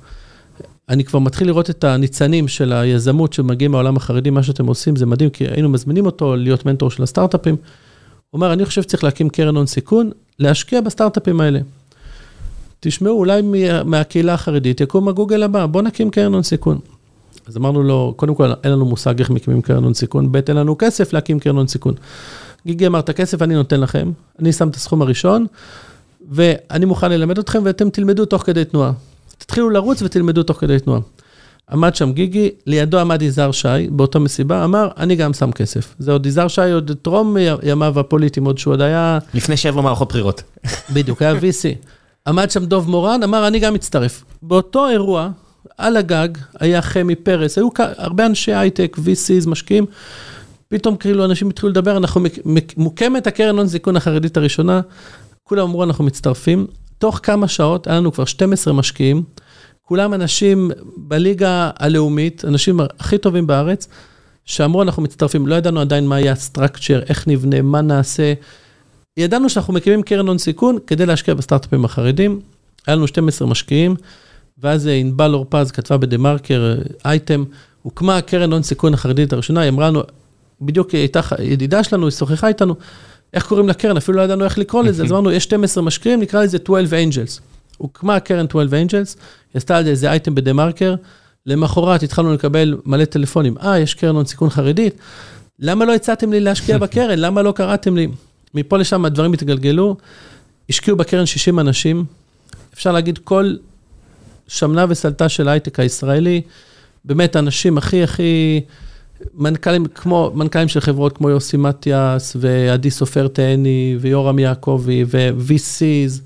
אני 0.88 1.04
כבר 1.04 1.18
מתחיל 1.18 1.46
לראות 1.46 1.70
את 1.70 1.84
הניצנים 1.84 2.48
של 2.48 2.72
היזמות 2.72 3.32
שמגיעים 3.32 3.70
מהעולם 3.72 3.96
החרדי, 3.96 4.30
מה 4.30 4.42
שאתם 4.42 4.66
עושים, 4.66 4.96
זה 4.96 5.06
מדהים, 5.06 5.30
כי 5.30 5.44
היינו 5.44 5.68
מזמינים 5.68 6.06
אותו 6.06 6.36
להיות 6.36 6.66
מנטור 6.66 6.90
של 6.90 7.02
הסטארט-אפים. 7.02 7.54
הוא 7.54 8.38
אומר, 8.38 8.52
אני 8.52 8.64
חושב 8.64 8.82
שצריך 8.82 9.04
להקים 9.04 9.28
קרן 9.28 9.56
הון 9.56 9.66
סיכון, 9.66 10.10
להשקיע 10.38 10.80
בסטארט-אפים 10.80 11.40
האלה. 11.40 11.60
תשמעו, 12.80 13.18
אולי 13.18 13.42
מהקהילה 13.84 14.34
החרדית 14.34 14.80
יקום 14.80 15.08
הגוגל 15.08 15.42
הבא, 15.42 15.66
בוא 15.66 15.82
נקים 15.82 16.10
קרן 16.10 16.34
הון 16.34 16.42
סיכון. 16.42 16.78
אז 17.46 17.56
אמרנו 17.56 17.82
לו, 17.82 18.14
קודם 18.16 18.34
כל, 18.34 18.52
אין 18.64 18.72
לנו 18.72 18.84
מושג 18.84 19.18
איך 19.18 19.30
מקימים 19.30 19.62
קרן 19.62 19.84
הון 19.84 19.94
סיכון, 19.94 20.32
ב', 20.32 20.36
אין 20.48 20.56
לנו 20.56 20.78
כסף 20.78 21.12
להקים 21.12 21.40
קרן 21.40 21.56
הון 21.56 21.66
סיכון. 21.66 21.94
גיגי 22.66 22.86
אמר, 22.86 22.98
את 22.98 23.08
הכסף 23.08 23.42
אני 23.42 23.54
נותן 23.54 23.80
לכם, 23.80 24.12
אני 24.38 24.52
שם 24.52 24.68
את 24.68 24.76
הסכום 24.76 25.02
הראשון, 25.02 25.46
ואני 26.30 26.84
מוכן 26.84 27.10
ללמד 27.10 27.38
אתכם 27.38 27.62
ואתם 27.64 27.90
תלמדו 27.90 28.24
תוך 28.24 28.42
כדי 28.42 28.64
תנועה. 28.64 28.92
תתחילו 29.38 29.70
לרוץ 29.70 30.02
ותלמדו 30.02 30.42
תוך 30.42 30.60
כדי 30.60 30.78
תנועה. 30.78 31.00
עמד 31.72 31.94
שם 31.94 32.12
גיגי, 32.12 32.50
לידו 32.66 32.98
עמד 32.98 33.22
יזהר 33.22 33.52
שי, 33.52 33.88
באותה 33.90 34.18
מסיבה, 34.18 34.64
אמר, 34.64 34.88
אני 34.96 35.16
גם 35.16 35.32
שם 35.32 35.52
כסף. 35.52 35.94
זה 35.98 36.12
עוד 36.12 36.26
יזהר 36.26 36.48
שי, 36.48 36.70
עוד 36.72 36.90
טרום 37.02 37.36
ימיו 37.62 38.00
הפוליטיים, 38.00 38.46
עוד 38.46 38.58
שהוא 38.58 38.72
עוד 38.74 38.80
היה... 38.80 39.18
לפני 39.34 39.56
שבע 39.56 39.80
מערכות 39.80 40.08
בחירות. 40.08 40.42
בדיוק, 40.94 41.22
היה 41.22 41.34
VC. 41.34 41.97
עמד 42.28 42.50
שם 42.50 42.64
דוב 42.64 42.90
מורן, 42.90 43.22
אמר, 43.22 43.46
אני 43.46 43.58
גם 43.58 43.74
מצטרף. 43.74 44.24
באותו 44.42 44.88
אירוע, 44.88 45.30
על 45.78 45.96
הגג, 45.96 46.28
היה 46.60 46.82
חמי 46.82 47.14
פרס, 47.14 47.58
היו 47.58 47.68
הרבה 47.78 48.26
אנשי 48.26 48.52
הייטק, 48.52 48.96
VCs, 48.98 49.48
משקיעים. 49.48 49.86
פתאום 50.68 50.96
כאילו 50.96 51.24
אנשים 51.24 51.48
התחילו 51.48 51.70
לדבר, 51.70 51.96
אנחנו, 51.96 52.20
מוקמת 52.76 53.26
הקרן 53.26 53.58
הון 53.58 53.66
זיכון 53.66 53.96
החרדית 53.96 54.36
הראשונה, 54.36 54.80
כולם 55.44 55.62
אמרו, 55.62 55.84
אנחנו 55.84 56.04
מצטרפים. 56.04 56.66
תוך 56.98 57.20
כמה 57.22 57.48
שעות, 57.48 57.86
היה 57.86 57.96
לנו 57.96 58.12
כבר 58.12 58.24
12 58.24 58.72
משקיעים, 58.72 59.22
כולם 59.82 60.14
אנשים 60.14 60.70
בליגה 60.96 61.70
הלאומית, 61.78 62.44
אנשים 62.44 62.80
הכי 62.98 63.18
טובים 63.18 63.46
בארץ, 63.46 63.88
שאמרו, 64.44 64.82
אנחנו 64.82 65.02
מצטרפים. 65.02 65.46
לא 65.46 65.54
ידענו 65.54 65.80
עדיין 65.80 66.06
מה 66.06 66.20
יהיה 66.20 66.32
הסטרקצ'ר, 66.32 67.00
איך 67.08 67.28
נבנה, 67.28 67.62
מה 67.62 67.80
נעשה. 67.80 68.34
ידענו 69.18 69.48
שאנחנו 69.48 69.72
מקימים 69.72 70.02
קרן 70.02 70.28
הון 70.28 70.38
סיכון 70.38 70.78
כדי 70.86 71.06
להשקיע 71.06 71.34
בסטארט-אפים 71.34 71.84
החרדים. 71.84 72.40
היה 72.86 72.96
לנו 72.96 73.06
12 73.06 73.48
משקיעים, 73.48 73.96
ואז 74.58 74.88
ענבל 74.92 75.34
אורפז 75.34 75.70
כתבה 75.70 75.96
בדה-מרקר 75.96 76.74
אייטם, 77.04 77.44
הוקמה 77.82 78.20
קרן 78.20 78.52
הון 78.52 78.62
סיכון 78.62 78.94
החרדית 78.94 79.32
הראשונה, 79.32 79.60
היא 79.60 79.68
אמרה 79.68 79.88
לנו, 79.88 80.02
בדיוק 80.60 80.90
היא 80.90 81.00
הייתה 81.00 81.20
ידידה 81.42 81.84
שלנו, 81.84 82.06
היא 82.06 82.10
שוחחה 82.10 82.48
איתנו, 82.48 82.74
איך 83.34 83.46
קוראים 83.46 83.68
לקרן, 83.68 83.96
אפילו 83.96 84.18
לא 84.18 84.22
ידענו 84.22 84.44
איך 84.44 84.58
לקרוא 84.58 84.82
לזה, 84.82 85.04
אז 85.04 85.12
אמרנו, 85.12 85.30
יש 85.30 85.44
12 85.44 85.84
משקיעים, 85.84 86.20
נקרא 86.20 86.42
לזה 86.42 86.58
12 86.58 86.98
Angels. 86.98 87.40
הוקמה 87.76 88.16
הקרן 88.16 88.46
12 88.48 88.82
Angels, 88.82 88.92
היא 88.94 89.54
עשתה 89.54 89.76
על 89.76 89.84
זה 89.84 89.90
איזה 89.90 90.10
אייטם 90.10 90.34
בדה-מרקר, 90.34 90.94
למחרת 91.46 92.02
התחלנו 92.02 92.34
לקבל 92.34 92.76
מלא 92.86 93.04
טלפונים, 93.04 93.58
אה, 93.58 93.78
יש 93.78 93.94
קרן 93.94 94.14
הון 94.14 94.24
סיכון 94.24 94.50
חרדית, 94.50 94.94
למה 95.58 95.84
לא 95.84 95.94
הצעתם 95.94 96.32
לי 96.32 96.40
להשקיע 96.40 96.78
בקרן? 96.84 97.18
למה 97.18 97.42
לא 97.42 97.52
קראתם 97.52 97.96
לי? 97.96 98.08
מפה 98.58 98.78
לשם 98.78 99.04
הדברים 99.04 99.32
התגלגלו, 99.32 99.96
השקיעו 100.70 100.96
בקרן 100.96 101.26
60 101.26 101.60
אנשים, 101.60 102.04
אפשר 102.74 102.92
להגיד 102.92 103.18
כל 103.18 103.54
שמנה 104.48 104.86
וסלטה 104.88 105.28
של 105.28 105.48
ההייטק 105.48 105.80
הישראלי, 105.80 106.42
באמת 107.04 107.36
האנשים 107.36 107.78
הכי 107.78 108.02
הכי, 108.02 108.60
מנכ"לים 109.34 109.86
כמו, 109.86 110.30
מנכ"לים 110.34 110.68
של 110.68 110.80
חברות 110.80 111.16
כמו 111.16 111.30
יוסי 111.30 111.56
מתיאס, 111.56 112.36
ועדי 112.40 112.90
סופר 112.90 113.28
תהני, 113.28 113.96
ויורם 114.00 114.38
יעקבי, 114.38 115.04
ו-VCs, 115.06 116.20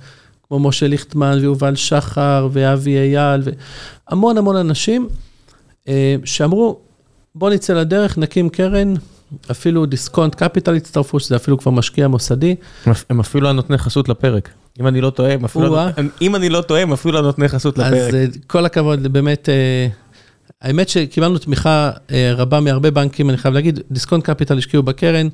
כמו 0.48 0.58
משה 0.58 0.88
ליכטמן, 0.88 1.38
ויובל 1.40 1.74
שחר, 1.74 2.48
ואבי 2.52 2.96
אייל, 2.96 3.42
והמון 4.10 4.38
המון 4.38 4.56
אנשים 4.56 5.08
אה, 5.88 6.16
שאמרו, 6.24 6.78
בוא 7.34 7.50
נצא 7.50 7.74
לדרך, 7.74 8.18
נקים 8.18 8.48
קרן, 8.48 8.94
אפילו 9.50 9.86
דיסקונט 9.86 10.34
קפיטל 10.34 10.74
הצטרפו, 10.74 11.20
שזה 11.20 11.36
אפילו 11.36 11.58
כבר 11.58 11.72
משקיע 11.72 12.08
מוסדי. 12.08 12.54
הם 13.10 13.20
אפילו 13.20 13.48
הנותני 13.48 13.78
חסות 13.78 14.08
לפרק. 14.08 14.50
אם 14.80 14.86
אני 14.86 15.00
לא 15.00 15.10
טועה, 15.10 15.32
הם 15.32 15.44
אפילו, 15.44 15.64
לא, 15.64 15.86
אם 16.22 16.36
אני 16.36 16.48
לא 16.48 16.60
טועה, 16.60 16.82
הם 16.82 16.92
אפילו 16.92 17.18
הנותני 17.18 17.48
חסות 17.48 17.78
לפרק. 17.78 17.92
אז 17.92 18.14
אה, 18.14 18.24
כל 18.46 18.64
הכבוד, 18.64 19.06
באמת, 19.06 19.48
אה, 19.48 19.88
האמת 20.62 20.88
שקיבלנו 20.88 21.38
תמיכה 21.38 21.90
אה, 22.10 22.32
רבה 22.36 22.60
מהרבה 22.60 22.90
בנקים, 22.90 23.30
אני 23.30 23.38
חייב 23.38 23.54
להגיד, 23.54 23.80
דיסקונט 23.90 24.24
קפיטל 24.24 24.58
השקיעו 24.58 24.82
בקרן, 24.82 25.28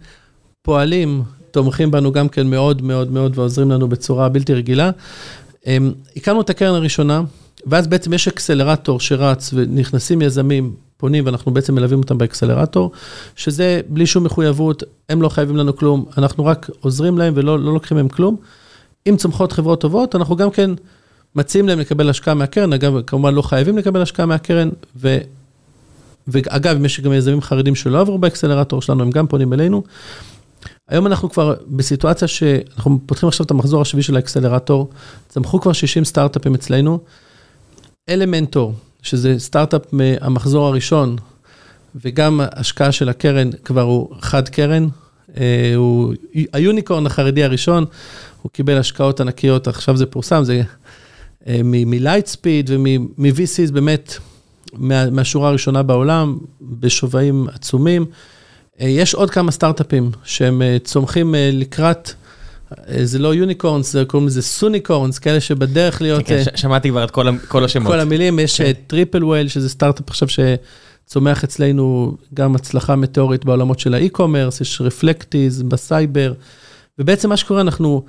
פועלים, 0.63 1.23
תומכים 1.51 1.91
בנו 1.91 2.13
גם 2.13 2.29
כן 2.29 2.47
מאוד 2.47 2.83
מאוד 2.83 3.13
מאוד 3.13 3.39
ועוזרים 3.39 3.71
לנו 3.71 3.89
בצורה 3.89 4.29
בלתי 4.29 4.55
רגילה. 4.55 4.91
הקמנו 6.17 6.41
את 6.41 6.51
הקרן 6.51 6.75
הראשונה, 6.75 7.23
ואז 7.67 7.87
בעצם 7.87 8.13
יש 8.13 8.29
אקסלרטור 8.29 9.01
שרץ 9.01 9.51
ונכנסים 9.55 10.23
יזמים, 10.23 10.75
פונים 10.99 11.27
ואנחנו 11.27 11.55
בעצם 11.55 11.75
מלווים 11.75 11.99
אותם 11.99 12.19
באקסלרטור, 12.19 12.91
שזה 13.37 13.81
בלי 13.89 14.07
שום 14.07 14.25
מחויבות, 14.25 14.83
הם 15.09 15.23
לא 15.23 15.29
חייבים 15.29 15.57
לנו 15.57 15.77
כלום, 15.77 16.05
אנחנו 16.19 16.45
רק 16.47 16.71
עוזרים 16.81 17.19
להם 17.19 17.33
ולא 17.37 17.59
לא 17.59 17.73
לוקחים 17.73 17.97
מהם 17.97 18.09
כלום. 18.09 18.37
אם 19.09 19.17
צומחות 19.17 19.53
חברות 19.53 19.81
טובות, 19.81 20.15
אנחנו 20.15 20.37
גם 20.37 20.51
כן 20.51 20.71
מציעים 21.35 21.69
להם 21.69 21.79
לקבל 21.79 22.11
השקעה 22.11 22.35
מהקרן, 22.35 22.73
אגב, 22.73 23.01
כמובן 23.07 23.35
לא 23.35 23.43
חייבים 23.43 23.79
לקבל 23.79 24.03
השקעה 24.03 24.27
מהקרן, 24.27 24.69
ו... 24.97 25.19
ואגב, 26.29 26.77
אם 26.77 26.85
יש 26.85 27.01
גם 27.01 27.13
יזמים 27.13 27.41
חרדים 27.41 27.75
שלא 27.75 28.01
עברו 28.01 28.19
באקסלרטור 28.19 28.83
שלנו, 28.83 29.03
הם 29.03 29.11
גם 29.11 29.27
פונים 29.27 29.53
אלינו. 29.53 29.83
היום 30.89 31.07
אנחנו 31.07 31.31
כבר 31.31 31.55
בסיטואציה 31.69 32.29
שאנחנו 32.29 32.99
פותחים 33.07 33.29
עכשיו 33.29 33.47
את 33.47 33.51
המחזור 33.51 33.83
השביעי 33.83 34.03
של 34.03 34.17
האקסלרטור, 34.17 34.91
צמחו 35.29 35.61
כבר 35.61 35.73
60 35.73 36.05
סטארט-אפים 36.05 36.55
אצלנו. 36.55 36.99
אלמנטור, 38.09 38.73
שזה 39.03 39.39
סטארט-אפ 39.39 39.83
מהמחזור 39.93 40.67
הראשון, 40.67 41.17
וגם 41.95 42.41
השקעה 42.53 42.93
של 42.93 43.09
הקרן 43.09 43.51
כבר 43.65 43.83
הוא 43.83 44.15
חד 44.21 44.49
קרן, 44.49 44.89
אה, 45.37 45.73
הוא 45.77 46.15
היוניקורן 46.53 47.07
החרדי 47.07 47.45
הראשון, 47.45 47.85
הוא 48.43 48.51
קיבל 48.53 48.79
השקעות 48.79 49.21
ענקיות, 49.21 49.69
עכשיו 49.69 49.97
זה 49.97 50.07
פורסם, 50.07 50.45
זה 50.45 50.63
אה, 51.47 51.61
מלייטספיד 51.65 52.71
ומ-VCs 52.71 53.73
באמת 53.73 54.15
מה, 54.73 55.11
מהשורה 55.11 55.49
הראשונה 55.49 55.83
בעולם, 55.83 56.39
בשווים 56.61 57.47
עצומים. 57.53 58.07
יש 58.81 59.15
עוד 59.15 59.31
כמה 59.31 59.51
סטארט-אפים 59.51 60.11
שהם 60.25 60.63
צומחים 60.85 61.35
לקראת, 61.39 62.13
זה 63.03 63.19
לא 63.19 63.35
unicorns, 63.35 63.97
קוראים 64.07 64.27
לזה 64.27 64.43
soonicorns, 64.43 65.19
כאלה 65.19 65.41
שבדרך 65.41 66.03
להיות... 66.03 66.25
כן, 66.27 66.43
שמעתי 66.55 66.89
כבר 66.91 67.05
את 67.05 67.11
כל 67.49 67.65
השמות. 67.65 67.93
כל 67.93 68.01
המילים, 68.01 68.39
יש 68.39 68.61
טריפל 68.87 69.25
ווייל, 69.25 69.49
שזה 69.49 69.69
סטארט-אפ 69.69 70.11
עכשיו 70.11 70.29
שצומח 70.29 71.45
אצלנו 71.45 72.17
גם 72.35 72.55
הצלחה 72.55 72.97
מטאורית 72.97 73.45
בעולמות 73.45 73.79
של 73.79 73.95
ה 73.95 74.00
e-commerce, 74.00 74.61
יש 74.61 74.81
רפלקטיז 74.81 75.63
בסייבר, 75.63 76.33
ובעצם 76.99 77.29
מה 77.29 77.37
שקורה, 77.37 77.61
אנחנו, 77.61 78.03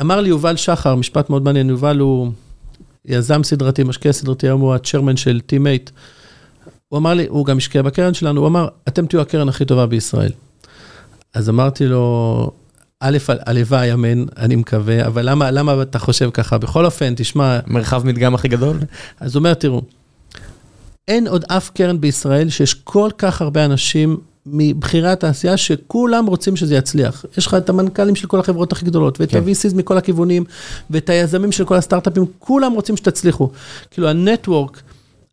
אמר 0.00 0.20
לי 0.20 0.28
יובל 0.28 0.56
שחר, 0.56 0.94
משפט 0.94 1.30
מאוד 1.30 1.42
מעניין, 1.42 1.70
יובל 1.70 1.98
הוא 1.98 2.30
יזם 3.04 3.42
סדרתי, 3.42 3.82
משקיע 3.82 4.12
סדרתי, 4.12 4.46
היום 4.46 4.60
הוא 4.60 4.74
ה 4.74 4.79
chairman 4.79 5.16
של 5.16 5.40
טימייט. 5.40 5.90
הוא 6.88 6.98
אמר 6.98 7.14
לי, 7.14 7.26
הוא 7.28 7.46
גם 7.46 7.56
השקיע 7.56 7.82
בקרן 7.82 8.14
שלנו, 8.14 8.40
הוא 8.40 8.48
אמר, 8.48 8.68
אתם 8.88 9.06
תהיו 9.06 9.20
הקרן 9.20 9.48
הכי 9.48 9.64
טובה 9.64 9.86
בישראל. 9.86 10.32
אז 11.34 11.48
אמרתי 11.48 11.86
לו, 11.86 12.50
א', 13.00 13.18
הלוואי, 13.46 13.92
אמן, 13.92 14.24
אני 14.36 14.56
מקווה, 14.56 15.06
אבל 15.06 15.30
למה, 15.30 15.50
למה 15.50 15.82
אתה 15.82 15.98
חושב 15.98 16.30
ככה? 16.32 16.58
בכל 16.58 16.84
אופן, 16.84 17.14
תשמע... 17.16 17.58
מרחב 17.66 18.06
מדגם 18.06 18.34
הכי 18.34 18.48
גדול? 18.48 18.78
אז 19.20 19.34
הוא 19.34 19.40
אומר, 19.40 19.54
תראו, 19.54 19.82
אין 21.08 21.28
עוד 21.28 21.44
אף 21.48 21.70
קרן 21.70 22.00
בישראל 22.00 22.48
שיש 22.50 22.74
כל 22.74 23.10
כך 23.18 23.42
הרבה 23.42 23.64
אנשים 23.64 24.16
מבכירי 24.46 25.08
התעשייה 25.08 25.56
שכולם 25.56 26.26
רוצים 26.26 26.56
שזה 26.56 26.76
יצליח. 26.76 27.24
יש 27.38 27.46
לך 27.46 27.54
את 27.54 27.68
המנכ"לים 27.68 28.16
של 28.16 28.26
כל 28.26 28.40
החברות 28.40 28.72
הכי 28.72 28.84
גדולות, 28.84 29.20
ואת 29.20 29.30
כן. 29.30 29.38
ה-VCs 29.38 29.74
מכל 29.74 29.98
הכיוונים, 29.98 30.44
ואת 30.90 31.10
היזמים 31.10 31.52
של 31.52 31.64
כל 31.64 31.74
הסטארט-אפים, 31.74 32.24
כולם 32.38 32.72
רוצים 32.72 32.96
שתצליחו. 32.96 33.50
כאילו 33.90 34.08
הנטוורק, 34.08 34.82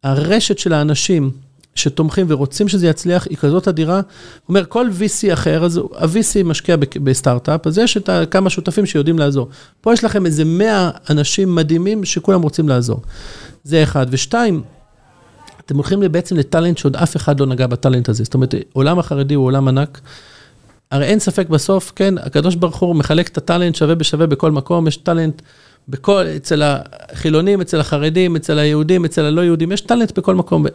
הרשת 0.04 0.60
של 0.60 0.74
האנשים 0.74 1.32
שתומכים 1.76 2.26
ורוצים 2.30 2.68
שזה 2.68 2.88
יצליח, 2.88 3.28
היא 3.30 3.38
כזאת 3.38 3.68
אדירה. 3.68 3.96
הוא 3.96 4.02
אומר, 4.50 4.66
כל 4.66 4.90
VC 5.00 5.34
אחר, 5.34 5.66
אז 5.66 5.78
ה-VC 5.78 6.44
משקיע 6.46 6.76
בסטארט-אפ, 7.04 7.68
אז 7.68 7.78
יש 7.78 7.98
את 7.98 8.10
כמה 8.32 8.50
שותפים 8.50 8.86
שיודעים 8.86 9.20
לעזור. 9.20 9.48
פה 9.82 9.94
יש 9.94 10.04
לכם 10.04 10.26
איזה 10.26 10.46
100 10.46 10.90
אנשים 11.10 11.56
מדהימים 11.56 12.06
שכולם 12.06 12.42
רוצים 12.42 12.70
לעזור. 12.70 13.02
זה 13.64 13.84
אחד. 13.84 14.06
ושתיים, 14.10 14.62
אתם 15.66 15.76
הולכים 15.76 16.00
בעצם 16.12 16.38
לטאלנט 16.38 16.78
שעוד 16.78 16.96
אף 16.96 17.16
אחד 17.16 17.40
לא 17.40 17.46
נגע 17.46 17.68
בטאלנט 17.68 18.10
הזה. 18.10 18.24
זאת 18.24 18.34
אומרת, 18.34 18.56
עולם 18.74 19.00
החרדי 19.00 19.34
הוא 19.34 19.46
עולם 19.46 19.68
ענק. 19.68 20.02
הרי 20.92 21.06
אין 21.06 21.20
ספק 21.20 21.50
בסוף, 21.50 21.92
כן, 21.96 22.18
הקדוש 22.18 22.56
ברוך 22.56 22.76
הוא 22.76 22.96
מחלק 22.96 23.28
את 23.28 23.38
הטאלנט 23.38 23.76
שווה 23.76 23.96
בשווה 23.96 24.28
בכל 24.28 24.52
מקום, 24.52 24.88
יש 24.88 24.98
טאלנט 24.98 25.42
בכל, 25.88 26.26
אצל 26.36 26.62
החילונים, 26.66 27.62
אצל 27.62 27.80
החרדים, 27.80 28.36
אצל 28.36 28.60
היהודים, 28.60 29.06
אצל 29.06 29.26
הלא 29.26 29.42
יהודים, 29.42 29.72
יש 29.72 29.82
טאלנט 29.82 30.20
בכל 30.20 30.36
מקום. 30.36 30.66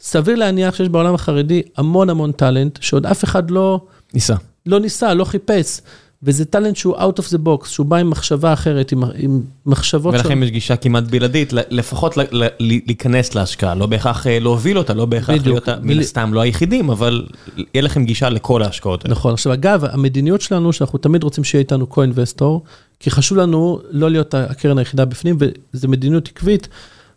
סביר 0.00 0.36
להניח 0.36 0.74
שיש 0.74 0.88
בעולם 0.88 1.14
החרדי 1.14 1.62
המון 1.76 2.10
המון 2.10 2.32
טאלנט, 2.32 2.78
שעוד 2.82 3.06
אף 3.06 3.24
אחד 3.24 3.50
לא... 3.50 3.80
ניסה. 4.14 4.34
לא 4.66 4.80
ניסה, 4.80 5.14
לא 5.14 5.24
חיפש. 5.24 5.80
וזה 6.22 6.44
טאלנט 6.44 6.76
שהוא 6.76 6.96
out 6.96 7.18
of 7.18 7.32
the 7.32 7.46
box, 7.46 7.68
שהוא 7.68 7.86
בא 7.86 7.96
עם 7.96 8.10
מחשבה 8.10 8.52
אחרת, 8.52 8.92
עם, 8.92 9.02
עם 9.14 9.42
מחשבות... 9.66 10.14
ולכן 10.14 10.42
יש 10.42 10.50
גישה 10.50 10.76
כמעט 10.76 11.04
בלעדית, 11.04 11.52
לפחות 11.52 12.18
להיכנס 12.60 13.34
להשקעה, 13.34 13.74
לא 13.74 13.86
בהכרח 13.86 14.26
אה, 14.26 14.38
להוביל 14.38 14.78
אותה, 14.78 14.94
לא 14.94 15.04
בהכרח 15.04 15.46
להיות, 15.46 15.68
מן 15.82 15.98
הסתם 16.00 16.34
לא 16.34 16.40
היחידים, 16.40 16.90
אבל 16.90 17.26
יהיה 17.56 17.82
לכם 17.82 18.04
גישה 18.04 18.28
לכל 18.28 18.62
ההשקעות 18.62 19.04
האלה. 19.04 19.14
נכון, 19.14 19.32
עכשיו 19.32 19.52
אגב, 19.52 19.84
המדיניות 19.84 20.40
שלנו, 20.40 20.72
שאנחנו 20.72 20.98
תמיד 20.98 21.22
רוצים 21.22 21.44
שיהיה 21.44 21.60
איתנו 21.60 21.86
co-investor, 21.90 22.68
כי 23.00 23.10
חשוב 23.10 23.38
לנו 23.38 23.80
לא 23.90 24.10
להיות 24.10 24.34
הקרן 24.34 24.78
היחידה 24.78 25.04
בפנים, 25.04 25.36
וזו 25.74 25.88
מדיניות 25.88 26.28
עקבית, 26.28 26.68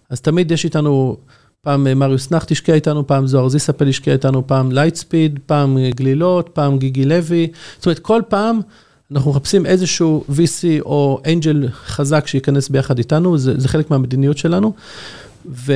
אז 0.10 0.22
תמיד 0.22 0.52
יש 0.52 0.66
איתנו... 0.66 1.18
פעם 1.66 1.88
אה, 1.88 1.96
מריוס 1.96 2.32
נכט 2.32 2.52
השקיע 2.52 2.76
איתנו, 2.76 3.08
פעם 3.08 3.28
זוהר 3.28 3.50
זיסאפל 3.50 3.88
השקיע 3.88 4.14
איתנו, 4.14 4.48
פעם 4.48 4.72
לייטספיד, 4.72 5.40
פעם 5.46 5.78
אה, 5.78 5.90
גלילות, 5.96 6.50
פעם 6.54 6.78
גיגי 6.78 7.06
לוי. 7.06 7.48
זאת 7.78 7.86
אומרת, 7.86 8.00
כל 8.00 8.22
פעם 8.28 8.60
אנחנו 9.16 9.32
מחפשים 9.32 9.66
איזשהו 9.66 10.24
VC 10.30 10.82
או 10.82 11.22
angel 11.28 11.68
חזק 11.86 12.28
שייכנס 12.28 12.70
ביחד 12.70 12.98
איתנו, 12.98 13.38
זה, 13.38 13.60
זה 13.60 13.68
חלק 13.68 13.92
מהמדיניות 13.92 14.38
שלנו. 14.38 14.74
ו... 15.46 15.74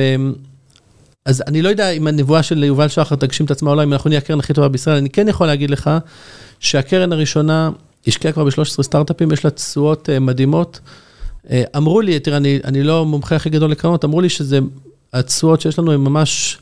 אז 1.24 1.42
אני 1.46 1.62
לא 1.62 1.68
יודע 1.68 1.90
אם 1.90 2.06
הנבואה 2.06 2.42
של 2.42 2.64
יובל 2.64 2.88
שחר 2.88 3.16
תגשים 3.16 3.46
את 3.46 3.50
עצמה, 3.50 3.70
אולי 3.70 3.84
אם 3.84 3.92
אנחנו 3.92 4.08
נהיה 4.08 4.18
הקרן 4.18 4.38
הכי 4.38 4.54
טובה 4.54 4.68
בישראל, 4.68 4.96
אני 4.96 5.10
כן 5.10 5.28
יכול 5.28 5.46
להגיד 5.46 5.70
לך 5.70 5.90
שהקרן 6.60 7.12
הראשונה 7.12 7.70
השקיעה 8.06 8.32
כבר 8.32 8.44
ב-13 8.44 8.82
סטארט-אפים, 8.82 9.32
יש 9.32 9.44
לה 9.44 9.50
תשואות 9.50 10.08
uh, 10.08 10.20
מדהימות. 10.20 10.80
Uh, 11.44 11.50
אמרו 11.76 12.00
לי, 12.00 12.20
תראה, 12.20 12.36
אני, 12.36 12.58
אני 12.64 12.82
לא 12.82 13.00
המומחה 13.00 13.36
הכי 13.36 13.50
גדול 13.50 13.70
לקרנות, 13.70 14.04
אמרו 14.04 14.20
לי 14.20 14.28
שזה, 14.28 14.58
התשואות 15.12 15.60
שיש 15.60 15.78
לנו 15.78 15.92
הן 15.92 16.00
ממש 16.00 16.58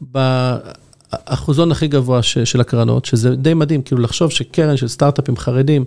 באחוזון 0.00 1.72
הכי 1.72 1.88
גבוה 1.88 2.22
ש, 2.22 2.38
של 2.38 2.60
הקרנות, 2.60 3.04
שזה 3.04 3.36
די 3.36 3.54
מדהים, 3.54 3.82
כאילו 3.82 4.00
לחשוב 4.00 4.30
שקרן 4.30 4.76
של 4.76 4.88
סטארט-אפים 4.88 5.36
חרדים, 5.36 5.84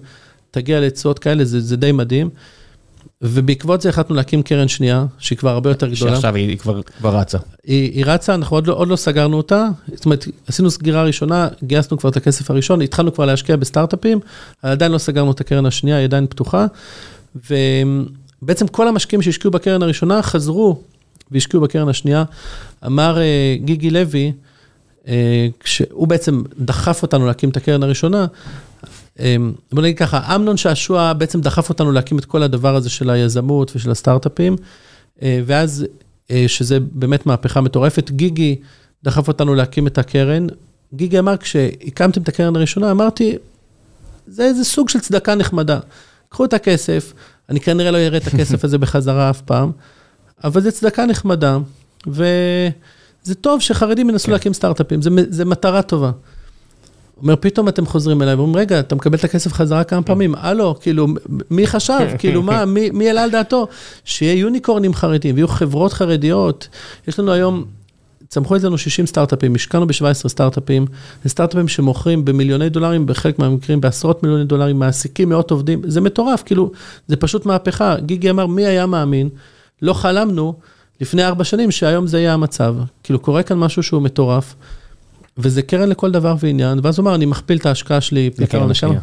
תגיע 0.58 0.80
לתשואות 0.80 1.20
כאלה, 1.20 1.46
זה, 1.46 1.60
זה 1.62 1.78
די 1.78 1.92
מדהים. 1.92 2.30
ובעקבות 3.22 3.82
זה 3.82 3.90
החלטנו 3.90 4.16
להקים 4.16 4.44
קרן 4.44 4.68
שנייה, 4.68 5.06
שהיא 5.20 5.38
כבר 5.38 5.50
הרבה 5.50 5.70
יותר 5.70 5.88
גדולה. 5.88 6.12
שעכשיו 6.12 6.36
היא 6.36 6.58
כבר, 6.58 6.82
כבר 6.82 7.18
רצה. 7.18 7.38
היא, 7.64 7.92
היא 7.92 8.06
רצה, 8.06 8.36
אנחנו 8.36 8.58
עוד 8.58 8.68
לא, 8.68 8.74
עוד 8.74 8.88
לא 8.88 8.96
סגרנו 8.96 9.38
אותה. 9.38 9.68
זאת 9.94 10.06
אומרת, 10.06 10.26
עשינו 10.48 10.72
סגירה 10.72 11.04
ראשונה, 11.04 11.48
גייסנו 11.64 11.98
כבר 11.98 12.10
את 12.10 12.18
הכסף 12.18 12.52
הראשון, 12.52 12.82
התחלנו 12.82 13.14
כבר 13.14 13.26
להשקיע 13.26 13.56
בסטארט-אפים, 13.56 14.20
עדיין 14.62 14.92
לא 14.92 14.98
סגרנו 14.98 15.32
את 15.32 15.42
הקרן 15.42 15.66
השנייה, 15.66 15.98
היא 15.98 16.04
עדיין 16.04 16.28
פתוחה. 16.28 16.66
ובעצם 17.36 18.68
כל 18.68 18.88
המשקיעים 18.88 19.22
שהשקיעו 19.22 19.52
בקרן 19.52 19.84
הראשונה 19.84 20.22
חזרו 20.22 20.80
והשקיעו 21.32 21.64
בקרן 21.64 21.90
השנייה. 21.90 22.24
אמר 22.86 23.18
אה, 23.22 23.56
גיגי 23.60 23.90
לוי, 23.90 24.32
אה, 25.08 25.48
כשהוא 25.60 26.08
בעצם 26.08 26.44
דחף 26.60 27.02
אותנו 27.02 27.26
להקים 27.26 27.50
את 27.50 27.58
הקרן 27.58 27.84
הראשונה, 27.84 28.26
בוא 29.72 29.82
נגיד 29.82 29.98
ככה, 29.98 30.36
אמנון 30.36 30.58
שעשוע 30.58 31.14
בעצם 31.14 31.42
דחף 31.42 31.70
אותנו 31.70 31.92
להקים 31.92 32.20
את 32.20 32.26
כל 32.26 32.44
הדבר 32.44 32.76
הזה 32.76 32.90
של 32.90 33.10
היזמות 33.10 33.72
ושל 33.76 33.92
הסטארט-אפים, 33.92 34.56
אה, 35.22 35.42
ואז, 35.46 35.86
אה, 36.32 36.46
שזה 36.48 36.80
באמת 36.80 37.26
מהפכה 37.26 37.62
מטורפת, 37.62 38.12
גיגי 38.12 38.56
דחף 39.04 39.28
אותנו 39.28 39.56
להקים 39.56 39.88
את 39.88 39.98
הקרן. 39.98 40.48
גיגי 40.94 41.20
אמר, 41.20 41.38
כשהקמתם 41.38 42.22
את 42.22 42.28
הקרן 42.28 42.56
הראשונה, 42.56 42.92
אמרתי, 42.92 43.36
זה 44.28 44.44
איזה 44.44 44.64
סוג 44.64 44.90
של 44.90 45.00
צדקה 45.00 45.36
נחמדה. 45.36 45.80
קחו 46.30 46.46
את 46.46 46.54
הכסף, 46.54 47.14
אני 47.50 47.60
כנראה 47.60 47.92
לא 47.92 47.98
אראה 47.98 48.18
את 48.18 48.28
הכסף 48.28 48.64
הזה 48.64 48.78
בחזרה 48.78 49.30
אף 49.30 49.42
פעם, 49.42 49.72
אבל 50.44 50.62
זה 50.62 50.72
צדקה 50.72 51.06
נחמדה, 51.06 51.58
וזה 52.08 53.36
טוב 53.42 53.62
שחרדים 53.62 54.10
ינסו 54.10 54.26
כן. 54.26 54.32
להקים 54.32 54.54
סטארט-אפים, 54.54 55.00
זה 55.30 55.46
מטרה 55.46 55.82
טובה. 55.82 56.12
אומר, 57.22 57.36
פתאום 57.36 57.68
אתם 57.68 57.86
חוזרים 57.86 58.22
אליי 58.22 58.36
ואומרים, 58.36 58.56
רגע, 58.56 58.80
אתה 58.80 58.96
מקבל 58.96 59.18
את 59.18 59.24
הכסף 59.24 59.54
חזרה 59.54 59.84
כמה 59.84 60.02
פעמים, 60.02 60.36
הלו, 60.36 60.76
כאילו, 60.80 61.08
מי 61.52 61.68
חשב, 61.68 62.08
כאילו, 62.20 62.44
מה, 62.44 62.66
מי, 62.66 62.90
מי 62.90 63.08
העלה 63.08 63.24
על 63.24 63.32
דעתו? 63.32 63.68
שיהיה 64.06 64.34
יוניקורנים 64.34 64.94
חרדים, 64.94 65.36
ויהיו 65.36 65.48
חברות 65.48 65.94
חרדיות. 65.94 66.68
יש 67.08 67.20
לנו 67.20 67.32
היום, 67.32 67.66
צמחו 68.28 68.56
אצלנו 68.56 68.78
60 68.78 69.06
סטארט-אפים, 69.06 69.56
השקענו 69.56 69.88
ב-17 69.88 70.28
סטארט-אפים, 70.28 70.86
זה 71.24 71.30
סטארט-אפים 71.30 71.68
שמוכרים 71.68 72.26
במיליוני 72.26 72.70
דולרים, 72.70 73.06
בחלק 73.06 73.40
מהמקרים 73.40 73.82
בעשרות 73.82 74.24
מיליוני 74.24 74.46
דולרים, 74.46 74.80
מעסיקים 74.80 75.30
מאות 75.30 75.52
עובדים, 75.52 75.82
זה 75.88 76.02
מטורף, 76.02 76.44
כאילו, 76.46 76.72
זה 77.08 77.16
פשוט 77.16 77.46
מהפכה. 77.46 77.96
גיגי 78.00 78.30
אמר, 78.30 78.46
מי 78.46 78.66
היה 78.66 78.86
מאמין? 78.86 79.30
לא 79.82 79.94
חלמנו 79.94 80.54
לפני 81.02 81.26
ארבע 81.26 81.44
שנים 81.44 81.72
שהיום 81.72 82.08
זה 82.08 82.20
יהיה 82.20 82.34
המצב. 82.34 82.76
כאילו, 83.04 83.20
קורה 83.20 83.44
כאן 83.44 83.58
משהו 83.58 83.84
שהוא 83.84 84.02
מטורף. 84.02 84.56
וזה 85.38 85.62
קרן 85.62 85.90
לכל 85.90 86.12
דבר 86.12 86.36
ועניין, 86.40 86.80
ואז 86.84 87.00
הוא 87.00 87.04
אמר, 87.04 87.16
אני 87.16 87.26
מכפיל 87.26 87.58
את 87.58 87.66
ההשקעה 87.66 88.02
שלי 88.02 88.30
פי 88.36 88.48
כמה 88.48 88.68
וכמה. 88.70 89.00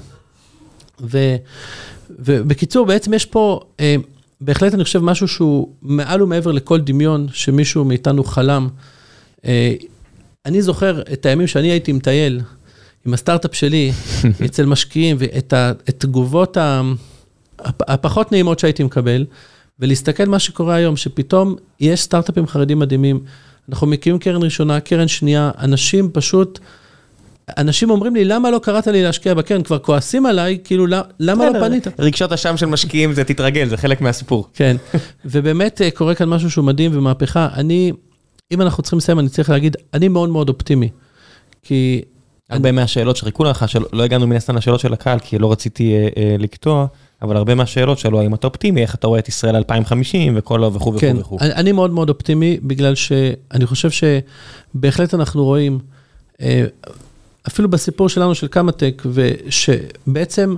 ובקיצור, 2.11 2.86
בעצם 2.86 3.15
יש 3.15 3.24
פה, 3.24 3.61
אה, 3.81 3.97
בהחלט 4.40 4.74
אני 4.74 4.85
חושב 4.85 4.98
משהו 4.98 5.28
שהוא 5.28 5.69
מעל 5.82 6.23
ומעבר 6.23 6.52
לכל 6.52 6.81
דמיון 6.81 7.27
שמישהו 7.32 7.85
מאיתנו 7.85 8.24
חלם. 8.24 8.69
אה, 9.44 9.74
אני 10.47 10.62
זוכר 10.62 11.02
את 11.12 11.27
הימים 11.27 11.47
שאני 11.47 11.70
הייתי 11.70 11.93
מטייל 11.93 12.40
עם 13.06 13.15
הסטארט-אפ 13.15 13.55
שלי 13.55 13.93
אצל 14.44 14.66
משקיעים, 14.66 15.16
ואת 15.19 15.55
התגובות 15.89 16.56
הפחות 17.65 18.32
נעימות 18.32 18.59
שהייתי 18.59 18.82
מקבל, 18.82 19.24
ולהסתכל 19.81 20.24
מה 20.24 20.39
שקורה 20.39 20.74
היום, 20.74 20.97
שפתאום 20.97 21.56
יש 21.81 22.02
סטארט-אפים 22.02 22.47
חרדים 22.47 22.78
מדהימים. 22.78 23.20
אנחנו 23.69 23.86
מקימים 23.86 24.19
קרן 24.19 24.43
ראשונה, 24.43 24.81
קרן 24.81 25.09
שנייה, 25.09 25.51
אנשים 25.59 26.11
פשוט, 26.12 26.59
אנשים 27.59 27.91
אומרים 27.91 28.15
לי, 28.15 28.24
למה 28.24 28.51
לא 28.51 28.59
קראת 28.59 28.86
לי 28.86 29.03
להשקיע 29.03 29.35
בקרן? 29.35 29.62
כבר 29.62 29.78
כועסים 29.78 30.27
עליי, 30.27 30.59
כאילו, 30.65 30.86
למה 31.20 31.51
לא 31.51 31.61
פנית? 31.61 31.86
רגשות 31.99 32.32
אשם 32.32 32.57
של 32.57 32.66
משקיעים 32.66 33.12
זה 33.12 33.24
תתרגל, 33.24 33.69
זה 33.69 33.77
חלק 33.77 34.01
מהסיפור. 34.01 34.49
כן, 34.55 34.77
ובאמת 35.24 35.82
אה, 35.82 35.91
קורה 35.91 36.15
כאן 36.15 36.28
משהו 36.28 36.51
שהוא 36.51 36.65
מדהים 36.65 36.91
ומהפכה. 36.95 37.49
אני, 37.55 37.93
אם 38.53 38.62
אנחנו 38.62 38.82
צריכים 38.82 38.97
לסיים, 38.97 39.19
אני 39.19 39.28
צריך 39.28 39.51
להגיד, 39.51 39.77
אני 39.95 40.09
מאוד 40.09 40.28
מאוד 40.28 40.49
אופטימי. 40.49 40.89
כי... 41.62 42.03
הרבה 42.51 42.73
מהשאלות 42.73 43.16
שחיכו 43.16 43.45
לך, 43.45 43.69
שלא 43.69 44.03
הגענו 44.03 44.27
מן 44.27 44.36
הסתם 44.36 44.57
לשאלות 44.57 44.81
של 44.81 44.93
הקהל, 44.93 45.19
כי 45.19 45.39
לא 45.39 45.53
רציתי 45.53 45.95
אה, 45.95 46.09
אה, 46.16 46.36
לקטוע. 46.39 46.86
אבל 47.23 47.36
הרבה 47.36 47.55
מהשאלות 47.55 47.99
שלו, 47.99 48.20
האם 48.20 48.35
אתה 48.35 48.47
אופטימי, 48.47 48.82
איך 48.82 48.95
אתה 48.95 49.07
רואה 49.07 49.19
את 49.19 49.28
ישראל 49.28 49.57
2050 49.57 50.35
וכל 50.36 50.65
וכו' 50.65 50.78
וכו' 50.78 50.99
כן, 50.99 51.16
וכו'. 51.19 51.39
אני, 51.41 51.53
אני 51.53 51.73
מאוד 51.73 51.91
מאוד 51.91 52.09
אופטימי, 52.09 52.59
בגלל 52.62 52.95
שאני 52.95 53.66
חושב 53.66 53.89
שבהחלט 54.74 55.15
אנחנו 55.15 55.45
רואים, 55.45 55.78
אה, 56.41 56.65
אפילו 57.49 57.70
בסיפור 57.70 58.09
שלנו 58.09 58.35
של 58.35 58.47
קמא-טק, 58.47 59.03
ושבעצם 59.12 60.57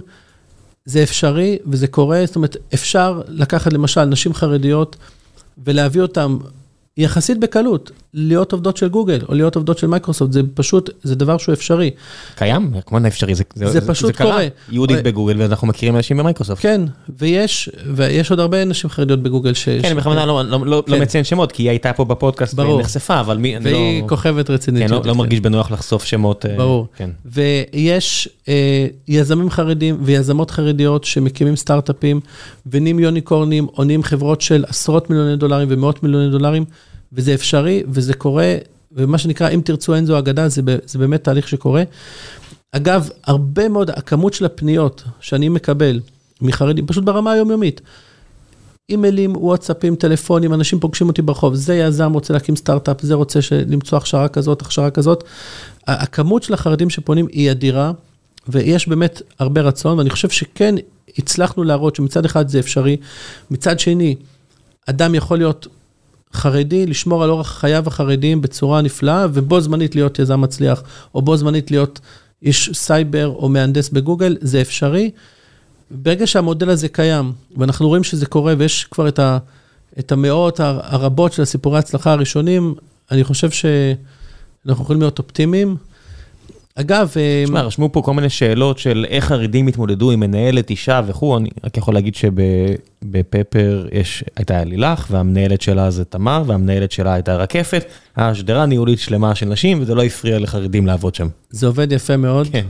זה 0.84 1.02
אפשרי 1.02 1.58
וזה 1.66 1.86
קורה, 1.86 2.22
זאת 2.26 2.36
אומרת, 2.36 2.56
אפשר 2.74 3.20
לקחת 3.28 3.72
למשל 3.72 4.04
נשים 4.04 4.34
חרדיות 4.34 4.96
ולהביא 5.64 6.02
אותן 6.02 6.36
יחסית 6.96 7.38
בקלות, 7.38 7.90
להיות 8.16 8.52
עובדות 8.52 8.76
של 8.76 8.88
גוגל 8.88 9.18
או 9.28 9.34
להיות 9.34 9.56
עובדות 9.56 9.78
של 9.78 9.86
מייקרוסופט, 9.86 10.32
זה 10.32 10.40
פשוט, 10.54 10.90
זה 11.02 11.14
דבר 11.14 11.38
שהוא 11.38 11.52
אפשרי. 11.52 11.90
קיים? 12.34 12.70
כמובן 12.86 13.06
אפשרי, 13.06 13.34
זה, 13.34 13.44
זה, 13.54 13.66
זה 13.66 13.88
פשוט 13.88 14.06
זה 14.06 14.22
קורה. 14.22 14.46
יהודית 14.70 15.02
בגוגל 15.02 15.36
ואנחנו 15.38 15.66
מכירים 15.66 15.96
אנשים 15.96 16.16
במייקרוסופט. 16.16 16.62
כן, 16.62 16.80
ויש, 17.18 17.70
ויש 17.94 18.30
עוד 18.30 18.40
הרבה 18.40 18.64
נשים 18.64 18.90
חרדיות 18.90 19.22
בגוגל 19.22 19.54
ש... 19.54 19.68
כן, 19.68 19.96
בכוונה 19.96 20.26
לא, 20.26 20.44
לא, 20.44 20.66
לא, 20.66 20.82
כן. 20.86 20.92
לא 20.92 20.98
מציין 20.98 21.24
שמות, 21.24 21.52
כי 21.52 21.62
היא 21.62 21.70
הייתה 21.70 21.92
פה 21.92 22.04
בפודקאסט 22.04 22.58
והיא 22.58 22.80
נחשפה, 22.80 23.20
אבל 23.20 23.36
מי, 23.36 23.56
והיא 23.62 24.02
לא... 24.02 24.08
כוכבת 24.08 24.50
רצינית. 24.50 24.82
כן, 24.82 24.90
לא, 24.90 25.02
לא 25.04 25.14
מרגיש 25.14 25.40
בנוח 25.40 25.70
לחשוף 25.70 26.04
שמות. 26.04 26.46
אה, 26.46 26.56
ברור. 26.56 26.86
כן. 26.96 27.10
ויש 27.24 28.28
אה, 28.48 28.86
יזמים 29.08 29.50
חרדים 29.50 29.98
ויזמות 30.02 30.50
חרדיות 30.50 31.04
שמקימים 31.04 31.56
סטארט-אפים, 31.56 32.20
ונהיים 32.66 32.98
יוניקורנים, 32.98 33.66
או 33.78 33.84
נהיים 33.84 34.02
חברות 34.02 34.40
של 34.40 34.64
עשרות 34.68 35.10
מיליוני 35.10 35.36
דולרים 35.36 35.68
ומאות 35.70 36.02
מיליוני 36.02 36.30
דולרים. 36.30 36.64
וזה 37.12 37.34
אפשרי, 37.34 37.82
וזה 37.88 38.14
קורה, 38.14 38.54
ומה 38.92 39.18
שנקרא, 39.18 39.48
אם 39.48 39.60
תרצו 39.64 39.94
אין 39.94 40.06
זו 40.06 40.18
אגדה, 40.18 40.48
זה, 40.48 40.62
זה 40.86 40.98
באמת 40.98 41.24
תהליך 41.24 41.48
שקורה. 41.48 41.82
אגב, 42.72 43.08
הרבה 43.24 43.68
מאוד, 43.68 43.90
הכמות 43.90 44.34
של 44.34 44.44
הפניות 44.44 45.04
שאני 45.20 45.48
מקבל 45.48 46.00
מחרדים, 46.42 46.86
פשוט 46.86 47.04
ברמה 47.04 47.32
היומיומית, 47.32 47.80
אימיילים, 48.90 49.36
וואטסאפים, 49.36 49.96
טלפונים, 49.96 50.54
אנשים 50.54 50.80
פוגשים 50.80 51.08
אותי 51.08 51.22
ברחוב, 51.22 51.54
זה 51.54 51.74
יזם 51.74 52.12
רוצה 52.12 52.32
להקים 52.32 52.56
סטארט-אפ, 52.56 53.02
זה 53.02 53.14
רוצה 53.14 53.40
למצוא 53.68 53.98
הכשרה 53.98 54.28
כזאת, 54.28 54.62
הכשרה 54.62 54.90
כזאת. 54.90 55.24
הכמות 55.86 56.42
של 56.42 56.54
החרדים 56.54 56.90
שפונים 56.90 57.26
היא 57.32 57.50
אדירה, 57.50 57.92
ויש 58.48 58.88
באמת 58.88 59.22
הרבה 59.38 59.60
רצון, 59.60 59.98
ואני 59.98 60.10
חושב 60.10 60.28
שכן 60.28 60.74
הצלחנו 61.18 61.64
להראות 61.64 61.96
שמצד 61.96 62.24
אחד 62.24 62.48
זה 62.48 62.58
אפשרי, 62.58 62.96
מצד 63.50 63.78
שני, 63.78 64.16
אדם 64.86 65.14
יכול 65.14 65.38
להיות 65.38 65.66
חרדי, 66.32 66.86
לשמור 66.86 67.24
על 67.24 67.30
אורח 67.30 67.52
חייו 67.58 67.84
החרדיים 67.86 68.42
בצורה 68.42 68.82
נפלאה, 68.82 69.26
ובו 69.32 69.60
זמנית 69.60 69.94
להיות 69.94 70.18
יזם 70.18 70.40
מצליח, 70.40 70.82
או 71.14 71.22
בו 71.22 71.36
זמנית 71.36 71.70
להיות 71.70 72.00
איש 72.42 72.70
סייבר 72.72 73.26
או 73.26 73.48
מהנדס 73.48 73.88
בגוגל, 73.88 74.36
זה 74.40 74.60
אפשרי. 74.60 75.10
ברגע 75.90 76.26
שהמודל 76.26 76.70
הזה 76.70 76.88
קיים, 76.88 77.32
ואנחנו 77.56 77.88
רואים 77.88 78.04
שזה 78.04 78.26
קורה, 78.26 78.54
ויש 78.58 78.84
כבר 78.84 79.08
את, 79.08 79.18
ה, 79.18 79.38
את 79.98 80.12
המאות 80.12 80.60
הרבות 80.60 81.32
של 81.32 81.42
הסיפורי 81.42 81.76
ההצלחה 81.76 82.12
הראשונים, 82.12 82.74
אני 83.10 83.24
חושב 83.24 83.50
שאנחנו 83.50 84.84
יכולים 84.84 85.02
להיות 85.02 85.18
אופטימיים. 85.18 85.76
אגב... 86.80 87.12
תשמע, 87.44 87.60
אה, 87.60 87.64
רשמו 87.64 87.92
פה 87.92 88.02
כל 88.02 88.14
מיני 88.14 88.30
שאלות 88.30 88.78
של 88.78 89.06
איך 89.08 89.24
חרדים 89.24 89.66
התמודדו 89.66 90.10
עם 90.10 90.20
מנהלת 90.20 90.70
אישה 90.70 91.00
וכו', 91.06 91.36
אני 91.36 91.48
רק 91.64 91.76
יכול 91.76 91.94
להגיד 91.94 92.14
שבפפר 92.14 93.86
יש, 93.92 94.24
הייתה 94.36 94.64
לילך, 94.64 95.06
והמנהלת 95.10 95.60
שלה 95.60 95.90
זה 95.90 96.04
תמר, 96.04 96.42
והמנהלת 96.46 96.92
שלה 96.92 97.14
הייתה 97.14 97.36
רקפת, 97.36 97.84
השדרה 98.16 98.66
ניהולית 98.66 98.98
שלמה 98.98 99.34
של 99.34 99.46
נשים, 99.46 99.82
וזה 99.82 99.94
לא 99.94 100.02
הפריע 100.02 100.38
לחרדים 100.38 100.86
לעבוד 100.86 101.14
שם. 101.14 101.28
זה 101.50 101.66
עובד 101.66 101.92
יפה 101.92 102.16
מאוד. 102.16 102.48
כן. 102.52 102.66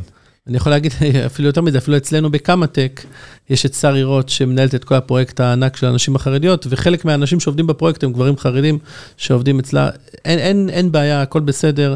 אני 0.48 0.56
יכול 0.56 0.72
להגיד 0.72 0.92
אפילו 1.26 1.48
יותר 1.48 1.60
מזה, 1.60 1.78
אפילו 1.78 1.96
אצלנו 1.96 2.30
בקמא-טק, 2.30 3.04
יש 3.50 3.66
את 3.66 3.74
שרי 3.74 4.04
רוט 4.04 4.28
שמנהלת 4.28 4.74
את 4.74 4.84
כל 4.84 4.94
הפרויקט 4.94 5.40
הענק 5.40 5.76
של 5.76 5.86
הנשים 5.86 6.16
החרדיות, 6.16 6.66
וחלק 6.70 7.04
מהאנשים 7.04 7.40
שעובדים 7.40 7.66
בפרויקט 7.66 8.04
הם 8.04 8.12
גברים 8.12 8.36
חרדים 8.36 8.78
שעובדים 9.16 9.58
אצלה. 9.58 9.90
אין, 10.24 10.38
אין, 10.38 10.70
אין 10.72 10.92
בעיה, 10.92 11.22
הכל 11.22 11.40
בסדר. 11.40 11.94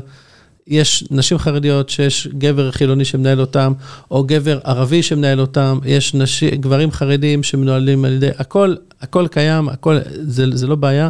יש 0.67 1.05
נשים 1.11 1.39
חרדיות 1.39 1.89
שיש 1.89 2.29
גבר 2.39 2.71
חילוני 2.71 3.05
שמנהל 3.05 3.41
אותם, 3.41 3.73
או 4.11 4.25
גבר 4.25 4.59
ערבי 4.65 5.03
שמנהל 5.03 5.41
אותם, 5.41 5.79
יש 5.85 6.15
נשים, 6.15 6.51
גברים 6.51 6.91
חרדים 6.91 7.43
שמנוהלים 7.43 8.05
על 8.05 8.13
ידי, 8.13 8.31
הכל, 8.39 8.75
הכל 9.01 9.27
קיים, 9.31 9.69
הכל, 9.69 9.99
זה, 10.13 10.57
זה 10.57 10.67
לא 10.67 10.75
בעיה, 10.75 11.09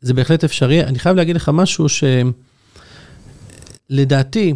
זה 0.00 0.14
בהחלט 0.14 0.44
אפשרי. 0.44 0.84
אני 0.84 0.98
חייב 0.98 1.16
להגיד 1.16 1.36
לך 1.36 1.50
משהו 1.54 1.86
שלדעתי, 3.90 4.54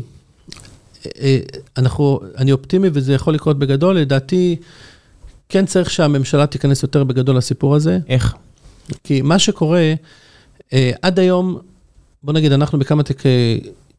אה, 1.06 1.38
אנחנו, 1.76 2.20
אני 2.36 2.52
אופטימי 2.52 2.88
וזה 2.93 3.14
יכול 3.14 3.34
לקרות 3.34 3.59
בגדול, 3.59 3.97
לדעתי, 3.97 4.56
כן 5.48 5.66
צריך 5.66 5.90
שהממשלה 5.90 6.47
תיכנס 6.47 6.82
יותר 6.82 7.05
בגדול 7.05 7.36
לסיפור 7.36 7.74
הזה. 7.74 7.98
איך? 8.09 8.34
כי 9.05 9.22
מה 9.22 9.38
שקורה, 9.38 9.94
אה, 10.72 10.90
עד 11.02 11.18
היום, 11.18 11.59
בוא 12.22 12.32
נגיד, 12.32 12.52
אנחנו 12.52 12.78
בכמה 12.78 13.02
תק... 13.02 13.22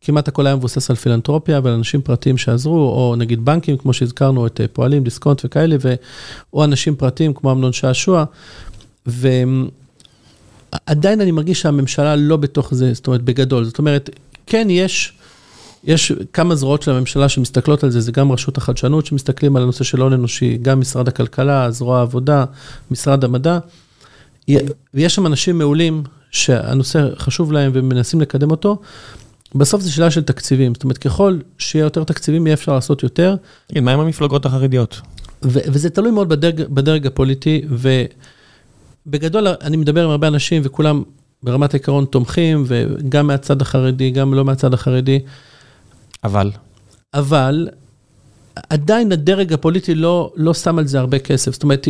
כמעט 0.02 0.28
הכל 0.28 0.48
היה 0.48 0.56
מבוסס 0.56 0.90
על 0.90 0.96
פילנטרופיה 0.96 1.60
ועל 1.64 1.74
אנשים 1.74 2.02
פרטיים 2.02 2.38
שעזרו, 2.38 2.78
או 2.78 3.16
נגיד 3.18 3.46
בנקים, 3.46 3.78
כמו 3.78 3.94
שהזכרנו, 3.94 4.48
את 4.48 4.62
אה, 4.62 4.68
פועלים, 4.68 5.04
דיסקונט 5.04 5.42
וכאלה, 5.46 5.76
ו... 5.82 5.94
או 6.54 6.64
אנשים 6.64 6.96
פרטיים 6.96 7.34
כמו 7.34 7.52
אמנון 7.52 7.74
שעשוע. 7.74 8.26
ועדיין 9.06 9.62
אני 11.22 11.32
מרגיש 11.32 11.62
שהממשלה 11.62 12.16
לא 12.16 12.38
בתוך 12.38 12.74
זה, 12.74 12.94
זאת 12.94 13.08
אומרת, 13.08 13.22
בגדול. 13.22 13.64
זאת 13.64 13.80
אומרת, 13.80 14.10
כן, 14.46 14.68
יש, 14.70 15.14
יש 15.84 16.12
כמה 16.34 16.56
זרועות 16.56 16.82
של 16.82 16.92
הממשלה 16.92 17.30
שמסתכלות 17.30 17.84
על 17.84 17.90
זה, 17.90 18.02
זה 18.02 18.12
גם 18.12 18.32
רשות 18.32 18.58
החדשנות 18.58 19.06
שמסתכלים 19.06 19.56
על 19.56 19.64
הנושא 19.64 19.84
של 19.84 20.02
הון 20.02 20.14
אנושי, 20.14 20.58
גם 20.62 20.80
משרד 20.80 21.08
הכלכלה, 21.08 21.72
זרוע 21.72 22.00
העבודה, 22.00 22.46
משרד 22.92 23.24
המדע. 23.24 23.60
ויש 24.94 25.16
שם 25.16 25.26
אנשים 25.26 25.58
מעולים 25.58 26.04
שהנושא 26.32 27.08
חשוב 27.18 27.52
להם 27.52 27.72
ומנסים 27.74 28.22
לקדם 28.22 28.52
אותו, 28.52 28.82
בסוף 29.56 29.82
זו 29.82 29.94
שאלה 29.94 30.12
של 30.12 30.24
תקציבים, 30.24 30.74
זאת 30.74 30.84
אומרת, 30.84 30.98
ככל 30.98 31.38
שיהיה 31.58 31.84
יותר 31.84 32.04
תקציבים, 32.04 32.48
יהיה 32.48 32.54
אפשר 32.54 32.74
לעשות 32.74 33.04
יותר. 33.04 33.36
כן, 33.72 33.84
מה 33.84 33.94
עם 33.94 34.00
המפלגות 34.00 34.46
החרדיות? 34.46 35.02
וזה 35.42 35.90
תלוי 35.90 36.12
מאוד 36.12 36.30
בדרג, 36.30 36.62
בדרג 36.62 37.08
הפוליטי, 37.08 37.62
ובגדול 39.08 39.48
אני 39.48 39.78
מדבר 39.78 40.04
עם 40.04 40.10
הרבה 40.10 40.28
אנשים 40.28 40.62
וכולם 40.66 41.04
ברמת 41.44 41.74
העיקרון 41.74 42.06
תומכים, 42.06 42.64
וגם 42.68 43.28
מהצד 43.28 43.62
החרדי, 43.62 44.12
גם 44.12 44.34
לא 44.34 44.46
מהצד 44.46 44.74
החרדי. 44.74 45.20
אבל? 46.24 46.52
אבל 47.14 47.70
עדיין 48.70 49.12
הדרג 49.12 49.54
הפוליטי 49.54 49.96
לא, 49.96 50.34
לא 50.36 50.54
שם 50.54 50.80
על 50.80 50.88
זה 50.88 51.00
הרבה 51.00 51.20
כסף. 51.20 51.54
זאת 51.54 51.64
אומרת, 51.64 51.88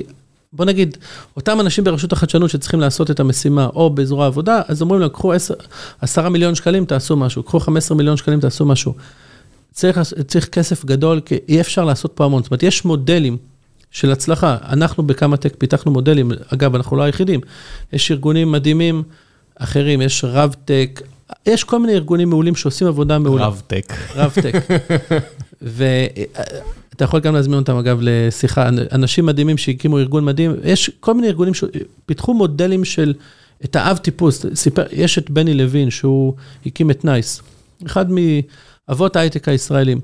בוא 0.53 0.65
נגיד, 0.65 0.97
אותם 1.37 1.59
אנשים 1.61 1.83
ברשות 1.83 2.13
החדשנות 2.13 2.49
שצריכים 2.49 2.79
לעשות 2.79 3.11
את 3.11 3.19
המשימה, 3.19 3.65
או 3.75 3.89
בזרוע 3.89 4.23
העבודה, 4.23 4.61
אז 4.67 4.81
אומרים 4.81 5.01
להם, 5.01 5.09
קחו 5.09 5.33
10, 5.33 5.53
10 6.01 6.29
מיליון 6.29 6.55
שקלים, 6.55 6.85
תעשו 6.85 7.15
משהו, 7.15 7.43
קחו 7.43 7.59
15 7.59 7.97
מיליון 7.97 8.17
שקלים, 8.17 8.39
תעשו 8.39 8.65
משהו. 8.65 8.93
צריך, 9.71 9.99
צריך 10.27 10.45
כסף 10.45 10.85
גדול, 10.85 11.19
כי 11.19 11.37
אי 11.47 11.61
אפשר 11.61 11.85
לעשות 11.85 12.11
פה 12.15 12.25
המון. 12.25 12.43
זאת 12.43 12.51
אומרת, 12.51 12.63
יש 12.63 12.85
מודלים 12.85 13.37
של 13.91 14.11
הצלחה. 14.11 14.57
אנחנו 14.69 15.03
בכמה 15.03 15.37
טק 15.37 15.55
פיתחנו 15.57 15.91
מודלים, 15.91 16.31
אגב, 16.53 16.75
אנחנו 16.75 16.97
לא 16.97 17.03
היחידים. 17.03 17.39
יש 17.93 18.11
ארגונים 18.11 18.51
מדהימים 18.51 19.03
אחרים, 19.55 20.01
יש 20.01 20.23
רב-טק, 20.23 21.01
יש 21.45 21.63
כל 21.63 21.79
מיני 21.79 21.93
ארגונים 21.93 22.29
מעולים 22.29 22.55
שעושים 22.55 22.87
עבודה 22.87 23.19
מעולה. 23.19 23.47
רב-טק. 23.47 23.93
רב-טק. 24.15 24.55
אתה 26.97 27.05
יכול 27.05 27.19
גם 27.19 27.35
להזמין 27.35 27.59
אותם, 27.59 27.75
אגב, 27.77 27.99
לשיחה, 28.01 28.69
אנשים 28.91 29.25
מדהימים 29.25 29.57
שהקימו 29.57 29.97
ארגון 29.99 30.25
מדהים, 30.25 30.55
יש 30.63 30.91
כל 30.99 31.13
מיני 31.13 31.27
ארגונים 31.27 31.53
שפיתחו 31.53 32.33
מודלים 32.33 32.85
של, 32.85 33.13
את 33.65 33.75
האב 33.75 33.97
טיפוס, 33.97 34.45
סיפר, 34.53 34.83
יש 34.91 35.17
את 35.17 35.29
בני 35.29 35.53
לוין, 35.53 35.89
שהוא 35.89 36.33
הקים 36.65 36.91
את 36.91 37.05
נייס, 37.05 37.41
אחד 37.85 38.05
מאבות 38.09 39.15
ההייטק 39.15 39.47
הישראלים, 39.47 39.99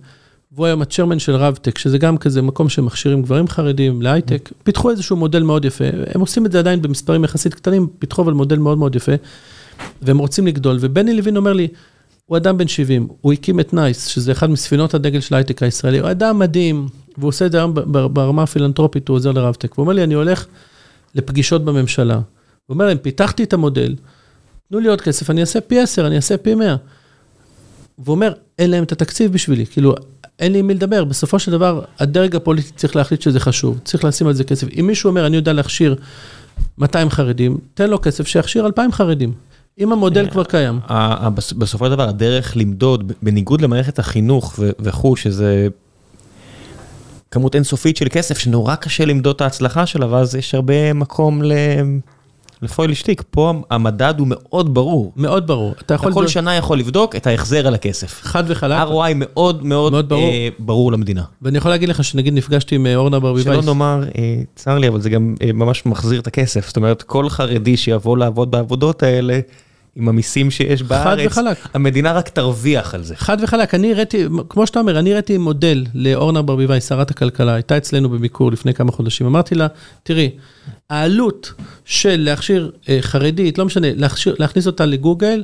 והוא 0.51 0.65
היום 0.65 0.81
ה 0.81 0.85
chairman 0.85 1.19
של 1.19 1.35
רבטק, 1.35 1.77
שזה 1.77 1.97
גם 1.97 2.17
כזה 2.17 2.41
מקום 2.41 2.69
שמכשירים 2.69 3.21
גברים 3.21 3.47
חרדים 3.47 4.01
להייטק, 4.01 4.51
פיתחו 4.63 4.89
איזשהו 4.89 5.15
מודל 5.15 5.43
מאוד 5.43 5.65
יפה, 5.65 5.85
הם 6.13 6.21
עושים 6.21 6.45
את 6.45 6.51
זה 6.51 6.59
עדיין 6.59 6.81
במספרים 6.81 7.23
יחסית 7.23 7.53
קטנים, 7.53 7.87
פיתחו 7.99 8.21
אבל 8.21 8.33
מודל 8.33 8.57
מאוד 8.57 8.77
מאוד 8.77 8.95
יפה, 8.95 9.11
והם 10.01 10.17
רוצים 10.17 10.47
לגדול, 10.47 10.77
ובני 10.79 11.13
לוין 11.13 11.37
אומר 11.37 11.53
לי, 11.53 11.67
הוא 12.25 12.37
אדם 12.37 12.57
בן 12.57 12.67
70, 12.67 13.07
הוא 13.21 13.33
הקים 13.33 13.59
את 13.59 13.73
נייס, 13.73 14.07
שזה 14.07 14.31
אחד 14.31 14.49
מספינות 14.49 14.93
הדגל 14.93 15.19
של 15.19 15.35
ההייטק 15.35 15.63
הישראלי, 15.63 15.99
הוא 15.99 16.11
אדם 16.11 16.39
מדהים, 16.39 16.87
והוא 17.17 17.29
עושה 17.29 17.45
את 17.45 17.51
זה 17.51 17.57
היום 17.57 17.73
ברמה 18.13 18.43
הפילנטרופית, 18.43 19.07
הוא 19.07 19.15
עוזר 19.15 19.31
לרבטק. 19.31 19.73
הוא 19.73 19.83
אומר 19.83 19.93
לי, 19.93 20.03
אני 20.03 20.13
הולך 20.13 20.45
לפגישות 21.15 21.65
בממשלה. 21.65 22.15
הוא 22.15 22.23
אומר 22.69 22.85
להם, 22.85 22.97
פיתחתי 22.97 23.43
את 23.43 23.53
המודל, 23.53 23.95
תנו 24.69 24.79
לי 24.79 24.87
עוד 24.87 25.01
כסף, 25.01 25.29
אני 25.29 25.41
אעשה 25.41 25.61
פי 25.61 25.79
10, 25.79 26.07
אני 26.07 26.15
אעשה 26.15 26.37
פי 26.37 26.55
100. 26.55 26.75
והוא 27.97 28.15
אומר, 28.15 28.33
אין 28.59 28.71
להם 28.71 28.83
את 28.83 28.91
התקציב 28.91 29.33
בשבילי, 29.33 29.65
כאילו, 29.65 29.95
אין 30.39 30.51
לי 30.51 30.59
עם 30.59 30.67
מי 30.67 30.73
לדבר. 30.73 31.03
בסופו 31.03 31.39
של 31.39 31.51
דבר, 31.51 31.81
הדרג 31.99 32.35
הפוליטי 32.35 32.71
צריך 32.75 32.95
להחליט 32.95 33.21
שזה 33.21 33.39
חשוב, 33.39 33.79
צריך 33.83 34.03
לשים 34.03 34.27
על 34.27 34.33
זה 34.33 34.43
כסף. 34.43 34.67
אם 34.79 34.87
מישהו 34.87 35.09
אומר, 35.09 35.25
אני 35.25 35.35
יודע 35.35 35.53
להכשיר 35.53 35.95
200 36.77 37.09
חרדים, 37.09 37.57
תן 37.73 37.89
לו 37.89 38.01
כסף 38.01 38.27
שיכשיר 38.27 38.65
2,000 38.65 38.91
חרדים. 38.91 39.33
אם 39.79 39.91
המודל 39.91 40.29
כבר 40.29 40.43
קיים. 40.43 40.79
בסופו 41.57 41.85
של 41.85 41.91
דבר 41.91 42.09
הדרך 42.09 42.57
למדוד, 42.57 43.11
בניגוד 43.21 43.61
למערכת 43.61 43.99
החינוך 43.99 44.59
וכו', 44.79 45.15
שזה 45.15 45.67
כמות 47.31 47.55
אינסופית 47.55 47.97
של 47.97 48.07
כסף, 48.11 48.37
שנורא 48.37 48.75
קשה 48.75 49.05
למדוד 49.05 49.35
את 49.35 49.41
ההצלחה 49.41 49.85
שלה, 49.85 50.13
ואז 50.13 50.35
יש 50.35 50.55
הרבה 50.55 50.93
מקום 50.93 51.41
לפועל 51.41 51.99
שטיק, 52.93 53.23
פה 53.31 53.53
המדד 53.69 54.13
הוא 54.17 54.27
מאוד 54.29 54.73
ברור. 54.73 55.13
מאוד 55.15 55.47
ברור. 55.47 55.73
אתה 55.85 55.93
יכול... 55.93 56.11
אתה 56.11 56.19
כל 56.19 56.27
שנה 56.27 56.55
יכול 56.55 56.79
לבדוק 56.79 57.15
את 57.15 57.27
ההחזר 57.27 57.67
על 57.67 57.73
הכסף. 57.73 58.21
חד 58.23 58.43
וחלק. 58.47 58.87
ROI 58.87 59.13
מאוד 59.15 59.65
מאוד, 59.65 59.91
מאוד 59.91 60.09
ברור. 60.09 60.23
אה, 60.23 60.49
ברור 60.59 60.91
למדינה. 60.91 61.23
ואני 61.41 61.57
יכול 61.57 61.71
להגיד 61.71 61.89
לך 61.89 62.03
שנגיד 62.03 62.33
נפגשתי 62.33 62.75
עם 62.75 62.85
אה, 62.85 62.95
אורנה 62.95 63.19
ברביבאי. 63.19 63.53
שלא 63.53 63.65
נאמר, 63.65 64.03
אה, 64.17 64.41
צר 64.55 64.77
לי, 64.77 64.87
אבל 64.87 65.01
זה 65.01 65.09
גם 65.09 65.35
אה, 65.41 65.53
ממש 65.53 65.85
מחזיר 65.85 66.19
את 66.19 66.27
הכסף. 66.27 66.67
זאת 66.67 66.77
אומרת, 66.77 67.01
כל 67.01 67.29
חרדי 67.29 67.77
שיבוא 67.77 68.17
לעבוד 68.17 68.51
בעבודות 68.51 69.03
האלה, 69.03 69.39
עם 69.95 70.09
המיסים 70.09 70.51
שיש 70.51 70.83
בארץ, 70.83 71.31
חד 71.31 71.41
וחלק. 71.41 71.57
המדינה 71.73 72.11
רק 72.13 72.29
תרוויח 72.29 72.93
על 72.95 73.03
זה. 73.03 73.15
חד 73.15 73.37
וחלק, 73.41 73.73
אני 73.73 73.91
הראיתי, 73.91 74.25
כמו 74.49 74.67
שאתה 74.67 74.79
אומר, 74.79 74.99
אני 74.99 75.11
הראיתי 75.11 75.37
מודל 75.37 75.85
לאורנה 75.93 76.41
ברביבאי, 76.41 76.81
שרת 76.81 77.11
הכלכלה, 77.11 77.53
הייתה 77.53 77.77
אצלנו 77.77 78.09
בביקור 78.09 78.51
לפני 78.51 78.73
כמה 78.73 78.91
חודשים, 78.91 79.27
אמרתי 79.27 79.55
לה, 79.55 79.67
תראי, 80.03 80.29
העלות 80.89 81.53
של 81.85 82.15
להכשיר 82.19 82.71
אה, 82.89 82.97
חרדית, 83.01 83.57
לא 83.57 83.65
משנה, 83.65 83.87
להכשיר, 83.95 84.35
להכניס 84.39 84.67
אותה 84.67 84.85
לגוגל, 84.85 85.43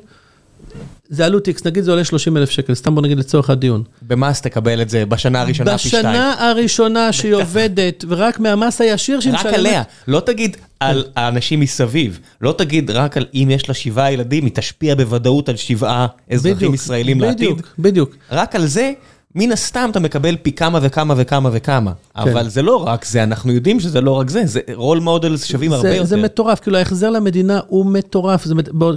זה 1.10 1.26
עלות 1.26 1.48
X, 1.48 1.62
נגיד 1.66 1.84
זה 1.84 1.92
עולה 1.92 2.04
30 2.04 2.38
אלף 2.38 2.50
שקל, 2.50 2.74
סתם 2.74 2.96
בוא 2.96 3.02
נגיד 3.02 3.18
לצורך 3.20 3.50
הדיון. 3.50 3.84
במס 4.02 4.42
תקבל 4.42 4.82
את 4.82 4.90
זה 4.90 5.06
בשנה 5.06 5.42
הראשונה 5.42 5.78
פי 5.78 5.88
שתיים. 5.88 6.06
בשנה 6.06 6.50
הראשונה 6.50 7.14
שהיא 7.14 7.34
עובדת, 7.34 8.06
ורק 8.08 8.40
מהמס 8.40 8.82
הישיר 8.82 9.20
שהיא 9.20 9.34
משלמת. 9.34 9.54
רק 9.54 9.60
עליה, 9.60 9.84
לא 10.08 10.20
תגיד 10.20 10.58
על 10.80 11.06
האנשים 11.16 11.60
מסביב, 11.60 12.20
לא 12.42 12.56
תגיד 12.58 12.92
רק 12.92 13.18
על 13.18 13.26
אם 13.34 13.48
יש 13.52 13.70
לה 13.70 13.76
שבעה 13.76 14.12
ילדים, 14.12 14.46
היא 14.46 14.54
תשפיע 14.56 14.96
בוודאות 14.96 15.50
על 15.50 15.56
שבעה 15.56 16.08
אזרחים 16.32 16.74
ישראלים 16.74 17.22
לעתיד. 17.22 17.50
בדיוק, 17.50 17.68
בדיוק. 17.80 18.16
רק 18.32 18.56
על 18.56 18.66
זה 18.66 18.92
מן 19.36 19.52
הסתם 19.52 19.88
אתה 19.92 20.00
מקבל 20.00 20.38
פי 20.42 20.52
כמה 20.52 20.80
וכמה 20.82 21.14
וכמה 21.18 21.50
וכמה, 21.54 21.92
כן. 21.92 22.22
אבל 22.22 22.50
זה 22.50 22.62
לא 22.62 22.88
רק 22.88 23.06
זה, 23.06 23.24
אנחנו 23.24 23.52
יודעים 23.52 23.80
שזה 23.80 24.02
לא 24.02 24.12
רק 24.12 24.30
זה, 24.30 24.46
זה 24.46 24.60
role 24.74 25.00
models 25.00 25.46
שווים 25.46 25.70
זה, 25.72 25.76
הרבה 25.76 25.90
יותר. 25.90 26.06
זה 26.06 26.18
מטורף, 26.18 26.60
כאילו 26.60 26.78
ההחזר 26.78 27.10
למדינה 27.10 27.60
הוא 27.68 27.86
מטורף, 27.86 28.46
זה, 28.46 28.54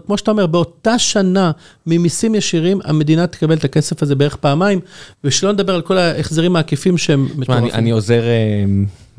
כמו 0.06 0.18
שאתה 0.18 0.30
אומר, 0.30 0.46
באותה 0.46 0.98
שנה 0.98 1.50
ממיסים 1.86 2.34
ישירים, 2.34 2.80
המדינה 2.84 3.26
תקבל 3.26 3.56
את 3.56 3.64
הכסף 3.64 4.02
הזה 4.02 4.14
בערך 4.14 4.36
פעמיים, 4.36 4.80
ושלא 5.24 5.52
נדבר 5.52 5.74
על 5.74 5.82
כל 5.82 5.98
ההחזרים 5.98 6.56
העקיפים 6.56 6.98
שהם 6.98 7.28
מטורפים. 7.36 7.64
אני, 7.64 7.72
אני 7.72 7.90
עוזר 7.90 8.22
אה, 8.22 8.64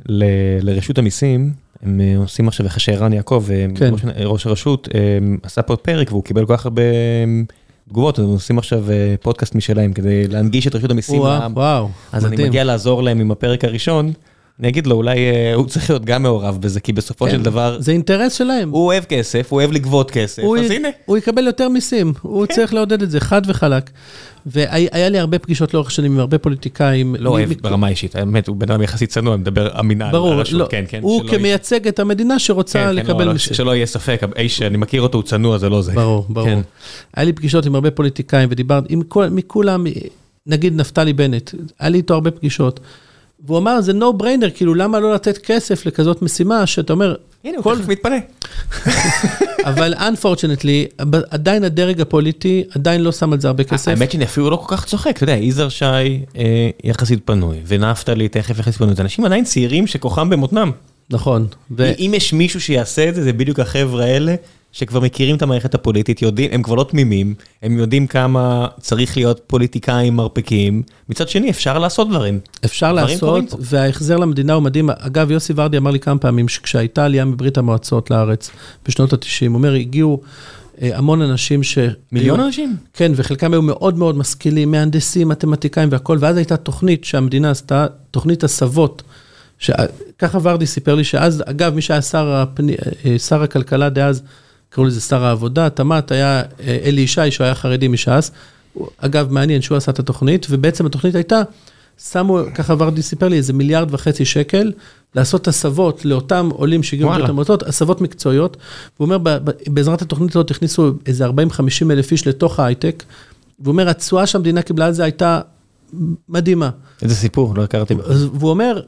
ל, 0.05 0.23
לרשות 0.61 0.97
המיסים, 0.97 1.51
הם 1.83 2.01
אה, 2.01 2.17
עושים 2.17 2.47
עכשיו, 2.47 2.65
איך 2.65 2.79
שערן 2.79 3.13
יעקב, 3.13 3.45
אה, 3.51 3.65
כן. 3.75 3.93
ראש, 4.25 4.47
הרשות, 4.47 4.89
אה, 4.95 4.99
עשה 5.43 5.61
פה 5.61 5.75
פרק 5.75 6.11
והוא 6.11 6.23
קיבל 6.23 6.45
כל 6.45 6.57
כך 6.57 6.65
הרבה... 6.65 6.81
תגובות, 7.89 8.19
הם 8.19 8.25
עושים 8.25 8.57
עכשיו 8.57 8.91
אה, 8.91 9.15
פודקאסט 9.21 9.55
משלהם 9.55 9.93
כדי 9.93 10.27
להנגיש 10.27 10.67
את 10.67 10.75
רשות 10.75 10.91
המיסים. 10.91 11.19
וואו, 11.19 11.51
וואו, 11.53 11.89
אז. 12.11 12.25
אני 12.25 12.47
מגיע 12.47 12.63
לעזור 12.63 13.03
להם 13.03 13.19
עם 13.19 13.31
הפרק 13.31 13.65
הראשון. 13.65 14.13
אני 14.59 14.67
אגיד 14.67 14.87
לו, 14.87 14.95
אולי 14.95 15.17
אה, 15.17 15.53
הוא 15.53 15.67
צריך 15.67 15.89
להיות 15.89 16.05
גם 16.05 16.23
מעורב 16.23 16.57
בזה, 16.61 16.79
כי 16.79 16.93
בסופו 16.93 17.29
של 17.29 17.37
כן, 17.37 17.43
דבר... 17.43 17.77
זה 17.79 17.91
אינטרס 17.91 18.33
שלהם. 18.33 18.69
הוא 18.69 18.85
אוהב 18.85 19.03
כסף, 19.03 19.47
הוא 19.49 19.59
אוהב 19.59 19.71
לגבות 19.71 20.11
כסף, 20.11 20.43
אז 20.59 20.71
הנה. 20.71 20.87
הוא 21.05 21.17
יקבל 21.17 21.45
יותר 21.45 21.69
מיסים, 21.69 22.13
הוא 22.21 22.45
כן. 22.45 22.53
צריך 22.53 22.73
לעודד 22.73 23.01
את 23.01 23.11
זה, 23.11 23.19
חד 23.19 23.41
וחלק. 23.47 23.89
והיה 24.45 25.09
לי 25.09 25.19
הרבה 25.19 25.39
פגישות 25.39 25.73
לאורך 25.73 25.91
שנים 25.91 26.11
עם 26.11 26.19
הרבה 26.19 26.37
פוליטיקאים. 26.37 27.15
לא 27.19 27.29
אוהב 27.29 27.53
ברמה 27.61 27.87
אישית, 27.87 28.15
האמת, 28.15 28.47
הוא 28.47 28.55
בן 28.55 28.71
אדם 28.71 28.81
יחסית 28.81 29.09
צנוע, 29.09 29.37
מדבר 29.37 29.69
המינהל, 29.73 30.11
ברור, 30.11 30.41
לא, 30.51 30.67
כן, 30.69 30.83
כן. 30.87 30.99
הוא 31.01 31.29
כמייצג 31.29 31.87
את 31.87 31.99
המדינה 31.99 32.39
שרוצה 32.39 32.91
לקבל 32.91 33.25
לא, 33.25 33.33
מיסים. 33.33 33.53
שלא 33.53 33.75
יהיה 33.75 33.85
ספק, 33.85 34.21
האיש 34.35 34.57
שאני 34.57 34.77
מכיר 34.77 35.01
אותו, 35.01 35.17
הוא 35.17 35.23
צנוע, 35.23 35.57
זה 35.57 35.69
לא 35.69 35.81
זה. 35.81 35.91
ברור, 35.91 36.25
ברור. 36.29 36.61
היה 37.13 37.25
לי 37.25 37.33
פגישות 37.33 37.65
עם 37.65 37.75
הרבה 37.75 37.91
פוליטיקאים 37.91 38.49
ודיברתי 38.51 38.93
עם 38.93 39.01
מכולם, 39.31 39.85
נגיד 40.47 40.75
נפתלי 40.75 41.13
בנט, 41.13 41.51
היה 41.79 41.89
לי 41.89 41.97
איתו 41.97 42.13
הרבה 42.13 42.31
פגישות. 42.31 42.79
והוא 43.43 43.57
אמר, 43.57 43.81
זה 43.81 43.91
no 43.91 44.21
brainer, 44.21 44.49
כאילו, 44.55 44.73
למה 44.73 44.99
לא 44.99 45.13
לתת 45.13 45.37
כסף 45.37 45.85
לכזאת 45.85 46.21
משימה, 46.21 46.67
שאתה 46.67 46.93
אומר... 46.93 47.15
הנה, 47.43 47.57
הוא 47.63 47.75
תכף 47.75 47.87
מתפנה. 47.87 48.15
אבל 49.69 49.93
unfortunately, 49.93 51.05
עדיין 51.29 51.63
הדרג 51.63 52.01
הפוליטי 52.01 52.63
עדיין 52.75 53.01
לא 53.01 53.11
שם 53.11 53.33
על 53.33 53.41
זה 53.41 53.47
הרבה 53.47 53.63
כסף. 53.63 53.87
האמת 53.87 54.11
שאני 54.11 54.25
אפילו 54.25 54.49
לא 54.49 54.55
כל 54.55 54.75
כך 54.75 54.85
צוחק, 54.85 55.15
אתה 55.15 55.23
יודע, 55.23 55.33
יזהר 55.33 55.69
שי 55.69 55.85
אה, 55.85 56.69
יחסית 56.83 57.19
פנוי, 57.25 57.57
ונפתלי 57.67 58.27
תכף 58.27 58.59
יחסית 58.59 58.75
פנוי, 58.77 58.95
זה 58.95 59.01
אנשים 59.01 59.25
עדיין 59.25 59.43
צעירים 59.43 59.87
שכוחם 59.87 60.29
במותנם. 60.29 60.71
נכון. 61.09 61.47
אם 61.79 62.13
יש 62.15 62.33
מישהו 62.33 62.61
שיעשה 62.61 63.09
את 63.09 63.15
זה, 63.15 63.23
זה 63.23 63.33
בדיוק 63.33 63.59
החבר'ה 63.59 64.05
האלה. 64.05 64.35
שכבר 64.73 64.99
מכירים 64.99 65.35
את 65.35 65.41
המערכת 65.41 65.75
הפוליטית, 65.75 66.21
יודעים, 66.21 66.49
הם 66.53 66.63
כבר 66.63 66.75
לא 66.75 66.83
תמימים, 66.83 67.35
הם 67.61 67.77
יודעים 67.77 68.07
כמה 68.07 68.67
צריך 68.79 69.17
להיות 69.17 69.41
פוליטיקאים 69.47 70.15
מרפקים. 70.15 70.83
מצד 71.09 71.29
שני, 71.29 71.49
אפשר 71.49 71.79
לעשות 71.79 72.09
דברים. 72.09 72.39
אפשר 72.65 72.91
דברים 72.91 73.07
לעשות, 73.07 73.53
וההחזר 73.59 74.17
למדינה 74.17 74.53
הוא 74.53 74.63
מדהים. 74.63 74.89
אגב, 74.89 75.31
יוסי 75.31 75.53
ורדי 75.55 75.77
אמר 75.77 75.91
לי 75.91 75.99
כמה 75.99 76.19
פעמים 76.19 76.47
שכשהייתה 76.47 77.05
עלייה 77.05 77.25
מברית 77.25 77.57
המועצות 77.57 78.11
לארץ 78.11 78.49
בשנות 78.87 79.13
ה-90, 79.13 79.47
הוא 79.47 79.53
אומר, 79.53 79.73
הגיעו... 79.73 80.21
אה, 80.81 80.97
המון 80.97 81.21
אנשים 81.21 81.63
ש... 81.63 81.77
מיליון 82.11 82.39
היו, 82.39 82.47
אנשים? 82.47 82.75
כן, 82.93 83.11
וחלקם 83.15 83.53
היו 83.53 83.61
מאוד 83.61 83.97
מאוד 83.97 84.17
משכילים, 84.17 84.71
מהנדסים, 84.71 85.27
מתמטיקאים 85.27 85.89
והכול, 85.91 86.17
ואז 86.21 86.37
הייתה 86.37 86.57
תוכנית 86.57 87.05
שהמדינה 87.05 87.51
עשתה, 87.51 87.87
תוכנית 88.11 88.43
הסבות. 88.43 89.03
ככה 90.19 90.37
ורדי 90.41 90.65
סיפר 90.65 90.95
לי 90.95 91.03
שאז, 91.03 91.43
אגב, 91.45 91.75
מי 91.75 91.81
שהיה 91.81 92.01
שר, 92.01 92.27
הפני, 92.27 92.75
אה, 93.05 93.19
שר 93.19 93.43
הכלכלה 93.43 93.89
דאז, 93.89 94.23
קראו 94.73 94.85
לזה 94.85 95.01
שר 95.01 95.23
העבודה, 95.23 95.69
תמ"ת 95.69 96.11
היה 96.11 96.41
אה, 96.59 96.77
אלי 96.83 97.01
ישי, 97.01 97.31
שהוא 97.31 97.45
היה 97.45 97.55
חרדי 97.55 97.87
מש"ס. 97.87 98.31
אגב, 98.97 99.31
מעניין 99.31 99.61
שהוא 99.61 99.77
עשה 99.77 99.91
את 99.91 99.99
התוכנית, 99.99 100.47
ובעצם 100.49 100.85
התוכנית 100.85 101.15
הייתה, 101.15 101.41
שמו, 102.09 102.39
ככה 102.55 102.75
ורדי 102.77 103.01
סיפר 103.01 103.27
לי, 103.27 103.37
איזה 103.37 103.53
מיליארד 103.53 103.93
וחצי 103.93 104.25
שקל, 104.25 104.71
לעשות 105.15 105.47
הסבות 105.47 106.05
לאותם 106.05 106.49
עולים 106.53 106.83
שהגיעו 106.83 107.09
מברית 107.09 107.29
המועצות, 107.29 107.63
הסבות 107.63 108.01
מקצועיות. 108.01 108.57
הוא 108.97 109.05
אומר, 109.05 109.17
בעזרת 109.67 110.01
התוכנית 110.01 110.35
הזאת 110.35 110.51
הכניסו 110.51 110.91
איזה 111.05 111.27
40-50 111.27 111.29
אלף 111.91 112.11
איש 112.11 112.27
לתוך 112.27 112.59
ההייטק, 112.59 113.03
והוא 113.59 113.71
אומר, 113.71 113.89
התשואה 113.89 114.27
שהמדינה 114.27 114.61
קיבלה 114.61 114.85
על 114.85 114.91
זה 114.91 115.03
הייתה 115.03 115.41
מדהימה. 116.29 116.69
איזה 117.01 117.15
סיפור, 117.15 117.55
לא 117.55 117.63
הכרתי. 117.63 117.93
והוא 118.33 118.49
אומר, 118.49 118.81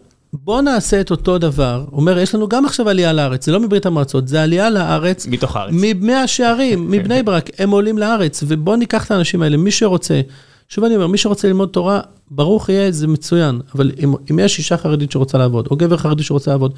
בוא 0.44 0.62
נעשה 0.62 1.02
את 1.02 1.12
אותו 1.12 1.38
דבר. 1.38 1.86
הוא 1.90 1.99
אומר, 1.99 2.20
יש 2.20 2.36
לנו 2.36 2.48
גם 2.48 2.66
עכשיו 2.66 2.90
עלייה 2.90 3.14
לארץ, 3.14 3.45
זה 3.45 3.52
לא 3.52 3.60
מברית 3.60 3.86
המועצות, 3.86 4.28
זה 4.28 4.44
עלייה 4.44 4.70
לארץ. 4.70 5.28
מתוך 5.28 5.56
הארץ. 5.56 5.74
ממאה 5.74 6.28
שערים, 6.28 6.91
מבני 6.91 7.24
ברק, 7.24 7.49
הם 7.57 7.70
עולים 7.70 7.98
לארץ, 7.98 8.44
ובוא 8.48 8.76
ניקח 8.76 9.06
את 9.06 9.12
האנשים 9.12 9.41
האלה, 9.41 9.57
מי 9.57 9.72
שרוצה. 9.72 10.22
שוב 10.70 10.84
אני 10.84 10.95
אומר, 10.95 11.07
מי 11.07 11.18
שרוצה 11.18 11.48
ללמוד 11.48 11.70
תורה, 11.70 11.99
ברוך 12.32 12.70
יהיה, 12.70 12.91
זה 12.91 13.07
מצוין. 13.07 13.62
אבל 13.76 13.91
אם, 14.03 14.14
אם 14.32 14.40
יש 14.40 14.57
אישה 14.57 14.78
חרדית 14.78 15.12
שרוצה 15.12 15.38
לעבוד, 15.38 15.68
או 15.72 15.76
גבר 15.76 15.98
חרדי 15.98 16.24
שרוצה 16.24 16.52
לעבוד, 16.52 16.74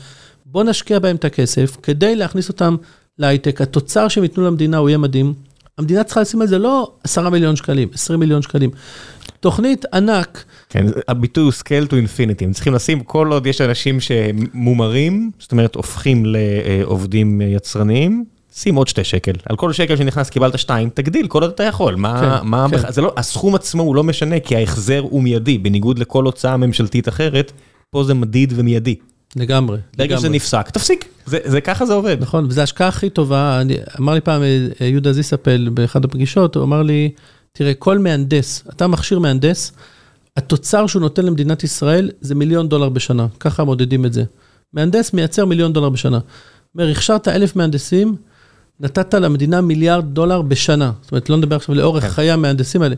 בוא 0.45 0.63
נשקיע 0.63 0.99
בהם 0.99 1.15
את 1.15 1.25
הכסף, 1.25 1.77
כדי 1.83 2.15
להכניס 2.15 2.49
אותם 2.49 2.75
להייטק. 3.19 3.61
התוצר 3.61 4.07
שהם 4.07 4.23
ייתנו 4.23 4.43
למדינה 4.43 4.77
הוא 4.77 4.89
יהיה 4.89 4.97
מדהים. 4.97 5.33
המדינה 5.77 6.03
צריכה 6.03 6.21
לשים 6.21 6.41
על 6.41 6.47
זה 6.47 6.57
לא 6.57 6.91
10 7.03 7.29
מיליון 7.29 7.55
שקלים, 7.55 7.89
20 7.93 8.19
מיליון 8.19 8.41
שקלים. 8.41 8.69
תוכנית 9.39 9.85
ענק. 9.93 10.43
כן, 10.69 10.85
הביטוי 11.07 11.43
הוא 11.43 11.51
scale 11.51 11.89
to 11.89 11.93
infinity, 11.93 12.43
הם 12.43 12.53
צריכים 12.53 12.73
לשים, 12.73 12.99
כל 12.99 13.31
עוד 13.31 13.47
יש 13.47 13.61
אנשים 13.61 13.97
שמומרים, 13.99 15.31
זאת 15.39 15.51
אומרת 15.51 15.75
הופכים 15.75 16.23
לעובדים 16.25 17.41
יצרניים, 17.41 18.25
שים 18.55 18.75
עוד 18.75 18.87
שתי 18.87 19.03
שקל. 19.03 19.31
על 19.45 19.55
כל 19.55 19.73
שקל 19.73 19.95
שנכנס 19.95 20.29
קיבלת 20.29 20.59
שתיים, 20.59 20.89
תגדיל 20.93 21.27
כל 21.27 21.41
עוד 21.41 21.51
אתה 21.51 21.63
יכול. 21.63 21.95
מה, 21.95 22.39
כן, 22.41 22.47
מה, 22.47 22.65
כן. 22.71 22.91
זה 22.91 23.01
לא, 23.01 23.13
הסכום 23.17 23.55
עצמו 23.55 23.83
הוא 23.83 23.95
לא 23.95 24.03
משנה, 24.03 24.39
כי 24.39 24.55
ההחזר 24.55 24.99
הוא 24.99 25.23
מיידי, 25.23 25.57
בניגוד 25.57 25.99
לכל 25.99 26.25
הוצאה 26.25 26.57
ממשלתית 26.57 27.07
אחרת, 27.07 27.51
פה 27.89 28.03
זה 28.03 28.13
מדיד 28.13 28.53
ומיידי. 28.55 28.95
לגמרי. 29.35 29.77
ברגע 29.97 30.17
שזה 30.17 30.29
נפסק, 30.29 30.69
תפסיק, 30.69 31.05
זה, 31.25 31.39
זה 31.43 31.61
ככה 31.61 31.85
זה 31.85 31.93
עובד. 31.93 32.17
נכון, 32.19 32.45
וזו 32.45 32.61
ההשקעה 32.61 32.87
הכי 32.87 33.09
טובה, 33.09 33.61
אני, 33.61 33.77
אמר 33.99 34.13
לי 34.13 34.21
פעם 34.21 34.41
אה, 34.43 34.87
יהודה 34.87 35.13
זיסאפל 35.13 35.69
באחד 35.73 36.05
הפגישות, 36.05 36.55
הוא 36.55 36.63
אמר 36.63 36.81
לי, 36.81 37.09
תראה, 37.57 37.73
כל 37.73 37.99
מהנדס, 37.99 38.63
אתה 38.69 38.87
מכשיר 38.87 39.19
מהנדס, 39.19 39.71
התוצר 40.37 40.87
שהוא 40.87 41.01
נותן 41.01 41.25
למדינת 41.25 41.63
ישראל 41.63 42.11
זה 42.21 42.35
מיליון 42.35 42.69
דולר 42.69 42.89
בשנה, 42.89 43.27
ככה 43.39 43.63
מודדים 43.63 44.05
את 44.05 44.13
זה. 44.13 44.23
מהנדס 44.73 45.13
מייצר 45.13 45.45
מיליון 45.45 45.73
דולר 45.73 45.89
בשנה. 45.89 46.19
אומר, 46.75 46.89
הכשרת 46.89 47.27
אלף 47.27 47.55
מהנדסים, 47.55 48.15
נתת 48.79 49.13
למדינה 49.13 49.61
מיליארד 49.61 50.05
דולר 50.13 50.41
בשנה. 50.41 50.91
זאת 51.01 51.11
אומרת, 51.11 51.29
לא 51.29 51.37
נדבר 51.37 51.55
עכשיו 51.55 51.75
לאורך 51.75 52.03
כן. 52.03 52.09
חיי 52.09 52.31
המהנדסים 52.31 52.81
האלה. 52.81 52.95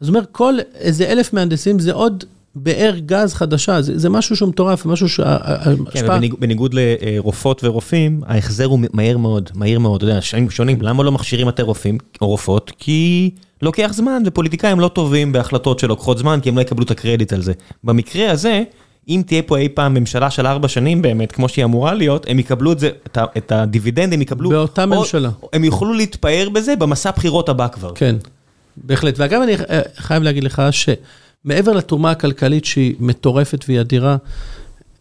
אז 0.00 0.08
אומר, 0.08 0.20
כל 0.32 0.54
איזה 0.74 1.06
אלף 1.12 1.32
מהנדסים 1.32 1.78
זה 1.78 1.92
עוד 1.92 2.24
באר 2.54 2.94
גז 3.06 3.34
חדשה, 3.34 3.82
זה, 3.82 3.98
זה 3.98 4.08
משהו 4.08 4.36
שהוא 4.36 4.48
מטורף, 4.48 4.86
משהו 4.86 5.08
שההשפעה... 5.08 5.82
כן, 5.92 6.06
בניג, 6.08 6.34
בניגוד 6.38 6.74
לרופאות 6.74 7.64
ורופאים, 7.64 8.20
ההחזר 8.26 8.64
הוא 8.64 8.78
מהיר 8.92 9.18
מאוד, 9.18 9.50
מהיר 9.54 9.78
מאוד, 9.78 10.02
אתה 10.02 10.10
יודע, 10.12 10.48
שונים, 10.50 10.82
למה 10.82 11.02
לא 11.02 11.12
מכשירים 11.12 11.46
יותר 11.46 11.62
רופאים 11.62 11.98
או 12.20 12.28
רופאות? 12.28 12.72
כי 12.78 13.30
לוקח 13.64 13.90
זמן, 13.92 14.22
ופוליטיקאים 14.26 14.80
לא 14.80 14.88
טובים 14.88 15.32
בהחלטות 15.32 15.78
שלוקחות 15.78 16.18
זמן, 16.18 16.38
כי 16.42 16.48
הם 16.48 16.56
לא 16.56 16.60
יקבלו 16.60 16.84
את 16.84 16.90
הקרדיט 16.90 17.32
על 17.32 17.42
זה. 17.42 17.52
במקרה 17.84 18.30
הזה, 18.30 18.62
אם 19.08 19.22
תהיה 19.26 19.42
פה 19.42 19.58
אי 19.58 19.68
פעם 19.68 19.94
ממשלה 19.94 20.30
של 20.30 20.46
ארבע 20.46 20.68
שנים 20.68 21.02
באמת, 21.02 21.32
כמו 21.32 21.48
שהיא 21.48 21.64
אמורה 21.64 21.94
להיות, 21.94 22.26
הם 22.28 22.38
יקבלו 22.38 22.72
את 22.72 22.78
זה, 22.78 22.90
את, 23.06 23.18
את 23.36 23.52
הדיבידנד 23.52 24.12
הם 24.12 24.22
יקבלו... 24.22 24.50
באותה 24.50 24.84
או, 24.84 24.88
ממשלה. 24.88 25.30
הם 25.52 25.64
יוכלו 25.64 25.92
להתפאר 25.92 26.48
בזה 26.52 26.76
במסע 26.76 27.10
בחירות 27.10 27.48
הבא 27.48 27.68
כבר. 27.68 27.92
כן, 27.94 28.16
בהחלט. 28.76 29.14
ואגב, 29.18 29.40
אני 29.42 29.52
חייב 29.96 30.22
להגיד 30.22 30.44
לך 30.44 30.62
ש... 30.70 30.88
מעבר 31.44 31.72
לתרומה 31.72 32.10
הכלכלית 32.10 32.64
שהיא 32.64 32.94
מטורפת 33.00 33.64
והיא 33.68 33.80
אדירה, 33.80 34.16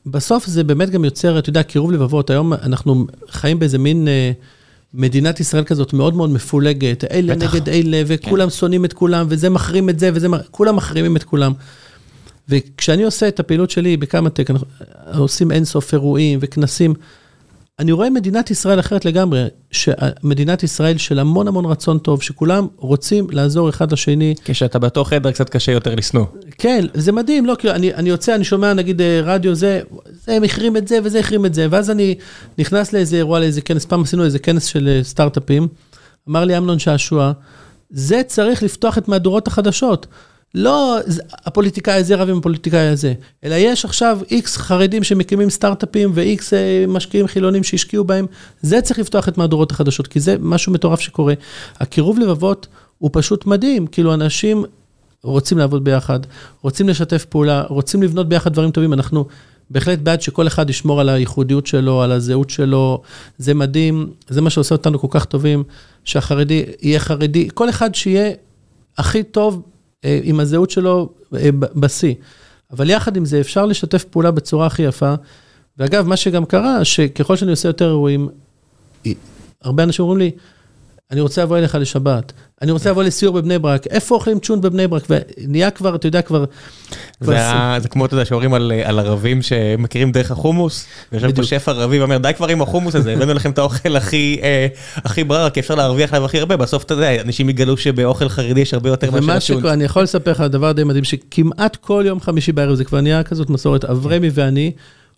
בסוף 0.06 0.45
זה 0.45 0.64
באמת 0.64 0.90
גם 0.90 1.06
יוצר, 1.06 1.40
אתה 1.40 1.49
יודע, 1.49 1.64
קירוב 1.64 1.91
לבבות. 1.91 2.30
היום 2.30 2.53
אנחנו 2.53 3.06
חיים 3.30 3.60
באיזה 3.60 3.77
מין 3.77 4.07
אה, 4.07 4.31
מדינת 4.94 5.40
ישראל 5.40 5.64
כזאת 5.64 5.94
מאוד 5.94 6.15
מאוד 6.15 6.30
מפולגת. 6.30 7.03
אלה 7.03 7.36
בטח. 7.36 7.56
נגד 7.56 7.70
אלה, 7.70 8.02
וכולם 8.07 8.49
שונאים 8.49 8.86
את 8.86 8.94
כולם, 8.94 9.26
וזה 9.30 9.49
מחרים 9.49 9.90
את 9.90 9.99
זה, 9.99 10.10
וזה, 10.14 10.28
כולם 10.52 10.76
מחרימים 10.76 11.15
את 11.15 11.24
כולם. 11.24 11.53
וכשאני 12.49 13.03
עושה 13.03 13.28
את 13.28 13.40
הפעילות 13.40 13.70
שלי 13.70 13.98
בקמא-טק, 13.98 14.49
אנחנו 14.49 15.22
עושים 15.22 15.52
אינסוף 15.52 15.94
אירועים 15.94 16.40
וכנסים, 16.41 16.94
אני 17.79 17.91
רואה 17.91 18.09
מדינת 18.09 18.51
ישראל 18.51 18.79
אחרת 18.79 19.05
לגמרי, 19.05 19.45
שמדינת 19.71 20.63
ישראל 20.63 20.97
של 20.97 21.19
המון 21.19 21.47
המון 21.47 21.65
רצון 21.65 21.99
טוב, 21.99 22.21
שכולם 22.21 22.67
רוצים 22.77 23.27
לעזור 23.31 23.69
אחד 23.69 23.91
לשני. 23.91 24.35
כשאתה 24.45 24.79
בתוך 24.79 25.09
חדר 25.09 25.31
קצת 25.31 25.49
קשה 25.49 25.71
יותר 25.71 25.95
לשנוא. 25.95 26.25
כן, 26.57 26.85
זה 26.93 27.11
מדהים, 27.11 27.45
לא, 27.45 27.55
כאילו, 27.59 27.73
אני, 27.73 27.93
אני 27.93 28.09
יוצא, 28.09 28.35
אני 28.35 28.43
שומע 28.43 28.73
נגיד 28.73 29.01
אה, 29.01 29.21
רדיו 29.23 29.55
זה, 29.55 29.81
זה 30.25 30.33
הם 30.33 30.43
החרים 30.43 30.77
את 30.77 30.87
זה 30.87 30.99
וזה 31.03 31.19
החרים 31.19 31.45
את 31.45 31.53
זה, 31.53 31.67
ואז 31.69 31.89
אני 31.89 32.15
נכנס 32.57 32.93
לאיזה 32.93 33.17
אירוע, 33.17 33.39
לאיזה 33.39 33.61
כנס, 33.61 33.85
פעם 33.85 34.01
עשינו 34.01 34.23
איזה 34.23 34.39
כנס 34.39 34.65
של 34.65 34.87
אה, 34.87 35.03
סטארט-אפים, 35.03 35.67
אמר 36.29 36.45
לי 36.45 36.57
אמנון 36.57 36.79
שעשוע, 36.79 37.31
זה 37.89 38.21
צריך 38.27 38.63
לפתוח 38.63 38.97
את 38.97 39.07
מהדורות 39.07 39.47
החדשות. 39.47 40.07
לא 40.55 40.97
הפוליטיקאי 41.45 41.93
הזה 41.93 42.15
רב 42.15 42.30
עם 42.30 42.38
הפוליטיקאי 42.38 42.88
הזה, 42.88 43.13
אלא 43.43 43.55
יש 43.55 43.85
עכשיו 43.85 44.19
איקס 44.31 44.57
חרדים 44.57 45.03
שמקימים 45.03 45.49
סטארט-אפים 45.49 46.11
ואיקס 46.13 46.53
אה, 46.53 46.85
משקיעים 46.88 47.27
חילונים 47.27 47.63
שהשקיעו 47.63 48.03
בהם, 48.03 48.25
זה 48.61 48.81
צריך 48.81 48.99
לפתוח 48.99 49.27
את 49.27 49.38
מהדורות 49.38 49.71
החדשות, 49.71 50.07
כי 50.07 50.19
זה 50.19 50.35
משהו 50.39 50.73
מטורף 50.73 50.99
שקורה. 50.99 51.34
הקירוב 51.80 52.19
לבבות 52.19 52.67
הוא 52.97 53.09
פשוט 53.13 53.45
מדהים, 53.45 53.88
כאילו 53.88 54.13
אנשים 54.13 54.65
רוצים 55.23 55.57
לעבוד 55.57 55.84
ביחד, 55.84 56.19
רוצים 56.61 56.89
לשתף 56.89 57.25
פעולה, 57.25 57.63
רוצים 57.69 58.03
לבנות 58.03 58.30
ביחד 58.30 58.53
דברים 58.53 58.71
טובים, 58.71 58.93
אנחנו 58.93 59.25
בהחלט 59.69 59.99
בעד 59.99 60.21
שכל 60.21 60.47
אחד 60.47 60.69
ישמור 60.69 61.01
על 61.01 61.09
הייחודיות 61.09 61.67
שלו, 61.67 62.01
על 62.01 62.11
הזהות 62.11 62.49
שלו, 62.49 63.01
זה 63.38 63.53
מדהים, 63.53 64.09
זה 64.30 64.41
מה 64.41 64.49
שעושה 64.49 64.75
אותנו 64.75 64.99
כל 64.99 65.07
כך 65.09 65.25
טובים, 65.25 65.63
שהחרדי 66.03 66.63
יהיה 66.81 66.99
חרדי, 66.99 67.49
כל 67.53 67.69
אחד 67.69 67.95
שיהיה 67.95 68.31
הכי 68.97 69.23
טוב 69.23 69.61
עם 70.23 70.39
הזהות 70.39 70.69
שלו 70.69 71.09
אה, 71.35 71.49
בשיא. 71.75 72.13
אבל 72.71 72.89
יחד 72.89 73.17
עם 73.17 73.25
זה 73.25 73.39
אפשר 73.39 73.65
לשתף 73.65 74.03
פעולה 74.03 74.31
בצורה 74.31 74.67
הכי 74.67 74.84
יפה. 74.84 75.13
ואגב, 75.77 76.07
מה 76.07 76.17
שגם 76.17 76.45
קרה, 76.45 76.85
שככל 76.85 77.35
שאני 77.35 77.51
עושה 77.51 77.69
יותר 77.69 77.88
אירועים, 77.88 78.30
אה, 79.05 79.11
הרבה 79.61 79.84
אנשים 79.84 80.03
אומרים 80.03 80.19
לי, 80.19 80.31
אני 81.14 81.22
רוצה 81.22 81.44
לבוא 81.44 81.57
אליך 81.57 81.76
לשבת, 81.76 82.34
אני 82.61 82.72
רוצה 82.72 82.90
לבוא 82.90 83.03
לסיור 83.03 83.34
בבני 83.34 83.60
ברק, 83.60 83.88
איפה 83.88 84.15
אוכלים 84.15 84.40
צ'ון 84.40 84.61
בבני 84.61 84.88
ברק? 84.88 85.03
ונהיה 85.10 85.72
כבר, 85.72 85.95
אתה 85.95 86.07
יודע, 86.07 86.22
כבר... 86.22 86.45
זה 87.22 87.88
כמו, 87.90 88.06
אתה 88.06 88.14
יודע, 88.14 88.26
שאומרים 88.26 88.53
על 88.53 88.72
על 88.84 88.99
ערבים 88.99 89.41
שמכירים 89.41 90.11
דרך 90.11 90.31
החומוס, 90.31 90.85
ויושב 91.11 91.35
פה. 91.35 91.44
שף 91.44 91.69
ערבי 91.69 91.99
ואומר, 91.99 92.18
די 92.18 92.31
כבר 92.38 92.48
עם 92.48 92.61
החומוס 92.61 92.95
הזה, 92.95 93.14
הבאנו 93.14 93.34
לכם 93.34 93.52
את 93.52 93.57
האוכל 93.57 93.95
הכי 93.95 94.40
אה, 94.44 94.68
הכי 94.95 95.23
ברר, 95.23 95.49
כי 95.49 95.60
אפשר 95.60 95.76
להרוויח 95.76 96.14
עליו 96.14 96.26
הכי 96.26 96.40
הרבה, 96.40 96.57
בסוף 96.57 96.84
אתה 96.84 96.94
יודע, 96.94 97.22
אנשים 97.22 97.49
יגלו 97.49 97.77
שבאוכל 97.77 98.30
חרדי 98.30 98.61
יש 98.61 98.73
הרבה 98.73 98.90
יותר 98.90 99.11
מאשר 99.11 99.31
הצ'ון. 99.31 99.41
שקורה, 99.41 99.73
אני 99.73 99.84
יכול 99.84 100.03
לספר 100.03 100.31
לך 100.31 100.41
דבר 100.41 100.72
די 100.72 100.84
מדהים, 100.84 101.03
שכמעט 101.03 101.76
כל 101.76 102.03
יום 102.07 102.22
חמישי 102.22 102.52
בערב, 102.52 102.76
זה 102.76 102.84
כבר 102.84 103.02
נהיה 103.02 103.23
כזאת 103.23 103.49
מסורת, 103.49 103.85
אברמי 103.85 104.30
ואני 104.34 104.72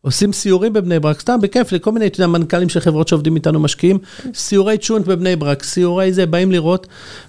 עושים 0.06 0.34
סיורים 0.34 0.74
בבני 0.74 1.00
ברק, 1.00 1.20
סתם 1.20 1.40
בכיף, 1.42 1.72
לכל 1.72 1.92
מיני, 1.92 2.08
אתה 2.08 2.20
יודע, 2.20 2.28
מנכ"לים 2.28 2.70
של 2.70 2.80
חברות 2.80 3.08
שעובדים 3.08 3.36
איתנו 3.36 3.60
משקיעים, 3.60 3.98
סיורי 4.34 4.78
צ'ונט 4.78 5.06
בבני 5.06 5.36
ברק, 5.36 5.64
סיורי 5.64 6.14
זה, 6.14 6.26
באים 6.26 6.52
לראות, 6.52 6.88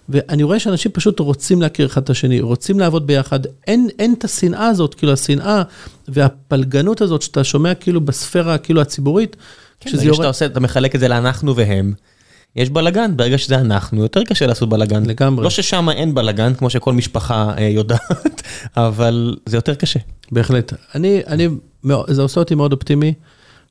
ואני 0.08 0.42
רואה 0.42 0.58
שאנשים 0.58 0.92
פשוט 0.92 1.20
רוצים 1.20 1.62
להכיר 1.62 1.86
אחד 1.86 2.02
את 2.02 2.10
השני, 2.10 2.40
רוצים 2.40 2.80
לעבוד 2.80 3.06
ביחד, 3.06 3.40
אין, 3.66 3.88
אין 3.98 4.14
את 4.18 4.24
השנאה 4.24 4.66
הזאת, 4.66 4.94
כאילו 4.94 5.12
השנאה 5.12 5.62
והפלגנות 6.08 7.00
הזאת 7.00 7.22
שאתה 7.22 7.44
שומע 7.44 7.74
כאילו 7.74 8.00
בספירה, 8.00 8.58
כאילו 8.58 8.80
הציבורית, 8.80 9.36
כן, 9.80 9.90
שזה 9.90 10.04
יורד- 10.04 10.16
שאתה 10.16 10.28
עושה, 10.28 10.46
אתה 10.46 10.60
מחלק 10.60 10.94
את 10.94 11.00
זה 11.00 11.08
לאנחנו 11.08 11.56
והם, 11.56 11.92
יש 12.56 12.70
בלאגן, 12.70 13.16
ברגע 13.16 13.38
שזה 13.38 13.58
אנחנו, 13.58 14.02
יותר 14.02 14.24
קשה 14.24 14.46
לעשות 14.46 14.68
בלאגן. 14.68 15.06
לגמרי. 15.06 15.44
לא 15.44 15.50
ששם 15.50 15.88
אין 15.90 16.14
בלאגן, 16.14 16.54
כמו 16.54 16.70
שכל 16.70 16.92
משפחה 16.92 17.52
אה, 17.58 17.62
יודעת, 17.64 18.42
אבל 18.76 19.36
זה 19.46 19.56
יותר 19.56 19.74
קשה. 19.74 20.00
בהחלט. 20.32 20.72
אני, 20.94 21.20
אני, 21.26 21.48
זה 22.08 22.22
עושה 22.22 22.40
אותי 22.40 22.54
מאוד 22.54 22.72
אופטימי. 22.72 23.12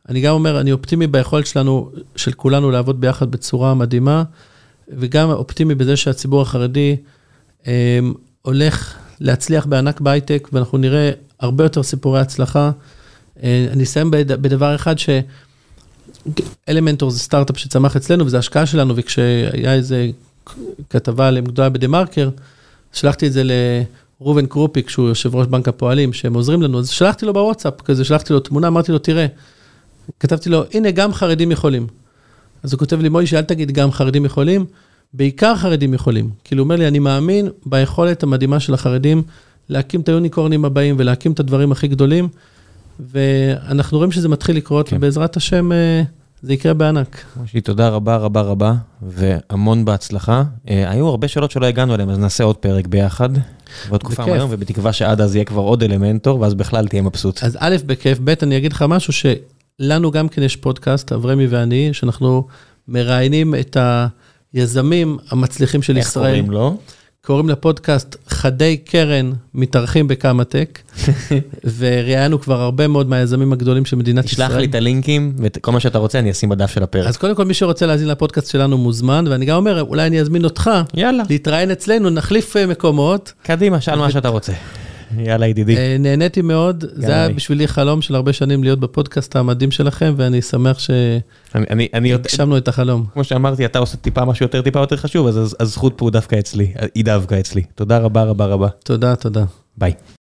אני 0.09 0.21
גם 0.21 0.33
אומר, 0.33 0.59
אני 0.59 0.71
אופטימי 0.71 1.07
ביכולת 1.07 1.47
שלנו, 1.47 1.91
של 2.15 2.31
כולנו 2.31 2.71
לעבוד 2.71 3.01
ביחד 3.01 3.31
בצורה 3.31 3.73
מדהימה, 3.73 4.23
וגם 4.89 5.29
אופטימי 5.29 5.75
בזה 5.75 5.95
שהציבור 5.97 6.41
החרדי 6.41 6.95
אה, 7.67 7.99
הולך 8.41 8.95
להצליח 9.19 9.65
בענק 9.65 10.01
בהייטק, 10.01 10.47
ואנחנו 10.53 10.77
נראה 10.77 11.11
הרבה 11.39 11.63
יותר 11.65 11.83
סיפורי 11.83 12.19
הצלחה. 12.19 12.71
אה, 13.43 13.67
אני 13.71 13.83
אסיים 13.83 14.11
בד- 14.11 14.31
בדבר 14.41 14.75
אחד 14.75 14.99
ש... 14.99 15.09
אלמנטור 16.69 17.11
זה 17.11 17.19
סטארט-אפ 17.19 17.57
שצמח 17.57 17.95
אצלנו, 17.95 18.25
וזו 18.25 18.37
השקעה 18.37 18.65
שלנו, 18.65 18.93
וכשהיה 18.95 19.73
איזה 19.73 20.09
כתבה 20.89 21.27
עליהם 21.27 21.45
גדולה 21.45 21.69
בדה 21.69 21.87
מרקר, 21.87 22.29
שלחתי 22.93 23.27
את 23.27 23.33
זה 23.33 23.41
לראובן 24.19 24.45
קרופיק, 24.45 24.89
שהוא 24.89 25.07
יושב 25.07 25.35
ראש 25.35 25.47
בנק 25.47 25.67
הפועלים, 25.67 26.13
שהם 26.13 26.33
עוזרים 26.33 26.61
לנו, 26.61 26.79
אז 26.79 26.89
שלחתי 26.89 27.25
לו 27.25 27.33
בוואטסאפ, 27.33 27.81
כזה 27.81 28.05
שלחתי 28.05 28.33
לו 28.33 28.39
תמונה, 28.39 28.67
אמרתי 28.67 28.91
לו, 28.91 28.97
תראה, 28.97 29.25
כתבתי 30.19 30.49
לו, 30.49 30.63
הנה, 30.73 30.91
גם 30.91 31.13
חרדים 31.13 31.51
יכולים. 31.51 31.87
אז 32.63 32.73
הוא 32.73 32.79
כותב 32.79 32.99
לי, 33.01 33.09
מוישה, 33.09 33.37
אל 33.37 33.43
תגיד 33.43 33.71
גם 33.71 33.91
חרדים 33.91 34.25
יכולים, 34.25 34.65
בעיקר 35.13 35.55
חרדים 35.55 35.93
יכולים. 35.93 36.29
כאילו, 36.43 36.61
הוא 36.61 36.65
אומר 36.65 36.75
לי, 36.75 36.87
אני 36.87 36.99
מאמין 36.99 37.49
ביכולת 37.65 38.23
המדהימה 38.23 38.59
של 38.59 38.73
החרדים 38.73 39.23
להקים 39.69 40.01
את 40.01 40.09
היוניקורנים 40.09 40.65
הבאים 40.65 40.95
ולהקים 40.99 41.31
את 41.31 41.39
הדברים 41.39 41.71
הכי 41.71 41.87
גדולים, 41.87 42.27
ואנחנו 42.99 43.97
רואים 43.97 44.11
שזה 44.11 44.29
מתחיל 44.29 44.57
לקרות, 44.57 44.89
כן. 44.89 44.95
ובעזרת 44.97 45.37
השם 45.37 45.71
אה, 45.71 46.03
זה 46.41 46.53
יקרה 46.53 46.73
בענק. 46.73 47.25
מושי, 47.35 47.61
תודה 47.61 47.89
רבה 47.89 48.17
רבה 48.17 48.41
רבה, 48.41 48.73
והמון 49.01 49.85
בהצלחה. 49.85 50.43
אה, 50.69 50.91
היו 50.91 51.07
הרבה 51.07 51.27
שאלות 51.27 51.51
שלא 51.51 51.65
הגענו 51.65 51.95
אליהן, 51.95 52.09
אז 52.09 52.19
נעשה 52.19 52.43
עוד 52.43 52.55
פרק 52.55 52.87
ביחד. 52.87 53.29
ועוד 53.89 53.99
תקופה. 53.99 54.25
מהיום, 54.25 54.49
ובתקווה 54.51 54.93
שעד 54.93 55.21
אז 55.21 55.35
יהיה 55.35 55.45
כבר 55.45 55.61
עוד 55.61 55.83
אלמנטור, 55.83 56.39
ואז 56.39 56.53
בכלל 56.53 56.87
תהיה 56.87 57.01
מבסוט. 57.01 57.43
אז 57.43 57.57
א', 57.59 57.75
בכיף, 57.85 58.19
ב', 58.23 58.33
אני 58.43 58.57
אגיד 58.57 58.73
לך 58.73 58.85
משהו 58.87 59.13
שלנו 59.13 60.11
גם 60.11 60.27
כן 60.27 60.43
יש 60.43 60.55
פודקאסט, 60.55 61.11
אברמי 61.11 61.47
ואני, 61.47 61.89
שאנחנו 61.93 62.47
מראיינים 62.87 63.55
את 63.55 63.77
היזמים 64.53 65.17
המצליחים 65.31 65.81
של 65.81 65.97
איך 65.97 66.07
ישראל. 66.07 66.25
קוראים 66.25 66.51
לו? 66.51 66.77
קוראים 67.25 67.49
לפודקאסט 67.49 68.15
חדי 68.27 68.77
קרן 68.77 69.31
מתארחים 69.53 70.07
בקמא-טק, 70.07 70.79
וראיינו 71.77 72.41
כבר 72.41 72.61
הרבה 72.61 72.87
מאוד 72.87 73.09
מהיזמים 73.09 73.53
הגדולים 73.53 73.85
של 73.85 73.95
מדינת 73.95 74.25
ישראל. 74.25 74.47
תשלח 74.47 74.59
לי 74.59 74.65
את 74.65 74.75
הלינקים, 74.75 75.33
וכל 75.37 75.71
מה 75.71 75.79
שאתה 75.79 75.97
רוצה 75.97 76.19
אני 76.19 76.31
אשים 76.31 76.49
בדף 76.49 76.71
של 76.71 76.83
הפרק. 76.83 77.07
אז 77.07 77.17
קודם 77.17 77.35
כל, 77.35 77.45
מי 77.45 77.53
שרוצה 77.53 77.85
להאזין 77.85 78.07
לפודקאסט 78.07 78.51
שלנו 78.51 78.77
מוזמן, 78.77 79.25
ואני 79.29 79.45
גם 79.45 79.55
אומר, 79.55 79.81
אולי 79.81 80.07
אני 80.07 80.21
אזמין 80.21 80.43
אותך 80.43 80.71
יאללה, 80.93 81.23
להתראיין 81.29 81.71
אצלנו, 81.71 82.09
נחליף 82.09 82.57
אה, 82.57 82.65
מקומות. 82.65 83.33
קדימה, 83.43 83.81
שאל 83.81 83.99
מה 83.99 84.11
שאתה 84.11 84.27
רוצה. 84.27 84.53
יאללה 85.17 85.47
ידידי. 85.47 85.77
אה, 85.77 85.95
נהניתי 85.99 86.41
מאוד, 86.41 86.83
זה 86.93 87.15
היה. 87.15 87.29
בשבילי 87.29 87.67
חלום 87.67 88.01
של 88.01 88.15
הרבה 88.15 88.33
שנים 88.33 88.63
להיות 88.63 88.79
בפודקאסט 88.79 89.35
המדהים 89.35 89.71
שלכם, 89.71 90.13
ואני 90.17 90.41
שמח 90.41 90.79
שהגשמנו 90.79 92.57
את 92.57 92.67
החלום. 92.67 93.05
כמו 93.13 93.23
שאמרתי, 93.23 93.65
אתה 93.65 93.79
עושה 93.79 93.97
טיפה 93.97 94.25
משהו 94.25 94.43
יותר 94.43 94.61
טיפה 94.61 94.79
יותר 94.79 94.97
חשוב, 94.97 95.27
אז 95.27 95.55
הזכות 95.59 95.93
פה 95.97 96.09
דווקא 96.09 96.39
אצלי, 96.39 96.73
היא 96.95 97.05
דווקא 97.05 97.39
אצלי. 97.39 97.63
תודה 97.75 97.97
רבה 97.97 98.23
רבה 98.23 98.45
רבה. 98.45 98.67
תודה, 98.83 99.15
תודה. 99.15 99.45
ביי. 99.77 99.93